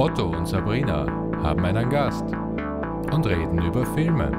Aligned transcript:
Otto 0.00 0.34
und 0.34 0.46
Sabrina 0.46 1.04
haben 1.42 1.62
einen 1.62 1.90
Gast 1.90 2.24
und 3.12 3.26
reden 3.26 3.60
über 3.60 3.84
Filme. 3.84 4.30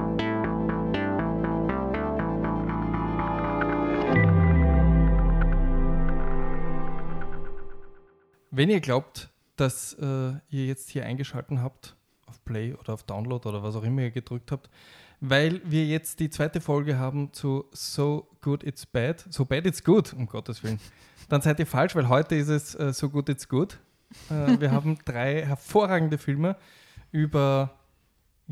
Wenn 8.50 8.72
ihr 8.72 8.80
glaubt, 8.80 9.30
dass 9.56 9.94
äh, 10.02 10.32
ihr 10.50 10.66
jetzt 10.66 10.90
hier 10.90 11.06
eingeschaltet 11.06 11.60
habt, 11.60 11.96
auf 12.26 12.44
Play 12.44 12.74
oder 12.74 12.96
auf 12.96 13.04
Download 13.04 13.48
oder 13.48 13.62
was 13.62 13.76
auch 13.76 13.84
immer 13.84 14.02
ihr 14.02 14.10
gedrückt 14.10 14.52
habt, 14.52 14.68
weil 15.20 15.62
wir 15.64 15.86
jetzt 15.86 16.20
die 16.22 16.32
zweite 16.32 16.60
Folge 16.60 16.98
haben 16.98 17.34
zu 17.34 17.66
So 17.72 18.28
Good 18.42 18.64
It's 18.64 18.88
Bad, 18.88 19.28
So 19.30 19.46
Bad 19.46 19.68
It's 19.68 19.84
Good, 19.84 20.14
um 20.14 20.26
Gottes 20.26 20.64
Willen, 20.64 20.80
dann 21.30 21.44
seid 21.44 21.60
ihr 21.60 21.68
falsch, 21.68 21.96
weil 21.96 22.10
heute 22.10 22.34
ist 22.34 22.50
es 22.50 22.74
äh, 22.74 22.92
So 22.94 23.12
Good 23.12 23.30
It's 23.30 23.48
Good. 23.48 23.78
Äh, 24.30 24.60
wir 24.60 24.72
haben 24.72 24.98
drei 25.06 25.46
hervorragende 25.46 26.18
Filme 26.18 26.56
über 27.12 27.78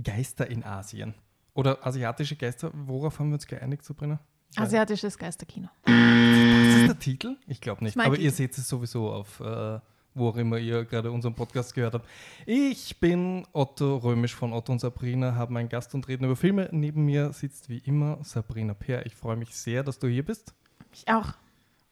Geister 0.01 0.49
in 0.49 0.63
Asien. 0.63 1.13
Oder 1.53 1.85
asiatische 1.85 2.35
Geister. 2.35 2.71
Worauf 2.73 3.19
haben 3.19 3.29
wir 3.29 3.35
uns 3.35 3.47
geeinigt, 3.47 3.83
Sabrina? 3.83 4.19
Asiatisches 4.55 5.17
Geisterkino. 5.17 5.69
Das 5.83 5.93
ist 5.93 6.87
der 6.87 6.99
Titel? 6.99 7.37
Ich 7.47 7.61
glaube 7.61 7.83
nicht. 7.83 7.95
Das 7.97 8.05
Aber 8.05 8.15
ihr 8.15 8.31
Titel. 8.31 8.35
seht 8.35 8.57
es 8.57 8.67
sowieso 8.67 9.11
auf, 9.11 9.39
äh, 9.41 9.79
wo 10.15 10.29
auch 10.29 10.37
immer 10.37 10.57
ihr 10.57 10.85
gerade 10.85 11.11
unseren 11.11 11.35
Podcast 11.35 11.75
gehört 11.75 11.93
habt. 11.93 12.07
Ich 12.45 12.99
bin 12.99 13.45
Otto 13.53 13.97
Römisch 13.97 14.33
von 14.35 14.53
Otto 14.53 14.71
und 14.71 14.79
Sabrina, 14.79 15.35
haben 15.35 15.55
einen 15.57 15.69
Gast 15.69 15.93
und 15.93 16.07
reden 16.07 16.25
über 16.25 16.35
Filme. 16.35 16.67
Neben 16.71 17.05
mir 17.05 17.31
sitzt 17.33 17.69
wie 17.69 17.77
immer 17.79 18.17
Sabrina 18.23 18.73
Peer. 18.73 19.05
Ich 19.05 19.15
freue 19.15 19.35
mich 19.35 19.55
sehr, 19.55 19.83
dass 19.83 19.99
du 19.99 20.07
hier 20.07 20.25
bist. 20.25 20.53
Ich 20.93 21.07
auch. 21.07 21.33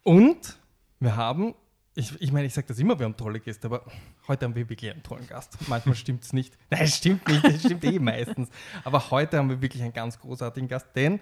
Und 0.04 0.58
wir 1.00 1.16
haben, 1.16 1.54
ich, 1.98 2.22
ich 2.22 2.32
meine, 2.32 2.46
ich 2.46 2.54
sage 2.54 2.68
das 2.68 2.78
immer, 2.78 3.00
wir 3.00 3.06
haben 3.06 3.18
tolle 3.18 3.40
Gäste, 3.40 3.66
aber 3.66 3.84
heute 4.28 4.46
haben 4.46 4.54
wir 4.54 4.70
wirklich 4.70 4.92
einen 4.92 5.02
tollen 5.02 5.26
Gast. 5.26 5.58
Manchmal 5.68 5.96
stimmt 5.96 6.24
es 6.24 6.32
nicht. 6.32 6.56
Nein, 6.70 6.84
es 6.84 6.98
stimmt 6.98 7.28
nicht, 7.28 7.44
es 7.44 7.64
stimmt 7.64 7.84
eh 7.84 7.98
meistens. 7.98 8.50
Aber 8.84 9.10
heute 9.10 9.38
haben 9.38 9.50
wir 9.50 9.60
wirklich 9.64 9.82
einen 9.82 9.94
ganz 9.94 10.20
großartigen 10.20 10.70
Gast, 10.70 10.86
denn, 10.96 11.20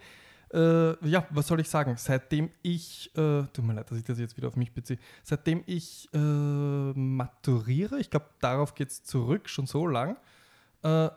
äh, 0.54 1.08
ja, 1.08 1.26
was 1.30 1.48
soll 1.48 1.62
ich 1.62 1.70
sagen, 1.70 1.96
seitdem 1.96 2.50
ich, 2.62 3.10
äh, 3.16 3.44
tut 3.54 3.64
mir 3.64 3.74
leid, 3.74 3.90
dass 3.90 3.98
ich 3.98 4.04
das 4.04 4.20
jetzt 4.20 4.36
wieder 4.36 4.50
auf 4.50 4.58
mich 4.58 4.74
beziehe, 4.74 5.00
seitdem 5.24 5.64
ich 5.66 6.10
äh, 6.14 6.18
maturiere, 6.18 7.98
ich 8.02 8.10
glaube, 8.10 8.28
darauf 8.42 8.76
geht 8.76 8.90
es 8.90 9.02
zurück, 9.02 9.48
schon 9.48 9.68
so 9.68 9.88
lang, 9.88 10.18
äh, 10.84 11.10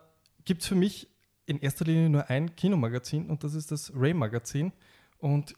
gibt 0.44 0.62
es 0.62 0.68
für 0.68 0.76
mich 0.76 1.08
in 1.46 1.58
erster 1.58 1.84
Linie 1.84 2.10
nur 2.10 2.30
ein 2.30 2.54
Kinomagazin 2.54 3.26
und 3.28 3.42
das 3.42 3.54
ist 3.54 3.72
das 3.72 3.92
Ray-Magazin. 3.92 4.72
Und 5.18 5.56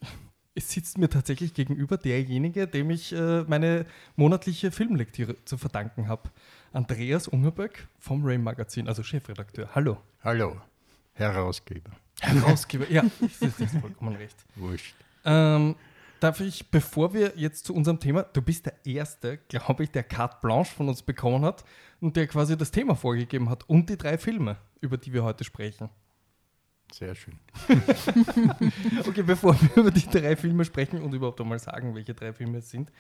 es 0.61 0.71
sitzt 0.71 0.99
mir 0.99 1.09
tatsächlich 1.09 1.55
gegenüber 1.55 1.97
derjenige, 1.97 2.67
dem 2.67 2.91
ich 2.91 3.13
äh, 3.13 3.43
meine 3.45 3.87
monatliche 4.17 4.71
Filmlektüre 4.71 5.37
zu 5.45 5.57
verdanken 5.57 6.07
habe. 6.07 6.31
Andreas 6.73 7.29
Ungerböck 7.29 7.89
vom 7.99 8.25
Ray 8.25 8.39
Magazin, 8.39 8.87
also 8.87 9.03
Chefredakteur. 9.03 9.71
Hallo. 9.75 9.97
Hallo, 10.23 10.61
Herausgeber. 11.15 11.91
Herausgeber. 12.21 12.91
ja, 12.91 13.05
das 13.41 13.59
ist 13.59 13.79
vollkommen 13.79 14.17
recht. 14.17 14.37
Wurscht. 14.55 14.95
Ähm, 15.25 15.77
darf 16.21 16.41
ich, 16.41 16.71
bevor 16.71 17.15
wir 17.15 17.33
jetzt 17.37 17.65
zu 17.65 17.75
unserem 17.75 17.99
Thema, 17.99 18.23
du 18.23 18.43
bist 18.43 18.67
der 18.67 18.75
Erste, 18.85 19.39
glaube 19.49 19.85
ich, 19.85 19.91
der 19.91 20.03
Carte 20.03 20.37
Blanche 20.43 20.75
von 20.75 20.89
uns 20.89 21.03
bekommen 21.03 21.43
hat 21.45 21.65
und 22.01 22.17
der 22.17 22.27
quasi 22.27 22.57
das 22.57 22.71
Thema 22.71 22.95
vorgegeben 22.95 23.49
hat 23.49 23.67
und 23.69 23.89
die 23.89 23.97
drei 23.97 24.19
Filme, 24.19 24.57
über 24.83 24.99
die 24.99 25.13
wir 25.13 25.25
heute 25.25 25.45
sprechen. 25.45 25.89
Sehr 26.93 27.15
schön. 27.15 27.39
Okay, 29.07 29.23
bevor 29.23 29.61
wir 29.61 29.77
über 29.77 29.91
die 29.91 30.07
drei 30.07 30.37
Filme 30.37 30.65
sprechen 30.65 31.03
und 31.03 31.13
überhaupt 31.15 31.41
einmal 31.41 31.59
sagen, 31.59 31.95
welche 31.95 32.15
drei 32.15 32.33
Filme 32.33 32.59
es 32.59 32.71
sind, 32.71 32.91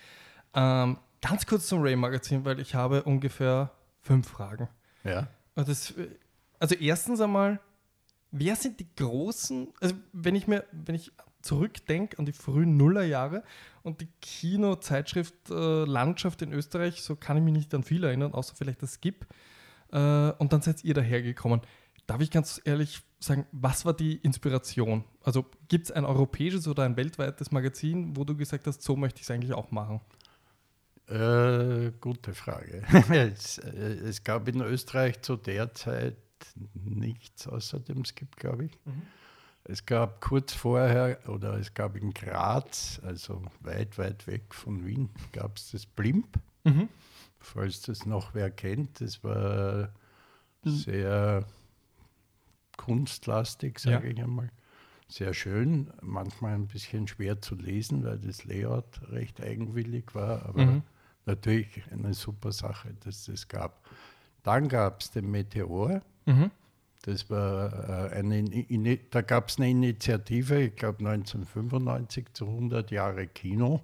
ähm, 0.55 0.98
ganz 1.20 1.46
kurz 1.46 1.66
zum 1.66 1.83
Ray-Magazin, 1.83 2.44
weil 2.44 2.61
ich 2.61 2.74
habe 2.74 3.02
ungefähr 3.02 3.70
fünf 4.00 4.28
Fragen. 4.28 4.68
Ja, 5.05 5.28
Das, 5.55 5.94
also 6.58 6.74
erstens 6.74 7.20
einmal, 7.20 7.61
wer 8.30 8.56
sind 8.56 8.80
die 8.80 8.86
großen, 8.96 9.68
also 9.80 9.95
wenn 10.12 10.34
ich 10.34 10.46
mir, 10.46 10.64
wenn 10.72 10.95
ich 10.95 11.12
zurückdenke 11.42 12.18
an 12.18 12.27
die 12.27 12.33
frühen 12.33 12.77
Nullerjahre 12.77 13.42
und 13.83 14.01
die 14.01 14.08
Kinozeitschrift 14.20 15.51
äh, 15.51 15.84
Landschaft 15.84 16.42
in 16.42 16.52
Österreich, 16.52 17.02
so 17.02 17.17
kann 17.17 17.36
ich 17.36 17.42
mich 17.42 17.55
nicht 17.55 17.74
an 17.74 17.83
viel 17.83 18.05
erinnern, 18.05 18.34
außer 18.34 18.55
vielleicht 18.55 18.83
das 18.83 18.95
Skip. 18.95 19.27
Äh, 19.92 19.96
und 20.33 20.52
dann 20.52 20.61
seid 20.62 20.84
ihr 20.84 20.95
dahergekommen. 20.95 21.62
Darf 22.10 22.20
ich 22.22 22.32
ganz 22.32 22.60
ehrlich 22.64 23.02
sagen, 23.20 23.46
was 23.52 23.84
war 23.84 23.92
die 23.94 24.16
Inspiration? 24.16 25.04
Also 25.22 25.46
gibt 25.68 25.84
es 25.84 25.92
ein 25.92 26.04
europäisches 26.04 26.66
oder 26.66 26.82
ein 26.82 26.96
weltweites 26.96 27.52
Magazin, 27.52 28.16
wo 28.16 28.24
du 28.24 28.36
gesagt 28.36 28.66
hast, 28.66 28.82
so 28.82 28.96
möchte 28.96 29.18
ich 29.18 29.26
es 29.26 29.30
eigentlich 29.30 29.52
auch 29.52 29.70
machen? 29.70 30.00
äh, 31.06 31.92
gute 32.00 32.34
Frage. 32.34 32.82
es, 33.10 33.58
äh, 33.58 33.68
es 34.08 34.24
gab 34.24 34.48
in 34.48 34.60
Österreich 34.60 35.22
zu 35.22 35.36
der 35.36 35.72
Zeit 35.72 36.16
nichts 36.74 37.46
außer 37.46 37.78
dem 37.78 38.04
Skip, 38.04 38.34
glaube 38.36 38.64
ich. 38.64 38.78
Es 39.62 39.86
gab 39.86 40.20
kurz 40.20 40.52
vorher, 40.52 41.18
oder 41.28 41.54
es 41.60 41.74
gab 41.74 41.94
in 41.96 42.12
Graz, 42.12 43.00
also 43.04 43.42
weit, 43.60 43.98
weit 43.98 44.27
weg 44.27 44.52
von 44.52 44.84
Wien, 44.84 45.10
gab 45.32 45.58
es 45.58 45.70
das 45.70 45.86
Blimp, 45.86 46.40
Mhm. 46.64 46.88
falls 47.38 47.82
das 47.82 48.04
noch 48.04 48.34
wer 48.34 48.50
kennt. 48.50 49.00
Das 49.00 49.22
war 49.22 49.90
sehr 50.64 51.44
kunstlastig, 52.80 53.79
sage 53.79 54.07
Ja. 54.07 54.13
ich 54.13 54.23
einmal. 54.23 54.48
Sehr 55.08 55.35
schön, 55.35 55.91
manchmal 56.02 56.55
ein 56.55 56.67
bisschen 56.67 57.07
schwer 57.08 57.41
zu 57.42 57.55
lesen, 57.57 58.05
weil 58.05 58.18
das 58.18 58.45
Layout 58.45 59.01
recht 59.11 59.42
eigenwillig 59.42 60.14
war, 60.14 60.46
aber 60.46 60.64
Mhm. 60.64 60.83
natürlich 61.27 61.83
eine 61.92 62.14
super 62.14 62.52
Sache, 62.52 62.95
dass 63.05 63.24
das 63.27 63.48
gab. 63.48 63.86
Dann 64.45 64.69
gab 64.69 65.01
es 65.02 65.11
den 65.11 65.30
Meteor. 65.30 66.01
Mhm. 66.27 66.51
Das 67.02 67.29
war 67.29 68.11
äh, 68.13 68.17
eine, 68.19 68.96
da 69.11 69.20
gab 69.23 69.48
es 69.48 69.57
eine 69.58 69.70
Initiative, 69.70 70.61
ich 70.63 70.77
glaube 70.77 70.98
1995 71.01 72.33
zu 72.33 72.46
100 72.46 72.90
Jahre 72.90 73.27
Kino. 73.27 73.80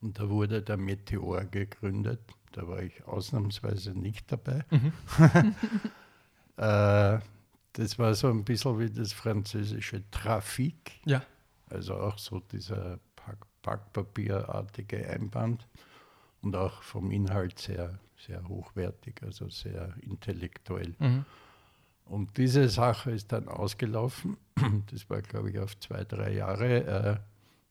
Und 0.00 0.18
da 0.18 0.28
wurde 0.30 0.62
der 0.62 0.76
Meteor 0.76 1.44
gegründet. 1.46 2.20
Da 2.52 2.66
war 2.68 2.80
ich 2.82 3.04
ausnahmsweise 3.04 3.90
nicht 3.98 4.30
dabei. 4.30 4.64
äh, 6.58 7.18
das 7.74 7.98
war 7.98 8.14
so 8.14 8.28
ein 8.28 8.44
bisschen 8.44 8.78
wie 8.78 8.90
das 8.90 9.12
französische 9.12 10.02
Trafik, 10.10 11.00
Ja. 11.04 11.22
also 11.70 11.94
auch 11.94 12.18
so 12.18 12.40
dieser 12.40 12.98
Pack 13.16 13.38
Packpapierartige 13.62 15.08
Einband 15.10 15.66
und 16.42 16.56
auch 16.56 16.82
vom 16.82 17.10
Inhalt 17.10 17.58
sehr, 17.58 17.98
sehr 18.16 18.46
hochwertig, 18.48 19.22
also 19.22 19.48
sehr 19.48 19.94
intellektuell. 20.00 20.94
Mhm. 20.98 21.24
Und 22.06 22.36
diese 22.38 22.68
Sache 22.68 23.10
ist 23.10 23.32
dann 23.32 23.48
ausgelaufen. 23.48 24.36
Das 24.90 25.08
war, 25.10 25.20
glaube 25.22 25.50
ich, 25.50 25.58
auf 25.58 25.78
zwei, 25.78 26.04
drei 26.04 26.32
Jahre 26.34 26.84
äh, 26.84 27.16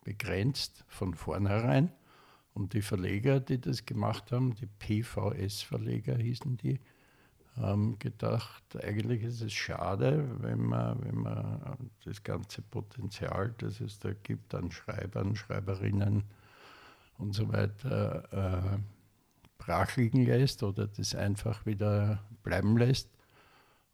begrenzt 0.03 0.83
von 0.87 1.13
vornherein. 1.15 1.91
Und 2.53 2.73
die 2.73 2.81
Verleger, 2.81 3.39
die 3.39 3.59
das 3.59 3.85
gemacht 3.85 4.31
haben, 4.31 4.53
die 4.55 4.67
PVS-Verleger 4.67 6.15
hießen 6.17 6.57
die, 6.57 6.79
haben 7.57 7.97
gedacht, 7.99 8.63
eigentlich 8.83 9.23
ist 9.23 9.41
es 9.41 9.53
schade, 9.53 10.27
wenn 10.41 10.63
man, 10.63 11.03
wenn 11.03 11.15
man 11.15 11.89
das 12.05 12.23
ganze 12.23 12.61
Potenzial, 12.61 13.53
das 13.57 13.81
es 13.81 13.99
da 13.99 14.11
gibt 14.23 14.53
an 14.53 14.71
Schreibern, 14.71 15.35
Schreiberinnen 15.35 16.23
und 17.17 17.33
so 17.33 17.51
weiter, 17.51 18.23
äh, 18.31 18.77
brach 19.57 19.95
liegen 19.97 20.25
lässt 20.25 20.63
oder 20.63 20.87
das 20.87 21.15
einfach 21.15 21.65
wieder 21.65 22.19
bleiben 22.43 22.77
lässt. 22.77 23.09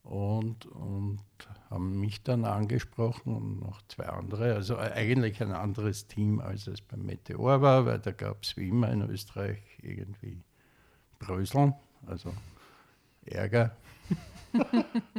Und, 0.03 0.65
und 0.65 1.23
haben 1.69 2.01
mich 2.01 2.21
dann 2.23 2.43
angesprochen 2.43 3.33
und 3.33 3.61
noch 3.61 3.81
zwei 3.87 4.07
andere, 4.07 4.53
also 4.53 4.77
eigentlich 4.77 5.41
ein 5.41 5.53
anderes 5.53 6.07
Team, 6.07 6.41
als 6.41 6.67
es 6.67 6.81
beim 6.81 7.05
Meteor 7.05 7.61
war, 7.61 7.85
weil 7.85 7.99
da 7.99 8.11
gab 8.11 8.43
es 8.43 8.57
wie 8.57 8.67
immer 8.67 8.91
in 8.91 9.01
Österreich 9.09 9.61
irgendwie 9.81 10.43
Bröseln, 11.19 11.73
also 12.05 12.33
Ärger. 13.25 13.75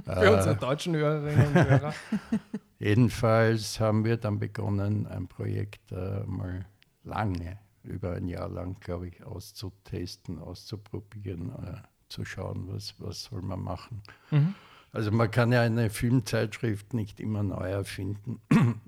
Für 0.05 0.37
unsere 0.37 0.57
deutschen 0.57 0.95
Hörerinnen 0.95 1.47
und 1.49 1.55
Hörer. 1.55 1.95
Jedenfalls 2.79 3.81
haben 3.81 4.05
wir 4.05 4.17
dann 4.17 4.39
begonnen, 4.39 5.07
ein 5.07 5.27
Projekt 5.27 5.91
äh, 5.91 6.23
mal 6.25 6.67
lange, 7.03 7.59
über 7.83 8.13
ein 8.13 8.29
Jahr 8.29 8.49
lang, 8.49 8.79
glaube 8.81 9.09
ich, 9.09 9.25
auszutesten, 9.25 10.39
auszuprobieren, 10.39 11.51
äh, 11.51 11.83
zu 12.09 12.25
schauen, 12.25 12.69
was, 12.69 12.95
was 12.99 13.25
soll 13.25 13.43
man 13.43 13.61
machen. 13.61 14.03
Mhm. 14.31 14.55
Also 14.93 15.11
man 15.11 15.31
kann 15.31 15.51
ja 15.51 15.63
eine 15.63 15.91
Filmzeitschrift 15.91 16.95
nicht 16.95 17.19
immer 17.19 17.43
neu 17.43 17.69
erfinden. 17.69 18.41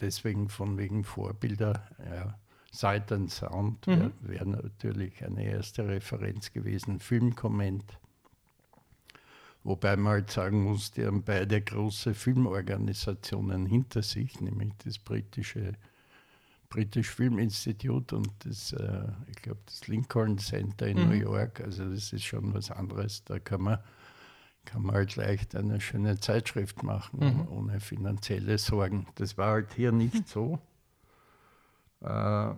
Deswegen 0.00 0.48
von 0.48 0.78
wegen 0.78 1.02
Vorbilder, 1.02 1.88
ja, 1.98 2.38
Sight 2.70 3.10
and 3.10 3.30
Sound 3.30 3.86
wäre 3.86 4.12
wär 4.20 4.44
natürlich 4.44 5.24
eine 5.24 5.44
erste 5.44 5.88
Referenz 5.88 6.52
gewesen. 6.52 7.00
Filmkomment. 7.00 7.98
Wobei 9.64 9.96
man 9.96 10.12
halt 10.12 10.30
sagen 10.30 10.62
muss, 10.64 10.92
die 10.92 11.04
haben 11.04 11.22
beide 11.22 11.60
große 11.60 12.14
Filmorganisationen 12.14 13.66
hinter 13.66 14.02
sich, 14.02 14.40
nämlich 14.40 14.72
das 14.84 14.98
britische 14.98 15.72
British 16.70 17.08
Film 17.10 17.38
Institute 17.38 18.14
und 18.14 18.30
das, 18.44 18.72
äh, 18.72 19.08
ich 19.28 19.36
glaube, 19.42 19.60
das 19.66 19.86
Lincoln 19.88 20.38
Center 20.38 20.86
in 20.86 20.98
Mhm. 20.98 21.08
New 21.08 21.14
York. 21.14 21.60
Also 21.60 21.88
das 21.90 22.12
ist 22.12 22.24
schon 22.24 22.52
was 22.54 22.70
anderes. 22.70 23.24
Da 23.24 23.38
kann 23.38 23.62
man, 23.62 23.78
kann 24.64 24.82
man 24.82 24.94
halt 24.94 25.16
leicht 25.16 25.56
eine 25.56 25.80
schöne 25.80 26.20
Zeitschrift 26.20 26.82
machen, 26.82 27.20
Mhm. 27.20 27.48
ohne 27.48 27.80
finanzielle 27.80 28.58
Sorgen. 28.58 29.06
Das 29.16 29.38
war 29.38 29.52
halt 29.52 29.74
hier 29.74 29.92
nicht 29.92 30.28
so. 30.28 30.58
Äh, 32.00 32.54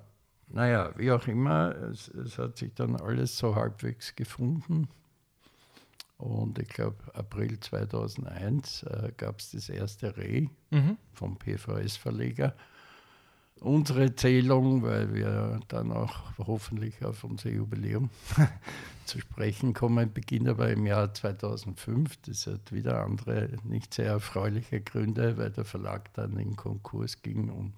naja, 0.49 0.93
wie 0.96 1.12
auch 1.12 1.26
immer, 1.26 1.75
es, 1.91 2.08
es 2.08 2.37
hat 2.38 2.58
sich 2.58 2.75
dann 2.75 2.96
alles 2.96 3.38
so 3.38 3.55
halbwegs 3.55 4.14
gefunden. 4.14 4.88
Und 6.20 6.58
ich 6.58 6.69
glaube, 6.69 6.96
April 7.14 7.58
2001 7.58 8.82
äh, 8.84 9.12
gab 9.17 9.40
es 9.40 9.52
das 9.52 9.69
erste 9.69 10.17
Reh 10.17 10.49
Mhm. 10.70 10.96
vom 11.12 11.37
PVS-Verleger. 11.38 12.55
Unsere 13.61 14.14
Zählung, 14.14 14.82
weil 14.82 15.12
wir 15.14 15.61
dann 15.69 15.93
auch 15.93 16.14
hoffentlich 16.38 17.05
auf 17.05 17.25
unser 17.25 17.50
Jubiläum 17.50 18.08
zu 19.05 19.20
sprechen 19.20 19.75
kommen, 19.75 20.12
beginnt 20.14 20.49
aber 20.49 20.70
im 20.70 20.87
Jahr 20.87 21.12
2005. 21.12 22.17
Das 22.22 22.46
hat 22.46 22.72
wieder 22.72 23.05
andere, 23.05 23.50
nicht 23.64 23.93
sehr 23.93 24.06
erfreuliche 24.06 24.81
Gründe, 24.81 25.37
weil 25.37 25.50
der 25.50 25.64
Verlag 25.67 26.12
dann 26.14 26.38
in 26.38 26.56
Konkurs 26.56 27.20
ging 27.20 27.50
und 27.50 27.75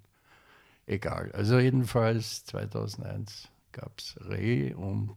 egal. 0.87 1.33
Also 1.33 1.59
jedenfalls 1.59 2.45
2001 2.45 3.49
gab 3.73 3.99
es 3.99 4.17
Reh 4.29 4.75
und 4.75 5.17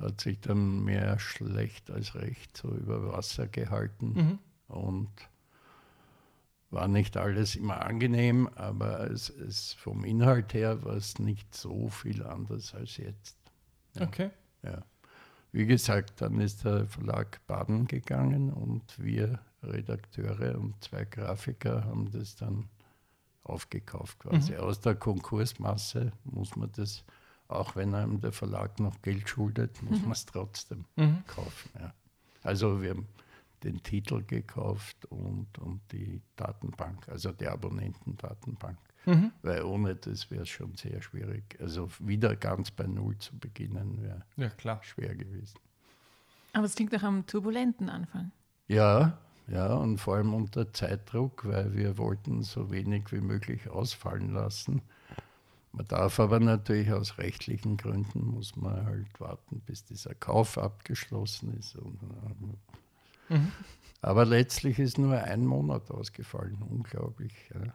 hat 0.00 0.20
sich 0.20 0.40
dann 0.40 0.84
mehr 0.84 1.18
schlecht 1.18 1.90
als 1.90 2.14
recht 2.14 2.56
so 2.56 2.68
über 2.70 3.12
Wasser 3.12 3.46
gehalten 3.48 4.12
Mhm. 4.14 4.38
und 4.68 5.10
war 6.70 6.86
nicht 6.88 7.16
alles 7.16 7.56
immer 7.56 7.84
angenehm, 7.84 8.48
aber 8.54 9.10
es, 9.10 9.28
es 9.28 9.72
vom 9.72 10.04
Inhalt 10.04 10.54
her 10.54 10.84
war 10.84 10.94
es 10.94 11.18
nicht 11.18 11.54
so 11.54 11.88
viel 11.88 12.22
anders 12.24 12.74
als 12.74 12.96
jetzt. 12.96 13.36
Ja. 13.94 14.02
Okay. 14.06 14.30
Ja. 14.62 14.82
Wie 15.52 15.66
gesagt, 15.66 16.20
dann 16.20 16.40
ist 16.40 16.64
der 16.64 16.86
Verlag 16.86 17.40
baden 17.46 17.86
gegangen 17.86 18.52
und 18.52 18.98
wir 18.98 19.40
Redakteure 19.62 20.58
und 20.58 20.82
zwei 20.82 21.04
Grafiker 21.04 21.84
haben 21.84 22.10
das 22.12 22.36
dann 22.36 22.68
aufgekauft 23.44 24.20
quasi. 24.20 24.52
Mhm. 24.52 24.60
Aus 24.60 24.80
der 24.80 24.94
Konkursmasse 24.96 26.12
muss 26.24 26.56
man 26.56 26.70
das, 26.72 27.04
auch 27.52 27.76
wenn 27.76 27.94
einem 27.94 28.20
der 28.20 28.32
Verlag 28.32 28.78
noch 28.80 29.00
Geld 29.02 29.28
schuldet, 29.28 29.82
muss 29.82 30.00
man 30.02 30.12
es 30.12 30.26
trotzdem 30.26 30.84
Mhm. 30.96 31.22
kaufen. 31.26 31.70
Ja. 31.78 31.92
Also 32.42 32.80
wir 32.82 32.90
haben 32.90 33.06
den 33.62 33.82
Titel 33.82 34.22
gekauft 34.22 35.04
und, 35.06 35.46
und 35.58 35.80
die 35.92 36.22
Datenbank, 36.36 37.08
also 37.08 37.32
die 37.32 37.46
Abonnentendatenbank. 37.46 38.78
Mhm. 39.06 39.32
Weil 39.42 39.62
ohne 39.64 39.94
das 39.96 40.30
wäre 40.30 40.42
es 40.42 40.48
schon 40.48 40.74
sehr 40.76 41.00
schwierig. 41.02 41.58
Also 41.60 41.88
wieder 42.00 42.36
ganz 42.36 42.70
bei 42.70 42.86
Null 42.86 43.16
zu 43.18 43.38
beginnen 43.38 44.02
wäre 44.02 44.22
Ja, 44.36 44.48
klar. 44.50 44.82
schwer 44.82 45.14
gewesen. 45.14 45.58
Aber 46.52 46.64
es 46.64 46.74
klingt 46.74 46.92
nach 46.92 47.02
einem 47.02 47.26
turbulenten 47.26 47.88
Anfang. 47.88 48.30
Ja, 48.68 49.18
ja, 49.48 49.74
und 49.74 49.98
vor 49.98 50.16
allem 50.16 50.32
unter 50.34 50.72
Zeitdruck, 50.72 51.44
weil 51.46 51.74
wir 51.74 51.98
wollten 51.98 52.42
so 52.42 52.70
wenig 52.70 53.10
wie 53.12 53.20
möglich 53.20 53.68
ausfallen 53.68 54.32
lassen. 54.32 54.80
Man 55.72 55.86
darf 55.86 56.18
aber 56.18 56.40
natürlich 56.40 56.92
aus 56.92 57.18
rechtlichen 57.18 57.76
Gründen, 57.76 58.26
muss 58.26 58.56
man 58.56 58.84
halt 58.84 59.20
warten, 59.20 59.60
bis 59.66 59.84
dieser 59.84 60.14
Kauf 60.14 60.58
abgeschlossen 60.58 61.56
ist. 61.58 61.76
Ähm, 61.76 62.54
Mhm. 63.32 63.52
aber 64.02 64.24
letztlich 64.24 64.80
ist 64.80 64.98
nur 64.98 65.16
ein 65.16 65.46
Monat 65.46 65.88
ausgefallen, 65.92 66.58
unglaublich. 66.68 67.32
Ja. 67.54 67.72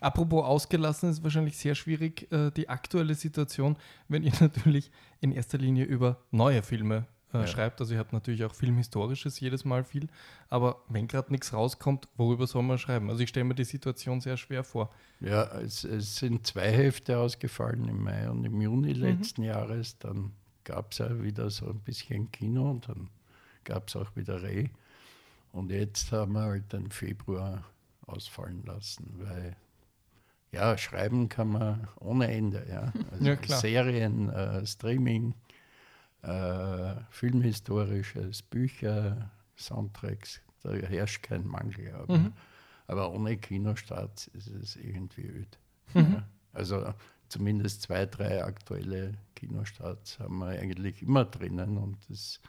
Apropos 0.00 0.44
ausgelassen 0.44 1.08
ist 1.08 1.22
wahrscheinlich 1.22 1.56
sehr 1.56 1.74
schwierig 1.74 2.30
äh, 2.30 2.50
die 2.50 2.68
aktuelle 2.68 3.14
Situation, 3.14 3.76
wenn 4.08 4.22
ihr 4.22 4.32
natürlich 4.40 4.90
in 5.22 5.32
erster 5.32 5.56
Linie 5.56 5.84
über 5.86 6.18
neue 6.30 6.62
Filme 6.62 7.06
äh, 7.32 7.38
Ja. 7.40 7.46
schreibt. 7.46 7.80
Also 7.80 7.94
ihr 7.94 7.98
habt 8.00 8.12
natürlich 8.12 8.44
auch 8.44 8.54
Filmhistorisches 8.54 9.38
jedes 9.40 9.64
Mal 9.64 9.84
viel, 9.84 10.08
aber 10.48 10.82
wenn 10.88 11.08
gerade 11.08 11.30
nichts 11.32 11.52
rauskommt, 11.52 12.08
worüber 12.16 12.46
soll 12.46 12.62
man 12.62 12.78
schreiben? 12.78 13.10
Also 13.10 13.22
ich 13.22 13.28
stelle 13.28 13.44
mir 13.44 13.54
die 13.54 13.64
Situation 13.64 14.20
sehr 14.20 14.36
schwer 14.36 14.64
vor. 14.64 14.90
Ja, 15.20 15.44
es, 15.60 15.84
es 15.84 16.16
sind 16.16 16.46
zwei 16.46 16.70
Hefte 16.70 17.18
ausgefallen 17.18 17.88
im 17.88 18.02
Mai 18.04 18.28
und 18.30 18.44
im 18.44 18.60
Juni 18.60 18.94
Mhm. 18.94 19.00
letzten 19.00 19.42
Jahres. 19.42 19.98
Dann 19.98 20.32
gab 20.64 20.92
es 20.92 20.98
ja 20.98 21.22
wieder 21.22 21.50
so 21.50 21.66
ein 21.70 21.80
bisschen 21.80 22.30
Kino 22.32 22.70
und 22.70 22.88
dann 22.88 23.08
gab 23.64 23.88
es 23.88 23.96
auch 23.96 24.14
wieder 24.16 24.42
Reh. 24.42 24.68
Und 25.52 25.70
jetzt 25.70 26.12
haben 26.12 26.32
wir 26.34 26.42
halt 26.42 26.72
den 26.72 26.90
Februar 26.90 27.64
ausfallen 28.06 28.62
lassen, 28.66 29.14
weil 29.18 29.56
ja, 30.52 30.78
schreiben 30.78 31.28
kann 31.28 31.48
man 31.48 31.88
ohne 32.00 32.28
Ende. 32.30 32.64
Ja, 32.70 32.92
also 33.10 33.24
Ja. 33.24 33.36
Serien, 33.58 34.28
äh, 34.30 34.64
Streaming, 34.66 35.34
äh, 36.22 36.94
filmhistorisches, 37.10 38.42
Bücher, 38.42 39.30
Soundtracks, 39.56 40.40
da 40.62 40.72
herrscht 40.72 41.22
kein 41.22 41.46
Mangel. 41.46 41.92
Aber, 41.94 42.18
Mhm. 42.18 42.32
aber 42.86 43.12
ohne 43.12 43.36
Kinostart 43.36 44.26
ist 44.28 44.48
es 44.48 44.76
irgendwie 44.76 45.22
öd. 45.26 45.58
Mhm. 45.94 46.00
Ja, 46.14 46.28
also 46.52 46.94
zumindest 47.28 47.82
zwei, 47.82 48.06
drei 48.06 48.42
aktuelle 48.44 49.14
Kinostarts 49.34 50.18
haben 50.18 50.38
wir 50.38 50.48
eigentlich 50.48 51.02
immer 51.02 51.24
drinnen 51.24 51.78
und 51.78 51.98
das, 52.08 52.40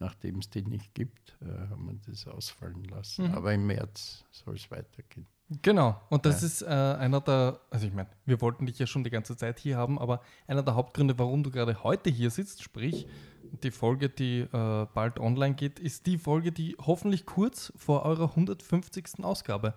nachdem 0.00 0.38
es 0.40 0.50
die 0.50 0.62
nicht 0.62 0.94
gibt, 0.94 1.36
äh, 1.40 1.46
haben 1.70 1.86
wir 1.86 1.94
das 2.06 2.26
ausfallen 2.26 2.84
lassen. 2.84 3.28
Mhm. 3.28 3.34
Aber 3.34 3.54
im 3.54 3.66
März 3.66 4.24
soll 4.30 4.56
es 4.56 4.70
weitergehen. 4.70 5.26
Genau, 5.62 6.00
und 6.08 6.24
das 6.24 6.40
Ja. 6.40 6.46
ist 6.46 6.62
äh, 6.62 6.66
einer 6.66 7.20
der, 7.20 7.60
also 7.70 7.86
ich 7.86 7.92
meine, 7.92 8.08
wir 8.24 8.40
wollten 8.40 8.64
dich 8.66 8.78
ja 8.78 8.86
schon 8.86 9.04
die 9.04 9.10
ganze 9.10 9.36
Zeit 9.36 9.58
hier 9.58 9.76
haben, 9.76 9.98
aber 9.98 10.20
einer 10.46 10.62
der 10.62 10.74
Hauptgründe, 10.74 11.18
warum 11.18 11.42
du 11.42 11.50
gerade 11.50 11.84
heute 11.84 12.08
hier 12.10 12.30
sitzt, 12.30 12.62
sprich 12.62 13.06
die 13.62 13.70
Folge, 13.70 14.08
die 14.08 14.40
äh, 14.40 14.86
bald 14.94 15.20
online 15.20 15.54
geht, 15.54 15.78
ist 15.78 16.06
die 16.06 16.16
Folge, 16.18 16.50
die 16.50 16.76
hoffentlich 16.80 17.26
kurz 17.26 17.72
vor 17.76 18.04
eurer 18.04 18.30
150. 18.30 19.22
Ausgabe 19.22 19.74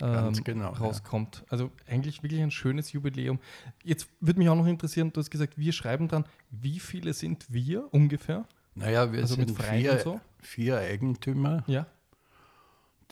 ähm, 0.00 0.32
genau, 0.42 0.72
ja. 0.72 0.78
rauskommt. 0.78 1.44
Also 1.50 1.70
eigentlich 1.86 2.22
wirklich 2.22 2.40
ein 2.40 2.50
schönes 2.50 2.90
Jubiläum. 2.92 3.38
Jetzt 3.84 4.08
würde 4.20 4.38
mich 4.40 4.48
auch 4.48 4.56
noch 4.56 4.66
interessieren, 4.66 5.12
du 5.12 5.20
hast 5.20 5.30
gesagt, 5.30 5.58
wir 5.58 5.72
schreiben 5.72 6.08
dran, 6.08 6.24
wie 6.50 6.80
viele 6.80 7.12
sind 7.12 7.46
wir 7.52 7.92
ungefähr? 7.92 8.46
Naja, 8.74 9.12
wir 9.12 9.20
Also 9.20 9.34
sind 9.34 9.50
vier, 9.62 9.92
und 9.92 10.00
so? 10.00 10.20
vier 10.40 10.78
Eigentümer, 10.78 11.62
Ja. 11.66 11.86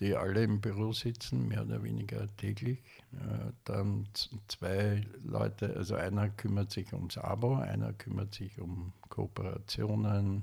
Die 0.00 0.16
alle 0.16 0.42
im 0.42 0.60
Büro 0.60 0.92
sitzen, 0.92 1.46
mehr 1.48 1.62
oder 1.62 1.82
weniger 1.82 2.26
täglich. 2.36 2.78
Äh, 3.12 3.52
Dann 3.64 4.08
zwei 4.48 5.06
Leute, 5.22 5.76
also 5.76 5.94
einer 5.94 6.30
kümmert 6.30 6.70
sich 6.70 6.92
ums 6.92 7.18
Abo, 7.18 7.56
einer 7.56 7.92
kümmert 7.92 8.34
sich 8.34 8.58
um 8.60 8.92
Kooperationen, 9.08 10.42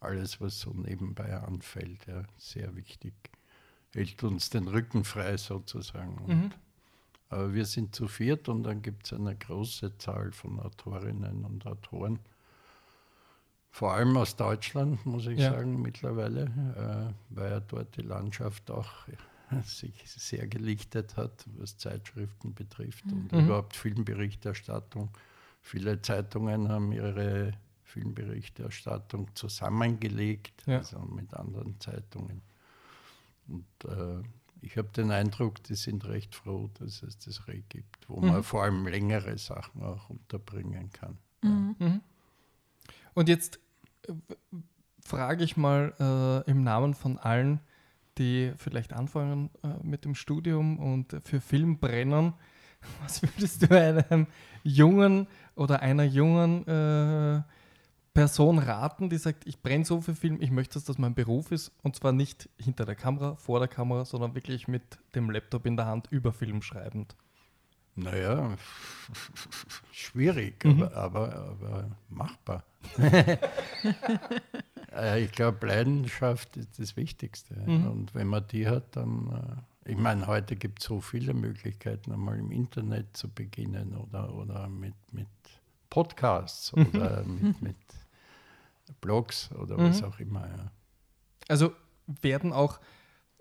alles, 0.00 0.40
was 0.40 0.58
so 0.60 0.70
nebenbei 0.72 1.32
anfällt, 1.36 2.06
ja, 2.08 2.24
sehr 2.36 2.74
wichtig. 2.74 3.14
Hält 3.94 4.22
uns 4.24 4.50
den 4.50 4.66
Rücken 4.66 5.04
frei 5.04 5.36
sozusagen. 5.36 6.18
Und, 6.18 6.28
Mhm. 6.28 6.50
Aber 7.28 7.54
wir 7.54 7.64
sind 7.64 7.94
zu 7.94 8.08
viert 8.08 8.48
und 8.50 8.64
dann 8.64 8.82
gibt 8.82 9.06
es 9.06 9.12
eine 9.14 9.34
große 9.34 9.96
Zahl 9.96 10.32
von 10.32 10.60
Autorinnen 10.60 11.46
und 11.46 11.66
Autoren. 11.66 12.18
Vor 13.74 13.94
allem 13.94 14.14
aus 14.18 14.36
Deutschland, 14.36 15.04
muss 15.06 15.26
ich 15.26 15.38
Ja. 15.40 15.52
sagen, 15.52 15.80
mittlerweile, 15.80 16.42
äh, 17.10 17.34
weil 17.34 17.50
ja 17.52 17.60
dort 17.60 17.96
die 17.96 18.02
Landschaft 18.02 18.70
auch 18.70 19.08
äh, 19.08 19.16
sich 19.64 19.94
sehr 20.06 20.46
gelichtet 20.46 21.16
hat, 21.16 21.46
was 21.56 21.78
Zeitschriften 21.78 22.54
betrifft 22.54 23.10
und 23.10 23.32
Mhm. 23.32 23.40
überhaupt 23.46 23.74
Filmberichterstattung. 23.74 25.08
Viele 25.62 26.02
Zeitungen 26.02 26.68
haben 26.68 26.92
ihre 26.92 27.52
Filmberichterstattung 27.84 29.34
zusammengelegt, 29.34 30.64
Ja. 30.66 30.78
also 30.78 30.98
mit 31.00 31.32
anderen 31.32 31.80
Zeitungen. 31.80 32.42
Und 33.48 33.64
äh, 33.90 34.22
ich 34.60 34.76
habe 34.76 34.88
den 34.88 35.10
Eindruck, 35.10 35.62
die 35.64 35.74
sind 35.76 36.04
recht 36.06 36.34
froh, 36.34 36.68
dass 36.78 37.02
es 37.02 37.18
das 37.18 37.48
Reh 37.48 37.62
gibt, 37.70 38.08
wo 38.08 38.20
Mhm. 38.20 38.28
man 38.28 38.42
vor 38.42 38.64
allem 38.64 38.86
längere 38.86 39.38
Sachen 39.38 39.82
auch 39.82 40.10
unterbringen 40.10 40.90
kann. 40.92 41.16
Mhm. 41.42 41.74
Mhm. 41.78 42.00
Und 43.14 43.28
jetzt 43.28 43.60
äh, 44.08 44.12
frage 45.04 45.44
ich 45.44 45.56
mal 45.56 45.94
äh, 46.46 46.50
im 46.50 46.62
Namen 46.62 46.94
von 46.94 47.18
allen, 47.18 47.60
die 48.18 48.52
vielleicht 48.56 48.92
anfangen 48.92 49.50
äh, 49.62 49.68
mit 49.82 50.04
dem 50.04 50.14
Studium 50.14 50.78
und 50.78 51.16
für 51.24 51.40
Film 51.40 51.78
brennen, 51.78 52.34
was 53.02 53.22
würdest 53.22 53.62
du 53.62 53.78
einem 53.78 54.26
jungen 54.64 55.26
oder 55.54 55.80
einer 55.80 56.04
jungen 56.04 56.66
äh, 56.66 57.42
Person 58.14 58.58
raten, 58.58 59.08
die 59.08 59.16
sagt, 59.16 59.46
ich 59.46 59.62
brenne 59.62 59.86
so 59.86 60.02
für 60.02 60.14
Film, 60.14 60.36
ich 60.42 60.50
möchte, 60.50 60.74
dass 60.74 60.84
das 60.84 60.98
mein 60.98 61.14
Beruf 61.14 61.50
ist 61.50 61.72
und 61.82 61.96
zwar 61.96 62.12
nicht 62.12 62.50
hinter 62.58 62.84
der 62.84 62.94
Kamera, 62.94 63.36
vor 63.36 63.58
der 63.58 63.68
Kamera, 63.68 64.04
sondern 64.04 64.34
wirklich 64.34 64.68
mit 64.68 64.82
dem 65.14 65.30
Laptop 65.30 65.64
in 65.64 65.76
der 65.78 65.86
Hand 65.86 66.08
über 66.10 66.32
Film 66.32 66.60
schreibend. 66.60 67.16
Naja, 67.94 68.54
schwierig, 69.92 70.64
Mhm. 70.64 70.82
aber, 70.82 70.94
aber, 70.94 71.34
aber 71.34 71.96
machbar. 72.10 72.64
Äh, 74.94 75.24
ich 75.24 75.32
glaube, 75.32 75.66
Leidenschaft 75.66 76.56
ist 76.56 76.78
das 76.78 76.96
Wichtigste. 76.96 77.54
Mhm. 77.54 77.86
Und 77.86 78.14
wenn 78.14 78.26
man 78.26 78.46
die 78.48 78.68
hat, 78.68 78.94
dann 78.96 79.62
Ich 79.84 79.96
meine, 79.96 80.26
heute 80.26 80.54
gibt 80.54 80.80
es 80.80 80.86
so 80.86 81.00
viele 81.00 81.34
Möglichkeiten, 81.34 82.12
einmal 82.12 82.38
im 82.38 82.52
Internet 82.52 83.16
zu 83.16 83.28
beginnen 83.28 83.96
oder, 83.96 84.32
oder 84.34 84.68
mit, 84.68 84.94
mit 85.12 85.26
Podcasts 85.90 86.72
Mhm. 86.76 86.86
oder 86.94 87.24
mit, 87.24 87.62
mit 87.62 87.76
Blogs 89.00 89.50
oder 89.52 89.78
was 89.78 90.02
auch 90.02 90.18
immer. 90.20 90.46
Ja. 90.46 90.70
Also 91.48 91.72
werden 92.06 92.52
auch 92.52 92.78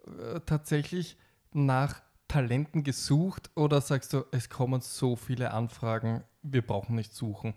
äh, 0.07 0.39
tatsächlich 0.45 1.17
nach 1.51 2.01
Talenten 2.27 2.83
gesucht 2.83 3.51
oder 3.55 3.81
sagst 3.81 4.13
du, 4.13 4.23
es 4.31 4.49
kommen 4.49 4.81
so 4.81 5.15
viele 5.15 5.51
Anfragen, 5.51 6.23
wir 6.41 6.61
brauchen 6.65 6.95
nicht 6.95 7.13
suchen? 7.13 7.53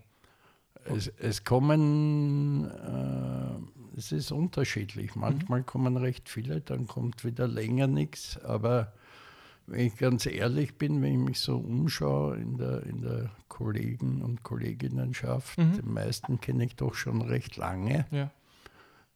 Es, 0.85 1.07
es 1.17 1.43
kommen, 1.43 2.65
äh, 2.69 3.97
es 3.97 4.11
ist 4.11 4.31
unterschiedlich. 4.31 5.15
Manchmal 5.15 5.63
kommen 5.63 5.97
recht 5.97 6.29
viele, 6.29 6.61
dann 6.61 6.85
kommt 6.87 7.23
wieder 7.25 7.47
länger 7.47 7.87
nichts. 7.87 8.37
Aber 8.43 8.93
wenn 9.67 9.87
ich 9.87 9.97
ganz 9.97 10.25
ehrlich 10.27 10.77
bin, 10.77 11.01
wenn 11.01 11.13
ich 11.21 11.27
mich 11.29 11.39
so 11.39 11.57
umschaue 11.57 12.37
in 12.37 12.57
der, 12.57 12.83
in 12.83 13.01
der 13.01 13.31
Kollegen- 13.47 14.21
und 14.21 14.43
Kolleginnenschaft, 14.43 15.57
Mhm. 15.57 15.73
die 15.73 15.81
meisten 15.81 16.39
kenne 16.39 16.65
ich 16.65 16.75
doch 16.75 16.93
schon 16.93 17.21
recht 17.21 17.57
lange. 17.57 18.05
Ja. 18.11 18.31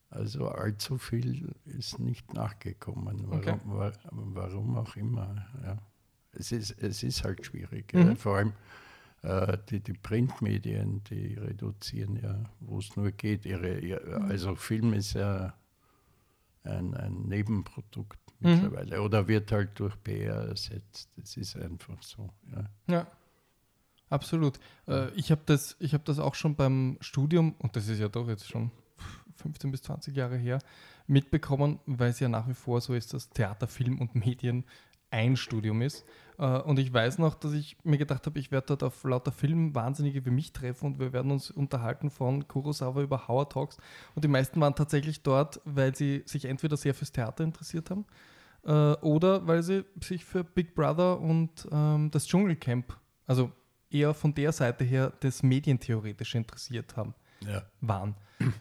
Also 0.10 0.48
allzu 0.48 0.98
viel 0.98 1.54
ist 1.66 2.00
nicht 2.00 2.34
nachgekommen. 2.34 3.26
Warum, 3.28 3.40
Okay. 3.40 3.56
wa- 3.66 3.92
warum 4.12 4.76
auch 4.78 4.96
immer. 4.96 5.46
Ja. 5.64 5.78
Es, 6.32 6.52
ist, 6.52 6.72
es 6.82 7.04
ist 7.04 7.24
halt 7.24 7.46
schwierig. 7.46 7.94
Mhm. 7.94 8.00
Ja. 8.10 8.16
Vor 8.16 8.38
allem 8.38 8.54
die, 9.22 9.82
die 9.82 9.94
Printmedien, 9.94 11.04
die 11.06 11.34
reduzieren 11.36 12.16
ja, 12.16 12.44
wo 12.60 12.80
es 12.80 12.96
nur 12.96 13.12
geht. 13.12 13.46
Ihre, 13.46 13.80
ihr, 13.80 14.22
also 14.30 14.56
Film 14.56 14.94
ist 14.94 15.14
ja 15.14 15.54
ein, 16.64 16.94
ein 16.94 17.24
Nebenprodukt 17.28 18.20
Mhm. 18.40 18.50
mittlerweile 18.52 19.02
oder 19.02 19.28
wird 19.28 19.52
halt 19.52 19.80
durch 19.80 20.02
PR 20.04 20.48
ersetzt. 20.48 21.10
Das 21.18 21.36
ist 21.38 21.56
einfach 21.58 22.02
so. 22.02 22.30
Ja. 22.52 22.64
Ja, 22.88 23.08
absolut. 24.10 24.60
Äh, 24.88 25.10
ich 25.12 25.32
habe 25.32 25.42
das, 25.46 25.76
ich 25.80 25.94
hab 25.94 26.06
das 26.06 26.20
auch 26.20 26.36
schon 26.36 26.56
beim 26.56 26.98
Studium, 27.02 27.56
und 27.60 27.76
das 27.76 27.88
ist 27.88 28.00
ja 28.00 28.08
doch 28.08 28.28
jetzt 28.28 28.48
schon 28.48 28.72
15 29.36 29.72
bis 29.72 29.82
20 29.84 30.16
Jahre 30.16 30.38
her, 30.38 30.60
mitbekommen, 31.08 31.80
weil 31.86 32.12
es 32.12 32.20
ja 32.20 32.30
nach 32.30 32.48
wie 32.48 32.54
vor 32.54 32.82
so 32.82 32.94
ist, 32.94 33.14
dass 33.14 33.30
Theater, 33.30 33.68
Film 33.68 34.00
und 34.00 34.16
Medien 34.16 34.64
ein 35.12 35.36
Studium 35.36 35.82
ist. 35.82 36.06
Äh, 36.40 36.60
Und 36.62 36.80
ich 36.80 36.92
weiß 36.94 37.18
noch, 37.20 37.36
dass 37.36 37.52
ich 37.54 37.78
mir 37.84 37.98
gedacht 37.98 38.26
habe, 38.26 38.40
ich 38.40 38.50
werde 38.52 38.68
dort 38.68 38.84
auf 38.84 39.04
lauter 39.04 39.32
Film 39.32 39.76
Wahnsinnige 39.76 40.26
wie 40.26 40.32
mich 40.32 40.54
treffen 40.54 40.86
und 40.86 41.00
wir 41.00 41.12
werden 41.14 41.32
uns 41.32 41.52
unterhalten 41.52 42.10
von 42.10 42.48
Kurosawa 42.48 43.02
über 43.02 43.28
Howard 43.28 43.52
Talks. 43.52 43.78
Und 44.16 44.24
die 44.24 44.30
meisten 44.30 44.60
waren 44.62 44.74
tatsächlich 44.76 45.22
dort, 45.22 45.60
weil 45.66 45.94
sie 45.96 46.24
sich 46.26 46.46
entweder 46.46 46.78
sehr 46.78 46.94
fürs 46.94 47.12
Theater 47.12 47.44
interessiert 47.44 47.90
haben 47.90 48.06
äh, 48.64 48.94
oder 49.02 49.46
weil 49.48 49.64
sie 49.64 49.84
sich 50.02 50.24
für 50.26 50.44
Big 50.44 50.76
Brother 50.76 51.20
und 51.20 51.68
ähm, 51.72 52.10
das 52.12 52.26
Dschungelcamp, 52.28 52.96
also 53.28 53.52
eher 53.92 54.14
von 54.14 54.34
der 54.34 54.52
Seite 54.52 54.84
her 54.84 55.12
das 55.20 55.44
Medientheoretische 55.44 56.38
interessiert 56.38 56.96
haben, 56.96 57.14
Ja. 57.46 57.64
waren. 57.82 58.16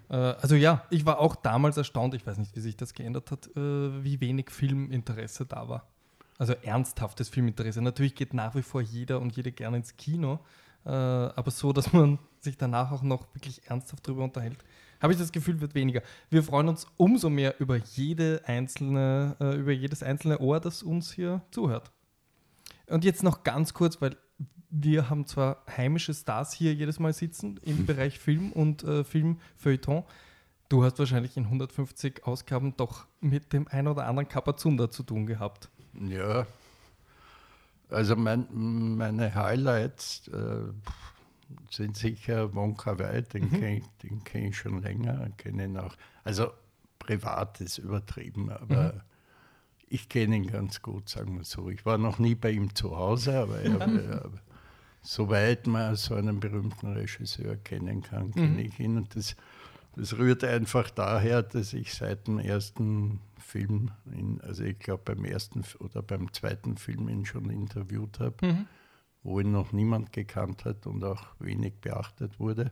äh, 0.09 0.15
also 0.17 0.55
ja, 0.57 0.85
ich 0.91 1.05
war 1.07 1.19
auch 1.21 1.37
damals 1.37 1.77
erstaunt, 1.77 2.15
ich 2.15 2.27
weiß 2.27 2.39
nicht, 2.39 2.57
wie 2.57 2.61
sich 2.61 2.77
das 2.77 2.93
geändert 2.95 3.31
hat, 3.31 3.47
äh, 3.57 4.03
wie 4.05 4.21
wenig 4.21 4.51
Filminteresse 4.51 5.47
da 5.47 5.69
war. 5.69 5.87
Also 6.39 6.55
ernsthaftes 6.63 7.29
Filminteresse. 7.29 7.83
Natürlich 7.83 8.15
geht 8.15 8.33
nach 8.33 8.55
wie 8.55 8.63
vor 8.63 8.81
jeder 8.81 9.21
und 9.21 9.37
jede 9.37 9.53
gerne 9.53 9.79
ins 9.79 9.97
Kino, 9.97 10.39
äh, 10.85 10.91
aber 10.91 11.51
so, 11.51 11.73
dass 11.73 11.93
man 11.93 12.19
sich 12.41 12.57
danach 12.57 12.93
auch 12.93 13.03
noch 13.03 13.35
wirklich 13.35 13.69
ernsthaft 13.69 14.07
darüber 14.07 14.25
unterhält, 14.25 14.59
habe 15.01 15.13
ich 15.13 15.19
das 15.19 15.33
Gefühl, 15.33 15.61
wird 15.61 15.75
weniger. 15.75 16.03
Wir 16.31 16.43
freuen 16.43 16.69
uns 16.69 16.87
umso 16.97 17.31
mehr 17.31 17.61
über 17.61 17.77
jede 17.77 18.43
einzelne, 18.47 19.37
äh, 19.41 19.57
über 19.57 19.73
jedes 19.73 20.03
einzelne 20.03 20.39
Ohr, 20.41 20.61
das 20.61 20.83
uns 20.83 21.13
hier 21.13 21.43
zuhört. 21.51 21.91
Und 22.87 23.05
jetzt 23.05 23.23
noch 23.23 23.45
ganz 23.45 23.75
kurz, 23.75 24.01
weil 24.01 24.17
wir 24.71 25.09
haben 25.09 25.27
zwar 25.27 25.65
heimische 25.77 26.15
Stars 26.15 26.53
hier 26.53 26.75
jedes 26.75 26.99
Mal 26.99 27.13
sitzen 27.13 27.59
im 27.65 27.87
Bereich 27.87 28.19
Film 28.19 28.53
und 28.53 28.85
äh, 28.85 29.05
Filmfeuilleton. 29.05 30.05
Du 30.69 30.85
hast 30.85 30.99
wahrscheinlich 30.99 31.37
in 31.37 31.45
150 31.45 32.27
Ausgaben 32.27 32.77
doch 32.77 33.07
mit 33.21 33.53
dem 33.53 33.69
ein 33.69 33.89
oder 33.89 34.07
anderen 34.07 34.29
Kapazunder 34.29 34.91
zu 34.91 35.03
tun 35.03 35.27
gehabt. 35.27 35.71
Ja, 36.01 36.47
also 37.91 38.17
mein, 38.17 38.47
meine 38.97 39.35
Highlights 39.35 40.29
äh, 40.29 40.73
sind 41.71 41.97
sicher 41.97 42.55
Wonka 42.55 42.99
Wai, 42.99 43.23
den 43.23 43.45
Mhm. 43.45 43.51
kenne 43.51 43.77
ich, 44.03 44.25
kenn 44.25 44.45
ich 44.47 44.59
schon 44.59 44.83
länger, 44.83 45.29
kenne 45.39 45.65
ihn 45.65 45.77
auch. 45.79 45.97
Also 46.25 46.51
privat 46.99 47.61
ist 47.61 47.79
übertrieben, 47.79 48.51
aber 48.51 48.93
Mhm. 48.93 49.01
ich 49.89 50.09
kenne 50.09 50.37
ihn 50.37 50.47
ganz 50.47 50.83
gut, 50.83 51.09
sagen 51.09 51.37
wir 51.37 51.45
so. 51.45 51.71
Ich 51.71 51.87
war 51.87 51.97
noch 51.99 52.19
nie 52.19 52.35
bei 52.35 52.51
ihm 52.51 52.75
zu 52.75 52.97
Hause, 52.97 53.39
aber, 53.39 53.61
er, 53.61 53.81
er, 53.81 54.31
soweit 55.01 55.67
man 55.67 55.97
so 55.97 56.15
einen 56.15 56.41
berühmten 56.41 56.93
Regisseur 56.93 57.57
kennen 57.57 58.03
kann, 58.03 58.33
kenne 58.33 58.49
Mhm. 58.49 58.59
ich 58.59 58.79
ihn. 58.79 58.97
Und 58.99 59.17
das, 59.17 59.35
das 59.99 60.17
rührt 60.17 60.45
einfach 60.45 60.91
daher, 60.91 61.43
dass 61.43 61.73
ich 61.73 61.93
seit 61.93 62.27
dem 62.29 62.39
ersten 62.39 63.21
Film, 63.39 63.91
in, 64.13 64.41
also 64.43 64.63
ich 64.63 64.79
glaube 64.79 65.03
beim 65.15 65.25
ersten 65.25 65.65
oder 65.81 66.03
beim 66.03 66.33
zweiten 66.33 66.77
Film 66.77 67.09
ihn 67.09 67.27
schon 67.27 67.51
interviewt 67.51 68.21
habe, 68.21 68.47
Mhm. 68.47 68.67
wo 69.23 69.41
ihn 69.41 69.51
noch 69.53 69.73
niemand 69.73 70.13
gekannt 70.13 70.65
hat 70.65 70.87
und 70.87 71.03
auch 71.05 71.25
wenig 71.41 71.75
beachtet 71.81 72.39
wurde. 72.39 72.71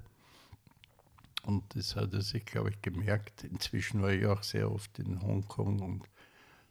Und 1.45 1.62
das 1.76 1.95
hat 1.97 2.12
er 2.12 2.23
sich, 2.23 2.45
glaube 2.45 2.71
ich, 2.71 2.83
gemerkt. 2.83 3.45
Inzwischen 3.45 4.02
war 4.02 4.11
ich 4.12 4.26
auch 4.26 4.42
sehr 4.42 4.71
oft 4.71 4.99
in 4.99 5.21
Hongkong 5.23 5.80
und, 5.80 6.02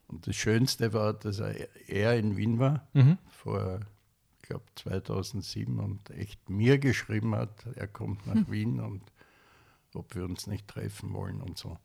und 0.07 0.27
das 0.27 0.35
Schönste 0.35 0.93
war, 0.93 1.13
dass 1.13 1.39
er, 1.39 1.55
er 1.89 2.17
in 2.17 2.35
Wien 2.38 2.59
war, 2.59 2.88
Mhm. 2.93 3.17
vor, 3.29 3.79
ich 4.41 4.50
glaube, 4.50 4.65
2007 4.75 5.79
und 5.79 6.09
echt 6.12 6.50
mir 6.50 6.77
geschrieben 6.77 7.35
hat, 7.35 7.65
er 7.75 7.88
kommt 7.88 8.25
nach 8.27 8.50
Wien 8.51 8.79
und 8.79 9.01
ob 9.96 10.16
wir 10.16 10.24
uns 10.25 10.48
nicht 10.48 10.68
treffen 10.68 11.14
wollen 11.14 11.42
und 11.42 11.58
so. 11.58 11.78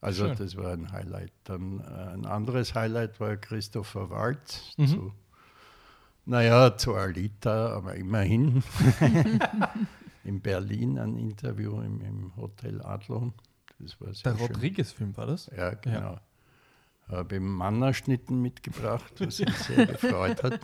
Also 0.00 0.26
Schön. 0.26 0.36
das 0.36 0.56
war 0.56 0.72
ein 0.72 0.92
Highlight. 0.92 1.32
Dann 1.44 1.80
äh, 1.80 2.12
ein 2.12 2.26
anderes 2.26 2.74
Highlight 2.74 3.20
war 3.20 3.36
Christopher 3.36 4.10
Waltz 4.10 4.74
Mhm. 4.76 4.86
zu, 4.86 5.12
naja, 6.26 6.76
zu 6.76 6.94
Alita, 6.94 7.74
aber 7.74 7.94
immerhin. 7.96 8.62
in 10.24 10.40
Berlin 10.40 10.98
ein 10.98 11.16
Interview 11.16 11.80
im, 11.80 12.00
im 12.00 12.36
Hotel 12.36 12.80
Adlon. 12.82 13.32
Das 13.78 14.00
war 14.00 14.12
sehr 14.14 14.32
Der. 14.34 14.40
Rodriguez-Film 14.46 15.16
war 15.16 15.26
das? 15.26 15.50
Ja, 15.56 15.70
genau. 15.74 16.18
Habe 17.08 17.36
ihm 17.36 17.52
Mannerschnitten 17.52 18.40
mitgebracht, 18.40 19.12
was 19.18 19.38
mich 19.40 19.54
sehr 19.56 19.86
gefreut 19.86 20.42
hat. 20.42 20.60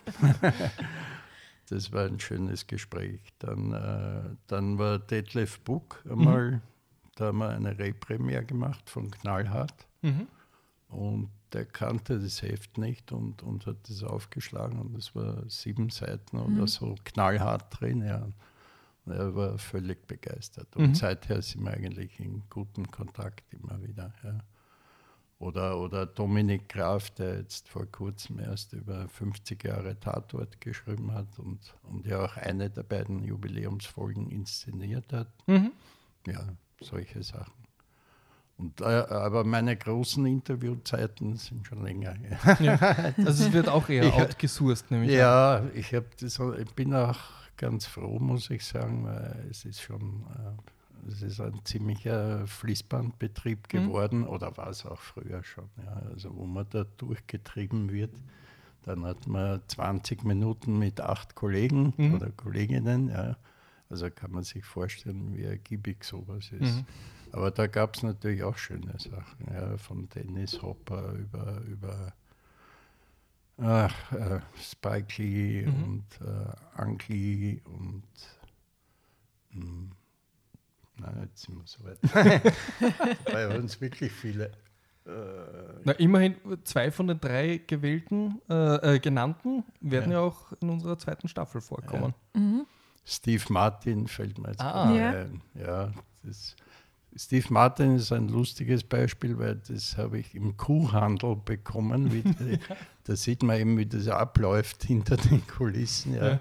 Das 1.69 1.93
war 1.93 2.07
ein 2.07 2.19
schönes 2.19 2.67
Gespräch. 2.67 3.21
Dann, 3.39 3.73
äh, 3.73 4.37
dann 4.47 4.79
war 4.79 4.99
Detlef 4.99 5.61
Buck 5.61 6.03
einmal, 6.09 6.63
da 7.21 7.27
haben 7.27 7.39
wir 7.39 7.51
eine 7.51 7.79
Repremiere 7.79 8.45
gemacht 8.45 8.89
von 8.89 9.11
Knallhart. 9.11 9.87
Mhm. 10.03 10.27
Und 10.89 11.31
der 11.53 11.67
kannte 11.67 12.19
das 12.19 12.43
Heft 12.43 12.79
nicht 12.79 13.13
und, 13.13 13.43
und 13.43 13.67
hat 13.67 13.89
das 13.89 14.03
aufgeschlagen 14.03 14.79
und 14.81 14.97
es 14.97 15.15
war 15.15 15.49
sieben 15.49 15.91
Seiten 15.91 16.39
oder 16.39 16.67
so 16.67 16.95
knallhart 17.05 17.81
drin. 17.81 18.03
Ja. 18.03 18.27
Und 19.05 19.13
er 19.13 19.35
war 19.35 19.59
völlig 19.59 20.07
begeistert. 20.07 20.75
Und 20.77 20.89
Mhm. 20.89 20.95
seither 20.95 21.43
sind 21.43 21.63
wir 21.65 21.73
eigentlich 21.73 22.19
in 22.21 22.43
gutem 22.49 22.91
Kontakt 22.91 23.53
immer 23.53 23.81
wieder. 23.83 24.13
Ja. 24.25 24.39
Oder, 25.39 25.79
oder 25.79 26.05
Dominik 26.07 26.69
Graf, 26.69 27.11
der 27.13 27.39
jetzt 27.39 27.69
vor 27.69 27.87
kurzem 27.87 28.39
erst 28.41 28.75
über 28.75 29.09
50 29.09 29.65
Jahre 29.65 29.99
Tatort 29.99 30.61
geschrieben 30.61 31.13
hat 31.13 31.39
und, 31.39 31.75
und 31.85 32.07
ja 32.07 32.25
auch 32.25 32.37
eine 32.37 32.69
der 32.69 32.83
beiden 32.83 33.25
Jubiläumsfolgen 33.25 34.31
inszeniert 34.31 35.13
hat. 35.13 35.29
Mhm. 35.47 35.73
Ja, 36.27 36.47
solche 36.81 37.23
Sachen. 37.23 37.53
Und, 38.59 38.81
äh, 38.83 38.85
aber 38.85 39.45
meine 39.45 39.75
großen 39.77 40.25
Interviewzeiten 40.27 41.37
sind 41.37 41.67
schon 41.67 41.83
länger. 41.83 42.15
her. 42.15 42.59
Ja. 42.61 42.77
Also 43.27 43.45
es 43.47 43.53
wird 43.53 43.69
auch 43.69 43.89
eher 43.89 44.05
Ich- 44.05 44.13
outgesourced, 44.15 44.91
nämlich. 44.91 45.13
Ja, 45.13 45.63
ich, 45.75 45.97
das, 46.21 46.39
ich 46.59 46.75
bin 46.75 46.95
auch 46.95 47.19
ganz 47.57 47.87
froh, 47.87 48.19
muss 48.19 48.51
ich 48.51 48.65
sagen, 48.65 49.05
weil 49.05 49.47
es 49.51 49.65
ist 49.65 49.81
schon 49.81 50.25
äh, 50.35 51.09
es 51.09 51.23
ist 51.23 51.41
ein 51.41 51.59
ziemlicher 51.65 52.47
Fließbandbetrieb 52.47 53.73
Mhm. 53.73 53.79
geworden 53.87 54.27
oder 54.27 54.55
war 54.59 54.69
es 54.69 54.85
auch 54.85 55.01
früher 55.01 55.43
schon. 55.43 55.65
Ja. 55.83 56.03
Also 56.13 56.35
wo 56.37 56.45
man 56.45 56.67
da 56.69 56.85
durchgetrieben 56.99 57.91
wird, 57.91 58.13
dann 58.83 59.05
hat 59.07 59.27
man 59.27 59.61
20 59.69 60.25
Minuten 60.25 60.79
mit 60.79 61.01
acht 61.01 61.35
Kollegen 61.35 61.95
Mhm. 61.97 62.15
oder 62.15 62.31
Kolleginnen. 62.31 63.09
Ja. 63.09 63.37
Also 63.91 64.09
kann 64.11 64.31
man 64.31 64.45
sich 64.45 64.65
vorstellen, 64.65 65.37
wie 65.37 65.43
ergiebig 65.45 66.05
sowas 66.05 66.51
ist. 66.53 66.77
Mhm. 66.77 66.87
Aber 67.33 67.51
da 67.51 67.67
gab 67.67 67.97
es 67.97 68.03
natürlich 68.03 68.43
auch 68.43 68.57
schöne 68.57 68.93
Sachen, 68.99 69.53
ja, 69.53 69.77
von 69.79 70.09
Dennis 70.09 70.63
Hopper 70.63 71.13
über, 71.13 71.61
über 71.69 72.13
ach, 73.59 74.13
äh, 74.13 74.41
Spike 74.61 75.21
Lee 75.23 75.67
Mhm. 75.67 75.83
und 75.85 76.05
äh, 76.27 76.81
Ang 76.81 77.01
Lee 77.09 77.61
und 77.65 78.03
hm, 79.53 79.91
na, 80.99 81.13
jetzt 81.23 81.43
sind 81.47 81.57
wir 81.57 81.67
so 81.67 81.85
weit. 81.85 81.99
Bei 83.25 83.57
uns 83.59 83.81
wirklich 83.81 84.13
viele. 84.13 84.47
Äh, 85.07 85.11
Na, 85.85 85.93
immerhin 85.93 86.37
zwei 86.65 86.91
von 86.91 87.07
den 87.09 87.21
drei 87.21 87.61
gewählten, 87.67 88.41
äh, 88.49 88.97
äh, 88.97 88.99
genannten 89.01 89.65
werden 89.81 90.13
ja. 90.13 90.19
Ja. 90.21 90.25
auch 90.25 90.53
in 90.61 90.69
unserer 90.69 90.99
zweiten 90.99 91.27
Staffel 91.29 91.61
vorkommen. 91.61 92.15
Steve 93.05 93.45
Martin 93.49 94.07
fällt 94.07 94.39
mir 94.39 94.49
jetzt 94.51 94.61
Ah. 94.61 94.95
Ja. 94.95 95.11
ein. 95.11 95.43
Ja, 95.55 95.93
das, 96.23 96.55
Steve 97.17 97.47
Martin 97.51 97.97
ist 97.97 98.13
ein 98.13 98.29
lustiges 98.29 98.85
Beispiel, 98.85 99.37
weil 99.39 99.57
das 99.57 99.97
habe 99.97 100.19
ich 100.21 100.35
im 100.35 100.57
Kuhhandel 100.57 101.37
bekommen. 101.37 102.13
Wie 102.13 102.23
die, 102.23 102.59
da 103.05 103.17
sieht 103.17 103.43
man 103.43 103.59
eben, 103.59 103.77
wie 103.79 103.87
das 103.87 104.07
abläuft 104.07 104.85
hinter 104.85 105.17
den 105.17 105.45
Kulissen. 105.47 106.15
Ja. 106.15 106.29
Ja. 106.29 106.41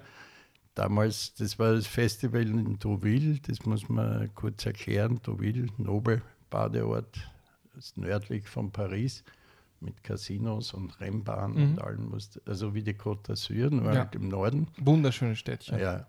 Damals, 0.75 1.33
das 1.33 1.57
war 1.59 1.73
das 1.73 1.87
Festival 1.87 2.41
in 2.43 2.77
Deauville, 2.79 3.39
das 3.39 3.65
muss 3.65 3.89
man 3.89 4.29
kurz 4.35 4.65
erklären. 4.65 5.19
Deauville, 5.25 5.67
Nobel-Badeort, 5.77 7.17
ist 7.77 7.97
nördlich 7.97 8.47
von 8.47 8.71
Paris 8.71 9.23
mit 9.81 10.03
Casinos 10.03 10.73
und 10.73 10.99
Rennbahn 10.99 11.51
Mhm. 11.53 11.63
und 11.71 11.81
allem. 11.81 12.11
was- 12.11 12.39
Also 12.45 12.73
wie 12.75 12.83
die 12.83 12.93
Côte 12.93 13.23
d'Azur, 13.31 13.69
nur 13.73 13.91
Ja. 13.93 13.99
halt 13.99 14.15
im 14.15 14.27
Norden. 14.27 14.67
Wunderschönes 14.77 15.39
Städtchen. 15.39 15.79
Ja. 15.79 16.05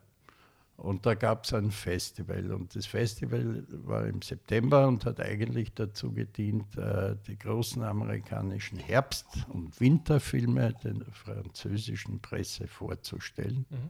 Und 0.80 1.04
da 1.04 1.14
gab 1.14 1.44
es 1.44 1.52
ein 1.52 1.70
Festival. 1.70 2.52
Und 2.52 2.74
das 2.74 2.86
Festival 2.86 3.64
war 3.84 4.06
im 4.06 4.22
September 4.22 4.88
und 4.88 5.04
hat 5.04 5.20
eigentlich 5.20 5.74
dazu 5.74 6.10
gedient, 6.10 6.74
äh, 6.78 7.16
die 7.26 7.38
großen 7.38 7.82
amerikanischen 7.82 8.78
Herbst- 8.78 9.46
und 9.50 9.78
Winterfilme 9.78 10.72
der 10.82 10.94
französischen 11.12 12.20
Presse 12.20 12.66
vorzustellen. 12.66 13.66
Mhm. 13.68 13.88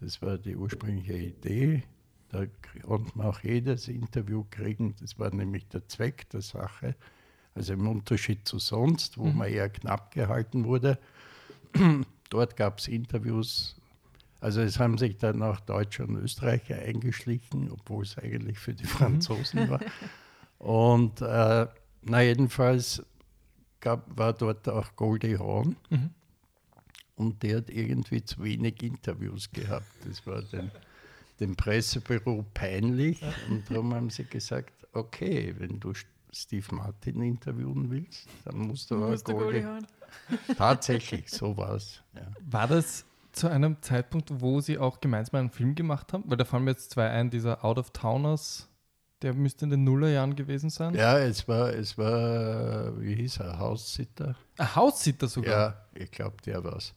Das 0.00 0.22
war 0.22 0.38
die 0.38 0.54
ursprüngliche 0.54 1.16
Idee. 1.18 1.82
Da 2.28 2.46
konnte 2.86 3.10
man 3.18 3.26
auch 3.26 3.40
jedes 3.40 3.88
Interview 3.88 4.44
kriegen. 4.50 4.94
Das 5.00 5.18
war 5.18 5.34
nämlich 5.34 5.66
der 5.66 5.86
Zweck 5.88 6.28
der 6.30 6.42
Sache. 6.42 6.94
Also 7.56 7.72
im 7.72 7.88
Unterschied 7.88 8.46
zu 8.46 8.60
sonst, 8.60 9.18
wo 9.18 9.24
Mhm. 9.24 9.36
man 9.38 9.48
eher 9.48 9.68
knapp 9.68 10.12
gehalten 10.12 10.64
wurde. 10.64 10.96
Dort 12.30 12.56
gab 12.56 12.78
es 12.78 12.86
Interviews. 12.86 13.76
Also 14.44 14.60
es 14.60 14.78
haben 14.78 14.98
sich 14.98 15.16
dann 15.16 15.42
auch 15.42 15.58
Deutsche 15.60 16.04
und 16.04 16.16
Österreicher 16.16 16.76
eingeschlichen, 16.76 17.70
obwohl 17.70 18.02
es 18.04 18.18
eigentlich 18.18 18.58
für 18.58 18.74
die 18.74 18.84
Franzosen 18.84 19.70
war. 19.70 19.80
Und 20.58 21.22
äh, 21.22 21.66
na 22.02 22.22
jedenfalls 22.22 23.02
gab, 23.80 24.04
war 24.14 24.34
dort 24.34 24.68
auch 24.68 24.94
Goldie 24.96 25.38
Hawn. 25.38 25.76
Mhm. 25.88 26.10
Und 27.16 27.42
der 27.42 27.56
hat 27.56 27.70
irgendwie 27.70 28.22
zu 28.22 28.44
wenig 28.44 28.82
Interviews 28.82 29.50
gehabt. 29.50 29.86
Das 30.06 30.26
war 30.26 30.42
dem, 30.42 30.70
dem 31.40 31.56
Pressebüro 31.56 32.44
peinlich. 32.52 33.22
Und 33.48 33.70
darum 33.70 33.94
haben 33.94 34.10
sie 34.10 34.24
gesagt, 34.24 34.74
okay, 34.92 35.54
wenn 35.56 35.80
du 35.80 35.94
Steve 36.30 36.66
Martin 36.74 37.22
interviewen 37.22 37.90
willst, 37.90 38.28
dann 38.44 38.58
musst 38.58 38.90
du 38.90 38.96
aber 38.96 39.08
Musst 39.08 39.26
du 39.26 39.32
Goldie 39.32 39.64
hauen. 39.64 39.86
Tatsächlich, 40.54 41.30
so 41.30 41.56
war 41.56 41.76
es. 41.76 42.02
Ja. 42.14 42.30
War 42.42 42.68
das 42.68 43.06
zu 43.34 43.48
einem 43.48 43.80
Zeitpunkt, 43.82 44.40
wo 44.40 44.60
sie 44.60 44.78
auch 44.78 45.00
gemeinsam 45.00 45.40
einen 45.40 45.50
Film 45.50 45.74
gemacht 45.74 46.12
haben? 46.12 46.24
Weil 46.26 46.36
da 46.36 46.44
fallen 46.44 46.64
mir 46.64 46.70
jetzt 46.72 46.90
zwei 46.90 47.08
ein, 47.10 47.30
dieser 47.30 47.64
Out 47.64 47.78
of 47.78 47.90
Towners, 47.90 48.68
der 49.22 49.34
müsste 49.34 49.64
in 49.64 49.70
den 49.70 49.84
Nullerjahren 49.84 50.36
gewesen 50.36 50.70
sein. 50.70 50.94
ja, 50.94 51.18
es 51.18 51.46
war, 51.48 51.72
es 51.72 51.96
war, 51.96 53.00
wie 53.00 53.14
hieß 53.14 53.38
er, 53.38 53.58
Haussitter? 53.58 54.34
Ein 54.58 54.74
Haussitter 54.76 55.28
sogar. 55.28 55.52
Ja, 55.96 56.02
ich 56.02 56.10
glaube, 56.10 56.36
der 56.44 56.62
war 56.64 56.76
es. 56.76 56.94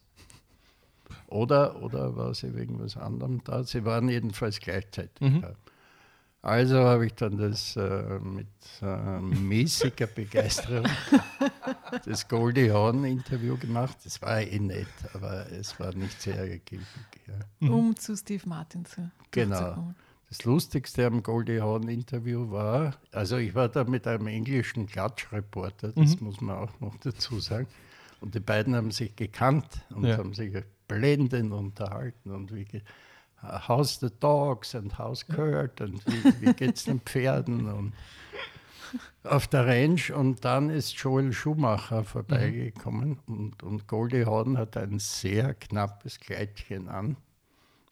Oder, 1.28 1.82
oder 1.82 2.16
war 2.16 2.34
sie 2.34 2.56
wegen 2.56 2.80
was 2.82 2.96
anderem 2.98 3.42
da? 3.44 3.64
Sie 3.64 3.84
waren 3.86 4.08
jedenfalls 4.10 4.60
gleichzeitig 4.60 5.20
Mhm. 5.22 5.42
da. 5.42 5.54
Also 6.48 6.78
habe 6.78 7.08
ich 7.08 7.14
dann 7.14 7.38
das 7.38 7.76
äh, 7.76 8.20
mit 8.20 8.48
äh, 8.82 9.20
mäßiger 9.20 10.08
Begeisterung 10.08 10.86
das 12.06 12.26
Goldie 12.30 12.72
Hawn 12.72 13.04
Interview 13.04 13.58
gemacht. 13.58 13.98
Das 14.06 14.22
war 14.22 14.40
eh 14.40 14.58
nett, 14.58 14.88
aber 15.14 15.52
es 15.52 15.78
war 15.78 15.94
nicht 15.94 16.22
sehr 16.22 16.38
ergiebig. 16.38 16.86
Ja. 17.60 17.70
Um 17.70 17.94
zu 17.98 18.16
Steve 18.16 18.48
Martin 18.48 18.86
zu 18.86 19.12
Genau. 19.32 19.94
Das 20.30 20.46
Lustigste 20.46 21.06
am 21.06 21.22
Goldie 21.22 21.60
Hawn 21.60 21.90
Interview 21.90 22.50
war, 22.50 22.96
also 23.12 23.36
ich 23.36 23.54
war 23.54 23.68
da 23.68 23.84
mit 23.84 24.08
einem 24.08 24.28
englischen 24.28 24.88
Klatschreporter, 24.88 25.92
das 25.92 26.22
muss 26.22 26.40
man 26.40 26.56
auch 26.60 26.80
noch 26.80 26.96
dazu 26.98 27.42
sagen. 27.42 27.68
Und 28.22 28.36
die 28.36 28.40
beiden 28.40 28.74
haben 28.74 28.92
sich 28.92 29.18
gekannt 29.18 29.68
und 29.90 30.06
Ja. 30.06 30.18
haben 30.18 30.34
sich 30.34 30.54
blendend 30.88 31.52
unterhalten 31.52 32.32
und 32.32 32.54
wie 32.56 32.66
how's 33.42 34.00
the 34.00 34.10
dogs 34.20 34.76
and 34.76 34.98
how's 34.98 35.26
Kurt 35.26 35.82
und 35.82 36.06
wie, 36.08 36.42
wie 36.42 36.54
geht's 36.54 36.86
den 36.86 37.00
Pferden 37.02 37.72
und 37.72 37.94
auf 39.24 39.48
der 39.48 39.68
Range 39.68 40.02
und 40.16 40.46
dann 40.46 40.70
ist 40.70 40.94
Joel 40.96 41.34
Schumacher 41.34 42.04
vorbeigekommen 42.04 43.20
und, 43.28 43.62
und 43.64 43.88
Goldie 43.88 44.26
Hawn 44.26 44.58
hat 44.58 44.78
ein 44.78 45.00
sehr 45.00 45.54
knappes 45.54 46.20
Kleidchen 46.20 46.88
an, 46.88 47.18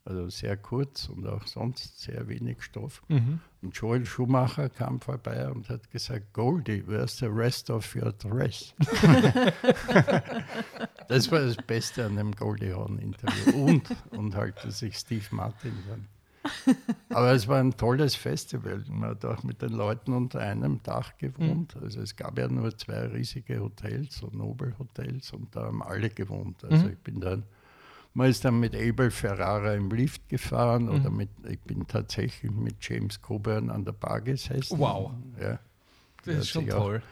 also 0.06 0.30
sehr 0.30 0.56
kurz 0.58 1.10
und 1.10 1.28
auch 1.28 1.46
sonst 1.48 2.00
sehr 2.00 2.28
wenig 2.28 2.64
Stoff. 2.64 3.02
Mhm. 3.10 3.40
Und 3.66 3.76
Joel 3.76 4.06
Schumacher 4.06 4.70
kam 4.70 5.00
vorbei 5.02 5.50
und 5.50 5.70
hat 5.70 5.90
gesagt, 5.90 6.34
Goldie, 6.34 6.84
where's 6.86 7.18
the 7.18 7.26
rest 7.26 7.72
of 7.72 7.96
your 7.96 8.12
dress? 8.14 8.76
das 11.08 11.32
war 11.32 11.40
das 11.40 11.58
Beste 11.58 12.06
an 12.06 12.16
dem 12.16 12.32
Goldie 12.34 12.74
Hawn 12.74 13.00
Interview. 13.00 13.66
Und, 13.66 13.90
und 14.12 14.36
halt, 14.36 14.64
dass 14.64 14.84
ich 14.84 14.96
Steve 14.98 15.26
Martin 15.32 15.74
dann. 15.90 16.08
Aber 17.10 17.32
es 17.32 17.48
war 17.48 17.60
ein 17.60 17.76
tolles 17.76 18.14
Festival. 18.14 18.84
Man 18.88 19.10
hat 19.10 19.26
auch 19.26 19.42
mit 19.42 19.64
den 19.64 19.72
Leuten 19.74 20.14
unter 20.14 20.42
einem 20.42 20.80
Dach 20.84 21.18
gewohnt. 21.18 21.76
Also 21.82 22.02
es 22.02 22.16
gab 22.16 22.38
ja 22.38 22.48
nur 22.48 22.78
zwei 22.78 23.08
riesige 23.08 23.60
Hotels, 23.62 24.18
so 24.18 24.28
Nobelhotels, 24.28 25.34
und 25.34 25.56
da 25.56 25.64
haben 25.64 25.82
alle 25.82 26.12
gewohnt. 26.12 26.64
Also 26.64 26.86
Mhm. 26.86 26.92
ich 26.92 27.00
bin 27.00 27.20
dann, 27.20 27.44
man 28.16 28.30
ist 28.30 28.44
dann 28.46 28.60
mit 28.60 28.74
Abel 28.76 29.12
Ferrara 29.12 29.74
im 29.76 29.90
Lift 29.92 30.28
gefahren 30.30 30.90
oder 30.90 31.12
Mhm. 31.12 31.18
mit, 31.18 31.30
ich 31.48 31.60
bin 31.60 31.86
tatsächlich 31.86 32.50
mit 32.52 32.78
James 32.82 33.22
Coburn 33.22 33.70
an 33.70 33.86
der 33.86 33.92
Bar 33.92 34.22
gesessen. 34.22 34.80
Wow. 34.80 35.12
Ja. 35.40 35.60
Das 36.26 36.36
ist 36.38 36.50
schon 36.50 36.68
toll. 36.68 37.04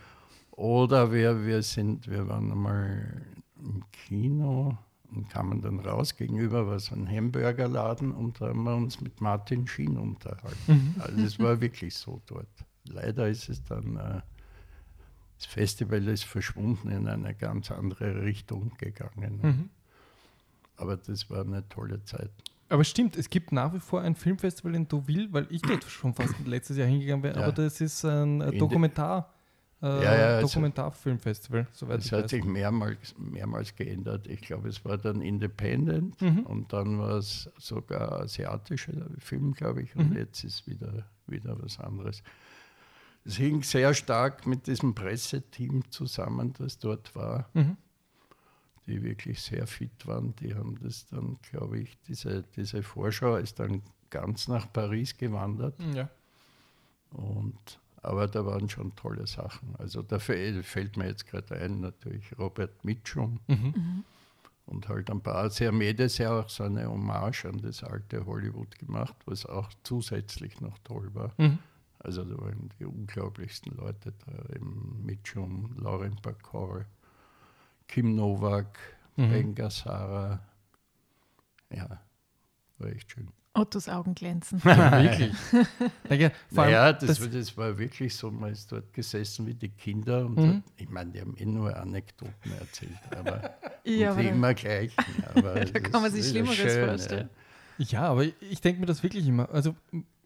Oder 0.51 1.11
wir, 1.11 1.45
wir 1.45 1.61
sind, 1.61 2.09
wir 2.09 2.27
waren 2.27 2.51
einmal 2.51 3.21
im 3.59 3.83
Kino 3.91 4.77
und 5.11 5.29
kamen 5.29 5.61
dann 5.61 5.79
raus. 5.79 6.15
Gegenüber 6.15 6.65
war 6.67 6.79
so 6.79 6.95
ein 6.95 7.07
Hamburgerladen 7.07 8.11
und 8.11 8.39
da 8.41 8.47
haben 8.47 8.63
wir 8.63 8.75
uns 8.75 8.99
mit 9.01 9.19
Martin 9.21 9.67
Schien 9.67 9.97
unterhalten. 9.97 10.57
Mhm. 10.67 10.95
Also 10.99 11.21
es 11.21 11.37
war 11.39 11.59
wirklich 11.61 11.95
so 11.95 12.21
dort. 12.25 12.47
Leider 12.87 13.27
ist 13.27 13.49
es 13.49 13.63
dann, 13.63 13.97
äh, 13.97 14.21
das 15.37 15.45
Festival 15.47 16.07
ist 16.07 16.23
verschwunden 16.23 16.89
in 16.89 17.07
eine 17.07 17.35
ganz 17.35 17.71
andere 17.71 18.23
Richtung 18.23 18.71
gegangen. 18.77 19.39
Mhm. 19.41 19.69
Aber 20.77 20.97
das 20.97 21.29
war 21.29 21.41
eine 21.41 21.67
tolle 21.69 22.03
Zeit. 22.03 22.31
Aber 22.69 22.83
stimmt, 22.83 23.15
es 23.17 23.29
gibt 23.29 23.51
nach 23.51 23.73
wie 23.73 23.79
vor 23.79 24.01
ein 24.01 24.15
Filmfestival 24.15 24.73
in 24.75 24.87
Deauville, 24.87 25.27
weil 25.31 25.45
ich 25.49 25.61
dort 25.61 25.83
schon 25.83 26.13
fast 26.15 26.33
letztes 26.45 26.77
Jahr 26.77 26.87
hingegangen 26.87 27.21
wäre, 27.23 27.39
Ja. 27.39 27.43
aber 27.43 27.51
das 27.51 27.79
ist 27.81 28.03
ein 28.03 28.41
äh, 28.41 28.57
Dokumentar, 28.57 29.31
äh, 29.81 29.85
Ja, 29.85 30.01
ja, 30.03 30.25
also- 30.37 30.47
Dokumentarfilmfestival, 30.47 31.67
soweit 31.73 31.99
Es 31.99 32.05
ich 32.07 32.11
hat 32.13 32.23
weiß. 32.23 32.31
sich 32.31 32.43
mehrmals, 32.45 33.13
mehrmals 33.19 33.75
geändert. 33.75 34.27
Ich 34.27 34.41
glaube, 34.41 34.69
es 34.69 34.83
war 34.85 34.97
dann 34.97 35.21
Independent 35.21 36.19
Mhm. 36.21 36.39
und 36.47 36.73
dann 36.73 36.97
war 36.97 37.17
es 37.17 37.49
sogar 37.57 38.21
asiatischer 38.21 39.07
Film, 39.19 39.53
glaube 39.53 39.83
ich, 39.83 39.95
und 39.95 40.11
Mhm. 40.11 40.17
jetzt 40.17 40.43
ist 40.43 40.65
wieder, 40.65 41.05
wieder 41.27 41.55
was 41.61 41.79
anderes. 41.79 42.23
Es 43.25 43.35
hing 43.37 43.61
sehr 43.63 43.93
stark 43.93 44.47
mit 44.47 44.67
diesem 44.67 44.95
Presseteam 44.95 45.89
zusammen, 45.91 46.53
das 46.57 46.79
dort 46.79 47.15
war, 47.15 47.49
Mhm. 47.53 47.77
Die 48.87 49.01
wirklich 49.03 49.41
sehr 49.41 49.67
fit 49.67 50.05
waren. 50.07 50.35
Die 50.37 50.53
haben 50.55 50.77
das 50.81 51.05
dann, 51.07 51.37
glaube 51.49 51.79
ich, 51.79 51.97
diese, 52.07 52.43
diese 52.55 52.83
Vorschau 52.83 53.35
ist 53.37 53.59
dann 53.59 53.81
ganz 54.09 54.47
nach 54.47 54.71
Paris 54.71 55.17
gewandert. 55.17 55.75
Ja. 55.93 56.09
Und, 57.11 57.79
aber 58.01 58.27
da 58.27 58.45
waren 58.45 58.69
schon 58.69 58.95
tolle 58.95 59.27
Sachen. 59.27 59.75
Also 59.77 60.01
da 60.01 60.19
fällt, 60.19 60.65
fällt 60.65 60.97
mir 60.97 61.07
jetzt 61.07 61.27
gerade 61.27 61.55
ein, 61.57 61.79
natürlich 61.79 62.37
Robert 62.37 62.83
Mitchum 62.83 63.39
Mhm. 63.47 64.03
und 64.65 64.87
halt 64.89 65.09
ein 65.09 65.21
paar. 65.21 65.49
Haben 65.49 65.81
jedes 65.81 66.17
Jahr 66.17 66.43
auch 66.45 66.49
so 66.49 66.63
eine 66.63 66.87
Hommage 66.89 67.45
an 67.45 67.59
das 67.61 67.83
alte 67.83 68.25
Hollywood 68.25 68.77
gemacht, 68.79 69.15
was 69.25 69.45
auch 69.45 69.69
zusätzlich 69.83 70.59
noch 70.61 70.77
toll 70.79 71.09
war. 71.13 71.33
Mhm. 71.37 71.59
Also 71.99 72.25
da 72.25 72.37
waren 72.37 72.69
die 72.79 72.85
unglaublichsten 72.85 73.77
Leute 73.77 74.13
da, 74.25 74.55
eben 74.55 75.01
Mitchum, 75.05 75.73
Lauren 75.77 76.17
Bacall, 76.21 76.85
Kim 77.93 78.15
Novak, 78.15 78.79
Mhm. 79.15 79.29
Ben 79.29 79.53
Gazzara. 79.55 80.39
Ja, 81.71 82.01
war 82.79 82.89
echt 82.89 83.11
schön. 83.11 83.27
Ottos 83.53 83.87
Augen 83.87 84.15
glänzen. 84.15 84.59
Ja, 84.65 85.03
wirklich. 85.03 85.31
Allem, 86.09 86.31
Naja, 86.49 86.93
das, 86.93 87.05
das- 87.05 87.21
war, 87.21 87.27
das 87.27 87.55
war 87.57 87.77
wirklich 87.77 88.15
so, 88.15 88.31
man 88.31 88.51
ist 88.51 88.71
dort 88.71 88.91
gesessen 88.93 89.45
wie 89.45 89.53
die 89.53 89.69
Kinder 89.69 90.25
und 90.25 90.37
Mhm. 90.37 90.47
hat, 90.47 90.63
ich 90.77 90.89
meine, 90.89 91.11
die 91.11 91.21
haben 91.21 91.35
eh 91.37 91.45
nur 91.45 91.77
Anekdoten 91.77 92.51
erzählt, 92.59 92.97
aber 93.15 93.51
Ja, 93.83 94.13
und 94.13 94.17
die 94.21 94.25
aber 94.25 94.35
immer 94.35 94.53
gleichen. 94.55 94.95
Aber 95.35 95.53
Da 95.65 95.79
kann 95.79 96.01
man 96.01 96.11
sich 96.11 96.27
Schlimmeres 96.29 96.57
vorstellen. 96.75 97.29
Ja, 97.77 98.03
aber 98.07 98.23
ich 98.23 98.61
denke 98.61 98.79
mir 98.79 98.87
das 98.87 99.03
wirklich 99.03 99.27
immer. 99.27 99.47
Also 99.51 99.75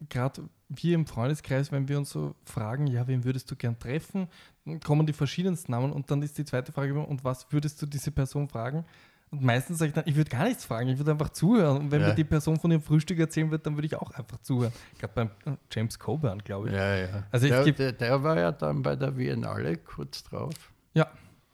gerade 0.09 0.43
wir 0.69 0.95
im 0.95 1.05
Freundeskreis, 1.05 1.71
wenn 1.71 1.87
wir 1.87 1.97
uns 1.97 2.09
so 2.09 2.35
fragen, 2.43 2.87
ja, 2.87 3.07
wen 3.07 3.23
würdest 3.23 3.49
du 3.49 3.55
gern 3.55 3.79
treffen, 3.79 4.27
dann 4.65 4.79
kommen 4.81 5.05
die 5.07 5.13
verschiedensten 5.13 5.71
Namen 5.71 5.91
und 5.93 6.11
dann 6.11 6.21
ist 6.21 6.37
die 6.37 6.45
zweite 6.45 6.71
Frage 6.71 6.91
immer, 6.91 7.07
und 7.07 7.23
was 7.23 7.51
würdest 7.51 7.81
du 7.81 7.85
diese 7.85 8.11
Person 8.11 8.49
fragen? 8.49 8.85
Und 9.29 9.43
meistens 9.43 9.77
sage 9.79 9.89
ich 9.89 9.95
dann, 9.95 10.05
ich 10.07 10.15
würde 10.15 10.29
gar 10.29 10.45
nichts 10.45 10.63
fragen, 10.65 10.87
ich 10.89 10.97
würde 10.97 11.11
einfach 11.11 11.29
zuhören. 11.29 11.77
Und 11.77 11.91
wenn 11.91 12.01
Ja. 12.01 12.07
mir 12.09 12.15
die 12.15 12.23
Person 12.23 12.57
von 12.59 12.71
ihrem 12.71 12.81
Frühstück 12.81 13.19
erzählen 13.19 13.51
wird, 13.51 13.65
dann 13.65 13.75
würde 13.75 13.85
ich 13.85 13.95
auch 13.95 14.11
einfach 14.11 14.37
zuhören. 14.41 14.71
Gerade 14.99 15.13
beim 15.13 15.27
äh, 15.45 15.57
James 15.71 15.99
Coburn, 15.99 16.39
glaube 16.39 16.69
ich. 16.69 16.75
Ja, 16.75 16.95
ja. 16.95 17.23
Also 17.31 17.47
der, 17.47 17.65
der, 17.73 17.91
der 17.91 18.23
war 18.23 18.37
ja 18.39 18.51
dann 18.53 18.81
bei 18.83 18.95
der 18.95 19.11
Biennale 19.11 19.75
kurz 19.77 20.23
drauf, 20.23 20.53
Ja, 20.93 21.07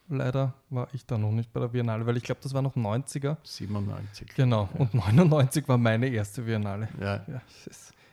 leider 0.07 0.53
war 0.69 0.87
ich 0.93 1.05
da 1.07 1.17
noch 1.17 1.31
nicht 1.31 1.51
bei 1.51 1.59
der 1.61 1.69
Biennale, 1.69 2.05
weil 2.05 2.17
ich 2.17 2.23
glaube, 2.23 2.41
das 2.43 2.53
war 2.53 2.61
noch 2.61 2.75
90er. 2.75 3.37
97. 3.43 4.27
Genau, 4.35 4.69
und 4.77 4.93
99 4.93 5.67
war 5.67 5.77
meine 5.79 6.07
erste 6.09 6.43
Biennale. 6.43 6.89
Ja, 6.99 7.23
Ja, 7.27 7.41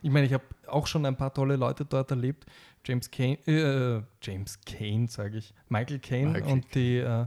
ich 0.03 0.11
meine, 0.11 0.27
ich 0.27 0.33
habe 0.33 0.45
auch 0.67 0.87
schon 0.87 1.05
ein 1.07 1.17
paar 1.17 1.33
tolle 1.33 1.57
Leute 1.57 1.85
dort 1.85 2.11
erlebt. 2.11 2.47
James 2.85 3.11
Kane, 3.11 3.39
äh, 3.47 4.03
James 4.23 4.59
Kane, 4.65 5.09
sage 5.09 5.39
ich, 5.39 5.55
Michael 5.69 5.99
Kane 5.99 6.27
Michael 6.31 6.53
und 6.53 6.75
die 6.75 6.99
äh, 6.99 7.27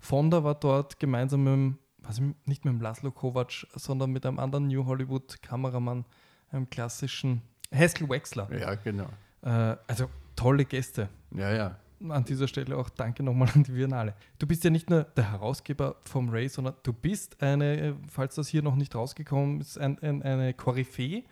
Fonda 0.00 0.42
war 0.44 0.54
dort 0.54 0.98
gemeinsam 0.98 1.44
mit 1.44 1.78
was, 2.06 2.20
nicht 2.20 2.64
mit 2.64 2.74
dem 2.74 2.80
Laszlo 2.80 3.10
Kovac, 3.10 3.66
sondern 3.74 4.10
mit 4.10 4.26
einem 4.26 4.38
anderen 4.38 4.68
New 4.68 4.84
Hollywood 4.86 5.42
Kameramann, 5.42 6.04
einem 6.50 6.68
klassischen 6.68 7.42
Haskell 7.72 8.08
Wexler. 8.08 8.48
ja, 8.58 8.74
genau. 8.74 9.08
Äh, 9.42 9.76
also 9.86 10.08
tolle 10.36 10.64
Gäste. 10.64 11.08
Ja, 11.32 11.52
ja. 11.52 11.78
An 12.08 12.24
dieser 12.24 12.48
Stelle 12.48 12.76
auch 12.76 12.90
danke 12.90 13.22
nochmal 13.22 13.48
an 13.54 13.62
die 13.62 13.72
Biennale. 13.72 14.14
Du 14.38 14.46
bist 14.46 14.64
ja 14.64 14.70
nicht 14.70 14.90
nur 14.90 15.04
der 15.04 15.32
Herausgeber 15.32 15.96
vom 16.04 16.28
Ray, 16.28 16.48
sondern 16.48 16.74
du 16.82 16.92
bist 16.92 17.40
eine, 17.42 17.80
äh, 17.80 17.94
falls 18.10 18.34
das 18.34 18.48
hier 18.48 18.62
noch 18.62 18.76
nicht 18.76 18.94
rausgekommen 18.94 19.60
ist, 19.60 19.78
ein, 19.78 19.98
ein, 20.00 20.22
eine 20.22 20.54
Koryphäe. 20.54 21.24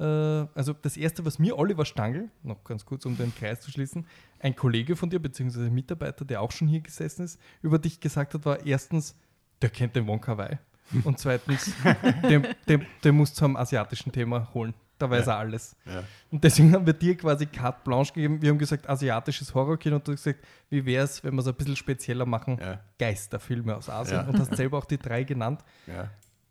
Äh, 0.00 0.48
also 0.54 0.72
das 0.72 0.96
erste, 0.96 1.24
was 1.24 1.38
mir 1.38 1.58
Oliver 1.58 1.84
Stangl, 1.84 2.30
noch 2.42 2.64
ganz 2.64 2.84
kurz, 2.84 3.04
um 3.06 3.16
den 3.16 3.34
Kreis 3.34 3.60
zu 3.60 3.70
schließen, 3.70 4.06
ein 4.40 4.56
Kollege 4.56 4.96
von 4.96 5.10
dir, 5.10 5.18
beziehungsweise 5.20 5.66
ein 5.66 5.74
Mitarbeiter, 5.74 6.24
der 6.24 6.40
auch 6.40 6.50
schon 6.52 6.68
hier 6.68 6.80
gesessen 6.80 7.24
ist, 7.24 7.38
über 7.62 7.78
dich 7.78 8.00
gesagt 8.00 8.34
hat, 8.34 8.44
war 8.44 8.64
erstens, 8.64 9.14
der 9.62 9.70
kennt 9.70 9.94
den 9.96 10.06
Wonka 10.06 10.36
Wai. 10.38 10.58
Und 11.04 11.18
zweitens, 11.18 11.72
den, 12.28 12.46
den, 12.68 12.86
den 13.04 13.14
musst 13.14 13.36
du 13.36 13.40
zum 13.44 13.56
asiatischen 13.56 14.10
Thema 14.10 14.52
holen. 14.54 14.74
Da 14.98 15.08
weiß 15.08 15.26
Ja. 15.26 15.32
er 15.34 15.38
alles. 15.38 15.76
ja. 15.86 16.02
Und 16.30 16.44
deswegen 16.44 16.74
haben 16.74 16.84
wir 16.84 16.92
dir 16.92 17.16
quasi 17.16 17.46
carte 17.46 17.80
blanche 17.84 18.12
gegeben. 18.12 18.42
Wir 18.42 18.50
haben 18.50 18.58
gesagt, 18.58 18.86
asiatisches 18.88 19.54
Horrorkino 19.54 19.96
und 19.96 20.06
du 20.06 20.12
hast 20.12 20.24
gesagt, 20.24 20.44
wie 20.68 20.84
wäre 20.84 21.04
es, 21.04 21.24
wenn 21.24 21.32
wir 21.34 21.40
es 21.40 21.46
ein 21.46 21.54
bisschen 21.54 21.76
spezieller 21.76 22.26
machen? 22.26 22.58
Ja. 22.60 22.80
Geisterfilme 22.98 23.76
aus 23.76 23.88
Asien. 23.88 24.28
Und 24.28 24.38
hast 24.38 24.54
selber 24.56 24.76
auch 24.76 24.84
die 24.84 24.98
drei 24.98 25.24
genannt. 25.24 25.64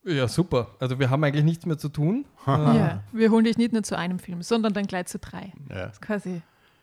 Ja. 0.10 0.16
Ja, 0.16 0.28
super. 0.28 0.68
Also 0.80 1.00
wir 1.00 1.10
haben 1.10 1.24
eigentlich 1.24 1.46
nichts 1.46 1.66
mehr 1.66 1.78
zu 1.78 1.90
tun. 1.90 2.26
Äh, 2.46 2.50
Ja, 2.52 3.04
wir 3.12 3.32
holen 3.32 3.46
dich 3.46 3.58
nicht 3.58 3.74
nur 3.74 3.84
zu 3.84 3.98
einem 3.98 4.20
Film, 4.20 4.42
sondern 4.44 4.74
dann 4.74 4.86
gleich 4.88 5.08
zu 5.08 5.20
drei. 5.20 5.54
ja. 5.70 5.88
Das 5.88 6.02
quasi. 6.02 6.42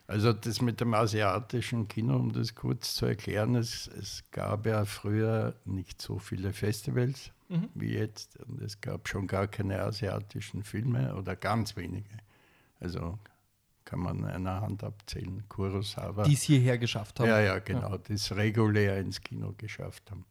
Also 0.09 0.33
das 0.33 0.61
mit 0.63 0.81
dem 0.81 0.95
asiatischen 0.95 1.89
Kino, 1.89 2.15
um 2.17 2.33
das 2.33 2.55
kurz 2.55 2.95
zu 2.95 3.07
erklären, 3.07 3.57
es, 3.57 3.89
es 3.89 4.23
gab 4.31 4.65
ja 4.67 4.85
früher 4.85 5.55
nicht 5.65 6.01
so 6.01 6.19
viele 6.19 6.53
Festivals 6.53 7.33
Mhm. 7.49 7.69
wie 7.75 7.93
jetzt 7.95 8.39
und 8.41 8.61
es 8.61 8.81
gab 8.81 9.09
schon 9.09 9.29
gar 9.29 9.47
keine 9.47 9.81
asiatischen 9.81 10.65
Filme 10.65 11.15
oder 11.15 11.37
ganz 11.37 11.77
wenige. 11.77 12.11
Also 12.81 13.19
kann 13.85 14.01
man 14.01 14.25
an 14.25 14.47
einer 14.47 14.61
Hand 14.63 14.83
abzählen. 14.83 15.45
Kurosawa. 15.49 16.25
Die 16.25 16.35
es 16.35 16.43
hierher 16.43 16.77
geschafft 16.77 17.21
haben. 17.21 17.29
ja, 17.29 17.41
ja, 17.41 17.59
genau, 17.61 17.99
das 17.99 18.35
regulär 18.35 18.99
ins 18.99 19.21
Kino 19.21 19.55
geschafft 19.57 20.11
haben. 20.11 20.25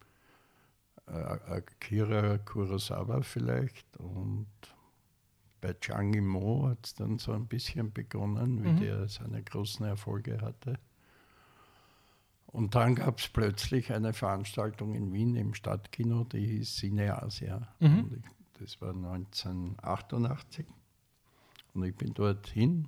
Äh, 1.08 1.12
Akira 1.14 2.38
Kurosawa 2.40 3.22
vielleicht 3.22 3.96
und 3.98 4.48
bei 5.62 5.74
Zhang 5.82 6.14
Yimou 6.14 6.68
hat 6.70 6.86
es 6.86 6.94
dann 6.96 7.18
so 7.20 7.32
ein 7.32 7.48
bisschen 7.48 7.92
begonnen, 7.92 8.64
wie 8.64 8.70
Mhm. 8.70 8.80
der 8.80 9.08
seine 9.08 9.42
großen 9.44 9.86
Erfolge 9.86 10.40
hatte. 10.42 10.80
Und 12.48 12.74
dann 12.76 12.96
gab 12.96 13.20
es 13.20 13.28
plötzlich 13.28 13.92
eine 13.92 14.14
Veranstaltung 14.14 14.94
in 14.96 15.12
Wien 15.12 15.36
im 15.36 15.54
Stadtkino, 15.54 16.24
die 16.24 16.46
hieß 16.46 16.76
Cine 16.78 17.22
Asia. 17.22 17.68
Mhm. 17.80 18.22
Ich, 18.24 18.60
das 18.62 18.80
war 18.82 18.94
1988. 18.94 20.66
Und 21.74 21.84
ich 21.84 21.96
bin 21.96 22.14
dorthin, 22.14 22.88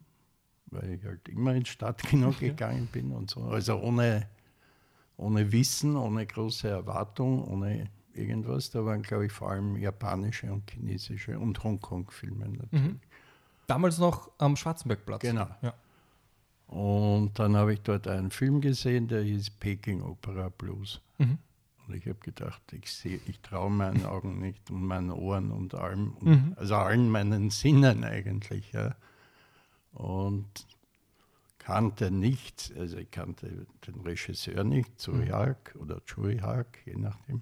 weil 0.67 0.93
ich 0.93 1.03
halt 1.03 1.27
immer 1.29 1.53
ins 1.53 1.69
Stadtkino 1.69 2.31
gegangen 2.39 2.87
bin 2.87 3.11
und 3.11 3.29
so. 3.29 3.41
Also 3.43 3.77
ohne, 3.81 4.27
ohne 5.17 5.51
Wissen, 5.51 5.95
ohne 5.97 6.25
große 6.25 6.69
Erwartung, 6.69 7.43
ohne 7.43 7.89
irgendwas. 8.17 8.69
Da 8.71 8.83
waren, 8.85 9.01
glaube 9.03 9.25
ich, 9.27 9.31
vor 9.31 9.51
allem 9.51 9.77
japanische 9.77 10.51
und 10.51 10.69
chinesische 10.71 11.37
und 11.39 11.63
Hongkong-Filme 11.63 12.47
natürlich. 12.49 12.71
Mhm. 12.71 12.99
Damals 13.67 13.97
noch 13.97 14.31
am 14.37 14.55
Schwarzenbergplatz. 14.55 15.21
Genau. 15.21 15.47
Ja. 15.61 15.73
Und 16.67 17.37
dann 17.39 17.55
habe 17.55 17.73
ich 17.73 17.81
dort 17.81 18.07
einen 18.07 18.31
Film 18.31 18.59
gesehen, 18.61 19.07
der 19.07 19.23
hieß 19.23 19.51
Peking 19.51 20.01
Opera 20.01 20.49
Blues. 20.49 21.01
Mhm. 21.17 21.37
Und 21.87 21.95
ich 21.95 22.05
habe 22.05 22.19
gedacht, 22.19 22.61
ich 22.73 22.91
sehe, 22.91 23.19
ich 23.27 23.39
traue 23.39 23.69
meinen 23.71 24.05
Augen 24.05 24.39
nicht 24.39 24.69
und 24.69 24.83
meinen 24.83 25.11
Ohren 25.11 25.51
und 25.51 25.73
allem, 25.75 26.11
und 26.19 26.27
Mhm. 26.27 26.53
also 26.57 26.75
allen 26.75 27.09
meinen 27.09 27.49
Sinnen 27.49 28.03
eigentlich. 28.03 28.71
Ja. 28.73 28.95
Und 29.93 30.45
kannte 31.59 32.11
nichts, 32.11 32.71
also 32.77 32.97
ich 32.97 33.11
kannte 33.11 33.65
den 33.85 34.01
Regisseur 34.01 34.63
nicht, 34.63 34.97
Tsui 34.99 35.27
Hark 35.27 35.75
oder 35.79 36.01
Chui 36.05 36.37
Hark, 36.39 36.79
je 36.85 36.95
nachdem. 36.95 37.41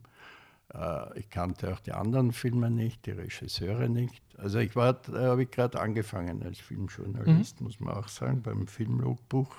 Äh, 0.75 1.19
ich 1.19 1.29
kannte 1.29 1.73
auch 1.73 1.79
die 1.79 1.93
anderen 1.93 2.31
Filme 2.33 2.69
nicht, 2.69 3.05
die 3.05 3.11
Regisseure 3.11 3.89
nicht. 3.89 4.21
Also 4.37 4.59
ich 4.59 4.75
war, 4.75 4.93
da 4.93 5.29
habe 5.29 5.43
ich 5.43 5.51
gerade 5.51 5.79
angefangen 5.79 6.43
als 6.43 6.59
Filmjournalist, 6.59 7.61
muss 7.61 7.79
man 7.79 7.95
auch 7.95 8.07
sagen, 8.09 8.41
beim 8.41 8.67
Filmlogbuch, 8.67 9.55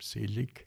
selig. 0.00 0.66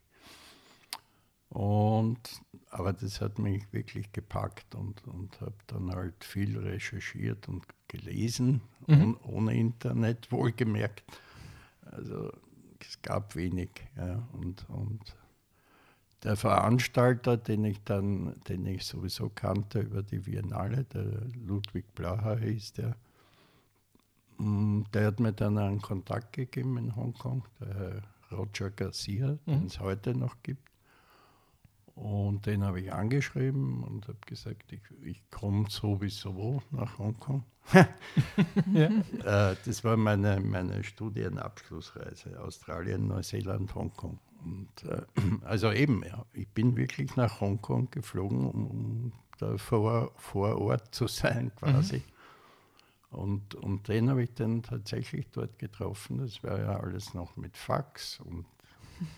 Und, 1.49 2.41
aber 2.69 2.93
das 2.93 3.19
hat 3.19 3.37
mich 3.37 3.71
wirklich 3.73 4.11
gepackt 4.13 4.73
und, 4.73 5.05
und 5.05 5.39
habe 5.41 5.53
dann 5.67 5.91
halt 5.93 6.23
viel 6.23 6.57
recherchiert 6.57 7.47
und 7.49 7.65
gelesen, 7.87 8.61
Mhm. 8.87 9.01
ohne, 9.01 9.19
ohne 9.23 9.55
Internet 9.57 10.31
wohlgemerkt. 10.31 11.03
Also 11.83 12.31
es 12.79 12.99
gab 13.03 13.35
wenig. 13.35 13.69
Ja, 13.95 14.27
und, 14.33 14.67
und 14.69 15.15
der 16.23 16.35
Veranstalter, 16.35 17.37
den 17.37 17.65
ich 17.65 17.83
dann, 17.83 18.35
den 18.47 18.65
ich 18.65 18.85
sowieso 18.85 19.29
kannte 19.29 19.79
über 19.79 20.03
die 20.03 20.19
Biennale, 20.19 20.83
der 20.85 21.05
Ludwig 21.45 21.85
Blaha 21.95 22.35
hieß 22.35 22.73
der, 22.73 22.95
mm, 24.37 24.83
der 24.93 25.07
hat 25.07 25.19
mir 25.19 25.33
dann 25.33 25.57
einen 25.57 25.81
Kontakt 25.81 26.33
gegeben 26.33 26.77
in 26.77 26.95
Hongkong, 26.95 27.43
der 27.59 28.03
Roger 28.31 28.69
Garcia, 28.69 29.37
den 29.45 29.65
es 29.65 29.79
heute 29.79 30.15
noch 30.15 30.35
gibt. 30.43 30.70
Und 31.95 32.45
den 32.45 32.63
habe 32.63 32.79
ich 32.81 32.93
angeschrieben 32.93 33.83
und 33.83 34.07
habe 34.07 34.17
gesagt, 34.25 34.71
ich, 34.71 34.81
ich 35.03 35.29
komme 35.29 35.69
sowieso 35.69 36.61
nach 36.71 36.97
Hongkong. 36.97 37.43
Ja. 38.73 38.89
Äh, 39.51 39.55
das 39.65 39.83
war 39.83 39.97
meine, 39.97 40.39
meine 40.39 40.83
Studienabschlussreise, 40.83 42.41
Australien, 42.41 43.07
Neuseeland, 43.07 43.73
Hongkong. 43.75 44.19
Und, 44.43 44.83
äh, 44.89 45.03
also 45.45 45.71
eben, 45.71 46.03
ja, 46.03 46.25
ich 46.33 46.47
bin 46.49 46.75
wirklich 46.75 47.15
nach 47.15 47.39
Hongkong 47.39 47.91
geflogen, 47.91 48.47
um, 48.49 48.67
um 48.67 49.13
da 49.37 49.57
vor, 49.57 50.11
vor 50.15 50.59
Ort 50.59 50.93
zu 50.95 51.07
sein 51.07 51.51
quasi. 51.55 52.03
Und, 53.11 53.55
und 53.55 53.87
den 53.89 54.09
habe 54.09 54.23
ich 54.23 54.33
dann 54.33 54.63
tatsächlich 54.63 55.29
dort 55.31 55.59
getroffen. 55.59 56.19
Das 56.19 56.43
war 56.43 56.59
ja 56.59 56.79
alles 56.79 57.13
noch 57.13 57.35
mit 57.35 57.57
Fax 57.57 58.19
und 58.19 58.45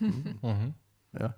Mhm. 0.00 0.74
ja. 1.12 1.34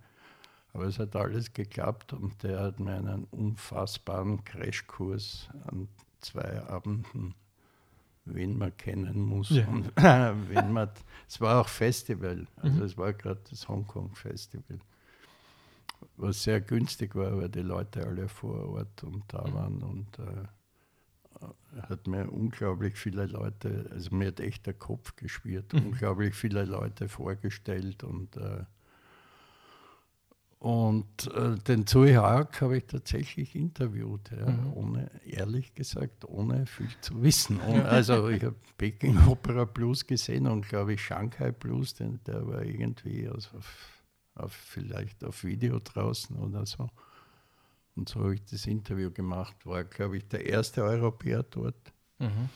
Aber 0.76 0.84
es 0.84 0.98
hat 0.98 1.16
alles 1.16 1.54
geklappt 1.54 2.12
und 2.12 2.42
der 2.42 2.60
hat 2.60 2.80
mir 2.80 2.96
einen 2.96 3.24
unfassbaren 3.30 4.44
Crashkurs 4.44 5.48
an 5.68 5.88
zwei 6.20 6.60
Abenden, 6.64 7.34
wen 8.26 8.58
man 8.58 8.76
kennen 8.76 9.18
muss. 9.22 9.50
Ja. 9.52 9.66
Und 9.68 9.90
wen 9.96 10.72
man, 10.72 10.90
es 11.26 11.40
war 11.40 11.62
auch 11.62 11.68
Festival, 11.68 12.46
also 12.56 12.80
Mhm. 12.80 12.84
es 12.84 12.98
war 12.98 13.14
gerade 13.14 13.40
das 13.48 13.66
Hongkong 13.68 14.14
Festival, 14.14 14.78
was 16.18 16.42
sehr 16.42 16.60
günstig 16.60 17.14
war, 17.14 17.38
weil 17.38 17.48
die 17.48 17.62
Leute 17.62 18.06
alle 18.06 18.28
vor 18.28 18.68
Ort 18.68 19.02
und 19.02 19.22
da 19.28 19.48
Mhm. 19.48 19.54
waren 19.54 19.82
und 19.82 20.18
äh, 20.18 20.46
hat 21.88 22.06
mir 22.06 22.30
unglaublich 22.30 22.96
viele 22.96 23.26
Leute, 23.26 23.88
also 23.92 24.14
mir 24.14 24.28
hat 24.28 24.40
echt 24.40 24.66
der 24.66 24.74
Kopf 24.74 25.16
geschwirrt, 25.16 25.72
Mhm. 25.72 25.86
unglaublich 25.86 26.34
viele 26.34 26.64
Leute 26.64 27.08
vorgestellt 27.08 28.04
und 28.04 28.36
äh, 28.36 28.64
und 30.58 31.30
äh, 31.34 31.56
den 31.56 31.86
Zoe 31.86 32.16
Haag 32.16 32.60
habe 32.62 32.78
ich 32.78 32.86
tatsächlich 32.86 33.54
interviewt, 33.54 34.30
ja, 34.30 34.50
Mhm. 34.50 34.72
ohne, 34.72 35.10
ehrlich 35.24 35.74
gesagt, 35.74 36.24
ohne 36.24 36.66
viel 36.66 36.88
zu 37.00 37.22
wissen. 37.22 37.60
Und, 37.60 37.80
also 37.82 38.28
ich 38.28 38.42
habe 38.42 38.56
Peking 38.78 39.18
Opera 39.28 39.64
Blues 39.64 40.06
gesehen 40.06 40.46
und 40.46 40.66
glaube 40.68 40.94
ich 40.94 41.04
Shanghai 41.04 41.52
Blues, 41.52 41.94
den, 41.94 42.20
der 42.24 42.46
war 42.46 42.62
irgendwie 42.62 43.28
aus, 43.28 43.52
auf, 43.54 44.02
auf, 44.34 44.52
vielleicht 44.52 45.22
auf 45.24 45.44
Video 45.44 45.78
draußen 45.78 46.36
oder 46.36 46.64
so. 46.64 46.88
Und 47.94 48.08
so 48.08 48.20
habe 48.20 48.34
ich 48.34 48.44
das 48.44 48.66
Interview 48.66 49.10
gemacht, 49.10 49.56
war 49.66 49.84
glaube 49.84 50.16
ich 50.18 50.28
der 50.28 50.46
erste 50.46 50.82
Europäer 50.82 51.42
dort. 51.42 51.92
Mhm. 52.18 52.48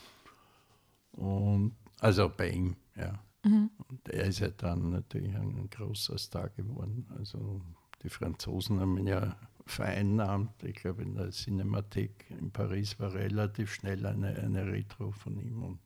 Und 1.13 1.77
also 1.99 2.31
bei 2.35 2.51
ihm, 2.51 2.77
ja. 2.97 3.23
Mhm. 3.45 3.71
Und 3.89 4.09
er 4.09 4.25
ist 4.25 4.41
ja 4.41 4.49
dann 4.49 4.91
natürlich 4.91 5.35
ein 5.35 5.69
großer 5.71 6.19
Star 6.19 6.49
geworden. 6.51 7.07
Also 7.19 7.61
die 8.03 8.09
Franzosen 8.09 8.81
haben 8.81 8.97
ihn 8.99 9.07
ja 9.07 9.37
vereinnahmt. 9.67 10.63
Ich 10.65 10.77
glaube, 10.77 11.03
in 11.03 11.15
der 11.15 11.31
Cinemathek 11.31 12.27
in 12.31 12.51
Paris 12.51 12.99
war 12.99 13.13
relativ 13.15 13.73
schnell 13.75 14.05
eine, 14.07 14.37
eine 14.37 14.67
Retro 14.67 15.13
von 15.13 15.39
ihm. 15.39 15.79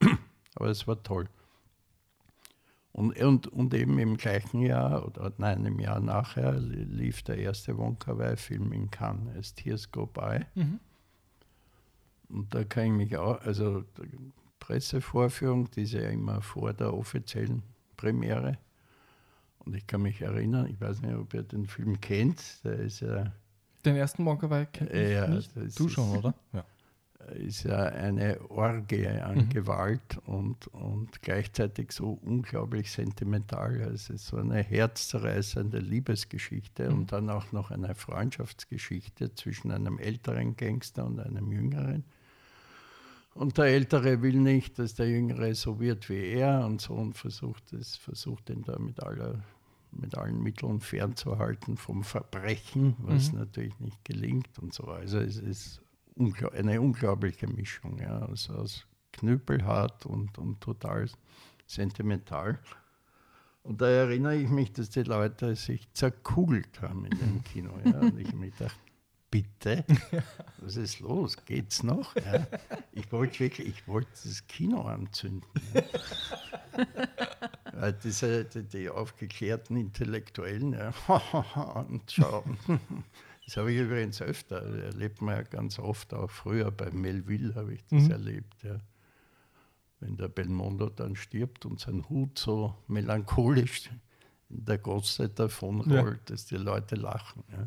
Aber 0.54 0.68
es 0.68 0.86
war 0.86 1.02
toll. 1.02 1.28
Und, 2.92 3.18
und, 3.18 3.46
und 3.48 3.72
eben 3.72 3.98
im 3.98 4.18
gleichen 4.18 4.60
Jahr, 4.60 5.06
oder 5.06 5.32
nein, 5.38 5.64
im 5.64 5.80
Jahr 5.80 6.00
nachher, 6.00 6.52
li- 6.58 6.84
lief 6.84 7.22
der 7.22 7.38
erste 7.38 7.76
Wonka 7.78 8.18
Wai-Film 8.18 8.70
in 8.72 8.90
Cannes, 8.90 9.34
As 9.36 9.54
Tears 9.54 9.90
Go 9.90 10.06
By. 10.06 10.40
Mhm. 10.54 10.78
Und 12.28 12.54
da 12.54 12.64
kann 12.64 12.84
ich 12.84 12.92
mich 12.92 13.16
auch, 13.16 13.40
also 13.42 13.84
Pressevorführung, 14.58 15.70
die 15.70 15.82
ist 15.82 15.92
ja 15.92 16.08
immer 16.08 16.40
vor 16.42 16.72
der 16.74 16.92
offiziellen 16.92 17.62
Premiere. 17.96 18.58
Und 19.64 19.74
ich 19.76 19.86
kann 19.86 20.02
mich 20.02 20.20
erinnern, 20.20 20.66
ich 20.68 20.80
weiß 20.80 21.02
nicht, 21.02 21.14
ob 21.14 21.32
ihr 21.34 21.42
den 21.42 21.66
Film 21.66 22.00
kennt, 22.00 22.64
der 22.64 22.74
ist 22.80 23.00
ja, 23.00 23.32
Den 23.84 23.96
ersten 23.96 24.24
Wonka 24.24 24.48
Wai 24.50 24.66
kennt 24.66 24.92
Ja, 24.92 25.28
nicht. 25.28 25.50
das 25.56 25.74
Du 25.76 25.86
ist- 25.86 25.92
schon, 25.92 26.16
oder? 26.18 26.34
Ja. 26.52 26.64
ist 27.34 27.62
ja 27.62 27.76
eine 27.84 28.40
Orgie 28.50 29.06
an 29.06 29.36
Mhm. 29.36 29.48
Gewalt 29.50 30.18
und, 30.26 30.66
und 30.68 31.22
gleichzeitig 31.22 31.92
so 31.92 32.18
unglaublich 32.24 32.90
sentimental. 32.90 33.76
Es 33.80 34.10
ist 34.10 34.26
so 34.26 34.38
eine 34.38 34.60
herzzerreißende 34.60 35.78
Liebesgeschichte 35.78 36.90
Mhm. 36.90 36.98
und 36.98 37.12
dann 37.12 37.30
auch 37.30 37.52
noch 37.52 37.70
eine 37.70 37.94
Freundschaftsgeschichte 37.94 39.34
zwischen 39.36 39.70
einem 39.70 39.98
älteren 40.00 40.56
Gangster 40.56 41.06
und 41.06 41.20
einem 41.20 41.52
jüngeren. 41.52 42.04
Und 43.34 43.56
der 43.58 43.66
Ältere 43.66 44.20
will 44.22 44.38
nicht, 44.38 44.78
dass 44.78 44.94
der 44.94 45.08
Jüngere 45.08 45.54
so 45.54 45.80
wird 45.80 46.08
wie 46.10 46.22
er 46.32 46.66
und 46.66 46.80
so 46.80 46.94
und 46.94 47.16
versucht 47.16 47.72
es, 47.72 47.96
versucht 47.96 48.50
ihn 48.50 48.62
da 48.62 48.78
mit 48.78 49.02
aller 49.02 49.42
mit 49.94 50.16
allen 50.16 50.42
Mitteln 50.42 50.80
fernzuhalten 50.80 51.76
vom 51.76 52.02
Verbrechen, 52.02 52.96
was 53.00 53.30
Mhm. 53.30 53.40
natürlich 53.40 53.78
nicht 53.78 54.02
gelingt 54.06 54.58
und 54.58 54.72
so. 54.72 54.84
Also 54.84 55.18
es 55.18 55.36
ist 55.36 55.82
ungla 56.14 56.48
eine 56.48 56.80
unglaubliche 56.80 57.46
Mischung, 57.46 57.98
ja, 57.98 58.20
also 58.20 58.54
aus 58.54 58.86
knüppelhart 59.12 60.06
und, 60.06 60.38
und 60.38 60.62
total 60.62 61.10
sentimental. 61.66 62.58
Und 63.64 63.82
da 63.82 63.86
erinnere 63.86 64.36
ich 64.36 64.48
mich, 64.48 64.72
dass 64.72 64.88
die 64.88 65.02
Leute 65.02 65.54
sich 65.56 65.86
zerkugelt 65.92 66.80
haben 66.80 67.04
in 67.04 67.18
dem 67.18 67.44
Kino. 67.44 67.72
Ja. 67.84 68.00
Und 68.00 68.18
ich 68.18 68.28
habe 68.28 68.36
mir 68.38 68.50
gedacht, 68.50 68.76
bitte, 69.32 69.84
was 70.58 70.76
ist 70.76 71.00
los? 71.00 71.36
Geht's 71.44 71.82
noch? 71.82 72.14
Ja. 72.14 72.46
Ich 72.92 73.10
wollte 73.10 73.40
wirklich, 73.40 73.66
ich 73.66 73.88
wollte 73.88 74.10
das 74.22 74.46
Kino 74.46 74.82
anzünden. 74.82 75.42
Ja. 77.74 77.90
Diese, 77.90 78.44
die, 78.44 78.62
die 78.62 78.88
aufgeklärten 78.88 79.76
Intellektuellen, 79.76 80.72
ja. 80.74 80.90
und 81.88 82.10
schauen. 82.12 82.56
Das 83.44 83.56
habe 83.56 83.72
ich 83.72 83.78
übrigens 83.80 84.22
öfter, 84.22 84.62
erlebt 84.84 85.20
man 85.20 85.36
ja 85.36 85.42
ganz 85.42 85.78
oft, 85.78 86.14
auch 86.14 86.30
früher 86.30 86.70
bei 86.70 86.90
Melville 86.90 87.54
habe 87.54 87.74
ich 87.74 87.82
das 87.90 88.04
Mhm. 88.04 88.10
erlebt. 88.10 88.62
Ja. 88.62 88.78
Wenn 90.00 90.16
der 90.16 90.28
Belmondo 90.28 90.90
dann 90.90 91.16
stirbt 91.16 91.64
und 91.66 91.80
sein 91.80 92.08
Hut 92.08 92.38
so 92.38 92.74
melancholisch 92.88 93.90
in 94.50 94.64
der 94.64 94.78
Gosse 94.78 95.28
davonrollt, 95.28 96.28
dass 96.30 96.46
die 96.46 96.56
Leute 96.56 96.94
lachen. 96.94 97.42
Ja. 97.50 97.66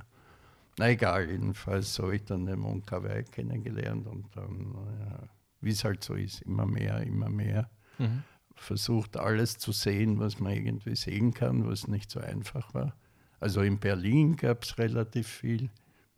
Na 0.78 0.90
egal, 0.90 1.30
jedenfalls 1.30 1.94
so 1.96 2.04
habe 2.04 2.16
ich 2.18 2.26
dann 2.26 2.46
den 2.46 2.60
Monkawai 2.60 3.24
kennengelernt 3.24 4.08
und 4.08 4.26
dann, 4.36 4.74
ja, 5.00 5.20
wie 5.62 5.72
es 5.72 5.84
halt 5.84 6.04
so 6.04 6.16
ist, 6.16 6.42
immer 6.42 6.66
mehr, 6.66 7.02
immer 7.02 7.30
mehr 7.30 7.70
Mhm. 7.98 8.24
versucht, 8.56 9.16
alles 9.18 9.58
zu 9.58 9.72
sehen, 9.72 10.20
was 10.20 10.40
man 10.40 10.52
irgendwie 10.54 10.96
sehen 10.96 11.34
kann, 11.34 11.66
was 11.68 11.88
nicht 11.88 12.12
so 12.12 12.20
einfach 12.20 12.74
war. 12.74 12.94
Also 13.40 13.62
in 13.62 13.78
Berlin 13.80 14.36
gab 14.36 14.64
es 14.64 14.78
relativ 14.78 15.28
viel, 15.28 15.70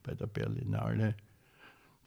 bei 0.04 0.16
der 0.16 0.28
Berlinale. 0.28 1.16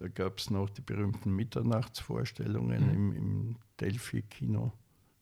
Da 0.00 0.08
gab 0.08 0.38
es 0.38 0.50
noch 0.50 0.70
die 0.70 0.80
berühmten 0.80 1.34
Mitternachtsvorstellungen 1.36 2.86
Mhm. 2.86 2.90
im, 2.92 3.12
im 3.16 3.56
Delphi-Kino. 3.80 4.72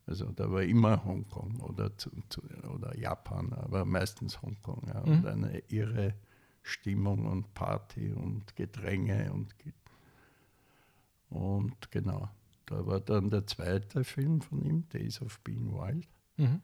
Also 0.07 0.27
da 0.33 0.51
war 0.51 0.62
immer 0.62 1.05
Hongkong 1.05 1.61
oder, 1.61 1.95
zu, 1.99 2.11
zu, 2.31 2.41
oder 2.75 2.97
Japan, 2.97 3.53
aber 3.53 3.85
meistens 3.85 4.41
Hongkong. 4.41 4.83
Ja. 4.87 5.01
Und 5.01 5.21
Mhm. 5.23 5.27
eine 5.27 5.59
irre 5.69 6.14
Stimmung 6.62 7.27
und 7.27 7.55
Party 7.55 8.12
und 8.12 8.55
Gedränge 8.57 9.33
und, 9.33 9.55
und 11.31 11.90
genau. 11.90 12.29
Da 12.66 12.87
war 12.87 13.01
dann 13.01 13.31
der 13.31 13.47
zweite 13.47 14.05
Film 14.05 14.40
von 14.42 14.62
ihm, 14.62 14.88
Days 14.90 15.23
of 15.23 15.40
Being 15.40 15.73
Wild. 15.73 16.07
Mhm. 16.37 16.61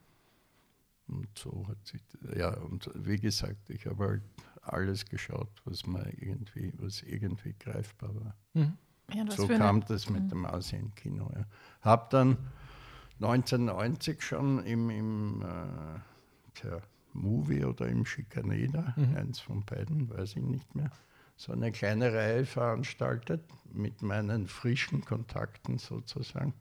Und 1.07 1.39
so 1.39 1.67
hat 1.69 1.87
sich, 1.87 2.03
ja, 2.37 2.51
und 2.59 2.91
wie 2.95 3.17
gesagt, 3.19 3.69
ich 3.71 3.87
habe 3.87 4.05
halt 4.09 4.23
alles 4.63 5.05
geschaut, 5.07 5.51
was 5.65 5.87
mir 5.87 6.07
irgendwie, 6.19 6.73
was 6.79 7.03
irgendwie 7.03 7.55
greifbar 7.59 8.15
war. 8.15 8.37
Mhm. 8.55 8.77
Ja, 9.13 9.31
So 9.31 9.47
für 9.47 9.55
eine- 9.55 9.65
kam 9.65 9.85
das 9.87 10.09
mit 10.09 10.31
dem 10.31 10.45
Asienkino. 10.47 11.31
Ja. 11.35 11.45
Habe 11.83 12.07
dann 12.11 12.39
1990 13.21 14.23
schon 14.23 14.65
im, 14.65 14.91
im 14.91 15.43
äh, 15.43 16.01
tja, 16.55 16.81
Movie 17.15 17.65
oder 17.65 17.87
im 17.89 18.05
Schikaneder, 18.05 18.95
Mhm. 18.97 19.17
eins 19.17 19.41
von 19.41 19.65
beiden, 19.65 20.09
weiß 20.11 20.37
ich 20.37 20.43
nicht 20.43 20.75
mehr, 20.75 20.91
so 21.37 21.53
eine 21.53 21.73
kleine 21.73 22.13
Reihe 22.13 22.45
veranstaltet 22.47 23.43
mit 23.73 24.03
meinen 24.03 24.47
frischen 24.47 25.05
Kontakten 25.05 25.79
sozusagen. 25.79 26.53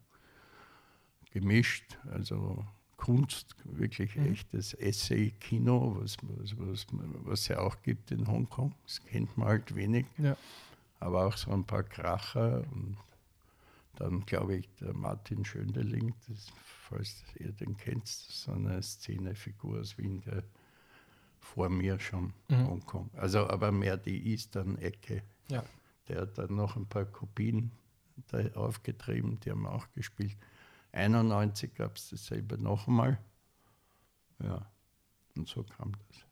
Gemischt, 1.31 1.97
also 2.11 2.63
Kunst, 2.97 3.55
wirklich 3.65 4.15
Mhm. 4.15 4.33
echtes 4.33 4.73
Essay-Kino, 4.75 5.97
was, 5.99 6.17
was, 6.21 6.57
was, 6.57 6.87
was 7.25 7.39
es 7.41 7.47
ja 7.49 7.59
auch 7.59 7.81
gibt 7.81 8.11
in 8.11 8.27
Hongkong. 8.27 8.73
Das 8.85 9.03
kennt 9.05 9.35
man 9.37 9.47
halt 9.47 9.75
wenig 9.75 10.05
Ja. 10.17 10.37
aber 10.99 11.25
auch 11.25 11.35
so 11.35 11.51
ein 11.51 11.65
paar 11.65 11.83
Kracher 11.83 12.63
und 12.71 12.97
dann 13.95 14.25
glaube 14.25 14.55
ich 14.55 14.69
der 14.79 14.93
Martin 14.93 15.43
Schöndeling, 15.43 16.13
das, 16.27 16.47
falls 16.89 17.23
ihr 17.35 17.51
den 17.51 17.77
kennt, 17.77 18.07
so 18.07 18.51
eine 18.51 18.81
Szenefigur 18.81 19.79
aus 19.79 19.97
Wien, 19.97 20.21
der 20.21 20.43
vor 21.39 21.69
mir 21.69 21.99
schon 21.99 22.33
Mhm. 22.49 22.67
Hongkong, 22.67 23.09
also 23.15 23.47
aber 23.47 23.71
mehr 23.71 23.97
die 23.97 24.31
Eastern-Ecke. 24.31 25.23
Ja. 25.49 25.63
Der 26.07 26.21
hat 26.21 26.37
dann 26.37 26.55
noch 26.55 26.75
ein 26.75 26.87
paar 26.87 27.05
Kopien 27.05 27.71
da 28.27 28.39
aufgetrieben, 28.55 29.39
die 29.39 29.51
haben 29.51 29.65
auch 29.65 29.91
gespielt. 29.91 30.37
91 30.91 31.73
gab 31.73 31.95
es 31.95 32.09
dasselbe 32.09 32.57
noch 32.57 32.87
einmal. 32.87 33.17
Ja, 34.39 34.69
und 35.35 35.47
so 35.47 35.63
kam 35.63 35.93
das. 36.07 36.25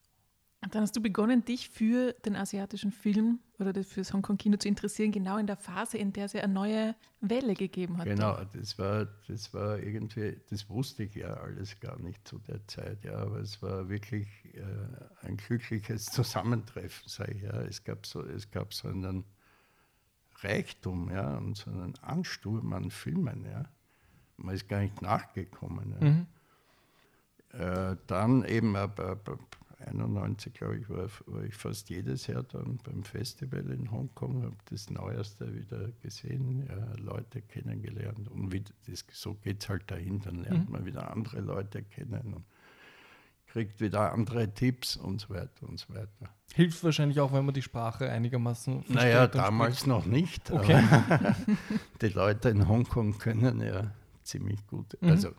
Und 0.63 0.75
dann 0.75 0.83
hast 0.83 0.95
du 0.95 1.01
begonnen, 1.01 1.43
dich 1.43 1.69
für 1.69 2.13
den 2.23 2.35
asiatischen 2.35 2.91
Film 2.91 3.39
oder 3.57 3.83
für 3.83 4.01
das 4.01 4.13
Hongkong-Kino 4.13 4.57
zu 4.57 4.67
interessieren, 4.67 5.11
genau 5.11 5.37
in 5.37 5.47
der 5.47 5.57
Phase, 5.57 5.97
in 5.97 6.13
der 6.13 6.25
es 6.25 6.33
ja 6.33 6.41
eine 6.41 6.53
neue 6.53 6.95
Welle 7.19 7.55
gegeben 7.55 7.97
hat. 7.97 8.05
Genau, 8.05 8.37
das 8.53 8.77
war, 8.77 9.07
das 9.27 9.51
war 9.55 9.79
irgendwie, 9.79 10.39
das 10.51 10.69
wusste 10.69 11.03
ich 11.03 11.15
ja 11.15 11.33
alles 11.33 11.79
gar 11.79 11.99
nicht 11.99 12.27
zu 12.27 12.37
der 12.37 12.65
Zeit, 12.67 13.03
ja, 13.03 13.17
aber 13.17 13.39
es 13.39 13.59
war 13.63 13.89
wirklich 13.89 14.27
äh, 14.53 15.25
ein 15.25 15.37
glückliches 15.37 16.05
Zusammentreffen, 16.05 17.09
sage 17.09 17.33
ich, 17.33 17.41
ja. 17.41 17.61
Es 17.61 17.83
gab 17.83 18.05
so, 18.05 18.23
es 18.23 18.51
gab 18.51 18.71
so 18.75 18.87
einen 18.87 19.25
Reichtum, 20.41 21.09
ja, 21.09 21.37
und 21.37 21.57
so 21.57 21.71
einen 21.71 21.95
Ansturm 22.03 22.71
an 22.73 22.91
Filmen, 22.91 23.45
ja. 23.45 23.65
Man 24.37 24.53
ist 24.53 24.69
gar 24.69 24.81
nicht 24.81 25.01
nachgekommen. 25.01 25.95
Ja. 25.99 26.07
Mhm. 26.07 26.27
Äh, 27.53 27.97
dann 28.05 28.45
eben 28.45 28.75
ab, 28.75 28.99
ab, 28.99 29.27
ab 29.27 29.60
91, 29.87 30.53
glaube 30.53 30.77
ich, 30.77 30.89
war, 30.89 31.07
war 31.27 31.43
ich 31.43 31.55
fast 31.55 31.89
jedes 31.89 32.27
Jahr 32.27 32.43
dann 32.43 32.77
beim 32.83 33.03
Festival 33.03 33.69
in 33.71 33.89
Hongkong, 33.91 34.43
habe 34.43 34.55
das 34.69 34.89
Neueste 34.89 35.53
wieder 35.55 35.89
gesehen, 36.01 36.65
ja, 36.67 36.95
Leute 37.01 37.41
kennengelernt 37.41 38.29
und 38.29 38.51
wie, 38.51 38.63
das, 38.87 39.05
so 39.11 39.33
geht 39.35 39.63
es 39.63 39.69
halt 39.69 39.89
dahin, 39.89 40.19
dann 40.21 40.35
lernt 40.43 40.67
Mhm. 40.67 40.73
man 40.73 40.85
wieder 40.85 41.11
andere 41.11 41.39
Leute 41.41 41.83
kennen 41.83 42.33
und 42.35 42.45
kriegt 43.47 43.81
wieder 43.81 44.13
andere 44.13 44.53
Tipps 44.53 44.95
und 44.95 45.19
so 45.19 45.29
weiter 45.31 45.67
und 45.67 45.77
so 45.79 45.93
weiter. 45.93 46.33
Hilft 46.53 46.83
wahrscheinlich 46.83 47.19
auch, 47.19 47.33
wenn 47.33 47.43
man 47.45 47.53
die 47.53 47.61
Sprache 47.61 48.09
einigermaßen 48.09 48.83
versteht. 48.83 48.95
Naja, 48.95 49.27
damals 49.27 49.77
spricht. 49.79 49.87
noch 49.87 50.05
nicht, 50.05 50.51
Okay. 50.51 50.75
aber 50.75 51.35
die 52.01 52.07
Leute 52.09 52.49
in 52.49 52.67
Hongkong 52.67 53.17
können 53.17 53.59
ja 53.61 53.91
ziemlich 54.23 54.65
gut, 54.67 54.97
Mhm. 55.01 55.09
also 55.09 55.31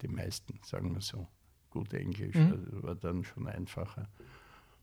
die 0.00 0.08
meisten, 0.08 0.58
sagen 0.64 0.94
wir 0.94 1.00
so, 1.02 1.28
gut 1.72 1.92
Englisch, 1.94 2.36
Mhm. 2.36 2.52
also 2.52 2.82
war 2.82 2.94
dann 2.94 3.24
schon 3.24 3.46
einfacher. 3.48 4.08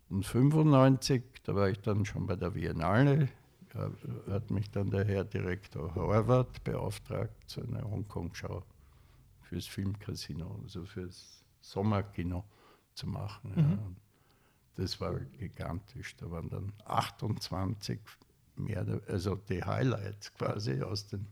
Und 0.09 0.25
95, 0.25 1.23
da 1.43 1.55
war 1.55 1.69
ich 1.69 1.79
dann 1.81 2.03
schon 2.05 2.25
bei 2.25 2.35
der 2.35 2.49
Biennale, 2.51 3.29
ja, 3.75 3.91
hat 4.33 4.49
mich 4.49 4.69
dann 4.71 4.89
der 4.89 5.05
Herr 5.05 5.23
Direktor 5.23 5.93
Horvath 5.93 6.63
beauftragt, 6.63 7.35
zu 7.47 7.61
einer 7.61 7.83
Hongkong-Schau 7.83 8.63
fürs 9.43 9.67
Filmcasino, 9.67 10.59
also 10.63 10.83
fürs 10.85 11.43
Sommerkino 11.61 12.43
zu 12.95 13.07
machen. 13.07 13.53
Ja. 13.55 13.61
Mhm. 13.61 13.71
Und 13.79 13.95
Das 14.75 14.99
war 15.01 15.13
gigantisch. 15.37 16.15
Da 16.15 16.31
waren 16.31 16.49
dann 16.49 16.71
28 16.85 17.99
mehr, 18.55 18.85
also 19.07 19.35
die 19.35 19.61
Highlights 19.63 20.33
quasi 20.33 20.81
aus 20.81 21.05
den 21.07 21.27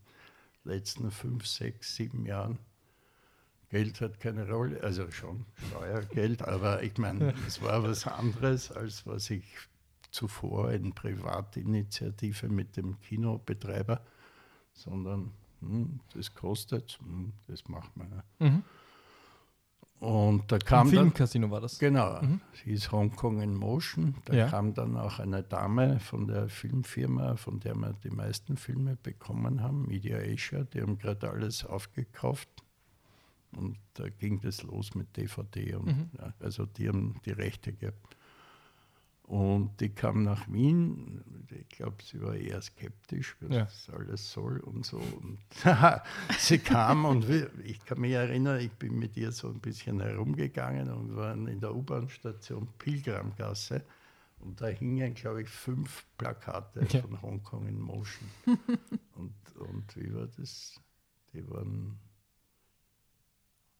letzten 0.66 1.10
fünf, 1.12 1.48
sechs, 1.48 1.96
sieben 1.96 2.26
Jahren. 2.26 2.60
Geld 3.70 4.00
hat 4.00 4.20
keine 4.20 4.50
Rolle, 4.50 4.82
also 4.82 5.12
schon 5.12 5.46
Steuergeld, 5.68 6.42
aber 6.42 6.84
ich 6.84 6.98
meine, 6.98 7.34
es 7.46 7.62
war 7.62 7.84
was 7.84 8.08
anderes, 8.08 8.72
als 8.72 9.06
was 9.06 9.30
ich 9.30 9.44
zuvor 10.12 10.72
in 10.72 10.94
Privatinitiative 10.94 12.48
mit 12.48 12.78
dem 12.78 13.00
Kinobetreiber, 13.02 14.02
sondern 14.74 15.32
hm, 15.60 16.00
das 16.14 16.34
kostet, 16.34 16.98
hm, 17.04 17.34
das 17.48 17.68
macht 17.68 17.96
man. 17.98 18.24
Mhm. 18.40 18.64
Und 20.00 20.52
da 20.52 20.58
Im 20.58 20.62
kam 20.62 20.88
dann, 20.92 20.96
Filmcasino 21.06 21.50
war 21.50 21.60
das. 21.60 21.80
Genau, 21.80 22.22
Mhm. 22.22 22.40
sie 22.64 22.72
ist 22.72 22.92
Hongkong 22.92 23.42
in 23.42 23.56
Motion. 23.56 24.14
Da 24.26 24.34
Ja. 24.36 24.48
kam 24.48 24.76
dann 24.76 24.96
auch 24.96 25.18
eine 25.20 25.42
Dame 25.42 26.00
von 26.00 26.28
der 26.28 26.50
Filmfirma, 26.50 27.36
von 27.36 27.60
der 27.60 27.74
wir 27.76 27.94
die 28.04 28.12
meisten 28.12 28.58
Filme 28.58 28.96
bekommen 28.96 29.62
haben, 29.64 29.88
Media 29.88 30.20
Asia, 30.20 30.64
die 30.66 30.82
haben 30.82 31.00
gerade 31.00 31.30
alles 31.32 31.66
aufgekauft. 31.66 32.48
Und 33.56 33.78
da 33.94 34.10
ging 34.10 34.40
das 34.42 34.64
los 34.64 34.94
mit 34.96 35.16
DVD. 35.16 35.76
Und, 35.76 35.86
Mhm. 35.88 36.10
ja, 36.18 36.34
also 36.40 36.66
die 36.66 36.88
haben 36.88 37.20
die 37.26 37.32
Rechte 37.32 37.74
gehabt. 37.74 38.16
Und 39.24 39.82
die 39.82 39.90
kam 39.90 40.24
nach 40.24 40.48
Wien. 40.50 41.22
Ich 41.52 41.68
glaube, 41.70 41.98
sie 42.02 42.22
war 42.22 42.34
eher 42.36 42.62
skeptisch, 42.62 43.36
was 43.42 43.50
Ja. 43.54 43.64
das 43.66 43.90
alles 43.90 44.32
soll 44.32 44.60
und 44.62 44.86
so. 44.86 44.98
Und 45.00 45.40
sie 46.40 46.60
kam 46.60 47.04
und 47.04 47.28
wir, 47.28 47.52
ich 47.66 47.84
kann 47.84 48.00
mich 48.00 48.14
erinnern, 48.14 48.62
ich 48.62 48.72
bin 48.72 48.98
mit 48.98 49.18
ihr 49.18 49.34
so 49.34 49.50
ein 49.50 49.60
bisschen 49.60 50.00
herumgegangen 50.00 50.90
und 50.92 51.16
waren 51.18 51.48
in 51.48 51.60
der 51.60 51.76
U-Bahn-Station 51.76 52.70
Pilgramgasse. 52.78 53.84
Und 54.40 54.62
da 54.62 54.68
hingen, 54.68 55.14
glaube 55.14 55.42
ich, 55.42 55.50
fünf 55.50 56.06
Plakate 56.18 56.86
Ja. 56.90 57.02
von 57.02 57.22
Hongkong 57.22 57.68
in 57.68 57.82
Motion. 57.82 58.30
und, 59.16 59.34
und 59.60 59.96
wie 59.98 60.14
war 60.14 60.28
das? 60.38 60.80
Die 61.34 61.46
waren 61.50 62.00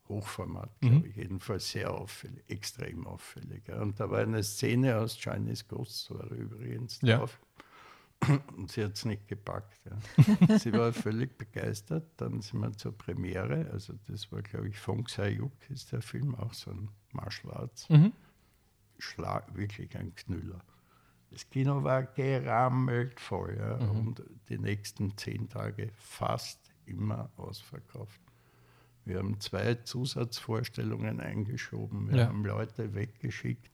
Hochformat, 0.10 0.70
Mhm. 0.82 0.90
glaube 0.90 1.08
ich, 1.10 1.16
jedenfalls 1.16 1.70
sehr 1.72 1.92
auffällig, 1.94 2.44
extrem 2.50 3.06
auffällig. 3.08 3.68
Ja. 3.68 3.82
Und 3.82 4.00
da 4.00 4.10
war 4.10 4.20
eine 4.20 4.44
Szene 4.44 4.98
aus 4.98 5.18
Chinese 5.18 5.66
Ghost 5.68 6.06
Story 6.06 6.36
übrigens 6.36 7.00
Ja. 7.02 7.18
drauf. 7.18 7.40
Und 8.58 8.72
sie 8.72 8.84
hat 8.84 8.94
es 8.94 9.06
nicht 9.06 9.28
gepackt. 9.28 9.80
Ja. 9.86 9.98
sie 10.60 10.74
war 10.74 10.92
völlig 10.92 11.38
begeistert. 11.38 12.10
Dann 12.18 12.42
sind 12.42 12.60
wir 12.62 12.72
zur 12.74 12.98
Premiere. 12.98 13.70
Also 13.72 13.94
das 14.08 14.32
war, 14.32 14.42
glaube 14.42 14.70
ich, 14.70 14.80
Fong 14.80 15.08
Sayuk 15.08 15.52
ist 15.70 15.92
der 15.92 16.02
Film, 16.02 16.34
auch 16.36 16.54
so 16.54 16.72
ein 16.72 16.90
Martial 17.12 17.54
Arts. 17.54 17.88
Mhm. 17.90 18.12
Schlag, 18.98 19.56
wirklich 19.56 19.96
ein 19.98 20.16
Knüller. 20.16 20.60
Das 21.30 21.48
Kino 21.50 21.84
war 21.84 22.04
gerammelt 22.04 23.20
voll. 23.20 23.56
Ja. 23.60 23.78
Mhm. 23.78 24.08
Und 24.08 24.24
die 24.50 24.58
nächsten 24.58 25.16
zehn 25.18 25.48
Tage 25.50 25.92
fast 25.94 26.72
immer 26.86 27.30
ausverkauft. 27.38 28.20
Wir 29.08 29.20
haben 29.20 29.40
zwei 29.40 29.76
Zusatzvorstellungen 29.76 31.20
eingeschoben. 31.22 32.10
Wir 32.10 32.18
Ja. 32.18 32.28
haben 32.28 32.44
Leute 32.46 32.94
weggeschickt. 32.94 33.72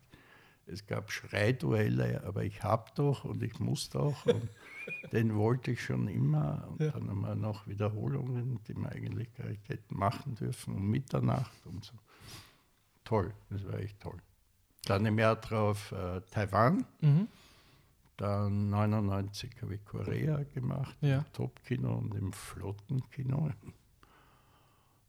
Es 0.66 0.86
gab 0.86 1.12
Schreiduelle, 1.12 2.24
aber 2.26 2.44
ich 2.44 2.64
habe 2.64 2.90
doch 2.96 3.26
und 3.26 3.44
ich 3.44 3.60
muss 3.60 3.90
doch. 3.90 4.26
Und 5.04 5.14
den 5.14 5.36
wollte 5.36 5.72
ich 5.72 5.82
schon 5.84 6.08
immer. 6.08 6.68
Und 6.70 6.82
Ja. 6.82 6.92
dann 6.92 7.10
haben 7.10 7.22
wir 7.22 7.36
noch 7.36 7.68
Wiederholungen, 7.68 8.60
die 8.68 8.74
wir 8.76 8.90
eigentlich 8.92 9.34
gar 9.36 9.48
nicht 9.48 9.68
hätten 9.70 9.98
machen 9.98 10.36
dürfen, 10.36 10.76
um 10.76 10.90
Mitternacht 10.90 11.66
und 11.66 11.84
so. 11.86 11.94
Toll, 13.06 13.34
das 13.50 13.66
war 13.66 13.80
echt 13.80 14.00
toll. 14.02 14.18
Dann 14.86 15.06
im 15.06 15.18
Jahr 15.20 15.36
drauf 15.38 15.92
äh, 15.94 16.20
Taiwan. 16.32 16.86
Mhm. 17.02 17.28
Dann 18.18 18.70
99 18.70 19.52
habe 19.62 19.76
ich 19.76 19.86
Korea 19.86 20.44
gemacht, 20.54 20.96
Ja. 21.02 21.20
im 21.20 21.26
Top-Kino 21.34 21.94
und 21.96 22.14
im 22.16 22.32
Flottenkino. 22.34 23.52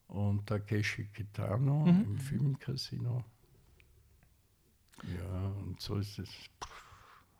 Und 0.09 0.47
Takeshi 0.47 1.07
Kitano 1.07 1.87
Mhm. 1.87 2.03
im 2.05 2.19
Filmcasino. 2.19 3.25
Ja, 5.03 5.47
und 5.63 5.81
so 5.81 5.97
ist 5.97 6.19
es. 6.19 6.29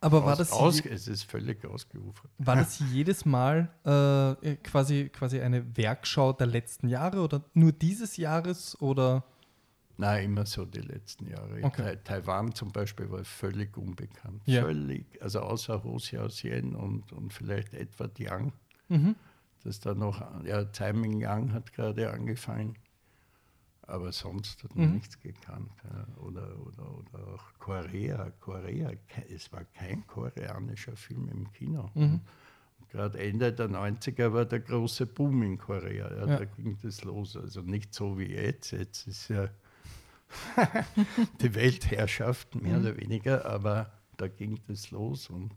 Aber 0.01 0.23
war 0.23 0.33
aus, 0.33 0.37
das, 0.37 0.51
aus, 0.51 0.85
es 0.85 1.07
ist 1.07 1.23
völlig 1.23 1.65
ausgeufert. 1.65 2.29
war 2.37 2.55
das 2.57 2.79
jedes 2.91 3.25
Mal 3.25 3.69
äh, 4.43 4.55
quasi, 4.57 5.09
quasi 5.09 5.39
eine 5.41 5.75
Werkschau 5.77 6.33
der 6.33 6.47
letzten 6.47 6.89
Jahre 6.89 7.21
oder 7.21 7.43
nur 7.53 7.71
dieses 7.71 8.17
Jahres 8.17 8.79
oder? 8.81 9.23
Nein, 9.97 10.25
immer 10.25 10.45
so 10.45 10.65
die 10.65 10.81
letzten 10.81 11.27
Jahre. 11.29 11.63
Okay. 11.63 11.81
Tai- 11.81 11.95
Taiwan 12.03 12.53
zum 12.53 12.71
Beispiel 12.71 13.09
war 13.09 13.23
völlig 13.23 13.77
unbekannt. 13.77 14.41
Ja. 14.45 14.63
Völlig, 14.63 15.05
also 15.21 15.39
außer 15.39 15.83
Ho 15.83 15.95
Xiaoxian 15.95 16.75
und, 16.75 17.11
und 17.13 17.31
vielleicht 17.33 17.73
Edward 17.73 18.19
Yang. 18.19 18.51
Mhm. 18.89 19.15
Dass 19.65 19.79
da 19.79 19.93
noch, 19.93 20.21
ja, 20.45 20.63
Timing 20.65 21.21
Young 21.25 21.51
hat 21.53 21.73
gerade 21.73 22.11
angefangen, 22.11 22.75
aber 23.83 24.11
sonst 24.11 24.63
hat 24.63 24.75
man 24.75 24.87
Mhm. 24.89 24.93
nichts 24.95 25.19
gekannt. 25.19 25.71
Ja. 25.83 26.07
Oder, 26.23 26.55
oder, 26.65 26.97
oder 26.97 27.27
auch 27.33 27.43
Korea, 27.59 28.31
Korea, 28.39 28.91
es 29.33 29.51
war 29.51 29.63
kein 29.65 30.05
koreanischer 30.07 30.95
Film 30.95 31.29
im 31.29 31.51
Kino. 31.51 31.89
Mhm. 31.93 32.21
Gerade 32.89 33.19
Ende 33.19 33.51
der 33.51 33.67
90er 33.69 34.31
war 34.31 34.45
der 34.45 34.59
große 34.61 35.05
Boom 35.07 35.43
in 35.43 35.57
Korea, 35.57 36.09
ja, 36.13 36.25
Ja. 36.27 36.37
da 36.37 36.45
ging 36.45 36.77
das 36.81 37.03
los. 37.03 37.35
Also 37.35 37.61
nicht 37.61 37.93
so 37.93 38.17
wie 38.17 38.31
jetzt, 38.33 38.71
jetzt 38.71 39.07
ist 39.07 39.27
ja 39.29 39.49
die 41.41 41.53
Weltherrschaft 41.55 42.55
mehr 42.55 42.77
Mhm. 42.79 42.85
oder 42.85 42.97
weniger, 42.97 43.45
aber 43.45 43.91
da 44.17 44.27
ging 44.27 44.59
das 44.67 44.91
los 44.91 45.29
und 45.29 45.51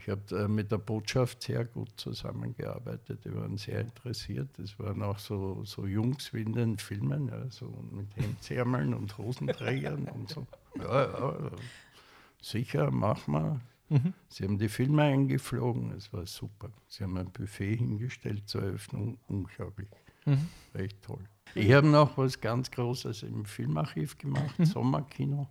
ich 0.00 0.08
habe 0.08 0.22
äh, 0.44 0.48
mit 0.48 0.70
der 0.72 0.78
Botschaft 0.78 1.42
sehr 1.42 1.64
gut 1.64 1.90
zusammengearbeitet. 1.96 3.24
Die 3.24 3.34
waren 3.34 3.56
sehr 3.58 3.80
interessiert. 3.80 4.58
Es 4.58 4.78
waren 4.78 5.02
auch 5.02 5.18
so, 5.18 5.62
so 5.64 5.86
Jungs 5.86 6.32
wie 6.32 6.40
in 6.42 6.52
den 6.54 6.78
Filmen, 6.78 7.28
ja, 7.28 7.50
so 7.50 7.66
mit 7.92 8.14
Hemdsärmeln 8.16 8.94
und 8.94 9.16
Hosenträgern 9.18 10.08
und 10.08 10.28
so. 10.30 10.46
Ja, 10.78 11.02
ja, 11.18 11.50
sicher, 12.40 12.90
mach 12.90 13.26
mal. 13.26 13.60
Mhm. 13.88 14.14
Sie 14.28 14.44
haben 14.44 14.58
die 14.58 14.68
Filme 14.68 15.02
eingeflogen, 15.02 15.90
es 15.92 16.12
war 16.12 16.24
super. 16.26 16.70
Sie 16.88 17.02
haben 17.04 17.16
ein 17.18 17.30
Buffet 17.32 17.76
hingestellt 17.76 18.48
zur 18.48 18.62
Eröffnung, 18.62 19.18
unglaublich, 19.28 19.88
Mhm. 20.24 20.48
echt 20.74 21.02
toll. 21.02 21.24
Ich 21.54 21.72
habe 21.72 21.88
noch 21.88 22.16
was 22.16 22.40
ganz 22.40 22.70
Großes 22.70 23.24
im 23.24 23.44
Filmarchiv 23.44 24.16
gemacht, 24.16 24.56
Mhm. 24.58 24.64
Sommerkino. 24.64 25.48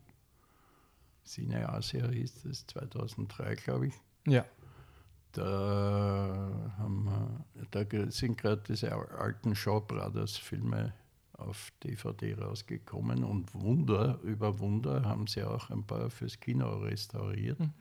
Cine 1.25 1.67
Asia 1.69 2.07
hieß 2.07 2.43
das, 2.43 2.65
2003, 2.67 3.55
glaube 3.55 3.88
ich. 3.88 3.93
Ja. 4.29 4.45
Da, 5.31 5.43
haben 6.77 7.03
wir, 7.05 7.45
da 7.71 8.11
sind 8.11 8.37
gerade 8.37 8.63
diese 8.67 8.91
al- 8.91 9.09
alten 9.17 9.55
Shaw 9.55 9.79
Brothers 9.81 10.37
Filme 10.37 10.93
auf 11.33 11.71
DVD 11.83 12.33
rausgekommen 12.35 13.23
und 13.23 13.53
Wunder 13.53 14.19
über 14.23 14.59
Wunder 14.59 15.03
haben 15.05 15.27
sie 15.27 15.43
auch 15.43 15.69
ein 15.69 15.83
paar 15.85 16.09
fürs 16.09 16.39
Kino 16.39 16.77
restauriert. 16.79 17.59
Mhm. 17.59 17.73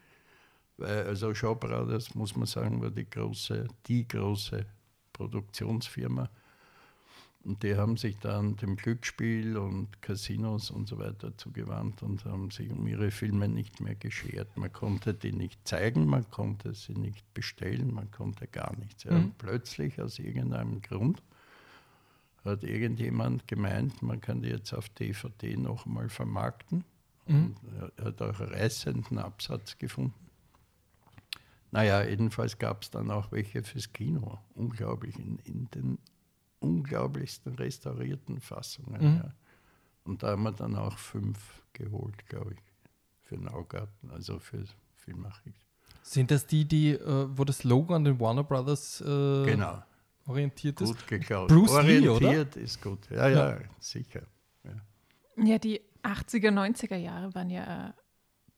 Weil, 0.76 1.06
also 1.06 1.34
Shaw 1.34 1.54
Brothers, 1.54 2.14
muss 2.14 2.36
man 2.36 2.46
sagen, 2.46 2.80
war 2.82 2.90
die 2.90 3.08
große, 3.08 3.66
die 3.86 4.06
große 4.06 4.64
Produktionsfirma. 5.12 6.30
Und 7.44 7.62
die 7.62 7.76
haben 7.76 7.96
sich 7.96 8.18
dann 8.18 8.56
dem 8.56 8.76
Glücksspiel 8.76 9.56
und 9.56 10.02
Casinos 10.02 10.70
und 10.70 10.88
so 10.88 10.98
weiter 10.98 11.36
zugewandt 11.36 12.02
und 12.02 12.24
haben 12.24 12.50
sich 12.50 12.70
um 12.70 12.86
ihre 12.86 13.10
Filme 13.10 13.48
nicht 13.48 13.80
mehr 13.80 13.94
geschert. 13.94 14.56
Man 14.56 14.72
konnte 14.72 15.14
die 15.14 15.32
nicht 15.32 15.66
zeigen, 15.66 16.06
man 16.06 16.28
konnte 16.30 16.74
sie 16.74 16.94
nicht 16.94 17.32
bestellen, 17.34 17.94
man 17.94 18.10
konnte 18.10 18.48
gar 18.48 18.76
nichts. 18.76 19.04
Ja. 19.04 19.12
Mhm. 19.12 19.18
Und 19.18 19.38
plötzlich 19.38 20.00
aus 20.00 20.18
irgendeinem 20.18 20.82
Grund 20.82 21.22
hat 22.44 22.64
irgendjemand 22.64 23.46
gemeint, 23.46 24.02
man 24.02 24.20
kann 24.20 24.42
die 24.42 24.48
jetzt 24.48 24.72
auf 24.72 24.88
DVD 24.88 25.56
noch 25.56 25.86
mal 25.86 26.08
vermarkten. 26.08 26.84
Mhm. 27.26 27.54
Und 27.62 27.92
er 27.96 28.04
hat 28.04 28.20
auch 28.20 28.40
reißenden 28.40 29.18
Absatz 29.18 29.78
gefunden. 29.78 30.28
Naja, 31.70 32.02
jedenfalls 32.02 32.58
gab 32.58 32.82
es 32.82 32.90
dann 32.90 33.10
auch 33.10 33.30
welche 33.30 33.62
fürs 33.62 33.92
Kino. 33.92 34.38
Unglaublich, 34.54 35.18
in, 35.18 35.38
in 35.44 35.68
den 35.70 35.98
unglaublichsten 36.60 37.54
restaurierten 37.54 38.40
Fassungen. 38.40 39.00
Mhm. 39.00 39.16
Ja. 39.18 39.32
Und 40.04 40.22
da 40.22 40.28
haben 40.28 40.42
wir 40.42 40.52
dann 40.52 40.76
auch 40.76 40.96
fünf 40.98 41.62
geholt, 41.72 42.26
glaube 42.28 42.54
ich, 42.54 42.60
für 43.20 43.36
Naugarten, 43.36 44.10
also 44.10 44.38
für 44.38 44.64
Filmarchiv. 44.96 45.54
Sind 46.02 46.30
das 46.30 46.46
die, 46.46 46.64
die, 46.64 46.90
äh, 46.92 47.26
wo 47.36 47.44
das 47.44 47.64
Logo 47.64 47.94
an 47.94 48.04
den 48.04 48.18
Warner 48.18 48.44
Brothers 48.44 49.00
äh, 49.02 49.04
Genau, 49.44 49.82
orientiert 50.26 50.80
ist? 50.80 50.88
gut 50.88 51.06
geklaut. 51.06 51.48
Bruce 51.48 51.82
Lee, 51.82 52.00
oder? 52.08 52.12
Orientiert 52.26 52.56
ist 52.56 52.80
gut. 52.82 53.10
Ja, 53.10 53.28
ja, 53.28 53.58
sicher. 53.78 54.22
Ja, 55.36 55.58
die 55.58 55.80
80er, 56.02 56.50
90er 56.50 56.96
Jahre 56.96 57.32
waren 57.34 57.48
ja 57.50 57.62
eine 57.64 57.94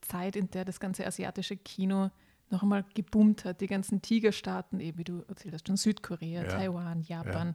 Zeit, 0.01 0.35
in 0.37 0.51
der 0.51 0.65
das 0.65 0.81
ganze 0.81 1.07
asiatische 1.07 1.57
Kino 1.59 2.11
noch 2.49 2.63
einmal 2.63 2.85
geboomt 2.95 3.45
hat. 3.45 3.61
Die 3.61 3.67
ganzen 3.67 4.01
Tigerstaaten, 4.01 4.81
eben 4.81 4.97
wie 4.99 5.05
du 5.05 5.23
erzählt 5.29 5.53
hast, 5.55 5.67
schon 5.67 5.77
Südkorea, 5.77 6.43
Ja. 6.43 6.49
Taiwan, 6.49 7.03
Japan 7.03 7.55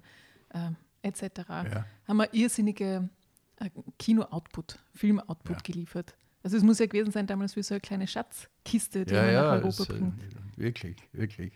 ähm, 0.54 0.76
etc. 1.02 1.22
Ja. 1.48 1.86
haben 2.08 2.18
wir 2.18 2.34
irrsinnige 2.34 3.10
äh, 3.58 3.70
Kino-Output, 4.00 4.80
Film-Output 4.94 5.58
Ja. 5.58 5.62
geliefert. 5.64 6.16
Also 6.44 6.58
es 6.58 6.64
muss 6.64 6.80
ja 6.80 6.86
gewesen 6.86 7.12
sein 7.12 7.26
damals 7.26 7.56
wie 7.56 7.64
so 7.64 7.74
eine 7.74 7.82
kleine 7.82 8.08
Schatzkiste, 8.08 9.06
die 9.06 9.14
ja, 9.14 9.24
man 9.24 9.34
ja, 9.34 9.42
nach 9.44 9.52
Europa 9.64 9.84
es, 9.84 9.90
äh, 9.90 9.94
bringt. 9.94 10.58
wirklich, 10.58 10.98
wirklich. 11.12 11.54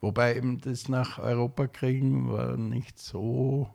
Wobei 0.00 0.36
eben 0.36 0.60
das 0.60 0.88
nach 0.88 1.18
Europa 1.18 1.68
kriegen 1.68 2.28
war 2.30 2.56
nicht 2.56 2.98
so, 2.98 3.72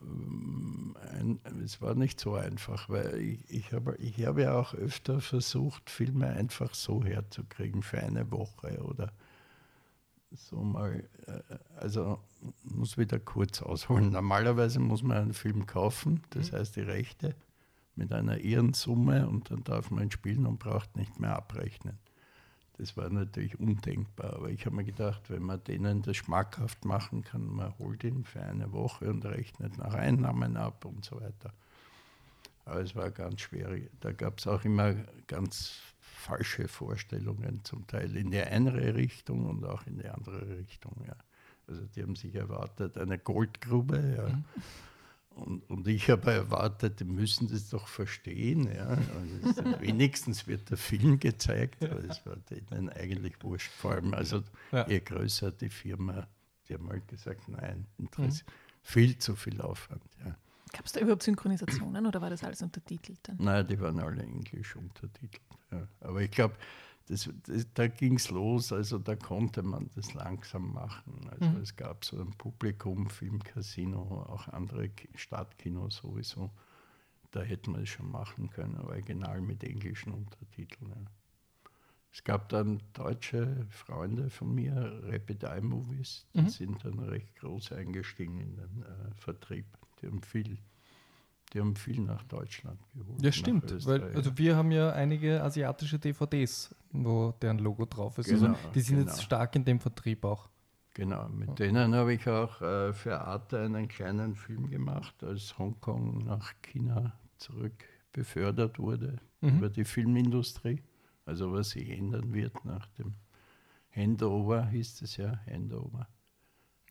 ähm, 0.00 0.96
ein, 1.12 1.40
es 1.64 1.80
war 1.80 1.94
nicht 1.94 2.20
so 2.20 2.34
einfach, 2.34 2.88
weil 2.88 3.20
ich, 3.20 3.48
ich, 3.48 3.72
habe, 3.72 3.96
ich 3.96 4.26
habe 4.26 4.42
ja 4.42 4.58
auch 4.58 4.74
öfter 4.74 5.20
versucht, 5.20 5.88
Filme 5.88 6.28
einfach 6.28 6.74
so 6.74 7.04
herzukriegen 7.04 7.82
für 7.82 7.98
eine 7.98 8.30
Woche 8.30 8.82
oder 8.82 9.12
so 10.32 10.56
mal, 10.62 11.08
äh, 11.26 11.40
also 11.76 12.18
muss 12.64 12.98
wieder 12.98 13.18
kurz 13.18 13.62
ausholen. 13.62 14.10
Normalerweise 14.10 14.80
muss 14.80 15.02
man 15.02 15.16
einen 15.18 15.34
Film 15.34 15.66
kaufen, 15.66 16.22
das 16.30 16.52
Mhm. 16.52 16.56
heißt 16.56 16.76
die 16.76 16.80
Rechte 16.80 17.34
mit 17.94 18.12
einer 18.12 18.38
ihren 18.38 18.74
Summe 18.74 19.28
und 19.28 19.50
dann 19.50 19.64
darf 19.64 19.90
man 19.90 20.04
ihn 20.04 20.10
spielen 20.10 20.46
und 20.46 20.58
braucht 20.58 20.96
nicht 20.96 21.18
mehr 21.18 21.36
abrechnen. 21.36 21.98
Das 22.78 22.94
war 22.96 23.08
natürlich 23.08 23.58
undenkbar, 23.58 24.34
aber 24.34 24.50
ich 24.50 24.66
habe 24.66 24.76
mir 24.76 24.84
gedacht, 24.84 25.30
wenn 25.30 25.42
man 25.42 25.64
denen 25.64 26.02
das 26.02 26.18
schmackhaft 26.18 26.84
machen 26.84 27.22
kann, 27.24 27.46
man 27.46 27.72
holt 27.78 28.04
ihn 28.04 28.24
für 28.24 28.42
eine 28.42 28.70
Woche 28.72 29.08
und 29.08 29.24
rechnet 29.24 29.78
nach 29.78 29.94
Einnahmen 29.94 30.58
ab 30.58 30.84
und 30.84 31.02
so 31.02 31.18
weiter. 31.18 31.54
Aber 32.66 32.80
es 32.80 32.94
war 32.94 33.10
ganz 33.10 33.40
schwierig. 33.40 33.90
Da 34.00 34.12
gab 34.12 34.38
es 34.40 34.46
auch 34.46 34.62
immer 34.64 34.94
ganz 35.26 35.78
falsche 36.26 36.66
Vorstellungen, 36.68 37.64
zum 37.64 37.86
Teil 37.86 38.16
in 38.16 38.30
die 38.30 38.40
eine 38.40 38.94
Richtung 38.94 39.46
und 39.46 39.64
auch 39.64 39.86
in 39.86 39.98
die 39.98 40.08
andere 40.08 40.58
Richtung. 40.58 40.94
Ja. 41.06 41.14
Also 41.68 41.82
die 41.94 42.02
haben 42.02 42.16
sich 42.16 42.34
erwartet, 42.34 42.98
eine 42.98 43.18
Goldgrube. 43.18 44.14
Ja. 44.16 44.42
Und, 45.36 45.68
und 45.70 45.86
ich 45.86 46.08
habe 46.10 46.32
erwartet, 46.32 47.00
die 47.00 47.04
müssen 47.04 47.48
das 47.48 47.68
doch 47.68 47.86
verstehen. 47.88 48.72
Ja. 48.74 48.88
Also 48.88 49.50
es 49.50 49.56
wenigstens 49.80 50.46
wird 50.46 50.70
der 50.70 50.78
Film 50.78 51.18
gezeigt, 51.18 51.84
aber 51.84 52.02
es 52.04 52.24
war 52.26 52.36
denen 52.36 52.88
eigentlich 52.88 53.34
wurscht. 53.42 53.70
Vor 53.70 53.92
allem, 53.92 54.14
also 54.14 54.42
Ja. 54.72 54.88
je 54.88 55.00
größer 55.00 55.52
die 55.52 55.68
Firma, 55.68 56.26
die 56.68 56.74
haben 56.74 56.88
halt 56.88 57.06
gesagt, 57.06 57.48
nein, 57.48 57.86
interessiert. 57.98 58.48
Viel 58.82 59.18
zu 59.18 59.34
viel 59.36 59.60
Aufwand. 59.60 60.02
Ja. 60.24 60.36
Gab 60.72 60.84
es 60.86 60.92
da 60.92 61.00
überhaupt 61.00 61.22
Synchronisationen 61.22 62.06
oder 62.06 62.20
war 62.20 62.30
das 62.30 62.42
alles 62.44 62.60
untertitelt 62.62 63.18
dann? 63.22 63.36
Nein, 63.38 63.66
die 63.66 63.80
waren 63.80 63.98
alle 64.00 64.22
englisch 64.22 64.76
untertitelt. 64.76 65.40
Ja. 65.70 65.86
Aber 66.00 66.20
ich 66.22 66.30
glaube, 66.30 66.54
das, 67.08 67.30
das, 67.46 67.66
da 67.72 67.86
ging 67.86 68.16
es 68.16 68.30
los, 68.30 68.72
also 68.72 68.98
da 68.98 69.14
konnte 69.14 69.62
man 69.62 69.88
das 69.94 70.12
langsam 70.14 70.72
machen. 70.72 71.28
Also 71.30 71.50
Mhm. 71.50 71.62
es 71.62 71.76
gab 71.76 72.04
so 72.04 72.18
ein 72.20 72.30
Publikum, 72.32 73.08
Filmcasino, 73.08 74.26
auch 74.28 74.48
andere 74.48 74.88
Ki- 74.88 75.08
Stadtkinos 75.14 75.96
sowieso. 75.96 76.50
Da 77.30 77.42
hätte 77.42 77.70
man 77.70 77.82
es 77.82 77.90
schon 77.90 78.10
machen 78.10 78.50
können, 78.50 78.76
original 78.80 79.40
mit 79.40 79.62
englischen 79.62 80.12
Untertiteln. 80.12 80.90
Ja. 80.90 80.96
Es 82.12 82.24
gab 82.24 82.48
dann 82.48 82.80
deutsche 82.94 83.66
Freunde 83.70 84.30
von 84.30 84.54
mir, 84.54 85.00
Rapid 85.04 85.44
Eye 85.44 85.60
Movies, 85.60 86.26
die 86.34 86.40
Mhm. 86.42 86.48
sind 86.48 86.84
dann 86.84 86.98
recht 86.98 87.36
groß 87.36 87.72
eingestiegen 87.72 88.40
in 88.40 88.56
den 88.56 88.82
äh, 88.82 89.14
Vertrieb. 89.16 89.66
Die 90.00 90.06
haben 90.06 90.22
viel, 90.22 90.58
die 91.52 91.60
haben 91.60 91.76
viel 91.76 92.00
nach 92.00 92.22
Deutschland 92.24 92.80
geholt. 92.94 93.22
Ja, 93.22 93.32
stimmt. 93.32 93.86
Weil, 93.86 94.02
also 94.14 94.36
wir 94.36 94.56
haben 94.56 94.70
ja 94.70 94.92
einige 94.92 95.42
asiatische 95.42 95.98
DVDs, 95.98 96.74
wo 96.92 97.32
deren 97.40 97.58
Logo 97.58 97.84
drauf 97.86 98.18
ist. 98.18 98.28
Genau, 98.28 98.48
also 98.48 98.68
die 98.74 98.80
sind 98.80 98.98
genau. 98.98 99.10
jetzt 99.10 99.22
stark 99.22 99.56
in 99.56 99.64
dem 99.64 99.80
Vertrieb 99.80 100.24
auch. 100.24 100.48
Genau, 100.94 101.28
mit 101.28 101.58
denen 101.58 101.94
habe 101.94 102.14
ich 102.14 102.26
auch 102.26 102.62
äh, 102.62 102.92
für 102.94 103.20
Arte 103.20 103.60
einen 103.60 103.86
kleinen 103.86 104.34
Film 104.34 104.70
gemacht, 104.70 105.22
als 105.22 105.58
Hongkong 105.58 106.24
nach 106.24 106.54
China 106.62 107.12
zurück 107.36 107.84
befördert 108.12 108.78
wurde 108.78 109.18
Mhm. 109.40 109.58
über 109.58 109.68
die 109.68 109.84
Filmindustrie. 109.84 110.82
Also 111.24 111.52
was 111.52 111.70
sich 111.70 111.90
ändern 111.90 112.32
wird 112.32 112.64
nach 112.64 112.86
dem 112.98 113.14
Handover, 113.90 114.66
hieß 114.68 115.02
es 115.02 115.16
ja, 115.16 115.40
Handover. 115.46 116.08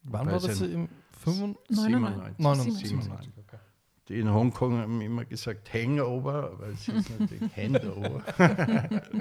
Wann 0.06 0.28
war 0.28 0.40
das 0.40 0.62
im 0.62 0.88
95? 1.22 1.76
99. 1.78 2.40
99. 2.40 2.90
97. 2.90 3.34
Okay. 3.38 3.58
Die 4.08 4.20
in 4.20 4.32
Hongkong 4.32 4.78
haben 4.78 5.02
immer 5.02 5.26
gesagt 5.26 5.74
Hangover, 5.74 6.52
aber 6.52 6.68
es 6.68 6.88
ist 6.88 7.10
natürlich 7.10 7.42
Handover. 7.58 8.24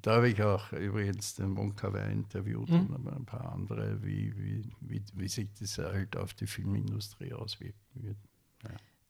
da 0.00 0.16
habe 0.16 0.28
ich 0.28 0.42
auch 0.42 0.72
übrigens 0.72 1.34
den 1.34 1.56
Wonka 1.56 1.92
Wai 1.92 2.10
interviewt 2.12 2.68
Mhm. 2.70 2.76
und 2.86 2.94
aber 2.94 3.16
ein 3.16 3.26
paar 3.26 3.52
andere, 3.52 4.02
wie, 4.02 4.34
wie, 4.38 4.64
wie, 4.80 5.02
wie 5.14 5.28
sich 5.28 5.48
das 5.58 5.78
halt 5.78 6.16
auf 6.16 6.34
die 6.34 6.46
Filmindustrie 6.46 7.32
auswirken 7.34 7.76
wird. 7.94 8.16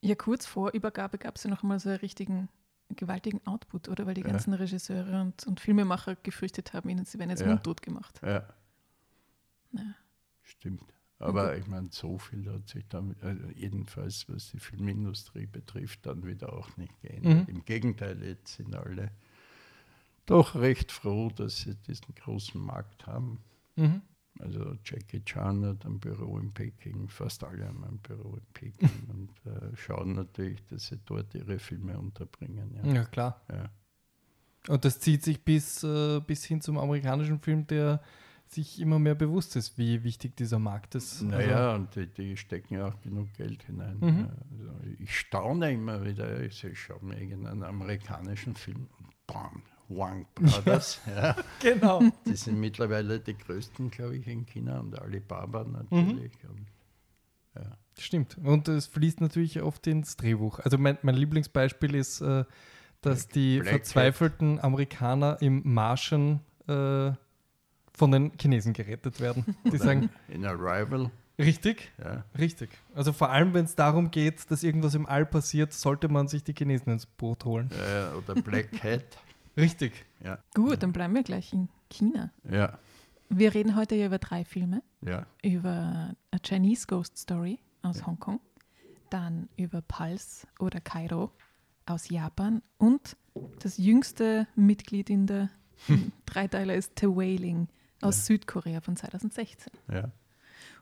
Ja, 0.01 0.15
kurz 0.15 0.45
vor 0.45 0.71
Übergabe 0.73 1.17
gab 1.17 1.35
es 1.35 1.43
ja 1.43 1.49
noch 1.49 1.61
mal 1.63 1.79
so 1.79 1.89
einen 1.89 1.99
richtigen 1.99 2.49
gewaltigen 2.95 3.45
Output, 3.45 3.87
oder? 3.89 4.07
Weil 4.07 4.13
die 4.15 4.21
Ja. 4.21 4.27
ganzen 4.27 4.53
Regisseure 4.53 5.21
und, 5.21 5.45
und 5.45 5.59
Filmemacher 5.59 6.15
gefürchtet 6.15 6.73
haben, 6.73 6.89
ihnen 6.89 7.05
sie 7.05 7.19
werden 7.19 7.29
jetzt 7.29 7.41
Ja. 7.41 7.47
mundtot 7.47 7.81
gemacht. 7.81 8.19
Ja, 8.25 8.47
Ja. 9.71 9.95
stimmt. 10.41 10.93
Aber 11.19 11.57
ich 11.57 11.67
meine, 11.67 11.89
so 11.91 12.17
viel 12.17 12.49
hat 12.49 12.69
sich 12.69 12.87
damit, 12.87 13.21
also 13.21 13.43
jedenfalls 13.53 14.29
was 14.29 14.51
die 14.51 14.59
Filmindustrie 14.59 15.47
betrifft, 15.47 16.05
dann 16.05 16.25
wieder 16.25 16.53
auch 16.53 16.77
nicht 16.77 16.97
geändert. 17.01 17.47
Mhm. 17.47 17.55
Im 17.55 17.65
Gegenteil, 17.65 18.23
jetzt 18.23 18.55
sind 18.55 18.73
alle 18.73 19.11
doch 20.25 20.55
recht 20.55 20.91
froh, 20.91 21.29
dass 21.35 21.61
sie 21.61 21.75
diesen 21.75 22.15
großen 22.15 22.61
Markt 22.61 23.05
haben. 23.05 23.43
Mhm. 23.75 24.01
Also 24.39 24.77
Jackie 24.85 25.21
Chan 25.25 25.65
hat 25.65 25.85
ein 25.85 25.99
Büro 25.99 26.37
in 26.37 26.53
Peking, 26.53 27.09
fast 27.09 27.43
alle 27.43 27.67
haben 27.67 27.83
ein 27.83 27.97
Büro 27.97 28.35
in 28.35 28.45
Peking 28.53 28.89
und 29.09 29.51
äh, 29.51 29.75
schauen 29.75 30.13
natürlich, 30.13 30.63
dass 30.67 30.87
sie 30.87 30.99
dort 31.05 31.35
ihre 31.35 31.59
Filme 31.59 31.97
unterbringen. 31.99 32.73
Ja. 32.75 32.93
Ja, 32.93 33.03
klar. 33.05 33.41
Ja. 33.51 33.69
Und 34.69 34.85
das 34.85 34.99
zieht 34.99 35.23
sich 35.23 35.43
bis, 35.43 35.83
äh, 35.83 36.21
bis 36.21 36.45
hin 36.45 36.61
zum 36.61 36.77
amerikanischen 36.77 37.39
Film, 37.39 37.67
der 37.67 38.01
sich 38.51 38.79
immer 38.81 38.99
mehr 38.99 39.15
bewusst 39.15 39.55
ist, 39.55 39.77
wie 39.77 40.03
wichtig 40.03 40.35
dieser 40.35 40.59
Markt 40.59 40.95
ist. 40.95 41.21
Naja, 41.21 41.75
und 41.75 41.95
die, 41.95 42.07
die 42.07 42.35
stecken 42.37 42.73
ja 42.75 42.87
auch 42.87 43.01
genug 43.01 43.31
Geld 43.33 43.63
hinein. 43.63 43.97
Mhm. 43.99 44.19
Ja, 44.19 44.29
Also 44.51 44.71
ich 44.99 45.17
staune 45.19 45.71
immer 45.71 46.03
wieder, 46.03 46.41
ich 46.41 46.65
schaue 46.73 47.03
mir 47.05 47.19
irgendeinen 47.19 47.63
amerikanischen 47.63 48.55
Film 48.55 48.87
und 48.97 49.07
bam, 49.27 49.61
Wang 49.87 50.25
Brothers. 50.35 50.99
ja. 51.07 51.13
Also, 51.31 51.43
genau. 51.61 52.01
Die 52.25 52.35
sind 52.35 52.59
mittlerweile 52.59 53.19
die 53.19 53.37
größten, 53.37 53.91
glaube 53.91 54.17
ich, 54.17 54.27
in 54.27 54.45
China 54.45 54.79
und 54.79 54.99
Alibaba 54.99 55.63
Mhm. 55.63 55.71
natürlich. 55.73 56.33
Und, 56.47 56.65
ja. 57.55 57.77
Stimmt. 57.97 58.37
Und 58.37 58.67
es 58.67 58.87
fließt 58.87 59.21
natürlich 59.21 59.61
oft 59.61 59.85
ins 59.87 60.15
Drehbuch. 60.17 60.59
Also 60.59 60.77
mein, 60.77 60.97
mein 61.01 61.15
Lieblingsbeispiel 61.15 61.95
ist, 61.95 62.21
äh, 62.21 62.45
dass 63.01 63.25
Black- 63.27 63.33
die 63.33 63.59
Black 63.59 63.69
verzweifelten 63.69 64.59
Amerikaner 64.59 65.37
im 65.41 65.61
Martian 65.65 66.41
äh, 66.67 67.11
von 67.99 68.11
den 68.11 68.31
Chinesen 68.39 68.73
gerettet 68.73 69.19
werden. 69.19 69.45
Die 69.71 69.77
sagen, 69.77 70.09
In 70.29 70.45
Arrival, 70.45 71.11
richtig, 71.37 71.91
ja. 72.03 72.23
richtig. 72.37 72.69
Also 72.95 73.13
vor 73.13 73.29
allem, 73.29 73.53
wenn 73.53 73.65
es 73.65 73.75
darum 73.75 74.09
geht, 74.09 74.49
dass 74.49 74.63
irgendwas 74.63 74.95
im 74.95 75.05
All 75.05 75.25
passiert, 75.25 75.73
sollte 75.73 76.07
man 76.07 76.27
sich 76.27 76.43
die 76.43 76.53
Chinesen 76.53 76.91
ins 76.93 77.05
Boot 77.05 77.45
holen. 77.45 77.69
Äh, 77.71 78.15
oder 78.17 78.41
Black 78.41 78.71
Cat. 78.81 79.03
Richtig. 79.57 80.05
Ja, 80.23 80.39
Gut, 80.55 80.81
dann 80.81 80.93
bleiben 80.93 81.13
wir 81.13 81.23
gleich 81.23 81.51
in 81.53 81.67
China. 81.89 82.31
ja, 82.49 82.79
Wir 83.29 83.53
reden 83.53 83.75
heute 83.75 83.95
ja 83.95 84.05
über 84.07 84.17
drei 84.19 84.45
Filme. 84.45 84.81
ja. 85.01 85.25
Über 85.43 86.15
A 86.31 86.37
Chinese 86.41 86.87
Ghost 86.87 87.17
Story 87.17 87.59
aus 87.81 88.05
Hongkong, 88.05 88.39
dann 89.09 89.49
über 89.57 89.81
Pulse 89.81 90.47
oder 90.59 90.79
Kairo 90.79 91.31
aus 91.85 92.09
Japan 92.09 92.61
und 92.77 93.17
das 93.59 93.77
jüngste 93.77 94.47
Mitglied 94.55 95.09
in 95.09 95.27
der 95.27 95.49
Dreiteiler 96.25 96.75
ist 96.75 96.99
The 96.99 97.07
Wailing 97.07 97.67
aus 98.01 98.25
Südkorea 98.25 98.81
von 98.81 98.95
2016. 98.95 99.71
ja. 99.91 100.11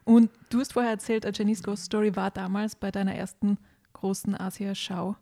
Und 0.04 0.30
du 0.50 0.60
hast 0.62 0.72
vorher 0.72 0.92
erzählt, 0.92 1.26
A 1.26 1.34
Chinese 1.34 1.62
Ghost 1.64 1.84
Story 1.84 2.16
war 2.16 2.32
damals 2.32 2.76
bei 2.78 2.92
deiner 2.92 3.14
ersten 3.14 3.58
großen 3.92 4.40
Asia-Schau 4.40 5.18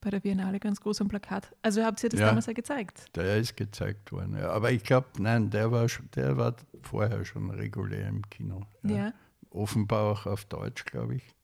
bei 0.00 0.08
der 0.08 0.20
Biennale 0.20 0.58
ganz 0.58 0.80
groß 0.80 1.02
am 1.02 1.08
Plakat. 1.08 1.54
Also 1.60 1.84
habt 1.84 2.02
ihr 2.02 2.08
das 2.08 2.20
Ja. 2.20 2.28
damals 2.28 2.46
ja 2.46 2.54
gezeigt. 2.54 3.14
Der 3.16 3.36
ist 3.36 3.54
gezeigt 3.54 4.12
worden. 4.12 4.38
Ja. 4.38 4.48
Aber 4.52 4.72
ich 4.72 4.82
glaube, 4.82 5.08
nein, 5.18 5.50
der 5.50 5.70
war, 5.72 5.86
schon, 5.90 6.08
der 6.14 6.38
war 6.38 6.56
vorher 6.80 7.22
schon 7.26 7.50
regulär 7.50 8.08
im 8.08 8.22
Kino. 8.30 8.62
Ja. 8.82 9.12
Offenbar 9.50 10.04
auch 10.12 10.24
auf 10.24 10.46
Deutsch, 10.46 10.86
glaube 10.86 11.16
ich. 11.16 11.34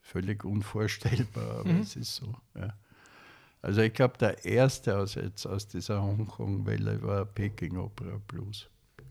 Völlig 0.00 0.44
unvorstellbar, 0.44 1.58
aber 1.60 1.72
Mhm. 1.72 1.80
es 1.80 1.96
ist 1.96 2.14
so. 2.14 2.36
Ja. 2.54 2.74
Also 3.62 3.80
ich 3.80 3.92
glaube, 3.94 4.16
der 4.18 4.44
erste 4.44 4.96
aus 4.96 5.16
jetzt 5.16 5.44
aus 5.44 5.66
dieser 5.66 6.00
Hongkong-Welle 6.00 7.02
war 7.02 7.24
Peking 7.24 7.78
Opera 7.78 8.20
Blues. 8.28 8.68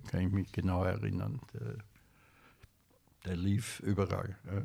Kann 0.09 0.21
ich 0.21 0.31
mich 0.31 0.51
genau 0.51 0.83
erinnern. 0.83 1.39
Der, 1.53 1.75
der 3.25 3.35
lief 3.35 3.79
überall. 3.81 4.35
Ja. 4.45 4.61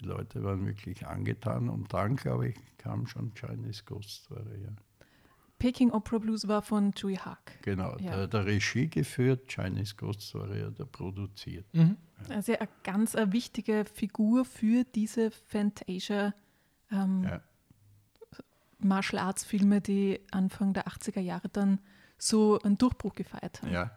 Die 0.00 0.04
Leute 0.06 0.42
waren 0.42 0.66
wirklich 0.66 1.06
angetan 1.06 1.68
und 1.68 1.92
dann, 1.92 2.16
glaube 2.16 2.48
ich, 2.48 2.56
kam 2.78 3.06
schon 3.06 3.32
Chinese 3.34 3.84
Ghost 3.84 4.24
Story. 4.24 4.62
Ja. 4.62 4.70
Peking 5.58 5.92
Opera 5.92 6.18
Blues 6.18 6.46
war 6.48 6.62
von 6.62 6.92
Chui 6.94 7.14
Haak. 7.16 7.62
Genau, 7.62 7.96
Ja. 7.98 8.16
der, 8.16 8.26
der 8.26 8.44
Regie 8.44 8.88
geführt, 8.88 9.48
Chinese 9.48 9.94
Ghost 9.94 10.20
Story 10.22 10.60
hat 10.60 10.78
er 10.78 10.86
produziert. 10.86 11.64
Mhm. 11.72 11.96
Also 12.28 12.52
eine 12.56 12.68
ganz 12.82 13.14
eine 13.14 13.32
wichtige 13.32 13.84
Figur 13.84 14.44
für 14.44 14.84
diese 14.84 15.30
Fantasia 15.30 16.34
ähm, 16.90 17.22
Ja. 17.24 17.40
Martial 18.78 19.22
Arts 19.22 19.44
Filme, 19.44 19.80
die 19.80 20.20
Anfang 20.30 20.74
der 20.74 20.86
80er 20.86 21.20
Jahre 21.20 21.48
dann 21.48 21.80
so 22.18 22.58
einen 22.60 22.76
Durchbruch 22.76 23.14
gefeiert 23.14 23.62
haben. 23.62 23.72
Ja, 23.72 23.90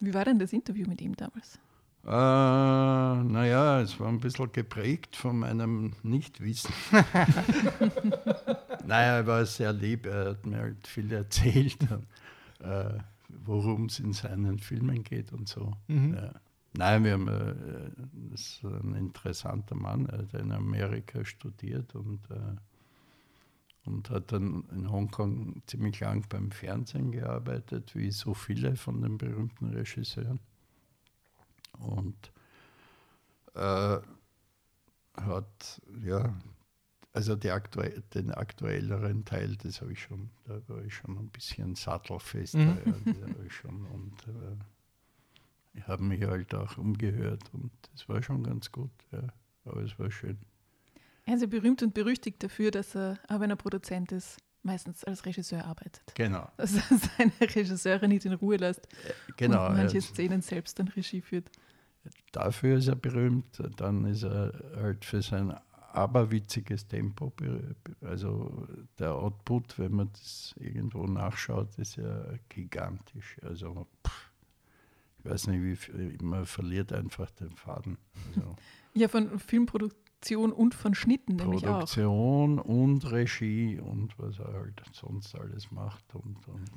Wie 0.00 0.14
war 0.14 0.24
denn 0.24 0.38
das 0.38 0.52
Interview 0.52 0.86
mit 0.88 1.00
ihm 1.00 1.14
damals? 1.14 1.58
Äh, 2.04 2.08
naja, 2.08 3.82
es 3.82 4.00
war 4.00 4.08
ein 4.08 4.20
bisschen 4.20 4.50
geprägt 4.52 5.16
von 5.16 5.40
meinem 5.40 5.92
Nichtwissen. 6.02 6.72
naja, 8.86 9.16
er 9.16 9.26
war 9.26 9.44
sehr 9.44 9.74
lieb, 9.74 10.06
er 10.06 10.30
hat 10.30 10.46
mir 10.46 10.58
halt 10.58 10.86
viel 10.86 11.12
erzählt, 11.12 11.76
äh, 12.60 12.94
worum 13.44 13.84
es 13.86 13.98
in 13.98 14.14
seinen 14.14 14.58
Filmen 14.58 15.04
geht 15.04 15.32
und 15.32 15.46
so. 15.48 15.72
Mhm. 15.88 16.14
Ja. 16.14 16.32
Nein, 16.72 17.04
wir 17.04 17.12
haben, 17.12 17.28
äh, 17.28 17.54
das 18.30 18.40
ist 18.40 18.64
ein 18.64 18.94
interessanter 18.94 19.74
Mann, 19.74 20.06
er 20.06 20.18
hat 20.18 20.32
in 20.34 20.52
Amerika 20.52 21.22
studiert 21.24 21.94
und, 21.94 22.20
äh, 22.30 22.56
und 23.84 24.10
hat 24.10 24.32
dann 24.32 24.64
in 24.72 24.90
Hongkong 24.90 25.62
ziemlich 25.66 26.00
lang 26.00 26.24
beim 26.28 26.50
Fernsehen 26.50 27.12
gearbeitet, 27.12 27.94
wie 27.94 28.10
so 28.10 28.34
viele 28.34 28.76
von 28.76 29.00
den 29.02 29.18
berühmten 29.18 29.70
Regisseuren 29.70 30.40
und 31.78 32.32
äh, 33.54 33.98
hat, 35.16 35.82
ja, 36.02 36.34
also 37.12 37.32
aktuell, 37.32 38.02
den 38.14 38.30
aktuelleren 38.30 39.24
Teil, 39.24 39.56
das 39.56 39.80
habe 39.80 39.92
ich 39.92 40.02
schon, 40.02 40.30
da 40.44 40.60
war 40.68 40.82
ich 40.84 40.94
schon 40.94 41.18
ein 41.18 41.28
bisschen 41.28 41.74
sattelfester. 41.74 42.58
Mhm. 42.58 43.02
Ja, 43.06 43.44
ich 43.44 43.52
schon, 43.52 43.84
und 43.86 44.28
äh, 44.28 44.56
ich 45.74 45.86
habe 45.88 46.02
mich 46.02 46.22
halt 46.22 46.54
auch 46.54 46.78
umgehört 46.78 47.42
und 47.52 47.72
das 47.92 48.08
war 48.08 48.22
schon 48.22 48.44
ganz 48.44 48.70
gut, 48.70 48.90
ja, 49.10 49.22
aber 49.64 49.82
es 49.82 49.98
war 49.98 50.10
schön. 50.10 50.38
Er 51.26 51.34
ist 51.34 51.40
ja 51.42 51.46
berühmt 51.46 51.82
und 51.82 51.94
berüchtigt 51.94 52.42
dafür, 52.42 52.70
dass 52.70 52.94
er, 52.96 53.18
auch 53.28 53.40
wenn 53.40 53.50
er 53.50 53.56
Produzent 53.56 54.10
ist, 54.12 54.38
meistens 54.62 55.04
als 55.04 55.24
Regisseur 55.26 55.64
arbeitet. 55.64 56.02
Genau, 56.14 56.50
Dass 56.56 56.74
er 56.74 56.82
seine 57.16 57.32
Regisseure 57.40 58.08
nicht 58.08 58.24
in 58.26 58.32
Ruhe 58.34 58.56
lässt 58.56 58.86
genau. 59.36 59.68
und 59.68 59.76
manche 59.76 59.98
er- 59.98 60.02
Szenen 60.02 60.42
selbst 60.42 60.78
dann 60.78 60.88
Regie 60.88 61.20
führt. 61.20 61.50
Dafür 62.32 62.78
ist 62.78 62.88
er 62.88 62.96
berühmt. 62.96 63.62
Dann 63.76 64.04
ist 64.06 64.22
er 64.22 64.52
halt 64.76 65.04
für 65.04 65.20
sein 65.22 65.54
aberwitziges 65.92 66.86
Tempo. 66.86 67.32
Also 68.00 68.66
der 68.98 69.14
Output, 69.14 69.78
wenn 69.78 69.92
man 69.92 70.10
das 70.12 70.54
irgendwo 70.58 71.06
nachschaut, 71.06 71.76
ist 71.78 71.96
ja 71.96 72.24
gigantisch. 72.48 73.36
Also 73.42 73.86
pff, 74.06 74.30
ich 75.18 75.24
weiß 75.30 75.46
nicht, 75.48 75.62
wie 75.62 75.76
viel, 75.76 76.16
man 76.22 76.46
verliert 76.46 76.92
einfach 76.92 77.30
den 77.32 77.50
Faden. 77.56 77.98
Also 78.28 78.56
Ja, 78.94 79.06
von 79.08 79.38
Filmproduktion 79.38 80.00
und 80.36 80.74
von 80.74 80.94
Schnitten 80.94 81.36
nämlich 81.36 81.66
auch. 81.66 81.78
Produktion 81.78 82.58
und 82.58 83.10
Regie 83.10 83.78
und 83.78 84.18
was 84.18 84.38
er 84.38 84.52
halt 84.52 84.82
sonst 84.92 85.34
alles 85.34 85.70
macht. 85.70 86.04
Und, 86.14 86.46
und 86.48 86.70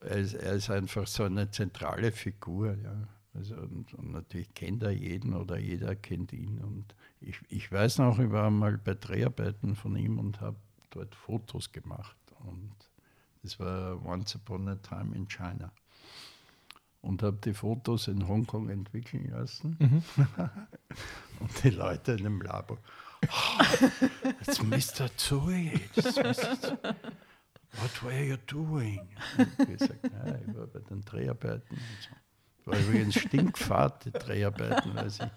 er, 0.00 0.16
ist, 0.16 0.34
er 0.34 0.54
ist 0.54 0.70
einfach 0.70 1.06
so 1.06 1.24
eine 1.24 1.50
zentrale 1.50 2.12
Figur. 2.12 2.76
Ja. 2.82 3.08
Also, 3.34 3.56
und, 3.56 3.94
und 3.94 4.12
natürlich 4.12 4.52
kennt 4.54 4.82
er 4.82 4.90
jeden 4.90 5.34
oder 5.34 5.58
jeder 5.58 5.94
kennt 5.94 6.32
ihn. 6.32 6.58
Und 6.58 6.94
ich, 7.20 7.40
ich 7.48 7.70
weiß 7.70 7.98
noch, 7.98 8.18
ich 8.18 8.30
war 8.30 8.50
mal 8.50 8.78
bei 8.78 8.94
Dreharbeiten 8.94 9.76
von 9.76 9.96
ihm 9.96 10.18
und 10.18 10.40
habe 10.40 10.56
dort 10.90 11.14
Fotos 11.14 11.70
gemacht. 11.70 12.16
Und 12.40 12.72
das 13.42 13.60
war 13.60 14.04
Once 14.04 14.34
Upon 14.34 14.68
a 14.68 14.76
Time 14.76 15.14
in 15.14 15.28
China. 15.28 15.70
Und 17.00 17.22
habe 17.22 17.38
die 17.44 17.54
Fotos 17.54 18.08
in 18.08 18.26
Hongkong 18.26 18.68
entwickeln 18.68 19.30
lassen. 19.30 19.76
Mhm. 19.78 20.02
Und 21.40 21.64
die 21.64 21.70
Leute 21.70 22.12
in 22.12 22.24
dem 22.24 22.40
Labor. 22.42 22.78
Oh, 23.26 23.86
it's 24.40 24.62
Mr. 24.62 25.08
Tsui. 25.16 25.80
It's 25.94 26.16
Mr. 26.16 26.60
Tsui. 26.60 26.78
What 27.72 28.02
were 28.02 28.24
you 28.24 28.36
doing? 28.46 29.08
Und 29.36 29.48
ich 29.58 29.78
gesagt, 29.78 30.00
ja, 30.02 30.34
ich 30.46 30.56
war 30.56 30.66
bei 30.66 30.80
den 30.80 31.04
Dreharbeiten. 31.04 31.78
So. 32.00 32.70
War 32.72 32.78
übrigens 32.78 33.14
stinkfahrt, 33.14 34.06
die 34.06 34.12
Dreharbeiten. 34.12 34.94
Weil 34.94 35.10
sie, 35.10 35.30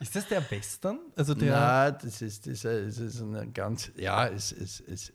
Ist 0.00 0.16
das 0.16 0.28
der 0.28 0.48
Western? 0.50 0.98
Also 1.16 1.34
der. 1.34 1.52
na, 1.52 1.90
das 1.90 2.22
ist, 2.22 2.46
das 2.46 2.64
ist, 2.64 2.64
das 2.64 2.98
ist 2.98 3.20
eine 3.20 3.46
ganz, 3.50 3.92
ja, 3.96 4.26
es, 4.26 4.52
es 4.52 5.12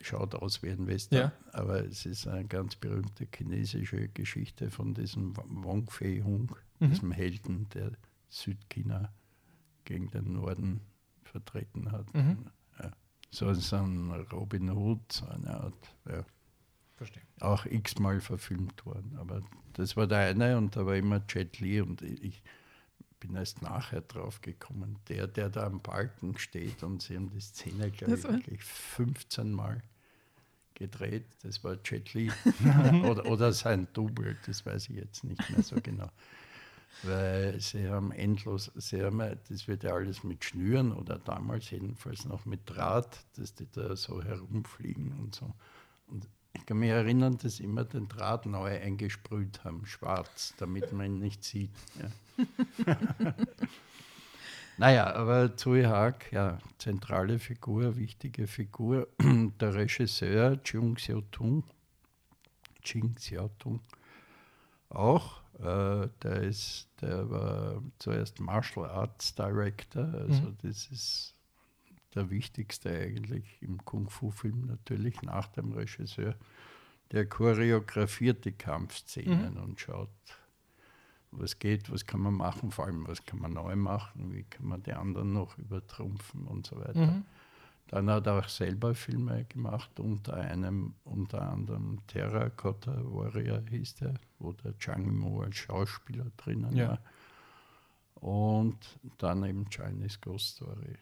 schaut 0.00 0.34
aus 0.34 0.62
wie 0.62 0.70
ein 0.70 0.86
Western, 0.86 1.18
Ja. 1.18 1.32
aber 1.52 1.84
es 1.84 2.06
ist 2.06 2.26
eine 2.26 2.46
ganz 2.46 2.76
berühmte 2.76 3.26
chinesische 3.34 4.08
Geschichte 4.08 4.70
von 4.70 4.94
diesem 4.94 5.36
Wong 5.36 5.88
Fei 5.90 6.20
Hung, 6.24 6.54
Mhm. 6.78 6.90
diesem 6.90 7.12
Helden, 7.12 7.68
der 7.74 7.92
Südchina 8.30 9.12
gegen 9.84 10.10
den 10.10 10.32
Norden 10.32 10.80
vertreten 11.24 11.92
hat. 11.92 12.12
Mhm. 12.14 12.46
Ja. 12.78 12.90
So 13.30 13.50
ist 13.50 13.72
ein 13.74 14.10
Robin 14.32 14.70
Hood, 14.70 15.12
so 15.12 15.26
eine 15.26 15.50
Art, 15.60 15.96
ja, 16.08 16.24
Verstehe. 16.96 17.22
auch 17.40 17.66
x-mal 17.66 18.20
verfilmt 18.20 18.84
worden. 18.86 19.16
Aber 19.18 19.42
das 19.74 19.96
war 19.96 20.06
der 20.06 20.18
eine 20.30 20.56
und 20.58 20.76
da 20.76 20.86
war 20.86 20.96
immer 20.96 21.22
Jet 21.28 21.60
Li 21.60 21.80
und 21.80 22.02
ich 22.02 22.42
bin 23.20 23.36
erst 23.36 23.62
nachher 23.62 24.00
drauf 24.00 24.40
gekommen. 24.40 24.98
Der, 25.08 25.26
der 25.26 25.50
da 25.50 25.66
am 25.66 25.80
Balken 25.80 26.36
steht 26.38 26.82
und 26.82 27.02
sie 27.02 27.16
haben 27.16 27.30
die 27.30 27.40
Szene, 27.40 27.90
glaube 27.90 28.14
ich, 28.14 28.24
wirklich 28.24 28.64
15 28.64 29.52
Mal 29.52 29.82
gedreht. 30.74 31.26
Das 31.42 31.62
war 31.62 31.76
Jet 31.84 32.14
Li 32.14 32.32
oder, 33.04 33.26
oder 33.26 33.52
sein 33.52 33.86
Double, 33.92 34.36
das 34.46 34.64
weiß 34.64 34.88
ich 34.88 34.96
jetzt 34.96 35.22
nicht 35.24 35.48
mehr 35.50 35.62
so 35.62 35.76
genau. 35.80 36.10
Weil 37.02 37.60
sie 37.60 37.88
haben 37.88 38.10
endlos, 38.10 38.72
sie 38.74 39.02
haben, 39.02 39.18
das 39.48 39.68
wird 39.68 39.84
ja 39.84 39.94
alles 39.94 40.24
mit 40.24 40.44
Schnüren 40.44 40.92
oder 40.92 41.18
damals 41.18 41.70
jedenfalls 41.70 42.24
noch 42.24 42.46
mit 42.46 42.68
Draht, 42.68 43.24
dass 43.36 43.54
die 43.54 43.70
da 43.70 43.94
so 43.94 44.22
herumfliegen 44.22 45.12
und 45.20 45.34
so. 45.34 45.54
Und 46.08 46.26
ich 46.52 46.66
kann 46.66 46.78
mich 46.78 46.90
erinnern, 46.90 47.38
dass 47.38 47.56
sie 47.56 47.64
immer 47.64 47.84
den 47.84 48.08
Draht 48.08 48.46
neu 48.46 48.80
eingesprüht 48.80 49.62
haben, 49.64 49.86
schwarz, 49.86 50.54
damit 50.58 50.92
man 50.92 51.06
ihn 51.06 51.18
nicht 51.18 51.44
sieht. 51.44 51.70
Ja. 52.36 52.96
naja, 54.78 55.12
aber 55.14 55.56
Zoe 55.56 55.88
Haag, 55.88 56.32
ja, 56.32 56.58
zentrale 56.78 57.38
Figur, 57.38 57.96
wichtige 57.96 58.46
Figur. 58.46 59.08
Der 59.60 59.74
Regisseur 59.74 60.62
Chung 60.62 60.94
Xiaotung, 60.94 61.64
Ching 62.82 63.14
Xiaotung, 63.14 63.80
auch, 64.88 65.40
äh, 65.60 66.08
der, 66.22 66.42
ist, 66.42 66.88
der 67.00 67.30
war 67.30 67.82
zuerst 67.98 68.40
Martial 68.40 68.88
Arts 68.88 69.34
Director, 69.34 70.04
also 70.14 70.42
Mhm. 70.42 70.56
das 70.62 70.86
ist 70.86 71.34
der 72.14 72.30
wichtigste 72.30 72.90
eigentlich 72.90 73.58
im 73.60 73.84
Kung-Fu-Film 73.84 74.66
natürlich 74.66 75.22
nach 75.22 75.46
dem 75.48 75.72
Regisseur. 75.72 76.34
Der 77.12 77.26
choreografiert 77.26 78.44
die 78.44 78.52
Kampfszenen 78.52 79.56
und 79.56 79.80
schaut, 79.80 80.08
was 81.32 81.58
geht, 81.58 81.90
was 81.90 82.06
kann 82.06 82.20
man 82.20 82.34
machen, 82.34 82.70
vor 82.70 82.86
allem 82.86 83.06
was 83.06 83.24
kann 83.24 83.40
man 83.40 83.52
neu 83.52 83.76
machen, 83.76 84.32
wie 84.32 84.44
kann 84.44 84.66
man 84.66 84.82
die 84.82 84.92
anderen 84.92 85.32
noch 85.32 85.56
übertrumpfen 85.58 86.46
und 86.46 86.66
so 86.66 86.76
weiter. 86.78 87.06
Mhm. 87.06 87.24
Dann 87.88 88.08
hat 88.08 88.26
er 88.28 88.38
auch 88.38 88.48
selber 88.48 88.94
Filme 88.94 89.44
gemacht, 89.46 89.98
unter 89.98 90.34
einem, 90.34 90.94
unter 91.02 91.42
anderem 91.42 91.98
Terracotta 92.06 92.96
Warrior 93.04 93.62
hieß 93.68 93.94
der, 93.96 94.14
wo 94.38 94.52
der 94.52 94.78
Zhang 94.78 95.04
Yimou 95.04 95.40
als 95.42 95.56
Schauspieler 95.56 96.26
drinnen 96.36 96.76
Ja. 96.76 96.88
war. 96.90 96.98
Und 98.14 98.78
dann 99.18 99.44
eben 99.44 99.68
Chinese 99.70 100.18
Ghost 100.20 100.56
Story. 100.56 100.96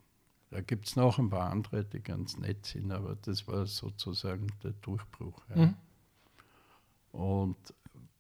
Da 0.51 0.61
gibt 0.63 0.87
es 0.87 0.97
noch 0.97 1.19
ein 1.19 1.29
paar 1.29 1.51
andere, 1.51 1.85
die 1.85 2.01
ganz 2.01 2.39
nett 2.39 2.65
sind, 2.65 2.91
aber 2.91 3.17
das 3.17 3.47
war 3.47 3.67
sozusagen 3.67 4.47
der 4.63 4.73
Durchbruch. 4.81 5.43
Ja. 5.51 5.67
Mhm. 5.67 5.75
Und 7.13 7.57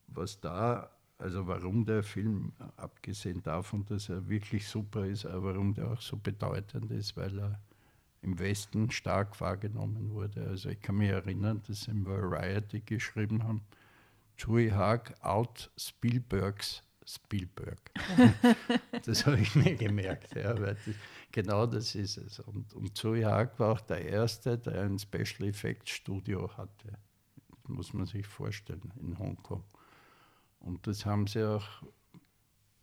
was 0.08 0.40
da, 0.40 0.90
also 1.18 1.46
warum 1.46 1.84
der 1.84 2.02
Film, 2.02 2.52
abgesehen 2.76 3.42
davon, 3.42 3.86
dass 3.86 4.08
er 4.08 4.28
wirklich 4.28 4.68
super 4.68 5.06
ist, 5.06 5.24
aber 5.24 5.54
warum 5.54 5.74
der 5.74 5.90
auch 5.90 6.00
so 6.00 6.16
bedeutend 6.16 6.90
ist, 6.90 7.16
weil 7.16 7.38
er 7.38 7.60
im 8.22 8.38
Westen 8.38 8.90
stark 8.90 9.40
wahrgenommen 9.40 10.10
wurde. 10.10 10.46
Also 10.46 10.70
ich 10.70 10.80
kann 10.80 10.96
mich 10.96 11.10
erinnern, 11.10 11.62
dass 11.66 11.82
sie 11.82 11.92
im 11.92 12.04
Variety 12.04 12.80
geschrieben 12.80 13.44
haben, 13.44 13.62
Chewie 14.36 14.72
Haag 14.72 15.14
out 15.22 15.70
Spielbergs 15.76 16.82
Spielberg. 17.06 17.78
das 19.06 19.24
habe 19.24 19.38
ich 19.40 19.54
mir 19.54 19.74
gemerkt, 19.76 20.34
ja, 20.34 20.58
weil 20.60 20.76
das, 20.84 20.94
genau 21.32 21.66
das 21.66 21.94
ist 21.94 22.16
es. 22.16 22.40
Und, 22.40 22.74
und 22.74 22.94
Chewie 22.98 23.24
Haag 23.24 23.58
war 23.58 23.72
auch 23.72 23.80
der 23.80 24.04
Erste, 24.04 24.58
der 24.58 24.82
ein 24.82 24.98
Special 24.98 25.48
Effects 25.48 25.90
Studio 25.90 26.50
hatte. 26.56 26.98
Das 27.48 27.68
muss 27.68 27.92
man 27.92 28.06
sich 28.06 28.26
vorstellen, 28.26 28.92
in 29.00 29.18
Hongkong. 29.18 29.64
Und 30.60 30.86
das 30.86 31.06
haben 31.06 31.26
sie 31.26 31.44
auch 31.44 31.66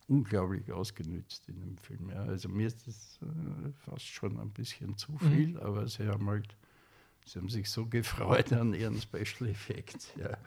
unglaublich 0.08 0.72
ausgenützt 0.72 1.48
in 1.50 1.60
dem 1.60 1.78
Film. 1.78 2.10
Ja. 2.10 2.24
Also 2.24 2.50
mir 2.50 2.68
ist 2.68 2.86
das 2.88 3.20
äh, 3.22 3.72
fast 3.90 4.06
schon 4.06 4.40
ein 4.40 4.52
bisschen 4.52 4.98
zu 4.98 5.18
viel, 5.18 5.60
aber 5.60 5.88
sie 5.88 6.08
haben 6.08 6.30
halt, 6.30 6.56
sie 7.26 7.40
haben 7.40 7.50
sich 7.50 7.70
so 7.70 7.86
gefreut 7.88 8.54
an 8.54 8.74
ihren 8.74 9.02
Special 9.02 9.50
Effects. 9.50 10.14
Ja. 10.16 10.38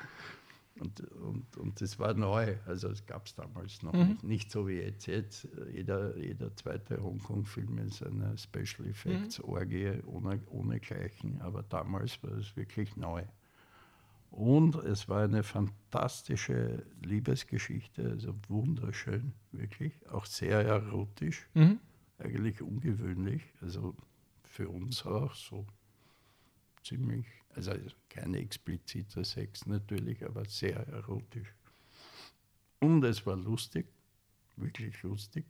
Und, 0.80 1.00
und, 1.12 1.56
und 1.56 1.80
das 1.80 1.98
war 1.98 2.14
neu, 2.14 2.56
also 2.66 2.88
das 2.88 3.04
gab 3.06 3.26
es 3.26 3.34
damals 3.34 3.82
noch 3.82 3.92
Mhm. 3.92 4.06
nicht. 4.08 4.22
Nicht 4.22 4.50
so 4.50 4.68
wie 4.68 4.74
jetzt. 4.80 5.06
Jetzt 5.06 5.48
jeder, 5.72 6.16
jeder 6.16 6.54
zweite 6.56 7.02
Hongkong-Film 7.02 7.78
ist 7.78 8.02
eine 8.02 8.36
Special 8.38 8.86
Effects 8.88 9.40
Orgie 9.40 10.00
ohne, 10.06 10.40
ohne 10.46 10.78
Gleichen, 10.80 11.40
aber 11.40 11.62
damals 11.62 12.22
war 12.22 12.32
es 12.32 12.54
wirklich 12.56 12.96
neu. 12.96 13.24
Und 14.30 14.74
es 14.76 15.08
war 15.08 15.24
eine 15.24 15.42
fantastische 15.42 16.84
Liebesgeschichte, 17.02 18.10
also 18.10 18.34
wunderschön, 18.48 19.32
wirklich, 19.52 19.94
auch 20.10 20.26
sehr 20.26 20.60
erotisch, 20.60 21.48
Mhm. 21.54 21.80
eigentlich 22.18 22.60
ungewöhnlich, 22.62 23.42
also 23.62 23.96
für 24.44 24.68
uns 24.68 25.04
auch 25.06 25.34
so 25.34 25.66
ziemlich, 26.88 27.26
also 27.54 27.72
kein 28.08 28.34
expliziter 28.34 29.24
Sex 29.24 29.66
natürlich, 29.66 30.24
aber 30.24 30.44
sehr 30.46 30.86
erotisch. 30.88 31.54
Und 32.80 33.04
es 33.04 33.24
war 33.26 33.36
lustig, 33.36 33.86
wirklich 34.56 35.02
lustig 35.02 35.44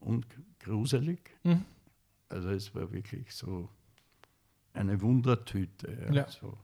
und 0.00 0.26
gruselig. 0.60 1.30
Mhm. 1.44 1.64
Also 2.28 2.50
es 2.50 2.74
war 2.74 2.90
wirklich 2.92 3.32
so 3.34 3.68
eine 4.72 5.00
Wundertüte. 5.00 6.06
Ja, 6.08 6.12
Ja. 6.14 6.28
So. 6.30 6.56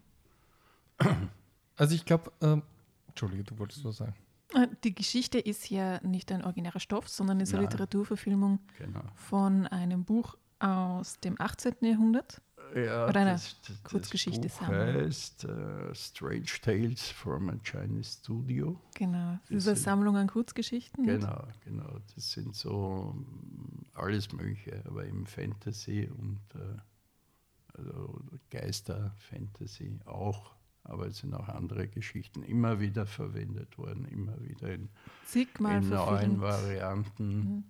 Also 1.76 1.94
ich 1.94 2.04
glaube, 2.04 2.30
ähm, 2.40 2.62
Entschuldige, 3.08 3.44
du 3.44 3.58
wolltest 3.58 3.84
was 3.84 3.96
sagen. 3.96 4.14
Äh, 4.54 4.68
Die 4.84 4.94
Geschichte 4.94 5.38
ist 5.38 5.68
ja 5.70 6.00
nicht 6.06 6.30
ein 6.30 6.44
originärer 6.44 6.80
Stoff, 6.80 7.08
sondern 7.08 7.40
ist 7.40 7.52
eine. 7.54 7.62
Literaturverfilmung 7.64 8.60
Genau. 8.78 9.02
von 9.16 9.66
einem 9.66 10.04
Buch 10.04 10.36
aus 10.60 11.18
dem 11.20 11.40
18. 11.40 11.74
Jahrhundert. 11.80 12.40
Ja, 12.74 13.06
Oder 13.08 13.20
eine 13.20 13.32
das, 13.32 13.56
das, 13.66 13.82
Kurzgeschichte 13.82 14.48
das 14.48 14.58
Buch 14.58 14.68
heißt 14.68 15.44
äh, 15.44 15.94
Strange 15.94 16.46
Tales 16.62 17.10
from 17.10 17.50
a 17.50 17.56
Chinese 17.62 18.18
Studio. 18.18 18.80
Genau. 18.94 19.38
Das 19.48 19.66
ist 19.66 19.84
Kurzgeschichten. 19.84 20.16
an 20.16 20.26
Kurzgeschichten. 20.26 21.06
Genau, 21.06 21.48
genau. 21.64 21.98
Das 22.14 22.32
sind 22.32 22.54
so 22.54 23.14
mm, 23.14 23.84
alles 23.94 24.32
Mögliche, 24.32 24.82
aber 24.86 25.04
im 25.04 25.26
Fantasy 25.26 26.08
und 26.08 26.40
äh, 26.54 27.78
also 27.78 28.20
Geister-Fantasy 28.50 30.00
auch. 30.06 30.54
Aber 30.84 31.06
es 31.06 31.18
sind 31.18 31.32
auch 31.34 31.48
andere 31.48 31.86
Geschichten 31.86 32.42
immer 32.42 32.80
wieder 32.80 33.06
verwendet 33.06 33.78
worden, 33.78 34.04
immer 34.06 34.40
wieder 34.42 34.72
in, 34.74 34.88
in 35.34 35.88
neuen. 35.88 36.40
Varianten. 36.40 37.36
Mhm. 37.36 37.64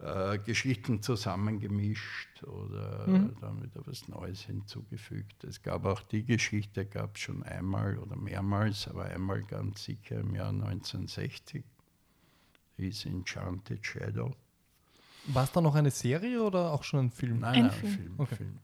Äh, 0.00 0.38
Geschichten 0.40 1.02
zusammengemischt 1.02 2.42
oder 2.42 3.06
Mhm. 3.06 3.36
dann 3.40 3.62
wieder 3.62 3.80
was 3.86 4.08
Neues 4.08 4.40
hinzugefügt. 4.42 5.44
Es 5.44 5.62
gab 5.62 5.84
auch 5.84 6.02
die 6.02 6.24
Geschichte, 6.24 6.84
gab 6.84 7.14
es 7.14 7.22
schon 7.22 7.42
einmal 7.44 7.98
oder 7.98 8.16
mehrmals, 8.16 8.88
aber 8.88 9.04
einmal 9.04 9.44
ganz 9.44 9.84
sicher 9.84 10.18
im 10.20 10.34
Jahr 10.34 10.52
1960. 10.52 11.64
Hieß 12.76 13.06
Enchanted 13.06 13.86
Shadow. 13.86 14.34
War 15.26 15.44
es 15.44 15.52
da 15.52 15.60
noch 15.60 15.76
eine 15.76 15.90
Serie 15.92 16.42
oder 16.42 16.72
auch 16.72 16.82
schon 16.82 17.06
ein 17.06 17.10
Film? 17.10 17.38
Nein, 17.38 17.54
Ein 17.54 17.62
nein, 17.68 17.70
Film. 17.70 17.92
Film. 17.94 18.14
Okay. 18.18 18.34
Film. 18.34 18.58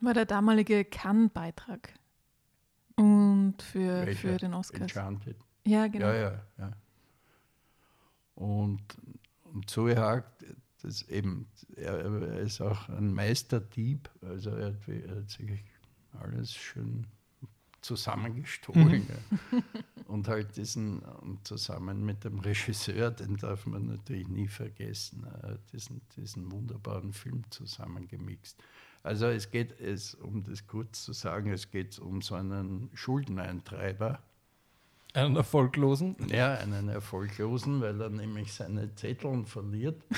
War 0.00 0.14
der 0.14 0.26
damalige 0.26 0.84
Cannes-Beitrag. 0.84 1.94
Und 2.94 3.56
für, 3.62 4.06
Welcher? 4.06 4.20
für 4.28 4.36
den 4.36 4.54
Oscars. 4.54 4.82
Enchanted. 4.82 5.36
Ja, 5.66 5.88
genau. 5.88 6.06
Ja, 6.06 6.14
ja, 6.14 6.42
ja. 6.58 6.72
Und, 8.34 8.82
und 9.58 9.68
so 9.68 9.84
gehakt, 9.84 10.44
das 10.82 11.02
eben, 11.08 11.48
er, 11.74 12.38
ist 12.38 12.60
auch 12.60 12.88
ein 12.88 13.12
Meisterdieb, 13.12 14.08
also 14.22 14.50
er 14.50 14.66
hat, 14.66 14.88
er 14.88 15.16
hat 15.16 15.30
sich 15.30 15.64
alles 16.12 16.54
schön 16.54 17.08
zusammengestohlen. 17.80 19.04
Ja. 19.08 19.62
Und 20.06 20.28
halt 20.28 20.56
diesen, 20.56 21.00
und 21.00 21.46
zusammen 21.46 22.04
mit 22.04 22.22
dem 22.22 22.38
Regisseur, 22.38 23.10
den 23.10 23.36
darf 23.36 23.66
man 23.66 23.86
natürlich 23.86 24.28
nie 24.28 24.46
vergessen, 24.46 25.26
er 25.42 25.58
diesen, 25.72 26.02
diesen 26.16 26.52
wunderbaren 26.52 27.12
Film 27.12 27.42
zusammengemixt. 27.50 28.62
Also 29.02 29.26
es 29.26 29.50
geht, 29.50 29.80
es, 29.80 30.14
um 30.14 30.44
das 30.44 30.68
kurz 30.68 31.04
zu 31.04 31.12
sagen, 31.12 31.50
es 31.50 31.70
geht 31.70 31.98
um 31.98 32.22
so 32.22 32.36
einen 32.36 32.90
Schuldeneintreiber, 32.94 34.22
Einen 35.18 35.36
erfolglosen? 35.36 36.16
ja, 36.28 36.54
einen 36.54 36.88
Erfolglosen, 36.88 37.80
weil 37.80 38.00
er 38.00 38.10
nämlich 38.10 38.52
seine 38.52 38.94
Zetteln 38.94 39.46
verliert. 39.46 40.02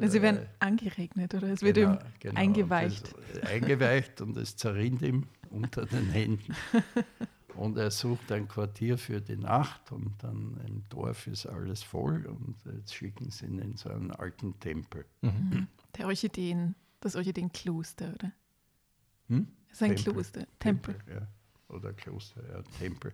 Also 0.00 0.12
sie 0.12 0.22
werden 0.22 0.46
angeregnet 0.60 1.34
oder 1.34 1.48
es 1.48 1.60
wird 1.60 1.74
Genau, 1.74 1.92
ihm 1.92 1.98
genau. 2.20 2.40
eingeweicht. 2.40 3.12
Und 3.12 3.24
das, 3.34 3.50
eingeweicht 3.50 4.20
und 4.22 4.36
es 4.38 4.56
zerrinnt 4.56 5.02
ihm 5.02 5.26
unter 5.50 5.84
den 5.84 6.08
Händen. 6.10 6.54
Und 7.54 7.76
er 7.76 7.90
sucht 7.90 8.30
ein 8.30 8.46
Quartier 8.46 8.96
für 8.96 9.20
die 9.20 9.36
Nacht 9.36 9.90
und 9.90 10.12
dann 10.22 10.56
im 10.68 10.84
Dorf 10.90 11.26
ist 11.26 11.44
alles 11.44 11.82
voll 11.82 12.24
und 12.26 12.54
jetzt 12.72 12.94
schicken 12.94 13.30
sie 13.32 13.46
ihn 13.46 13.58
in 13.58 13.76
so 13.76 13.90
einen 13.90 14.12
alten 14.12 14.58
Tempel. 14.60 15.04
Der 15.98 16.06
Orchideen, 16.06 16.76
das 17.00 17.16
Orchideenkloster, 17.16 18.14
oder? 18.14 18.32
Hm? 19.26 19.48
Das 19.70 19.78
ist 19.78 19.82
ein 19.82 19.96
Tempel. 19.96 20.12
Kloster. 20.12 20.46
Tempel. 20.60 20.94
ja. 21.10 21.26
Oder 21.68 21.92
Kloster, 21.92 22.40
ja, 22.50 22.62
Tempel. 22.78 23.12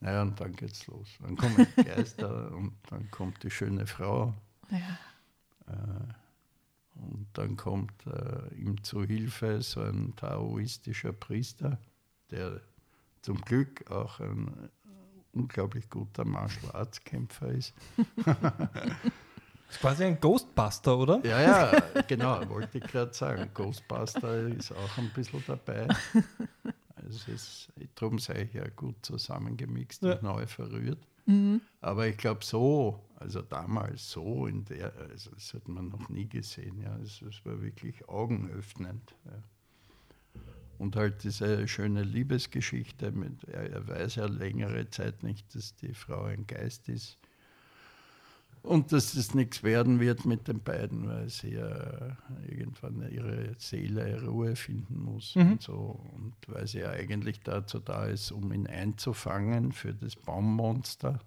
Naja, 0.00 0.22
und 0.22 0.38
dann 0.38 0.54
geht's 0.54 0.86
los. 0.86 1.08
Dann 1.22 1.36
kommen 1.36 1.66
die 1.76 1.84
Geister 1.84 2.50
und 2.52 2.74
dann 2.90 3.10
kommt 3.10 3.42
die 3.42 3.50
schöne 3.50 3.86
Frau 3.86 4.34
Ja. 4.70 4.98
Äh, 5.72 6.14
Und 7.00 7.26
dann 7.32 7.56
kommt 7.56 7.92
äh, 8.06 8.54
ihm 8.54 8.82
zu 8.84 9.02
Hilfe 9.04 9.62
so 9.62 9.80
ein 9.80 10.14
taoistischer 10.16 11.12
Priester, 11.12 11.78
der 12.30 12.60
zum 13.22 13.40
Glück 13.40 13.90
auch 13.90 14.20
ein 14.20 14.48
äh, 14.48 14.68
unglaublich 15.32 15.88
guter 15.88 16.24
Martial 16.26 16.70
Arts 16.72 17.02
Kämpfer 17.02 17.48
ist. 17.48 17.72
Das 18.26 19.76
ist 19.76 19.80
quasi 19.80 20.04
ein 20.04 20.20
Ghostbuster, 20.20 20.98
oder? 20.98 21.20
Ja, 21.24 21.40
ja, 21.40 22.02
genau, 22.06 22.46
wollte 22.50 22.78
ich 22.78 22.84
gerade 22.84 23.12
sagen. 23.14 23.50
Ghostbuster 23.54 24.48
ist 24.48 24.70
auch 24.72 24.98
ein 24.98 25.10
bisschen 25.14 25.42
dabei. 25.46 25.88
Es 27.08 27.28
ist, 27.28 27.72
darum 27.94 28.18
sei 28.18 28.42
ich 28.42 28.54
ja 28.54 28.68
gut 28.68 28.96
zusammengemixt 29.04 30.02
Ja. 30.02 30.14
und 30.14 30.22
neu 30.22 30.46
verrührt. 30.46 31.06
Mhm. 31.26 31.60
Aber 31.80 32.06
ich 32.06 32.16
glaube 32.16 32.44
so, 32.44 33.00
also 33.16 33.40
damals 33.42 34.10
so 34.10 34.46
in 34.46 34.64
der, 34.66 34.94
also 35.10 35.30
das 35.30 35.54
hat 35.54 35.66
man 35.68 35.88
noch 35.88 36.08
nie 36.08 36.28
gesehen, 36.28 36.80
ja. 36.80 36.96
Es, 36.98 37.22
es 37.22 37.44
war 37.44 37.60
wirklich 37.62 38.08
augenöffnend. 38.08 39.14
Ja. 39.24 39.42
Und 40.78 40.96
halt 40.96 41.22
diese 41.22 41.66
schöne 41.68 42.02
Liebesgeschichte 42.02 43.12
mit, 43.12 43.44
er, 43.44 43.70
er 43.70 43.88
weiß 43.88 44.16
ja 44.16 44.26
längere 44.26 44.90
Zeit 44.90 45.22
nicht, 45.22 45.54
dass 45.54 45.76
die 45.76 45.94
Frau 45.94 46.24
ein 46.24 46.46
Geist 46.46 46.88
ist. 46.88 47.16
Und 48.64 48.92
dass 48.92 49.12
es 49.14 49.34
nichts 49.34 49.62
werden 49.62 50.00
wird 50.00 50.24
mit 50.24 50.48
den 50.48 50.58
beiden, 50.60 51.06
weil 51.06 51.28
sie 51.28 51.50
ja 51.52 52.16
irgendwann 52.48 53.06
ihre 53.12 53.54
Seele 53.58 54.22
Ruhe 54.22 54.56
finden 54.56 55.02
muss 55.02 55.36
Mhm. 55.36 55.52
und 55.52 55.62
so. 55.62 56.00
Und 56.16 56.32
weil 56.46 56.66
sie 56.66 56.78
ja 56.80 56.90
eigentlich 56.90 57.40
dazu 57.40 57.78
da 57.78 58.06
ist, 58.06 58.32
um 58.32 58.50
ihn 58.54 58.66
einzufangen 58.66 59.72
für 59.72 59.92
das 59.92 60.16
Baummonster. 60.16 61.20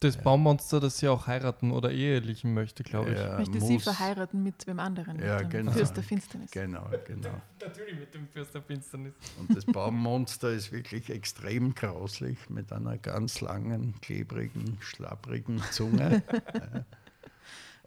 Das 0.00 0.18
Baummonster, 0.18 0.78
das 0.78 0.98
sie 0.98 1.08
auch 1.08 1.26
heiraten 1.26 1.70
oder 1.72 1.90
ehelichen 1.90 2.52
möchte, 2.52 2.82
glaube 2.82 3.12
ich. 3.12 3.16
Er 3.18 3.38
Möchte 3.38 3.60
sie 3.62 3.72
muss- 3.74 3.84
verheiraten 3.84 4.42
mit 4.42 4.66
wem 4.66 4.78
anderen? 4.78 5.18
Ja, 5.18 5.36
mit 5.38 5.44
dem 5.44 5.50
genau. 5.50 5.72
Fürst 5.72 5.96
der 5.96 6.02
Finsternis. 6.04 6.50
Genau, 6.50 6.90
genau. 7.06 7.30
Natürlich 7.62 7.98
mit 7.98 8.12
dem 8.14 8.28
Fürst 8.28 8.54
der 8.54 8.60
Finsternis. 8.62 9.14
Und 9.38 9.56
das 9.56 9.64
Baummonster 9.64 10.50
ist 10.50 10.70
wirklich 10.70 11.08
extrem 11.08 11.74
grauslich 11.74 12.50
mit 12.50 12.72
einer 12.72 12.98
ganz 12.98 13.40
langen, 13.40 13.98
klebrigen, 14.02 14.76
schlapprigen 14.80 15.62
Zunge. 15.70 16.22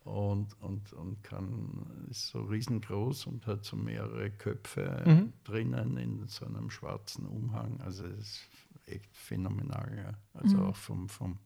Und, 0.05 0.59
und, 0.61 0.91
und 0.93 1.21
kann, 1.23 1.85
ist 2.09 2.29
so 2.29 2.41
riesengroß 2.41 3.27
und 3.27 3.45
hat 3.45 3.63
so 3.63 3.75
mehrere 3.75 4.31
Köpfe 4.31 5.03
Mhm. 5.05 5.33
drinnen 5.43 5.97
in 5.97 6.27
so 6.27 6.45
einem 6.47 6.71
schwarzen 6.71 7.27
Umhang. 7.27 7.79
Also 7.81 8.05
es 8.05 8.17
ist 8.19 8.49
echt 8.87 9.15
phänomenal. 9.15 9.91
Ja. 9.95 10.13
Also 10.33 10.57
auch 10.63 10.75
vom, 10.75 11.09
vom, 11.09 11.37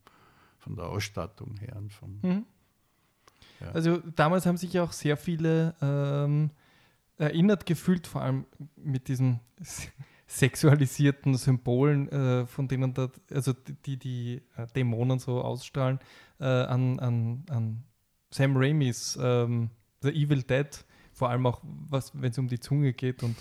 von 0.64 0.76
der 0.76 0.86
Ausstattung 0.86 1.57
her. 1.57 1.76
Und 1.76 1.91
vom, 1.91 2.20
Mhm. 2.22 2.45
Ja. 3.59 3.72
Also 3.72 3.97
damals 4.16 4.45
haben 4.45 4.57
sich 4.57 4.74
ja 4.74 4.84
auch 4.84 4.91
sehr 4.91 5.16
viele 5.18 5.76
ähm, 5.82 6.51
erinnert 7.18 7.66
gefühlt, 7.66 8.07
vor 8.07 8.22
allem 8.22 8.45
mit 8.76 9.07
diesen 9.07 9.39
sexualisierten 10.28 11.36
Symbolen, 11.36 12.09
äh, 12.09 12.45
von 12.47 12.68
denen 12.68 12.93
da, 12.93 13.09
also 13.32 13.53
die 13.53 13.76
die, 13.86 13.97
die 13.97 14.41
äh, 14.57 14.68
Dämonen 14.76 15.20
so 15.20 15.41
ausstrahlen, 15.41 15.99
äh, 16.39 16.45
an, 16.45 16.99
an, 16.99 17.45
an 17.49 17.84
Sam 18.32 18.57
Raimis 18.57 19.18
ähm, 19.22 19.70
The 20.01 20.09
Evil 20.09 20.43
Dead, 20.43 20.68
vor 21.14 21.30
allem 21.30 21.45
auch, 21.45 21.61
wenn 22.14 22.32
es 22.32 22.38
um 22.38 22.47
die 22.47 22.59
Zunge 22.59 22.93
geht 22.93 23.24
und 23.24 23.36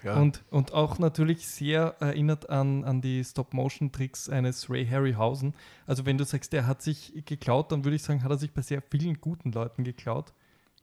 Klar. 0.00 0.20
und, 0.20 0.42
und 0.50 0.72
auch 0.72 0.98
natürlich 0.98 1.46
sehr 1.46 1.96
erinnert 2.00 2.48
an, 2.50 2.84
an 2.84 3.00
die 3.00 3.22
Stop-Motion-Tricks 3.24 4.28
eines 4.28 4.70
Ray 4.70 4.86
Harryhausen. 4.86 5.54
Also 5.86 6.06
wenn 6.06 6.18
du 6.18 6.24
sagst, 6.24 6.52
der 6.52 6.66
hat 6.66 6.82
sich 6.82 7.12
geklaut, 7.26 7.70
dann 7.72 7.84
würde 7.84 7.96
ich 7.96 8.02
sagen, 8.02 8.22
hat 8.22 8.30
er 8.30 8.38
sich 8.38 8.52
bei 8.52 8.62
sehr 8.62 8.82
vielen 8.82 9.20
guten 9.20 9.52
Leuten 9.52 9.84
geklaut. 9.84 10.32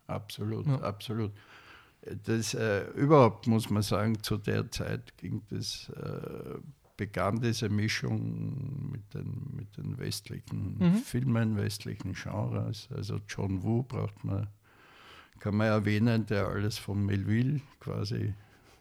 Absolut, 0.08 0.68
Ja. 0.68 0.80
absolut. 0.82 1.32
Das, 2.24 2.54
äh, 2.54 2.86
überhaupt 2.92 3.48
muss 3.48 3.70
man 3.70 3.82
sagen, 3.82 4.22
zu 4.24 4.38
der 4.38 4.70
Zeit 4.72 5.18
ging 5.18 5.42
das, 5.50 5.90
äh, 5.90 6.60
begann 6.96 7.42
diese 7.42 7.70
Mischung 7.70 8.92
mit 8.92 9.14
den, 9.14 9.52
mit 9.56 9.76
den 9.78 9.98
westlichen 10.00 10.78
Mhm. 10.80 10.96
Filmen, 10.96 11.58
westlichen 11.58 12.14
Genres. 12.14 12.88
Also 12.96 13.20
John 13.28 13.62
Woo 13.64 13.84
braucht 13.84 14.24
man, 14.24 14.48
kann 15.40 15.56
man 15.56 15.68
erwähnen, 15.68 16.26
der 16.26 16.48
alles 16.48 16.78
von 16.78 17.06
Melville 17.06 17.62
quasi 17.80 18.34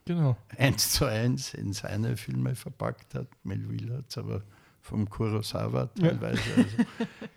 Genau. 0.07 0.36
eins 0.57 0.92
zu 0.92 1.04
eins 1.04 1.52
in 1.52 1.72
seine 1.72 2.16
Filme 2.16 2.54
verpackt 2.54 3.14
hat. 3.14 3.26
Melville 3.44 3.98
hat 3.98 4.04
es 4.09 4.16
aber 4.18 4.42
vom 4.80 5.11
Kurosawa 5.11 5.90
Ja. 5.98 6.11
teilweise. 6.11 6.40
Also 6.57 6.76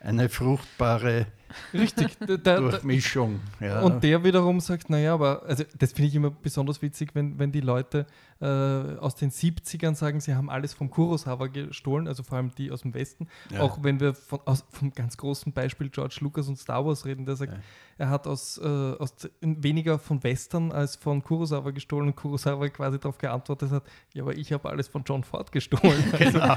eine 0.00 0.28
fruchtbare 0.28 1.26
Richtig. 1.74 2.16
Da, 2.18 2.36
da, 2.36 2.60
Durchmischung. 2.60 3.40
Ja. 3.60 3.80
Und 3.82 4.02
der 4.02 4.24
wiederum 4.24 4.60
sagt, 4.60 4.90
naja, 4.90 5.14
aber, 5.14 5.42
also 5.46 5.64
das 5.78 5.92
finde 5.92 6.08
ich 6.08 6.14
immer 6.14 6.30
besonders 6.30 6.82
witzig, 6.82 7.14
wenn, 7.14 7.38
wenn 7.38 7.52
die 7.52 7.60
Leute 7.60 8.06
äh, 8.40 8.46
aus 8.46 9.14
den 9.16 9.30
70ern 9.30 9.94
sagen, 9.94 10.20
sie 10.20 10.34
haben 10.34 10.48
alles 10.50 10.72
vom 10.74 10.90
Kurosawa 10.90 11.48
gestohlen, 11.48 12.08
also 12.08 12.22
vor 12.22 12.38
allem 12.38 12.52
die 12.56 12.70
aus 12.70 12.82
dem 12.82 12.94
Westen. 12.94 13.28
Ja. 13.50 13.60
Auch 13.60 13.82
wenn 13.82 14.00
wir 14.00 14.14
von, 14.14 14.40
aus, 14.44 14.64
vom 14.70 14.92
ganz 14.92 15.16
großen 15.16 15.52
Beispiel 15.52 15.90
George 15.90 16.18
Lucas 16.20 16.48
und 16.48 16.56
Star 16.56 16.84
Wars 16.84 17.04
reden, 17.04 17.26
der 17.26 17.36
sagt, 17.36 17.52
Ja. 17.52 17.58
er 17.98 18.10
hat 18.10 18.26
aus, 18.26 18.58
äh, 18.58 18.64
aus 18.64 19.14
weniger 19.40 19.98
von 19.98 20.22
Western 20.22 20.72
als 20.72 20.96
von 20.96 21.22
Kurosawa 21.22 21.70
gestohlen 21.70 22.08
und 22.08 22.16
Kurosawa 22.16 22.68
quasi 22.68 22.98
darauf 22.98 23.18
geantwortet 23.18 23.70
hat, 23.70 23.84
ja, 24.14 24.22
aber 24.22 24.36
ich 24.36 24.52
habe 24.52 24.68
alles 24.68 24.88
von 24.88 25.02
John 25.04 25.24
Ford 25.24 25.52
gestohlen. 25.52 26.04
Genau. 26.20 26.56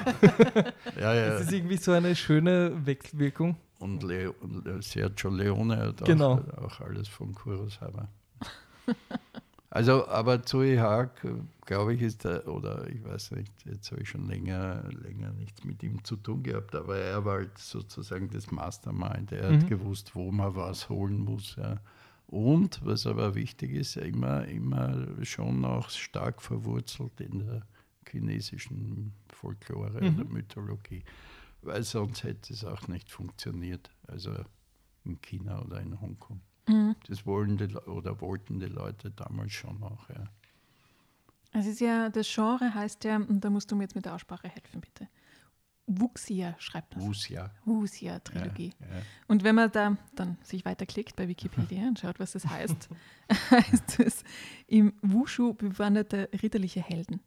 ja, 0.99 1.13
ja. 1.13 1.29
Das 1.29 1.41
ist 1.43 1.53
irgendwie 1.53 1.77
so 1.77 1.91
eine 1.91 2.15
schöne 2.15 2.85
Wechselwirkung. 2.85 3.55
Und, 3.83 4.03
Leo, 4.03 4.33
und 4.41 4.83
Sergio 4.83 5.29
Leone 5.29 5.77
hat 5.77 6.01
auch, 6.01 6.05
Genau. 6.07 6.39
auch 6.61 6.79
alles 6.81 7.07
von 7.07 7.33
Kurosawa. 7.33 8.07
Also, 9.75 10.07
aber 10.07 10.43
Zoe 10.43 10.79
Haag, 10.79 11.25
glaube 11.65 11.95
ich, 11.95 12.01
ist 12.03 12.25
der, 12.25 12.47
oder 12.47 12.87
ich 12.89 13.03
weiß 13.03 13.31
nicht, 13.31 13.51
jetzt 13.65 13.91
habe 13.91 14.03
ich 14.03 14.09
schon 14.09 14.27
länger, 14.27 14.83
länger 14.91 15.31
nichts 15.33 15.63
mit 15.63 15.81
ihm 15.81 16.03
zu 16.03 16.15
tun 16.15 16.43
gehabt, 16.43 16.75
aber 16.75 16.95
er 16.97 17.25
war 17.25 17.37
halt 17.39 17.57
sozusagen 17.57 18.29
das 18.29 18.51
Mastermind. 18.51 19.31
Er 19.31 19.47
hat 19.51 19.63
Mhm. 19.63 19.67
gewusst, 19.69 20.13
wo 20.13 20.31
man 20.31 20.55
was 20.55 20.89
holen 20.89 21.17
muss. 21.17 21.55
Ja. 21.55 21.77
Und, 22.27 22.85
was 22.85 23.07
aber 23.07 23.33
wichtig 23.33 23.71
ist, 23.71 23.97
immer, 23.97 24.45
immer 24.47 25.07
schon 25.23 25.65
auch 25.65 25.89
stark 25.89 26.43
verwurzelt 26.43 27.19
in 27.19 27.39
der 27.39 27.63
chinesischen 28.07 29.11
Folklore 29.27 30.01
Mhm. 30.01 30.19
oder 30.19 30.25
Mythologie, 30.25 31.01
weil 31.65 31.83
sonst 31.83 32.23
hätte 32.23 32.53
es 32.53 32.63
auch 32.65 32.87
nicht 32.87 33.09
funktioniert. 33.11 33.89
Also 34.07 34.33
in 35.03 35.21
China 35.21 35.61
oder 35.61 35.79
in 35.81 35.99
Hongkong. 35.99 36.41
Mhm. 36.67 36.95
Das 37.07 37.25
wollen 37.25 37.57
die, 37.57 37.75
oder 37.75 38.21
wollten 38.21 38.59
die 38.59 38.67
Leute 38.67 39.11
damals 39.11 39.51
schon 39.51 39.81
auch. 39.83 40.09
Ja. 40.09 40.23
Es 41.51 41.65
ist 41.65 41.81
ja, 41.81 42.09
das 42.09 42.27
Genre 42.33 42.73
heißt 42.73 43.03
ja, 43.03 43.17
und 43.17 43.41
da 43.41 43.49
musst 43.49 43.69
du 43.71 43.75
mir 43.75 43.83
jetzt 43.83 43.95
mit 43.95 44.05
der 44.05 44.15
Aussprache 44.15 44.47
helfen, 44.47 44.81
bitte. 44.81 45.07
Wuxia 45.85 46.55
schreibt 46.59 46.95
das. 46.95 47.03
Wuxia. 47.03 47.51
Wuxia-Trilogie. 47.65 48.73
Ja, 48.79 48.87
ja. 48.87 49.01
Und 49.27 49.43
wenn 49.43 49.55
man 49.55 49.69
da 49.71 49.97
dann 50.15 50.37
sich 50.41 50.63
weiterklickt 50.63 51.17
bei 51.17 51.27
Wikipedia 51.27 51.85
und 51.87 51.99
schaut, 51.99 52.19
was 52.19 52.31
das 52.31 52.47
heißt, 52.47 52.87
heißt 53.51 53.99
es 53.99 54.23
im 54.67 54.93
Wushu 55.01 55.53
bewanderte 55.53 56.29
ritterliche 56.41 56.81
Helden. 56.81 57.19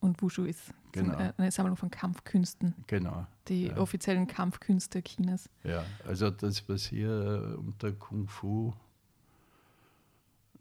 Und 0.00 0.22
Wushu 0.22 0.44
ist 0.44 0.72
Genau. 0.92 1.32
eine 1.36 1.50
Sammlung 1.50 1.76
von 1.76 1.90
Kampfkünsten, 1.90 2.74
Genau. 2.86 3.26
Die 3.48 3.66
Ja. 3.68 3.76
offiziellen 3.78 4.26
Kampfkünste 4.26 5.02
Chinas. 5.02 5.48
Ja, 5.64 5.84
also 6.06 6.30
das, 6.30 6.68
was 6.68 6.86
hier 6.86 7.10
äh, 7.10 7.56
unter 7.56 7.92
Kung 7.92 8.28
Fu, 8.28 8.72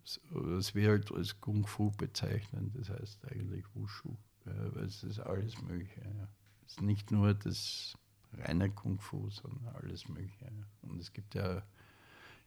s- 0.04 0.20
das 0.32 0.74
wir 0.76 0.90
halt 0.90 1.12
als 1.12 1.40
Kung 1.42 1.66
Fu 1.68 1.92
bezeichnen, 1.92 2.72
das 2.76 2.90
heißt 2.90 3.26
eigentlich 3.32 3.66
Wushu, 3.76 4.16
ja, 4.46 4.76
weil 4.76 4.86
es 4.86 5.04
ist 5.04 5.20
alles 5.20 5.62
Mögliche. 5.62 6.02
Ja. 6.02 6.28
Es 6.66 6.74
ist 6.74 6.82
nicht 6.82 7.12
nur 7.12 7.34
das 7.34 7.96
reine 8.34 8.70
Kung 8.70 9.00
Fu, 9.00 9.30
sondern 9.30 9.76
alles 9.76 10.08
Mögliche. 10.10 10.46
Ja. 10.46 10.90
Und 10.90 11.00
es 11.02 11.12
gibt 11.14 11.36
ja 11.36 11.64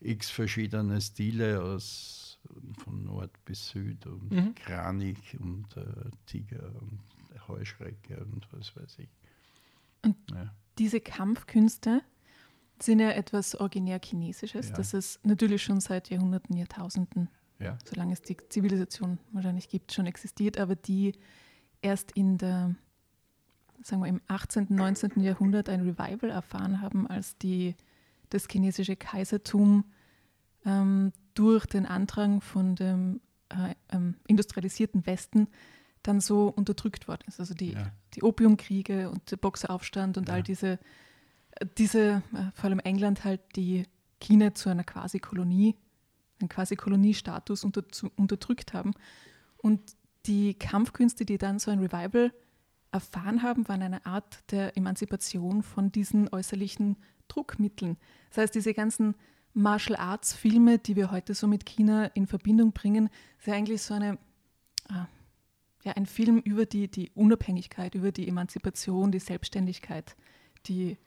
x 0.00 0.30
verschiedene 0.30 1.00
Stile 1.00 1.62
aus 1.62 2.38
von 2.78 3.04
Nord 3.04 3.30
bis 3.44 3.68
Süd 3.68 4.06
und 4.06 4.30
Mhm. 4.30 4.54
Kranich 4.54 5.38
und 5.38 5.76
äh, 5.76 5.84
Tiger 6.26 6.72
und 6.80 7.00
Heuschrecke 7.48 8.24
und 8.24 8.46
was 8.52 8.74
weiß 8.76 8.98
ich. 9.00 9.10
Und 10.04 10.16
ja. 10.30 10.54
Diese 10.78 11.00
Kampfkünste 11.00 12.00
sind 12.80 13.00
ja 13.00 13.10
etwas 13.10 13.54
originär 13.54 14.00
Chinesisches, 14.02 14.70
Ja. 14.70 14.76
das 14.76 14.94
es 14.94 15.20
natürlich 15.22 15.62
schon 15.62 15.80
seit 15.80 16.08
Jahrhunderten, 16.08 16.56
Jahrtausenden, 16.56 17.28
Ja. 17.58 17.76
solange 17.84 18.14
es 18.14 18.22
die 18.22 18.36
Zivilisation 18.48 19.18
wahrscheinlich 19.32 19.68
gibt, 19.68 19.92
schon 19.92 20.06
existiert, 20.06 20.58
aber 20.58 20.76
die 20.76 21.12
erst 21.82 22.12
in 22.12 22.38
der, 22.38 22.74
sagen 23.82 24.02
wir, 24.02 24.08
im 24.08 24.22
18., 24.28 24.68
19. 24.70 25.20
Jahrhundert 25.20 25.68
ein 25.68 25.80
Revival 25.80 26.30
erfahren 26.30 26.80
haben, 26.80 27.06
als 27.06 27.36
die, 27.36 27.74
das 28.30 28.46
chinesische 28.50 28.96
Kaisertum 28.96 29.84
ähm, 30.64 31.12
durch 31.34 31.66
den 31.66 31.84
Andrang 31.86 32.40
von 32.40 32.74
dem 32.76 33.20
äh, 33.50 33.74
ähm, 33.90 34.14
industrialisierten 34.26 35.04
Westen 35.06 35.48
dann 36.02 36.20
so 36.20 36.48
unterdrückt 36.48 37.08
worden 37.08 37.24
ist. 37.26 37.40
Also 37.40 37.54
die, 37.54 37.72
Ja. 37.72 37.92
die 38.14 38.22
Opiumkriege 38.22 39.10
und 39.10 39.30
der 39.30 39.36
Boxeraufstand 39.36 40.16
und 40.18 40.28
Ja. 40.28 40.34
all 40.34 40.42
diese, 40.42 40.78
diese, 41.78 42.22
äh, 42.32 42.50
vor 42.54 42.64
allem 42.66 42.78
England 42.80 43.24
halt, 43.24 43.40
die 43.56 43.84
China 44.20 44.54
zu 44.54 44.68
einer 44.70 44.84
Quasi-Kolonie, 44.84 45.76
einen 46.40 46.48
Quasi-Koloniestatus 46.48 47.64
unter, 47.64 47.88
zu, 47.88 48.10
unterdrückt 48.16 48.72
haben. 48.72 48.92
Und 49.58 49.80
die 50.26 50.54
Kampfkünste, 50.54 51.24
die 51.24 51.38
dann 51.38 51.58
so 51.58 51.70
ein 51.70 51.80
Revival 51.80 52.32
erfahren 52.92 53.42
haben, 53.42 53.68
waren 53.68 53.82
eine 53.82 54.04
Art 54.06 54.38
der 54.50 54.76
Emanzipation 54.76 55.62
von 55.62 55.92
diesen 55.92 56.28
äußerlichen 56.32 56.96
Druckmitteln. 57.28 57.96
Das 58.30 58.38
heißt, 58.38 58.54
diese 58.54 58.74
ganzen 58.74 59.14
Martial 59.52 59.96
Arts 59.98 60.32
Filme, 60.34 60.78
die 60.78 60.96
wir 60.96 61.10
heute 61.10 61.34
so 61.34 61.46
mit 61.46 61.66
China 61.66 62.06
in 62.06 62.26
Verbindung 62.26 62.72
bringen, 62.72 63.08
sind 63.38 63.54
eigentlich 63.54 63.82
so 63.82 63.94
eine, 63.94 64.18
ah, 64.88 65.06
ja, 65.82 65.92
ein 65.92 66.06
Film 66.06 66.38
über 66.38 66.66
die, 66.66 66.88
die 66.88 67.10
Unabhängigkeit, 67.14 67.94
über 67.94 68.12
die 68.12 68.28
Emanzipation, 68.28 69.12
die 69.12 69.18
Selbstständigkeit, 69.18 70.14
die, 70.66 70.98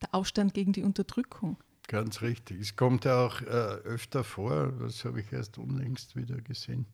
der 0.00 0.14
Aufstand 0.14 0.54
gegen 0.54 0.72
die 0.72 0.82
Unterdrückung. 0.82 1.58
Ganz 1.88 2.22
richtig. 2.22 2.60
Es 2.60 2.76
kommt 2.76 3.04
ja 3.04 3.26
auch 3.26 3.40
äh, 3.42 3.44
öfter 3.44 4.24
vor, 4.24 4.72
das 4.80 5.04
habe 5.04 5.20
ich 5.20 5.32
erst 5.32 5.58
unlängst 5.58 6.16
wieder 6.16 6.40
gesehen, 6.40 6.86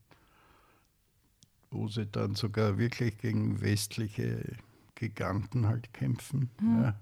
wo 1.70 1.86
sie 1.88 2.06
dann 2.06 2.34
sogar 2.34 2.78
wirklich 2.78 3.18
gegen 3.18 3.60
westliche 3.60 4.56
Giganten 4.94 5.66
halt 5.68 5.92
kämpfen. 5.92 6.50
Ja. 6.60 6.98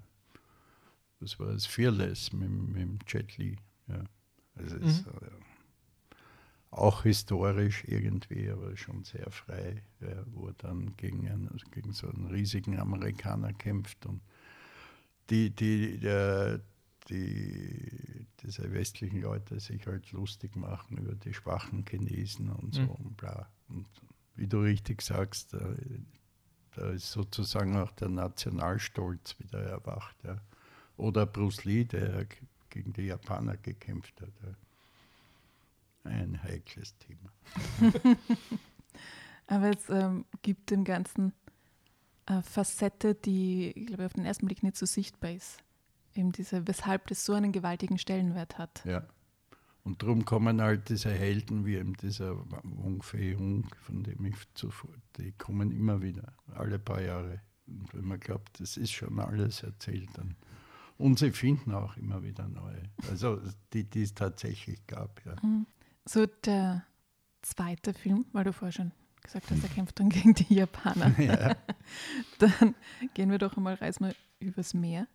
Das 1.20 1.38
war 1.38 1.52
das 1.52 1.64
Fearless 1.64 2.32
mit, 2.32 2.42
dem- 2.48 2.72
mit 2.72 2.82
dem 2.82 2.98
Jet 3.06 3.38
Li. 3.38 3.56
Ja. 3.88 4.04
Also 4.56 4.76
es 4.76 4.98
ist, 4.98 5.06
äh, 5.06 5.10
auch 6.76 7.02
historisch 7.04 7.84
irgendwie, 7.86 8.50
aber 8.50 8.76
schon 8.76 9.04
sehr 9.04 9.30
frei, 9.30 9.82
ja, 10.00 10.22
wo 10.26 10.48
er 10.48 10.54
dann 10.54 10.94
gegen, 10.96 11.28
einen, 11.28 11.50
gegen 11.70 11.92
so 11.92 12.08
einen 12.08 12.26
riesigen 12.26 12.78
Amerikaner 12.78 13.52
kämpft 13.52 14.06
und 14.06 14.20
die, 15.30 15.50
die, 15.50 15.98
der, 15.98 16.60
die, 17.08 18.26
diese 18.42 18.72
westlichen 18.72 19.20
Leute 19.22 19.58
sich 19.60 19.86
halt 19.86 20.12
lustig 20.12 20.54
machen 20.56 20.98
über 20.98 21.14
die 21.14 21.34
schwachen 21.34 21.84
Chinesen 21.88 22.50
und 22.50 22.74
so 22.74 22.82
Mhm. 22.82 22.90
und 22.90 23.16
bla. 23.16 23.48
Und 23.68 23.86
wie 24.36 24.46
du 24.46 24.60
richtig 24.60 25.02
sagst, 25.02 25.54
da, 25.54 25.74
da 26.76 26.90
ist 26.90 27.10
sozusagen 27.10 27.76
auch 27.76 27.90
der 27.92 28.08
Nationalstolz 28.10 29.38
wieder 29.38 29.60
erwacht. 29.62 30.16
Ja. 30.24 30.36
Oder 30.96 31.26
Bruce 31.26 31.64
Lee, 31.64 31.84
der 31.84 32.26
gegen 32.70 32.92
die 32.92 33.06
Japaner 33.06 33.56
gekämpft 33.56 34.20
hat. 34.20 34.32
Ja. 34.44 34.54
Ein 36.06 36.42
heikles 36.42 36.96
Thema. 36.98 37.30
Aber 39.46 39.70
es 39.70 39.88
ähm, 39.88 40.24
gibt 40.42 40.70
dem 40.70 40.84
Ganzen 40.84 41.32
eine 42.26 42.42
Facette, 42.42 43.14
die, 43.14 43.72
ich 43.74 43.86
glaube, 43.86 44.06
auf 44.06 44.14
den 44.14 44.24
ersten 44.24 44.46
Blick 44.46 44.62
nicht 44.62 44.76
so 44.76 44.86
sichtbar 44.86 45.30
ist. 45.30 45.58
Eben 46.14 46.32
diese, 46.32 46.66
weshalb 46.66 47.06
das 47.06 47.24
so 47.24 47.34
einen 47.34 47.52
gewaltigen 47.52 47.98
Stellenwert 47.98 48.58
hat. 48.58 48.84
Ja. 48.84 49.06
Und 49.84 50.02
darum 50.02 50.24
kommen 50.24 50.60
halt 50.60 50.88
diese 50.88 51.10
Helden 51.10 51.64
wie 51.64 51.76
eben 51.76 51.94
dieser 51.94 52.36
Wong 52.64 53.02
Fei 53.02 53.36
Hung, 53.38 53.68
von 53.82 54.02
dem 54.02 54.24
ich 54.24 54.34
zuvor, 54.54 54.90
die 55.16 55.30
kommen 55.32 55.70
immer 55.70 56.02
wieder, 56.02 56.32
alle 56.54 56.80
paar 56.80 57.00
Jahre. 57.00 57.40
Und 57.68 57.94
wenn 57.94 58.04
man 58.04 58.18
glaubt, 58.18 58.58
das 58.58 58.76
ist 58.76 58.90
schon 58.90 59.20
alles 59.20 59.62
erzählt, 59.62 60.08
dann. 60.14 60.34
Und 60.98 61.20
sie 61.20 61.30
finden 61.30 61.72
auch 61.72 61.96
immer 61.96 62.24
wieder 62.24 62.48
neue. 62.48 62.90
Also 63.08 63.40
die, 63.72 63.84
die 63.84 64.02
es 64.02 64.14
tatsächlich 64.14 64.84
gab, 64.88 65.24
ja. 65.24 65.36
So 66.08 66.26
der 66.26 66.84
zweite 67.42 67.94
Film, 67.94 68.26
weil 68.32 68.44
du 68.44 68.52
vorher 68.52 68.72
schon 68.72 68.92
gesagt 69.22 69.50
hast, 69.50 69.62
er 69.62 69.68
kämpft 69.68 69.98
dann 69.98 70.08
gegen 70.08 70.34
die 70.34 70.54
Japaner. 70.54 71.18
ja. 71.20 71.56
Dann 72.38 72.74
gehen 73.14 73.30
wir 73.30 73.38
doch 73.38 73.56
einmal, 73.56 73.74
reisen 73.74 74.06
wir 74.06 74.14
übers 74.38 74.72
Meer 74.74 75.06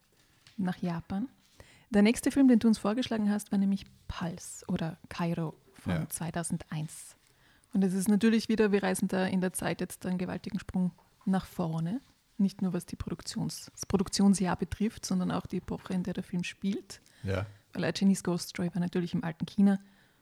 nach 0.58 0.78
Japan. 0.78 1.28
Der 1.92 2.02
nächste 2.02 2.32
Film, 2.32 2.48
den 2.48 2.60
du 2.60 2.68
uns 2.68 2.78
vorgeschlagen 2.78 3.30
hast, 3.30 3.52
war 3.52 3.60
nämlich 3.60 3.86
Pulse 4.08 4.66
oder 4.68 4.98
Kairo 5.10 5.54
von 5.74 5.94
Ja. 5.94 6.10
2001. 6.10 7.16
Und 7.74 7.84
es 7.84 7.94
ist 7.94 8.10
natürlich 8.10 8.50
wieder, 8.50 8.72
wir 8.74 8.84
reisen 8.84 9.08
da 9.08 9.26
in 9.26 9.40
der 9.42 9.54
Zeit 9.54 9.80
jetzt 9.82 10.06
einen 10.06 10.18
gewaltigen 10.18 10.60
Sprung 10.60 10.92
nach 11.26 11.46
vorne. 11.46 12.02
Nicht 12.38 12.62
nur 12.62 12.74
was 12.74 12.86
die 12.86 12.96
Produktions, 12.98 13.70
das 13.74 13.86
Produktionsjahr 13.86 14.58
betrifft, 14.58 15.06
sondern 15.06 15.32
auch 15.32 15.46
die 15.46 15.58
Epoche, 15.58 15.94
in 15.94 16.04
der 16.04 16.14
der 16.14 16.24
Film 16.24 16.44
spielt. 16.44 17.02
ja. 17.24 17.46
Weil 17.74 17.86
A 17.86 17.92
Chinese 17.94 18.24
Ghost 18.24 18.50
Story 18.50 18.70
war 18.74 18.82
natürlich 18.82 19.14
im 19.14 19.24
alten 19.24 19.46
China 19.46 19.80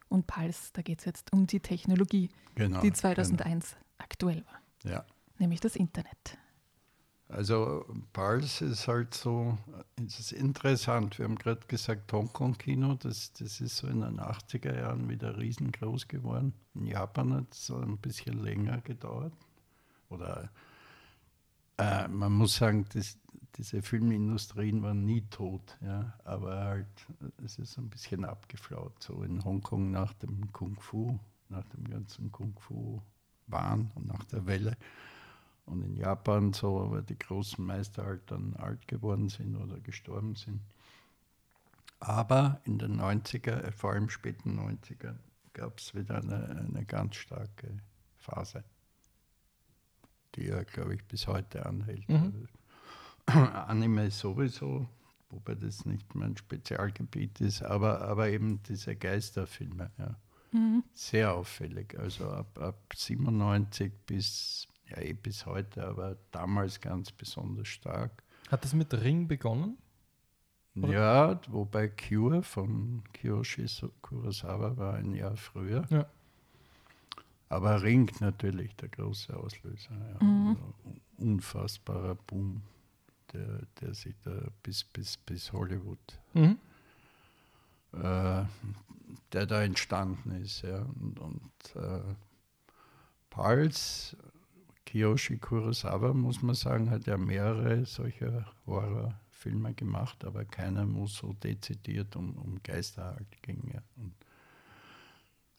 und 0.10 0.28
Pulse, 0.28 0.70
da 0.74 0.82
geht 0.82 1.00
es 1.00 1.06
jetzt 1.06 1.32
um 1.34 1.48
die 1.48 1.60
Technologie, 1.60 2.30
Genau. 2.56 2.82
die 2.82 2.92
2001 2.92 3.76
aktuell 3.98 4.44
war, 4.46 4.92
Ja. 4.92 5.06
nämlich 5.38 5.60
das 5.62 5.76
Internet. 5.76 6.38
Also 7.32 7.86
Pulse 8.12 8.66
ist 8.66 8.88
halt 8.88 9.14
so, 9.14 9.56
es 10.04 10.20
ist 10.20 10.32
interessant. 10.32 11.20
Wir 11.20 11.26
haben 11.26 11.36
gerade 11.36 11.62
gesagt, 11.68 12.12
Hongkong-Kino, 12.12 12.96
das, 12.96 13.34
das 13.34 13.62
ist 13.62 13.78
so 13.78 13.88
in 13.88 14.02
den 14.02 14.20
80er 14.20 14.76
Jahren 14.76 15.08
wieder 15.10 15.38
riesengroß 15.38 16.08
geworden. 16.08 16.54
In 16.74 16.88
Japan 16.88 17.34
hat 17.36 17.52
es 17.54 17.68
so 17.68 17.78
ein 17.78 17.98
bisschen 18.00 18.44
länger 18.44 18.82
gedauert. 18.82 19.34
Oder 20.10 20.50
äh, 21.80 22.08
man 22.10 22.34
muss 22.34 22.58
sagen, 22.58 22.86
das, 22.94 23.18
diese 23.56 23.82
Filmindustrien 23.82 24.84
waren 24.84 25.06
nie 25.06 25.22
tot, 25.30 25.78
ja, 25.82 26.14
aber 26.26 26.64
halt, 26.64 27.08
es 27.44 27.58
ist 27.58 27.78
ein 27.78 27.90
bisschen 27.90 28.26
abgeflaut. 28.26 29.02
So 29.02 29.24
in 29.24 29.44
Hongkong 29.44 29.92
nach 29.92 30.14
dem 30.14 30.52
Kung 30.52 30.76
Fu, 30.76 31.20
nach 31.48 31.66
dem 31.70 31.86
ganzen 31.86 32.32
Kung 32.32 32.54
Fu-Wahn 32.60 33.92
und 33.96 34.08
nach 34.08 34.24
der 34.26 34.46
Welle. 34.46 34.78
Und 35.66 35.84
in 35.84 35.96
Japan 35.96 36.52
so, 36.54 36.92
weil 36.92 37.04
die 37.04 37.18
großen 37.18 37.64
Meister 37.64 38.06
halt 38.06 38.30
dann 38.32 38.56
alt 38.56 38.88
geworden 38.88 39.30
sind 39.30 39.56
oder 39.56 39.80
gestorben 39.80 40.36
sind. 40.36 40.62
Aber 42.00 42.60
in 42.64 42.78
den 42.78 43.00
90er, 43.00 43.62
äh, 43.62 43.72
vor 43.72 43.92
allem 43.92 44.10
späten 44.10 44.60
90er, 44.60 45.16
gab 45.54 45.80
es 45.80 45.94
wieder 45.94 46.18
eine, 46.18 46.66
eine 46.68 46.86
ganz 46.86 47.16
starke 47.16 47.80
Phase, 48.18 48.64
die 50.36 50.46
ja, 50.46 50.64
glaube 50.64 50.96
ich, 50.96 51.06
bis 51.06 51.28
heute 51.28 51.66
anhält. 51.66 52.08
Mhm. 52.10 52.48
Anime 53.26 54.08
ist 54.08 54.20
sowieso, 54.20 54.88
wobei 55.30 55.56
das 55.56 55.86
nicht 55.86 56.16
mein 56.16 56.36
Spezialgebiet 56.38 57.42
ist, 57.42 57.62
aber, 57.62 58.02
aber 58.02 58.30
eben 58.30 58.62
diese 58.64 58.96
Geisterfilme, 58.96 59.92
ja. 59.98 60.16
Mhm. 60.52 60.84
Sehr 60.94 61.34
auffällig. 61.36 61.98
Also 62.00 62.28
ab, 62.30 62.58
ab 62.60 62.92
97 62.96 63.94
bis, 64.08 64.68
ja 64.88 65.00
eh 65.00 65.14
bis 65.14 65.46
heute, 65.46 65.86
aber 65.86 66.18
damals 66.32 66.82
ganz 66.82 67.12
besonders 67.12 67.68
stark. 67.68 68.24
Hat 68.50 68.64
das 68.64 68.74
mit 68.74 68.92
Ring 68.94 69.28
begonnen? 69.28 69.78
Oder? 70.76 70.94
Ja, 70.94 71.42
wobei 71.50 71.90
Cure 71.90 72.42
von 72.42 73.04
Kiyoshi 73.14 73.66
Kurosawa 74.02 74.78
war 74.78 74.96
ein 74.96 75.14
Jahr 75.14 75.36
früher. 75.36 75.86
Ja. 75.90 76.08
Aber 77.50 77.82
Ring 77.82 78.10
natürlich 78.20 78.76
der 78.76 78.90
große 78.90 79.36
Auslöser. 79.36 79.92
Ja. 79.92 80.24
Mhm. 80.24 80.50
Also 80.50 80.74
unfassbarer 81.18 82.16
Boom, 82.16 82.62
der, 83.34 83.62
der 83.82 83.94
sich 83.96 84.16
da 84.24 84.32
bis, 84.64 84.84
bis, 84.84 85.18
bis 85.18 85.52
Hollywood 85.52 86.00
Mhm. 86.34 86.58
äh, 87.94 88.44
der 89.34 89.46
da 89.48 89.64
entstanden 89.64 90.32
ist. 90.44 90.62
Ja. 90.62 90.84
Und, 91.02 91.20
und 91.20 91.76
äh, 91.76 92.14
Pulse, 93.32 94.16
Kiyoshi 94.86 95.38
Kurosawa, 95.38 96.14
muss 96.14 96.42
man 96.42 96.56
sagen, 96.56 96.90
hat 96.92 97.08
ja 97.08 97.18
mehrere 97.18 97.86
solcher 97.86 98.46
Horrorfilme 98.68 99.74
gemacht, 99.74 100.24
aber 100.24 100.46
keiner 100.46 100.86
muss 100.86 101.16
so 101.16 101.34
dezidiert 101.34 102.16
um, 102.16 102.36
um 102.38 102.62
Geisterhalt 102.64 103.42
ging. 103.42 103.72
Ja. 103.74 103.82
Und 103.98 104.14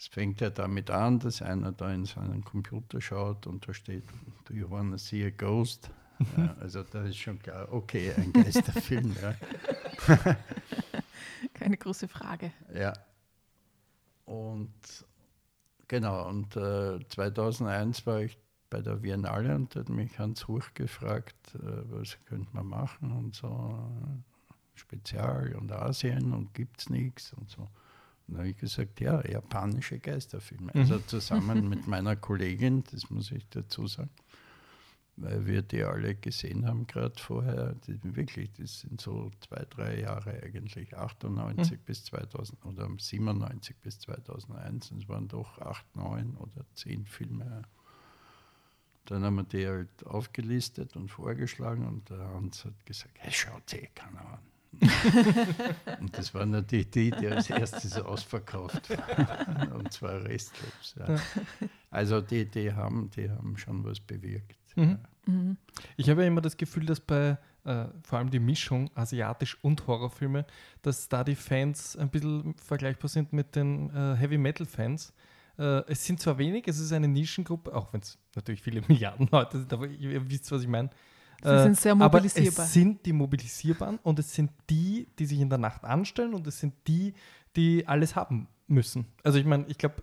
es 0.01 0.07
fängt 0.07 0.40
ja 0.40 0.48
damit 0.48 0.90
an, 0.90 1.18
dass 1.18 1.42
einer 1.42 1.72
da 1.72 1.92
in 1.92 2.07
seinen 2.07 2.42
Computer 2.42 3.03
schaut 3.03 3.46
und 3.46 3.68
da 3.68 3.74
steht, 3.74 4.05
do 4.46 4.55
you 4.55 4.68
wanna 4.70 4.96
see 4.96 5.26
a 5.26 5.30
ghost? 5.30 5.90
Ja, 6.36 6.55
also 6.61 6.82
da 6.82 7.05
ist 7.05 7.16
schon 7.16 7.38
klar, 7.38 7.72
okay, 7.72 8.12
ein 8.14 8.30
Geisterfilm. 8.34 9.16
ja. 9.22 9.34
Keine 11.55 11.78
große 11.78 12.09
Frage. 12.09 12.53
Ja. 12.74 12.92
Und 14.26 14.74
genau, 15.88 16.28
und 16.28 16.55
äh, 16.57 16.98
2001 17.09 18.05
war 18.05 18.20
ich 18.20 18.36
bei 18.68 18.82
der 18.82 18.96
Biennale 18.96 19.55
und 19.55 19.74
hat 19.74 19.88
mich 19.88 20.18
Hans 20.18 20.46
Huch 20.46 20.74
gefragt, 20.74 21.55
äh, 21.55 21.59
was 21.90 22.18
könnte 22.26 22.51
man 22.53 22.66
machen 22.66 23.12
und 23.12 23.34
so, 23.34 23.48
äh, 23.48 24.78
Spezial 24.78 25.55
und 25.57 25.72
Asien 25.72 26.34
und 26.34 26.53
gibt 26.53 26.80
es 26.80 26.90
nichts 26.90 27.32
und 27.32 27.48
so. 27.48 27.66
Und 28.31 28.37
da 28.37 28.43
habe 28.43 28.51
ich 28.51 28.59
gesagt, 28.59 29.01
ja, 29.01 29.26
japanische 29.26 29.99
Geisterfilme. 29.99 30.72
Also 30.72 31.01
zusammen 31.01 31.68
mit 31.68 31.89
meiner 31.89 32.14
Kollegin, 32.14 32.85
das 32.93 33.11
muss 33.11 33.33
ich 33.33 33.49
dazu 33.49 33.89
sagen, 33.89 34.11
weil 35.16 35.47
wir 35.47 35.62
die 35.62 35.83
alle 35.83 36.14
gesehen 36.14 36.64
haben, 36.64 36.87
gerade 36.87 37.18
vorher. 37.18 37.74
Die, 37.87 37.99
wirklich, 38.14 38.53
das 38.53 38.81
sind 38.81 39.01
so 39.01 39.33
zwei, 39.41 39.66
drei 39.68 40.01
Jahre 40.03 40.41
eigentlich, 40.45 40.97
98 40.97 41.81
bis 41.81 42.05
2000 42.05 42.64
oder 42.66 42.89
97 42.97 43.76
bis 43.78 43.99
2001. 43.99 44.93
Es 44.93 45.09
waren 45.09 45.26
doch 45.26 45.59
acht, 45.59 45.85
neun 45.97 46.37
oder 46.37 46.64
zehn 46.74 47.07
Filme. 47.07 47.62
Dann 49.07 49.24
haben 49.24 49.35
wir 49.35 49.43
die 49.43 49.66
halt 49.66 50.07
aufgelistet 50.07 50.95
und 50.95 51.09
vorgeschlagen 51.09 51.85
und 51.85 52.09
der 52.11 52.28
Hans 52.28 52.64
hat 52.64 52.87
gesagt, 52.87 53.14
hey, 53.18 53.33
schaut 53.33 53.74
eh 53.74 53.89
keiner 53.93 54.20
an. 54.20 54.51
und 56.01 56.16
das 56.16 56.33
war 56.33 56.47
natürlich 56.47 56.91
die, 56.91 57.11
die 57.11 57.27
als 57.27 57.51
erstes 57.51 57.99
ausverkauft 57.99 58.91
war. 58.91 59.75
und 59.75 59.93
zwar 59.93 60.25
restlos. 60.25 60.95
Ja. 60.99 61.16
Also 61.91 62.21
die, 62.21 62.45
die, 62.45 62.73
haben, 62.73 63.11
die 63.11 63.29
haben 63.29 63.57
schon 63.57 63.85
was 63.85 64.01
bewirkt. 64.01 64.57
Mhm. 64.77 64.99
Ja. 65.27 65.33
Mhm. 65.33 65.57
Ich 65.97 66.09
habe 66.09 66.23
ja 66.23 66.29
immer 66.29 66.41
das 66.41 66.57
Gefühl, 66.57 66.87
dass 66.87 67.01
bei 67.01 67.37
äh, 67.64 67.87
vor 68.03 68.18
allem 68.18 68.31
die 68.31 68.39
Mischung 68.39 68.91
asiatisch 68.95 69.59
und 69.62 69.87
Horrorfilme, 69.87 70.47
dass 70.83 71.09
da 71.09 71.25
die 71.25 71.35
Fans 71.35 71.97
ein 71.97 72.09
bisschen 72.09 72.55
vergleichbar 72.55 73.09
sind 73.09 73.33
mit 73.33 73.55
den 73.55 73.91
äh, 73.91 74.16
Heavy 74.16 74.39
Metal 74.39 74.66
Fans. 74.66 75.12
Äh, 75.59 75.83
es 75.89 76.05
sind 76.05 76.21
zwar 76.21 76.39
wenig, 76.39 76.66
es 76.68 76.79
ist 76.79 76.93
eine 76.93 77.09
Nischengruppe, 77.09 77.75
auch 77.75 77.93
wenn 77.93 78.01
es 78.01 78.18
natürlich 78.35 78.62
viele 78.62 78.81
Milliarden 78.89 79.29
Leute 79.31 79.59
sind, 79.59 79.73
aber 79.73 79.87
ihr, 79.89 80.11
ihr 80.12 80.31
wisst, 80.31 80.51
was 80.51 80.62
ich 80.62 80.68
meine. 80.68 80.91
Sie 81.43 81.62
sind 81.62 81.76
sehr 81.78 81.95
mobilisierbar. 81.95 82.53
Aber 82.55 82.64
es 82.64 82.72
sind 82.72 83.07
die 83.07 83.12
mobilisierbaren 83.12 83.99
und 84.03 84.18
es 84.18 84.32
sind 84.34 84.51
die, 84.68 85.09
die 85.18 85.26
sich 85.26 85.41
in 85.41 85.49
der 85.49 85.59
Nacht 85.59 85.84
anstellen 85.84 86.34
und 86.34 86.47
es 86.47 86.59
sind 86.59 86.74
die, 86.86 87.14
die 87.57 87.86
alles 87.86 88.16
haben 88.16 88.49
müssen. 88.66 89.07
Also 89.24 89.38
ich 89.38 89.45
meine, 89.45 89.64
ich 89.68 89.78
glaube, 89.78 89.97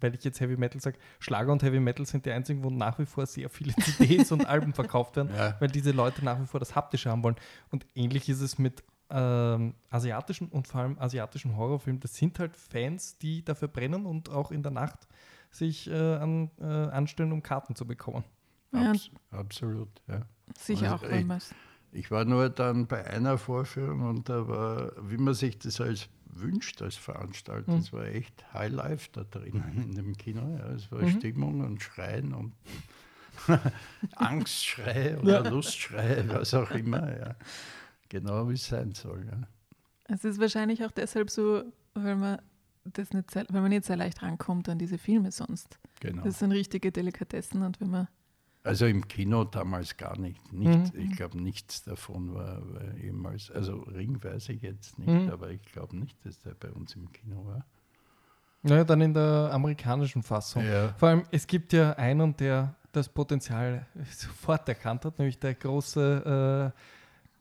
weil 0.00 0.14
ich 0.14 0.22
jetzt 0.24 0.40
Heavy 0.40 0.56
Metal 0.56 0.80
sage, 0.80 0.98
Schlager 1.18 1.50
und 1.52 1.62
Heavy 1.62 1.80
Metal 1.80 2.04
sind 2.06 2.26
die 2.26 2.30
einzigen, 2.30 2.62
wo 2.62 2.70
nach 2.70 2.98
wie 2.98 3.06
vor 3.06 3.26
sehr 3.26 3.48
viele 3.48 3.74
CDs 3.80 4.30
und 4.32 4.46
Alben 4.46 4.74
verkauft 4.74 5.16
werden, 5.16 5.30
Ja. 5.34 5.56
weil 5.58 5.68
diese 5.68 5.90
Leute 5.92 6.24
nach 6.24 6.40
wie 6.40 6.46
vor 6.46 6.60
das 6.60 6.74
Haptische 6.74 7.10
haben 7.10 7.22
wollen. 7.22 7.36
Und 7.70 7.86
ähnlich 7.94 8.28
ist 8.28 8.40
es 8.40 8.58
mit 8.58 8.82
ähm, 9.10 9.74
asiatischen 9.90 10.48
und 10.48 10.66
vor 10.68 10.80
allem 10.82 10.98
asiatischen 10.98 11.56
Horrorfilmen. 11.56 12.00
Das 12.00 12.14
sind 12.14 12.38
halt 12.38 12.56
Fans, 12.56 13.18
die 13.18 13.44
dafür 13.44 13.68
brennen 13.68 14.06
und 14.06 14.28
auch 14.28 14.50
in 14.50 14.62
der 14.62 14.72
Nacht 14.72 15.06
sich 15.50 15.88
äh, 15.88 15.94
an, 16.16 16.50
äh, 16.60 16.64
anstellen, 16.64 17.32
um 17.32 17.42
Karten 17.42 17.74
zu 17.76 17.86
bekommen. 17.86 18.24
Ja, 18.72 18.90
Abs 18.90 19.10
absolut, 19.30 19.88
ja. 20.08 20.22
Sicher 20.58 20.92
Also 20.92 21.06
auch, 21.06 21.10
ich-. 21.10 21.26
Ich 21.92 22.10
war 22.10 22.24
nur 22.24 22.48
dann 22.50 22.86
bei 22.86 23.06
einer 23.06 23.38
Vorführung 23.38 24.02
und 24.02 24.28
da 24.28 24.48
war, 24.48 24.92
wie 25.08 25.16
man 25.16 25.34
sich 25.34 25.58
das 25.58 25.80
als 25.80 26.08
wünscht 26.26 26.82
als 26.82 26.96
Veranstalter, 26.96 27.70
Mhm. 27.70 27.78
es 27.78 27.92
war 27.92 28.06
echt 28.06 28.52
Highlife 28.52 29.08
da 29.12 29.22
drinnen 29.22 29.80
in 29.90 29.94
dem 29.94 30.16
Kino. 30.16 30.56
Ja. 30.58 30.66
Es 30.72 30.90
war 30.90 31.02
Mhm. 31.02 31.10
Stimmung 31.10 31.60
und 31.60 31.80
Schreien 31.80 32.34
und 32.34 32.52
Angstschreie 34.16 35.18
oder 35.20 35.44
Ja. 35.44 35.48
Lustschreie, 35.50 36.28
was 36.28 36.54
auch 36.54 36.70
immer. 36.72 37.16
Ja. 37.16 37.34
Genau 38.08 38.48
wie 38.48 38.54
es 38.54 38.66
sein 38.66 38.92
soll. 38.94 39.24
Ja. 39.26 39.46
Es 40.14 40.24
ist 40.24 40.40
wahrscheinlich 40.40 40.84
auch 40.84 40.90
deshalb 40.90 41.30
so, 41.30 41.62
weil 41.94 42.16
man 42.16 42.38
das 42.84 43.12
nicht 43.12 43.30
sehr, 43.30 43.46
weil 43.48 43.60
man 43.62 43.70
nicht 43.70 43.84
sehr 43.84 43.96
leicht 43.96 44.22
rankommt 44.22 44.68
an 44.68 44.78
diese 44.78 44.98
Filme 44.98 45.30
sonst. 45.32 45.78
Genau. 46.00 46.22
Das 46.22 46.38
sind 46.38 46.52
richtige 46.52 46.92
Delikatessen 46.92 47.62
und 47.62 47.80
wenn 47.80 47.90
man 47.90 48.08
Also 48.64 48.86
im 48.86 49.06
Kino 49.06 49.44
damals 49.44 49.96
gar 49.96 50.18
nicht. 50.18 50.52
nicht 50.52 50.94
Mhm. 50.94 51.00
Ich 51.00 51.16
glaube, 51.16 51.38
nichts 51.40 51.84
davon 51.84 52.34
war, 52.34 52.62
war 52.74 52.94
jemals, 52.96 53.50
also 53.50 53.80
Ring 53.82 54.18
weiß 54.24 54.48
ich 54.48 54.62
jetzt 54.62 54.98
nicht, 54.98 55.08
Mhm. 55.08 55.30
aber 55.30 55.50
ich 55.50 55.62
glaube 55.62 55.96
nicht, 55.96 56.16
dass 56.24 56.38
der 56.40 56.54
bei 56.54 56.70
uns 56.70 56.96
im 56.96 57.12
Kino 57.12 57.44
war. 57.46 57.64
Naja, 58.62 58.82
dann 58.84 59.02
in 59.02 59.12
der 59.12 59.50
amerikanischen 59.52 60.22
Fassung. 60.22 60.64
Ja. 60.64 60.94
Vor 60.96 61.10
allem, 61.10 61.24
es 61.30 61.46
gibt 61.46 61.74
ja 61.74 61.92
einen, 61.92 62.34
der 62.38 62.74
das 62.92 63.06
Potenzial 63.10 63.86
sofort 64.10 64.66
erkannt 64.68 65.04
hat, 65.04 65.18
nämlich 65.18 65.38
der 65.38 65.54
große, 65.54 66.72
äh, 66.74 66.80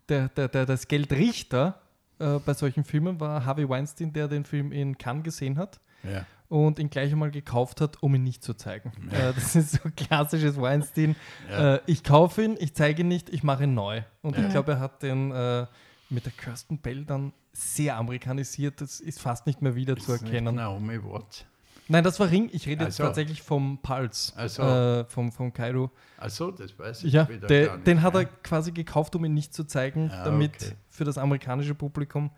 der, 0.10 0.28
der, 0.28 0.48
der, 0.50 0.66
das 0.66 0.86
Geldrichter 0.86 1.80
äh, 2.20 2.38
bei 2.40 2.54
solchen 2.54 2.84
Filmen 2.84 3.18
war 3.22 3.46
Harvey 3.46 3.68
Weinstein, 3.70 4.12
der 4.12 4.28
den 4.28 4.44
Film 4.44 4.74
in 4.74 4.98
Cannes 4.98 5.24
gesehen 5.24 5.58
hat 5.58 5.80
Ja. 6.04 6.26
Und 6.54 6.78
ihn 6.78 6.90
gleich 6.90 7.12
einmal 7.12 7.32
gekauft 7.32 7.82
hat, 7.82 8.02
um 8.04 8.14
ihn 8.16 8.24
nicht 8.24 8.44
zu 8.44 8.54
zeigen. 8.54 8.92
Äh, 9.12 9.34
das 9.34 9.56
ist 9.56 9.72
so 9.72 9.80
klassisches 9.96 10.60
Weinstein. 10.62 11.16
Ja. 11.50 11.76
Äh, 11.76 11.80
ich 11.88 12.04
kaufe 12.04 12.44
ihn, 12.44 12.56
ich 12.60 12.74
zeige 12.76 13.02
ihn 13.02 13.08
nicht, 13.08 13.30
ich 13.30 13.44
mache 13.44 13.64
ihn 13.64 13.74
neu. 13.74 14.02
Und 14.22 14.38
Ja. 14.38 14.44
ich 14.46 14.50
glaube, 14.52 14.74
er 14.74 14.80
hat 14.80 15.02
den 15.02 15.32
äh, 15.32 15.66
mit 16.10 16.26
der 16.26 16.32
Kirsten 16.34 16.78
Bell 16.78 17.06
dann 17.06 17.34
sehr 17.54 17.98
amerikanisiert. 17.98 18.82
Das 18.82 19.00
ist 19.00 19.20
fast 19.20 19.48
nicht 19.48 19.62
mehr 19.64 19.74
wieder 19.76 19.96
zu 19.98 20.14
Ist 20.14 20.24
erkennen. 20.24 20.56
Naomi 20.56 21.04
Watts. 21.04 21.46
Nein, 21.88 22.04
das 22.04 22.20
war 22.20 22.30
Ring. 22.30 22.50
Ich 22.54 22.66
rede 22.68 22.86
jetzt 22.86 22.94
Ach 22.96 22.98
so. 22.98 23.04
tatsächlich 23.06 23.42
vom 23.42 23.80
Puls, 23.82 24.34
Ach 24.38 24.48
so. 24.48 24.62
äh, 24.62 25.06
vom, 25.06 25.32
vom 25.32 25.52
Kairo. 25.52 25.92
Achso, 26.18 26.52
das 26.52 26.78
weiß 26.78 27.04
ich 27.04 27.14
Ja, 27.14 27.28
wieder 27.28 27.48
der, 27.48 27.66
gar 27.66 27.76
nicht. 27.76 27.88
den 27.88 28.02
hat 28.04 28.14
er 28.14 28.22
ja. 28.22 28.30
quasi 28.44 28.72
gekauft, 28.72 29.16
um 29.16 29.26
ihn 29.26 29.34
nicht 29.34 29.54
zu 29.54 29.66
zeigen, 29.66 30.10
Ah, 30.12 30.24
damit 30.24 30.56
okay. 30.56 30.74
für 30.90 31.04
das 31.04 31.18
amerikanische 31.18 31.76
Publikum, 31.76 32.30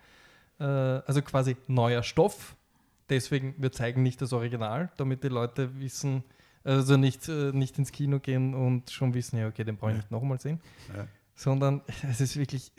äh, 0.60 0.64
also 0.64 1.22
quasi 1.22 1.58
neuer 1.68 2.02
Stoff. 2.02 2.56
Deswegen, 3.10 3.54
wir 3.58 3.72
zeigen 3.72 4.02
nicht 4.04 4.22
das 4.22 4.34
Original, 4.34 4.92
damit 4.98 5.24
die 5.24 5.28
Leute 5.30 5.80
wissen, 5.80 6.24
Also 6.64 6.98
nicht, 6.98 7.30
äh, 7.30 7.52
nicht 7.52 7.78
ins 7.78 7.92
Kino 7.92 8.20
gehen 8.20 8.56
und 8.56 8.90
schon 8.90 9.14
wissen, 9.14 9.38
ja, 9.38 9.48
okay, 9.48 9.64
den 9.64 9.78
brauche 9.78 9.92
ich 9.92 9.98
Ja. 9.98 10.02
nicht 10.02 10.12
nochmal 10.12 10.40
sehen. 10.40 10.60
Ja. 10.96 11.08
Sondern 11.36 11.82
es 12.10 12.22
ist 12.22 12.38
wirklich. 12.38 12.72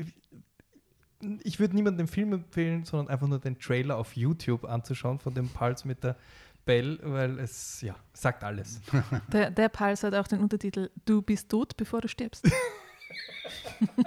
Ich 1.45 1.61
würde 1.61 1.75
niemandem 1.75 2.07
den 2.07 2.13
Film 2.13 2.33
empfehlen, 2.33 2.85
sondern 2.85 3.09
einfach 3.09 3.27
nur 3.29 3.39
den 3.39 3.59
Trailer 3.59 3.97
auf 3.97 4.17
YouTube 4.17 4.65
anzuschauen 4.65 5.19
von 5.19 5.33
dem 5.35 5.49
Pulse 5.49 5.87
mit 5.89 6.03
der 6.05 6.17
Bell, 6.65 6.99
weil 7.03 7.39
es 7.39 7.81
ja 7.81 7.95
sagt 8.13 8.43
alles. 8.43 8.81
Der, 9.33 9.51
der 9.53 9.69
Pulse 9.69 10.09
hat 10.09 10.15
auch 10.15 10.27
den 10.27 10.41
Untertitel 10.41 10.91
Du 11.05 11.23
bist 11.23 11.49
tot, 11.49 11.77
bevor 11.77 12.01
du 12.01 12.09
stirbst. 12.09 12.45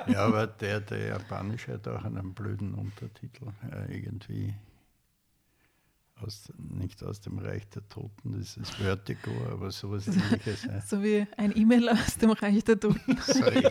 Ja, 0.07 0.25
aber 0.25 0.47
der, 0.47 0.81
der 0.81 1.07
japanische 1.07 1.73
hat 1.73 1.87
auch 1.87 2.03
einen 2.03 2.33
blöden 2.33 2.73
Untertitel. 2.73 3.47
Äh, 3.71 3.95
irgendwie 3.97 4.53
aus, 6.23 6.51
nicht 6.57 7.03
aus 7.03 7.21
dem 7.21 7.39
Reich 7.39 7.67
der 7.69 7.87
Toten, 7.89 8.37
das 8.37 8.57
ist 8.57 8.75
Vertigo, 8.75 9.31
aber 9.51 9.71
sowas 9.71 10.07
ähnliches. 10.07 10.63
Ja. 10.65 10.81
So 10.81 11.01
wie 11.03 11.25
ein 11.37 11.55
E-Mail 11.55 11.89
aus 11.89 12.17
dem 12.17 12.31
Reich 12.31 12.63
der 12.63 12.79
Toten. 12.79 13.17
Sorry. 13.25 13.63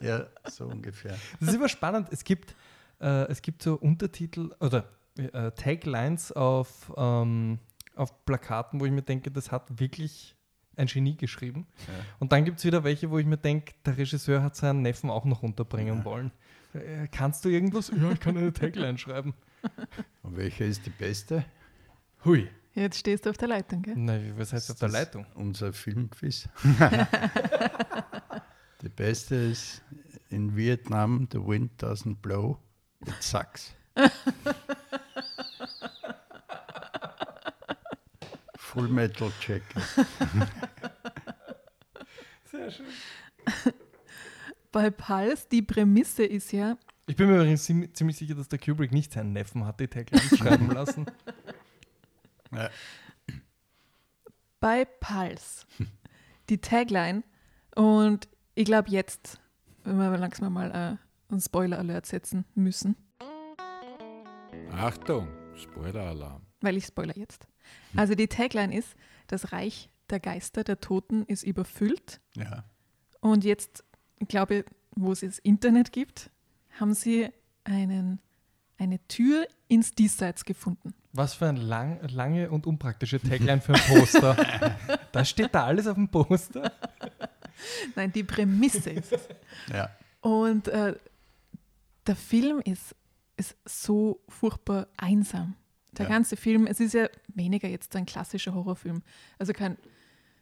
ja, 0.00 0.26
so 0.50 0.66
ungefähr. 0.66 1.16
Das 1.40 1.48
ist 1.50 1.54
immer 1.54 1.68
spannend. 1.68 2.08
Es 2.10 2.24
gibt, 2.24 2.54
äh, 3.00 3.24
es 3.30 3.42
gibt 3.42 3.62
so 3.62 3.74
Untertitel 3.74 4.50
oder 4.60 4.88
äh, 5.16 5.50
Taglines 5.52 6.32
auf, 6.32 6.92
ähm, 6.96 7.58
auf 7.94 8.24
Plakaten, 8.24 8.80
wo 8.80 8.86
ich 8.86 8.92
mir 8.92 9.02
denke, 9.02 9.30
das 9.30 9.52
hat 9.52 9.78
wirklich 9.78 10.34
ein 10.76 10.86
Genie 10.88 11.16
geschrieben. 11.16 11.66
Ja. 11.86 11.94
Und 12.18 12.32
dann 12.32 12.44
gibt 12.44 12.58
es 12.58 12.64
wieder 12.64 12.82
welche, 12.82 13.10
wo 13.10 13.18
ich 13.18 13.26
mir 13.26 13.36
denke, 13.38 13.74
der 13.86 13.96
Regisseur 13.96 14.42
hat 14.42 14.56
seinen 14.56 14.82
Neffen 14.82 15.08
auch 15.10 15.24
noch 15.24 15.42
unterbringen 15.42 15.98
Ja. 15.98 16.04
wollen. 16.04 16.32
Äh, 16.72 17.06
kannst 17.12 17.44
du 17.44 17.48
irgendwas? 17.48 17.92
Ja, 17.96 18.10
ich 18.10 18.18
kann 18.18 18.36
eine 18.36 18.52
Tagline 18.52 18.98
schreiben. 18.98 19.34
Und 20.22 20.36
welche 20.36 20.64
ist 20.64 20.84
die 20.84 20.90
beste? 20.90 21.44
Hui. 22.24 22.48
Jetzt 22.74 22.98
stehst 22.98 23.26
du 23.26 23.30
auf 23.30 23.36
der 23.36 23.48
Leitung, 23.48 23.82
gell? 23.82 23.94
Nein, 23.96 24.32
was 24.36 24.52
heißt 24.52 24.70
auf 24.70 24.78
der 24.78 24.88
Leitung? 24.88 25.26
Unser 25.34 25.72
Filmquiz. 25.72 26.48
die 28.82 28.88
beste 28.88 29.34
ist 29.36 29.82
in 30.30 30.56
Vietnam, 30.56 31.28
the 31.32 31.38
wind 31.38 31.70
doesn't 31.82 32.16
blow, 32.16 32.58
it 33.06 33.14
sucks. 33.22 33.74
Full 38.56 38.88
Metal 38.88 39.30
Jacket. 39.46 39.82
Sehr 42.50 42.70
schön. 42.70 42.86
Bei 44.72 44.90
Pulse, 44.90 45.46
die 45.52 45.62
Prämisse 45.62 46.24
ist 46.24 46.50
ja, 46.52 46.76
Ich 47.06 47.14
bin 47.14 47.28
mir 47.28 47.36
übrigens 47.36 47.64
ziem- 47.64 47.94
ziemlich 47.94 48.16
sicher, 48.16 48.34
dass 48.34 48.48
der 48.48 48.58
Kubrick 48.58 48.90
nicht 48.90 49.12
seinen 49.12 49.32
Neffen 49.32 49.64
hat, 49.64 49.78
die 49.78 49.86
Taglines 49.86 50.36
schreiben 50.36 50.68
lassen. 50.72 51.06
Ja, 52.56 52.70
bei 54.64 54.86
Pulse 54.86 55.66
die 56.48 56.56
Tagline 56.56 57.22
und 57.74 58.28
ich 58.54 58.64
glaube 58.64 58.88
jetzt, 58.88 59.38
wenn 59.82 59.98
wir 59.98 60.16
langsam 60.16 60.54
mal 60.54 60.70
äh, 60.70 61.30
einen 61.30 61.40
Spoiler-Alert 61.42 62.06
setzen 62.06 62.46
müssen, 62.54 62.96
Achtung, 64.72 65.28
Spoiler-Alarm. 65.54 66.46
weil 66.62 66.78
ich 66.78 66.86
spoiler 66.86 67.14
jetzt. 67.14 67.46
Also 67.94 68.14
die 68.14 68.26
Tagline 68.26 68.74
ist, 68.74 68.96
das 69.26 69.52
Reich 69.52 69.90
der 70.08 70.20
Geister, 70.20 70.64
der 70.64 70.80
Toten 70.80 71.24
ist 71.24 71.42
überfüllt 71.42 72.22
ja. 72.34 72.64
und 73.20 73.44
jetzt, 73.44 73.84
ich 74.18 74.28
glaube, 74.28 74.64
wo 74.92 75.12
es 75.12 75.20
das 75.20 75.38
Internet 75.40 75.92
gibt, 75.92 76.30
haben 76.80 76.94
sie 76.94 77.28
einen, 77.64 78.18
eine 78.78 78.98
Tür 79.08 79.46
ins 79.68 79.90
Diesseits 79.90 80.46
gefunden. 80.46 80.94
Was 81.16 81.34
für 81.34 81.46
eine 81.48 81.60
lang, 81.60 82.00
lange 82.08 82.50
und 82.50 82.66
unpraktische 82.66 83.20
Tagline 83.20 83.60
für 83.60 83.74
ein 83.74 83.80
Poster. 83.86 84.36
da 85.12 85.24
steht 85.24 85.54
da 85.54 85.64
alles 85.64 85.86
auf 85.86 85.94
dem 85.94 86.08
Poster. 86.08 86.72
Nein, 87.94 88.12
die 88.12 88.24
Prämisse 88.24 88.90
ist 88.90 89.12
es. 89.12 89.28
ja. 89.72 89.90
Und 90.20 90.68
äh, 90.68 90.96
der 92.06 92.16
Film 92.16 92.60
ist, 92.64 92.94
ist 93.36 93.56
so 93.64 94.20
furchtbar 94.28 94.88
einsam. 94.96 95.54
Der 95.92 96.06
Ja. 96.06 96.10
ganze 96.10 96.36
Film, 96.36 96.66
es 96.66 96.80
ist 96.80 96.94
ja 96.94 97.08
weniger 97.28 97.68
jetzt 97.68 97.94
ein 97.94 98.06
klassischer 98.06 98.52
Horrorfilm. 98.52 99.02
Also 99.38 99.52
kein, 99.52 99.76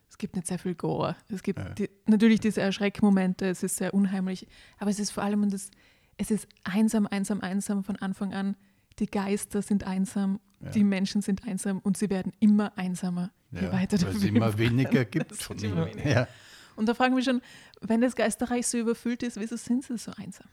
es 0.08 0.16
gibt 0.16 0.36
nicht 0.36 0.46
sehr 0.46 0.58
viel 0.58 0.74
Gore. 0.74 1.16
Es 1.28 1.42
gibt 1.42 1.58
Ja. 1.58 1.68
die, 1.70 1.90
natürlich 2.06 2.40
diese 2.40 2.62
Erschreckmomente, 2.62 3.46
es 3.46 3.62
ist 3.62 3.76
sehr 3.76 3.92
unheimlich, 3.92 4.46
aber 4.78 4.90
es 4.90 4.98
ist 4.98 5.10
vor 5.10 5.22
allem, 5.22 5.50
das, 5.50 5.70
es 6.16 6.30
ist 6.30 6.48
einsam, 6.64 7.06
einsam, 7.06 7.42
einsam 7.42 7.84
von 7.84 7.96
Anfang 7.96 8.32
an. 8.32 8.56
Die 8.98 9.06
Geister 9.06 9.62
sind 9.62 9.84
einsam, 9.84 10.40
Ja. 10.60 10.70
die 10.70 10.84
Menschen 10.84 11.22
sind 11.22 11.44
einsam 11.46 11.78
und 11.80 11.96
sie 11.96 12.08
werden 12.10 12.32
immer 12.40 12.76
einsamer, 12.78 13.30
je 13.50 13.62
Ja, 13.62 13.72
weiter 13.72 13.96
der 13.98 14.08
weil 14.08 14.16
es 14.16 14.22
immer 14.24 14.58
weniger 14.58 15.04
gibt 15.04 15.32
Es 15.32 15.42
von 15.42 15.60
wird 15.60 15.72
immer 15.72 15.86
ihnen. 15.86 15.94
weniger. 15.96 16.10
Ja. 16.10 16.28
Und 16.76 16.88
da 16.88 16.94
fragen 16.94 17.14
wir 17.16 17.22
schon, 17.22 17.40
wenn 17.80 18.00
das 18.00 18.16
Geisterreich 18.16 18.66
so 18.66 18.78
überfüllt 18.78 19.22
ist, 19.22 19.38
wieso 19.38 19.56
sind 19.56 19.84
sie 19.84 19.98
so 19.98 20.12
einsam? 20.16 20.46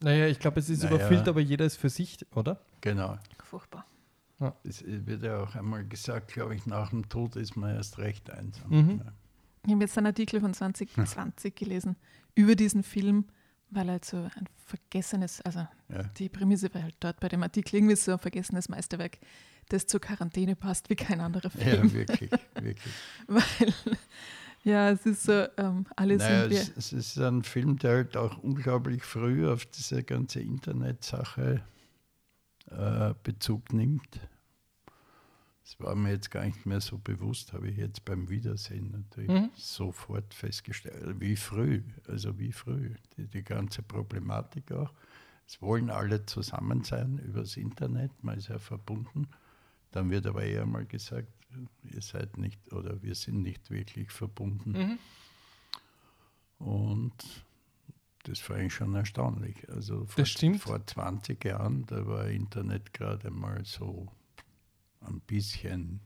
Naja, 0.00 0.26
ich 0.26 0.38
glaube, 0.38 0.58
es 0.60 0.68
ist 0.68 0.82
Naja. 0.82 0.96
überfüllt, 0.96 1.28
aber 1.28 1.40
jeder 1.40 1.64
ist 1.64 1.76
für 1.76 1.90
sich, 1.90 2.18
oder? 2.34 2.60
Genau. 2.80 3.18
Furchtbar. 3.44 3.86
Das 4.64 4.82
wird 4.84 5.22
ja 5.22 5.40
auch 5.40 5.54
einmal 5.54 5.84
gesagt, 5.86 6.32
glaube 6.32 6.56
ich, 6.56 6.66
nach 6.66 6.90
dem 6.90 7.08
Tod 7.08 7.36
ist 7.36 7.54
man 7.56 7.76
erst 7.76 7.98
recht 7.98 8.28
einsam. 8.28 8.70
Mhm. 8.70 8.98
Ja. 9.04 9.12
Ich 9.66 9.70
habe 9.72 9.82
jetzt 9.84 9.96
einen 9.96 10.08
Artikel 10.08 10.40
von 10.40 10.52
2020 10.52 11.54
gelesen 11.54 11.94
über 12.34 12.56
diesen 12.56 12.82
Film, 12.82 13.26
weil 13.72 13.88
halt 13.90 14.04
so 14.04 14.16
ein 14.18 14.46
vergessenes, 14.66 15.40
also 15.42 15.66
Ja. 15.88 16.02
die 16.18 16.28
Prämisse 16.28 16.72
war 16.74 16.82
halt 16.82 16.96
dort 17.00 17.20
bei 17.20 17.28
dem 17.28 17.42
Artikel 17.42 17.76
irgendwie 17.76 17.96
so 17.96 18.12
ein 18.12 18.18
vergessenes 18.18 18.68
Meisterwerk, 18.68 19.18
das 19.68 19.86
zur 19.86 20.00
Quarantäne 20.00 20.56
passt 20.56 20.90
wie 20.90 20.96
kein 20.96 21.20
anderer 21.20 21.50
Film. 21.50 21.86
ja, 21.88 21.92
wirklich, 21.92 22.30
wirklich. 22.60 22.94
Weil, 23.26 23.42
ja, 24.64 24.90
es 24.90 25.04
ist 25.06 25.24
so, 25.24 25.46
ähm, 25.56 25.86
alle 25.96 26.16
Naja, 26.16 26.40
sind 26.42 26.50
wir. 26.50 26.60
es, 26.60 26.68
es 26.76 26.92
ist 26.92 27.18
ein 27.18 27.42
Film, 27.42 27.78
der 27.78 27.90
halt 27.96 28.16
auch 28.16 28.38
unglaublich 28.38 29.02
früh 29.02 29.48
auf 29.50 29.66
diese 29.66 30.02
ganze 30.04 30.40
Internetsache 30.40 31.62
äh, 32.70 33.14
Bezug 33.22 33.72
nimmt. 33.72 34.20
Das 35.72 35.86
war 35.86 35.94
mir 35.94 36.10
jetzt 36.10 36.30
gar 36.30 36.44
nicht 36.44 36.66
mehr 36.66 36.82
so 36.82 36.98
bewusst, 36.98 37.54
habe 37.54 37.68
ich 37.70 37.78
jetzt 37.78 38.04
beim 38.04 38.28
Wiedersehen 38.28 38.90
natürlich 38.90 39.30
Mhm. 39.30 39.50
sofort 39.54 40.34
festgestellt. 40.34 41.18
Wie 41.18 41.34
früh, 41.36 41.82
also 42.06 42.38
wie 42.38 42.52
früh. 42.52 42.94
Die, 43.16 43.26
die 43.26 43.42
ganze 43.42 43.82
Problematik 43.82 44.70
auch. 44.72 44.92
Es 45.46 45.62
wollen 45.62 45.88
alle 45.88 46.26
zusammen 46.26 46.84
sein 46.84 47.18
übers 47.18 47.56
Internet, 47.56 48.10
man 48.22 48.36
ist 48.36 48.48
ja 48.48 48.58
verbunden. 48.58 49.28
Dann 49.92 50.10
wird 50.10 50.26
aber 50.26 50.42
eher 50.44 50.66
mal 50.66 50.84
gesagt, 50.84 51.32
ihr 51.84 52.02
seid 52.02 52.36
nicht 52.36 52.72
oder 52.72 53.02
wir 53.02 53.14
sind 53.14 53.40
nicht 53.42 53.70
wirklich 53.70 54.10
verbunden. 54.10 54.72
Mhm. 54.72 54.98
Und 56.66 57.44
das 58.24 58.38
fand 58.40 58.60
ich 58.64 58.74
schon 58.74 58.94
erstaunlich. 58.94 59.68
Also 59.70 60.04
vor, 60.04 60.24
vor 60.58 60.86
20 60.86 61.44
Jahren, 61.44 61.86
da 61.86 62.06
war 62.06 62.28
Internet 62.28 62.92
gerade 62.92 63.30
mal 63.30 63.64
so 63.64 64.12
ein 65.06 65.20
bisschen 65.20 66.00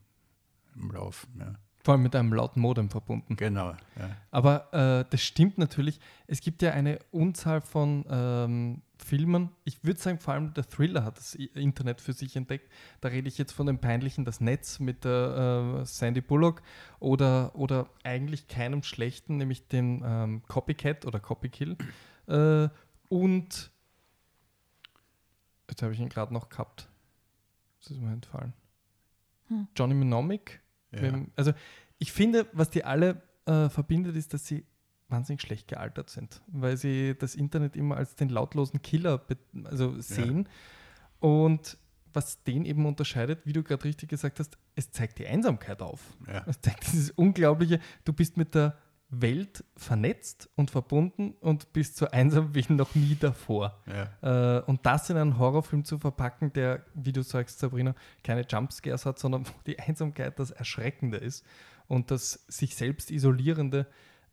im 0.75 0.91
Laufen. 0.91 1.39
Ja. 1.39 1.55
Vor 1.87 1.95
allem 1.95 2.03
mit 2.03 2.17
einem 2.17 2.33
lauten 2.33 2.61
Modem 2.61 2.91
verbunden. 2.91 3.37
Genau. 3.37 3.71
Ja. 3.97 4.17
Aber 4.33 4.75
äh, 4.75 5.05
das 5.09 5.23
stimmt 5.23 5.57
natürlich. 5.57 6.01
Es 6.27 6.41
gibt 6.41 6.61
ja 6.61 6.73
eine 6.73 6.99
Unzahl 7.13 7.61
von 7.61 8.05
ähm, 8.11 8.83
Filmen. 8.99 9.51
Ich 9.63 9.85
würde 9.85 10.01
sagen, 10.01 10.19
vor 10.19 10.35
allem 10.35 10.53
der 10.53 10.69
Thriller 10.69 11.05
hat 11.05 11.19
das 11.19 11.37
Internet 11.37 12.01
für 12.01 12.13
sich 12.13 12.35
entdeckt. 12.35 12.73
Da 13.01 13.07
rede 13.07 13.29
ich 13.29 13.39
jetzt 13.39 13.53
von 13.53 13.69
dem 13.69 13.79
peinlichen 13.79 14.25
Das 14.25 14.41
Netz 14.41 14.81
mit 14.81 15.05
der 15.05 15.83
äh, 15.83 15.87
Sandy 15.87 16.23
Bullock 16.23 16.61
oder, 16.99 17.55
oder 17.55 17.89
eigentlich 18.03 18.49
keinem 18.49 18.83
schlechten, 18.83 19.37
nämlich 19.37 19.69
dem 19.69 20.03
ähm, 20.05 20.43
Copycat 20.49 21.07
oder 21.07 21.21
Copykill. 21.21 21.77
Äh, 22.27 22.69
und 23.09 23.71
jetzt 25.71 25.83
habe 25.83 25.93
ich 25.93 26.01
ihn 26.01 26.09
gerade 26.09 26.35
noch 26.35 26.49
gehabt. 26.49 26.89
Das 27.79 27.93
ist 27.93 28.01
mir 28.01 28.13
entfallen. 28.13 28.55
Hm. 29.49 29.69
Johnny 29.77 29.95
Mnemonic. 29.95 30.61
Ja. 30.93 31.13
Also 31.37 31.53
ich 31.99 32.13
finde, 32.13 32.47
was 32.53 32.71
die 32.71 32.85
alle 32.85 33.23
äh, 33.47 33.69
verbindet, 33.69 34.17
ist, 34.17 34.35
dass 34.35 34.47
sie 34.47 34.65
wahnsinnig 35.09 35.43
schlecht 35.43 35.69
gealtert 35.69 36.11
sind, 36.11 36.43
weil 36.49 36.77
sie 36.77 37.15
das 37.17 37.35
Internet 37.35 37.77
immer 37.77 37.97
als 37.97 38.17
den 38.17 38.29
lautlosen 38.29 38.83
Killer 38.83 39.25
also 39.65 40.01
sehen. 40.01 40.49
Und 41.21 41.79
was 42.13 42.43
den 42.43 42.65
eben 42.65 42.87
unterscheidet, 42.87 43.45
wie 43.45 43.53
du 43.53 43.63
gerade 43.63 43.85
richtig 43.85 44.09
gesagt 44.09 44.41
hast, 44.41 44.57
es 44.75 44.91
zeigt 44.91 45.19
die 45.19 45.27
Einsamkeit 45.27 45.83
auf. 45.83 46.17
Ja. 46.27 46.45
Es 46.47 46.61
zeigt 46.61 46.87
dieses 46.87 47.11
Unglaubliche, 47.11 47.79
du 48.05 48.13
bist 48.13 48.37
mit 48.37 48.55
der 48.55 48.77
Welt 49.09 49.65
vernetzt 49.77 50.49
und 50.57 50.71
verbunden 50.71 51.35
und 51.41 51.73
bist 51.73 51.97
so 51.97 52.09
einsam 52.11 52.55
wie 52.55 52.65
noch 52.73 52.95
nie 52.95 53.17
davor. 53.19 53.81
Ja. 53.87 54.59
Äh, 54.59 54.63
und 54.63 54.85
das 54.85 55.09
in 55.11 55.17
einen 55.17 55.39
Horrorfilm 55.39 55.85
zu 55.85 55.99
verpacken, 55.99 56.53
der, 56.53 56.85
wie 56.95 57.13
du 57.13 57.23
sagst, 57.23 57.61
Sabrina, 57.61 57.95
keine 58.25 58.45
Jumpscares 58.49 59.07
hat, 59.07 59.19
sondern 59.19 59.47
wo 59.47 59.53
die 59.67 59.79
Einsamkeit 59.79 60.39
das 60.39 60.51
Erschreckende 60.51 61.19
ist 61.19 61.45
und 61.87 62.11
das 62.11 62.45
sich 62.49 62.75
selbst 62.75 63.11
Isolierende, 63.11 63.87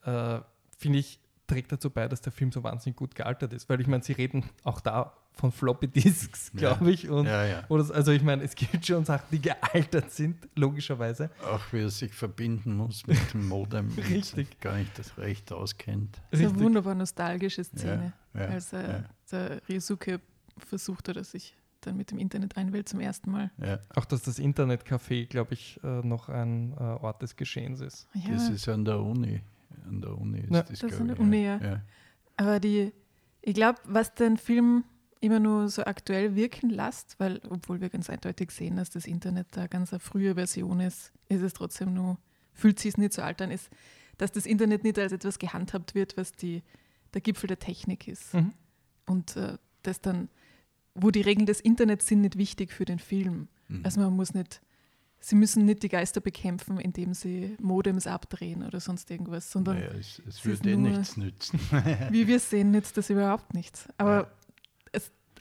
äh, 0.04 0.40
finde 0.78 1.00
ich, 1.00 1.20
trägt 1.46 1.72
dazu 1.72 1.90
bei, 1.90 2.08
dass 2.08 2.22
der 2.22 2.32
Film 2.32 2.52
so 2.52 2.64
wahnsinnig 2.64 2.96
gut 2.96 3.14
gealtert 3.16 3.54
ist. 3.54 3.70
Weil 3.70 3.80
ich 3.80 3.88
meine, 3.88 4.04
sie 4.04 4.14
reden 4.14 4.50
auch 4.64 4.82
da 4.82 5.14
von 5.34 5.52
Floppy 5.52 5.88
Disks, 5.88 6.52
glaube 6.54 6.92
ich. 6.92 7.10
Und, 7.10 7.26
Ja, 7.26 7.46
ja. 7.46 7.64
Also 7.70 8.12
ich 8.12 8.24
meine, 8.24 8.44
es 8.44 8.56
gibt 8.56 8.86
schon 8.86 9.04
Sachen, 9.04 9.26
die 9.32 9.42
gealtert 9.42 10.12
sind, 10.12 10.38
logischerweise. 10.56 11.30
Auch 11.46 11.62
wie 11.74 11.82
er 11.82 11.90
sich 11.90 12.14
verbinden 12.14 12.78
muss 12.78 13.06
mit 13.08 13.18
dem 13.34 13.48
Modem. 13.48 13.90
und 13.98 13.98
Richtig. 13.98 14.60
Gar 14.62 14.78
nicht 14.78 14.98
das 14.98 15.18
Recht 15.18 15.52
auskennt. 15.52 16.22
Das 16.32 16.40
ist 16.40 16.54
eine 16.54 16.60
wunderbar 16.60 16.96
nostalgische 16.96 17.64
Szene, 17.64 18.14
Ja, 18.34 18.42
ja, 18.42 18.48
als 18.48 18.74
äh, 18.74 18.82
ja. 18.88 19.04
der 19.32 19.62
Ryosuke 19.68 20.22
versucht 20.58 21.10
hat, 21.10 21.24
sich 21.26 21.56
dann 21.82 21.98
mit 21.98 22.12
dem 22.12 22.20
Internet 22.20 22.56
einwählt 22.56 22.88
zum 22.88 23.00
ersten 23.02 23.32
Mal. 23.32 23.52
Ja. 23.58 23.80
Auch, 23.96 24.06
dass 24.06 24.22
das 24.22 24.40
Internetcafé, 24.40 25.26
glaube 25.28 25.54
ich, 25.56 25.80
äh, 25.84 26.02
noch 26.02 26.30
ein 26.30 26.74
äh, 26.74 26.82
Ort 26.84 27.22
des 27.22 27.36
Geschehens 27.36 27.82
ist. 27.82 28.08
Ja, 28.14 28.32
Das 28.34 28.50
ist 28.50 28.70
an 28.70 28.86
der 28.86 29.00
Uni. 29.00 29.42
An 29.88 30.00
der 30.00 30.18
Uni 30.18 30.40
ist 30.40 30.52
Ja. 30.52 30.62
das, 30.62 30.80
Das 30.80 30.92
ist 30.92 31.02
an 31.02 31.08
der 31.08 31.20
Uni, 31.20 31.44
ja. 31.44 31.58
ja. 31.58 31.82
aber 32.38 32.60
die, 32.60 32.94
ich 33.42 33.54
glaube, 33.56 33.80
was 33.86 34.14
den 34.16 34.38
Film 34.38 34.86
immer 35.24 35.40
nur 35.40 35.70
so 35.70 35.86
aktuell 35.86 36.36
wirken 36.36 36.70
lässt, 36.70 37.16
weil, 37.18 37.40
obwohl 37.50 37.80
wir 37.80 37.90
ganz 37.90 38.10
eindeutig 38.10 38.52
sehen, 38.52 38.76
dass 38.76 38.90
das 38.90 39.06
Internet 39.06 39.48
da 39.52 39.68
ganz 39.68 39.94
eine 39.94 40.00
frühe 40.00 40.36
Version 40.36 40.82
ist, 40.82 41.14
ist 41.30 41.42
es 41.42 41.54
trotzdem 41.54 41.94
nur, 41.94 42.18
fühlt 42.52 42.78
sich 42.78 42.90
es 42.90 42.98
nicht 42.98 43.14
so 43.14 43.22
alt 43.22 43.42
an, 43.42 43.50
ist, 43.50 43.70
dass 44.18 44.34
das 44.34 44.46
Internet 44.46 44.84
nicht 44.84 45.00
als 45.00 45.14
etwas 45.14 45.40
gehandhabt 45.40 45.96
wird, 45.96 46.18
was 46.18 46.34
die, 46.34 46.62
der 47.14 47.22
Gipfel 47.22 47.48
der 47.48 47.60
Technik 47.60 48.08
ist. 48.08 48.34
Mhm. 48.34 48.52
Und 49.06 49.38
äh, 49.38 49.58
das 49.82 50.02
dann, 50.02 50.28
wo 50.94 51.10
die 51.10 51.22
Regeln 51.22 51.46
des 51.46 51.62
Internets 51.62 52.06
sind 52.06 52.22
nicht 52.22 52.38
wichtig 52.38 52.74
für 52.74 52.86
den 52.86 53.00
Film. 53.00 53.48
Mhm. 53.70 53.82
Also 53.84 54.02
man 54.02 54.14
muss 54.14 54.34
nicht, 54.34 54.62
sie 55.22 55.36
müssen 55.36 55.64
nicht 55.64 55.84
die 55.84 55.90
Geister 55.90 56.20
bekämpfen, 56.20 56.80
indem 56.80 57.14
sie 57.14 57.56
Modems 57.62 58.08
abdrehen 58.08 58.64
oder 58.64 58.82
sonst 58.82 59.10
irgendwas, 59.10 59.50
sondern 59.50 59.78
naja, 59.78 59.92
es, 59.98 60.22
es 60.28 60.44
würde 60.44 60.70
eh 60.70 60.76
nichts 60.76 61.16
nützen. 61.16 61.60
wie 62.10 62.28
wir 62.28 62.40
sehen, 62.42 62.72
nützt 62.72 62.98
das 62.98 63.10
überhaupt 63.10 63.54
nichts. 63.54 63.88
Aber 63.98 64.18
Ja. 64.18 64.28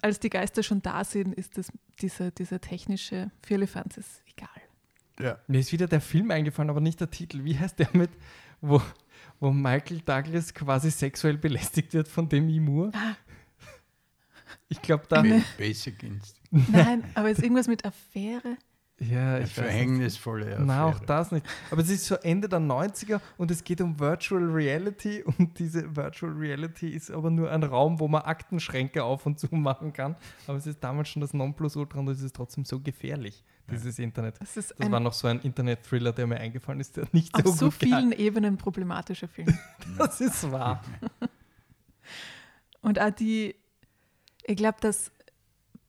Als 0.02 0.20
die 0.20 0.30
Geister 0.30 0.62
schon 0.62 0.82
da 0.82 1.04
sind, 1.04 1.34
ist 1.34 1.56
das, 1.58 1.72
dieser, 2.00 2.30
dieser 2.30 2.60
technische 2.60 3.30
Firlefanz 3.42 3.96
ist 3.96 4.22
egal. 4.26 4.48
ja. 5.20 5.38
Mir 5.46 5.60
ist 5.60 5.72
wieder 5.72 5.86
der 5.86 6.00
Film 6.00 6.30
eingefallen, 6.30 6.70
aber 6.70 6.80
nicht 6.80 7.00
der 7.00 7.10
Titel. 7.10 7.44
Wie 7.44 7.58
heißt 7.58 7.78
der 7.78 7.88
mit, 7.92 8.10
wo, 8.60 8.82
wo 9.40 9.50
Michael 9.52 10.00
Douglas 10.00 10.52
quasi 10.52 10.90
sexuell 10.90 11.38
belästigt 11.38 11.94
wird 11.94 12.08
von 12.08 12.28
Demi 12.28 12.60
Moore? 12.60 12.90
Ah. 12.94 13.16
Ich 14.68 14.80
glaube, 14.82 15.04
da. 15.08 15.22
Ba- 15.22 15.40
Basic 15.58 16.02
Instinct. 16.02 16.70
Nein, 16.70 17.04
aber 17.14 17.30
es 17.30 17.38
ist 17.38 17.44
irgendwas 17.44 17.68
mit 17.68 17.84
Affäre. 17.84 18.56
Ja, 19.10 19.28
Eine 19.34 19.38
ich 19.38 19.42
nicht. 19.44 19.52
verhängnisvolle 19.54 20.46
Affäre. 20.46 20.62
Na, 20.64 20.84
auch 20.84 20.98
das 21.00 21.32
nicht. 21.32 21.46
Aber 21.70 21.80
es 21.82 21.90
ist 21.90 22.04
so 22.06 22.14
Ende 22.16 22.48
der 22.48 22.60
90er 22.60 23.20
und 23.36 23.50
es 23.50 23.64
geht 23.64 23.80
um 23.80 23.98
Virtual 23.98 24.42
Reality 24.42 25.22
und 25.22 25.58
diese 25.58 25.94
Virtual 25.96 26.32
Reality 26.32 26.90
ist 26.90 27.10
aber 27.10 27.30
nur 27.30 27.50
ein 27.50 27.62
Raum, 27.62 27.98
wo 28.00 28.08
man 28.08 28.22
Aktenschränke 28.22 29.02
auf 29.02 29.26
und 29.26 29.38
zu 29.40 29.48
machen 29.54 29.92
kann. 29.92 30.16
Aber 30.46 30.58
es 30.58 30.66
ist 30.66 30.82
damals 30.84 31.08
schon 31.08 31.20
das 31.20 31.34
Nonplusultra 31.34 31.98
und 31.98 32.08
es 32.08 32.22
ist 32.22 32.36
trotzdem 32.36 32.64
so 32.64 32.80
gefährlich, 32.80 33.42
dieses 33.70 33.98
Internet. 33.98 34.40
Das 34.40 34.56
ist 34.56 34.74
Das 34.78 34.90
war 34.90 35.00
noch 35.00 35.12
so 35.12 35.26
ein 35.28 35.40
Internet-Thriller, 35.40 36.12
der 36.12 36.26
mir 36.26 36.36
eingefallen 36.38 36.80
ist, 36.80 36.96
der 36.96 37.06
nicht 37.12 37.36
so 37.36 37.50
auf 37.50 37.56
so 37.56 37.64
gut 37.66 37.74
vielen 37.74 38.10
gealtert 38.10 38.20
Ebenen 38.20 38.56
problematischer 38.56 39.28
Film. 39.28 39.48
Das 39.98 40.20
ist 40.20 40.50
wahr. 40.52 40.82
Und 42.80 43.00
auch 43.00 43.10
die, 43.10 43.54
ich 44.44 44.56
glaube, 44.56 44.78
dass 44.80 45.10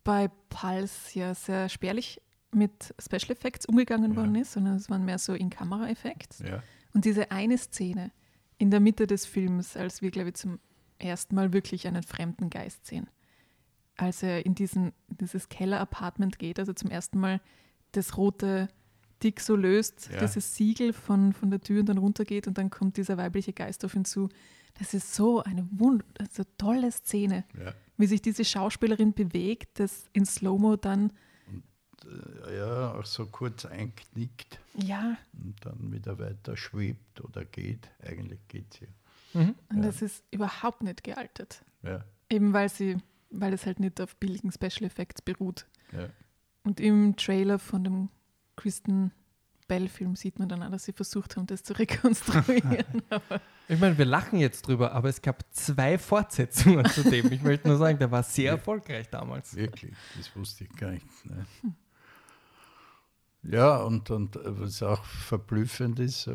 bei 0.03 0.29
Pulse 0.49 0.93
ja 1.13 1.33
sehr 1.33 1.69
spärlich 1.69 2.21
mit 2.53 2.93
Special 2.99 3.31
Effects 3.31 3.65
umgegangen 3.65 4.11
Ja. 4.11 4.17
worden 4.17 4.35
ist, 4.35 4.53
sondern 4.53 4.75
es 4.75 4.89
waren 4.89 5.05
mehr 5.05 5.17
so 5.19 5.33
In-Camera-Effekts. 5.33 6.39
Ja. 6.39 6.61
Und 6.93 7.05
diese 7.05 7.31
eine 7.31 7.57
Szene 7.57 8.11
in 8.57 8.71
der 8.71 8.79
Mitte 8.79 9.07
des 9.07 9.25
Films, 9.25 9.75
als 9.75 10.01
wir, 10.01 10.11
glaube 10.11 10.29
ich, 10.29 10.35
zum 10.35 10.59
ersten 10.99 11.35
Mal 11.35 11.53
wirklich 11.53 11.87
einen 11.87 12.03
fremden 12.03 12.49
Geist 12.49 12.85
sehen, 12.85 13.09
als 13.97 14.23
er 14.23 14.45
in, 14.45 14.55
diesen, 14.55 14.93
in 15.09 15.17
dieses 15.17 15.49
Keller-Apartment 15.49 16.39
geht, 16.39 16.59
also 16.59 16.73
zum 16.73 16.89
ersten 16.89 17.19
Mal 17.19 17.41
das 17.91 18.17
rote 18.17 18.69
Dick 19.21 19.39
so 19.39 19.55
löst, 19.55 20.09
Ja. 20.11 20.19
dieses 20.21 20.55
Siegel 20.55 20.93
von, 20.93 21.33
von 21.33 21.49
der 21.49 21.61
Tür 21.61 21.79
und 21.81 21.89
dann 21.89 21.97
runtergeht 21.97 22.47
und 22.47 22.57
dann 22.57 22.69
kommt 22.69 22.97
dieser 22.97 23.17
weibliche 23.17 23.53
Geist 23.53 23.85
auf 23.85 23.95
ihn 23.95 24.05
zu. 24.05 24.29
Das 24.79 24.93
ist 24.93 25.13
so 25.13 25.43
eine 25.43 25.67
wund 25.71 26.03
also 26.19 26.43
tolle 26.57 26.91
Szene, 26.91 27.45
Ja. 27.57 27.73
wie 27.97 28.07
sich 28.07 28.21
diese 28.21 28.43
Schauspielerin 28.43 29.13
bewegt, 29.13 29.79
das 29.79 30.05
in 30.13 30.25
Slow-Mo 30.25 30.75
dann, 30.77 31.13
ja, 32.55 32.93
auch 32.93 33.05
so 33.05 33.25
kurz 33.27 33.65
einknickt 33.65 34.59
ja, 34.75 35.17
und 35.33 35.55
dann 35.65 35.91
wieder 35.91 36.17
weiter 36.19 36.57
schwebt 36.57 37.21
oder 37.21 37.45
geht. 37.45 37.89
Eigentlich 38.05 38.39
geht 38.47 38.73
sie. 38.73 38.87
Mhm. 39.37 39.55
und 39.69 39.77
Ja. 39.77 39.83
das 39.83 40.01
ist 40.01 40.23
überhaupt 40.31 40.83
nicht 40.83 41.03
gealtert. 41.03 41.63
Ja. 41.81 42.03
Eben 42.29 42.53
weil 42.53 42.69
sie, 42.69 42.97
weil 43.29 43.53
es 43.53 43.65
halt 43.65 43.79
nicht 43.79 43.99
auf 44.01 44.15
billigen 44.17 44.51
Special 44.51 44.83
Effects 44.83 45.21
beruht. 45.21 45.65
Ja. 45.91 46.09
Und 46.63 46.79
im 46.79 47.15
Trailer 47.15 47.59
von 47.59 47.83
dem 47.83 48.09
Kristen 48.55 49.11
Bell-Film 49.67 50.15
sieht 50.15 50.39
man 50.39 50.49
dann 50.49 50.61
auch, 50.61 50.69
dass 50.71 50.83
sie 50.85 50.93
versucht 50.93 51.35
haben, 51.37 51.47
das 51.47 51.63
zu 51.63 51.73
rekonstruieren. 51.79 53.01
Ich 53.69 53.79
meine, 53.79 53.97
wir 53.97 54.03
lachen 54.03 54.39
jetzt 54.39 54.67
drüber, 54.67 54.91
aber 54.91 55.07
es 55.07 55.21
gab 55.21 55.45
zwei 55.53 55.97
Fortsetzungen 55.97 56.85
zu 56.85 57.01
dem. 57.09 57.31
Ich 57.31 57.41
möchte 57.41 57.69
nur 57.69 57.77
sagen, 57.77 57.97
der 57.97 58.11
war 58.11 58.21
sehr 58.21 58.51
erfolgreich 58.51 59.09
damals. 59.09 59.55
Wirklich, 59.55 59.93
das 60.17 60.35
wusste 60.35 60.65
ich 60.65 60.69
gar 60.75 60.91
nicht. 60.91 61.05
Ne? 61.25 61.45
Ja, 63.43 63.77
und, 63.77 64.09
und 64.09 64.37
äh, 64.37 64.39
was 64.59 64.81
auch 64.83 65.03
verblüffend 65.03 65.99
ist, 65.99 66.27
äh, 66.27 66.33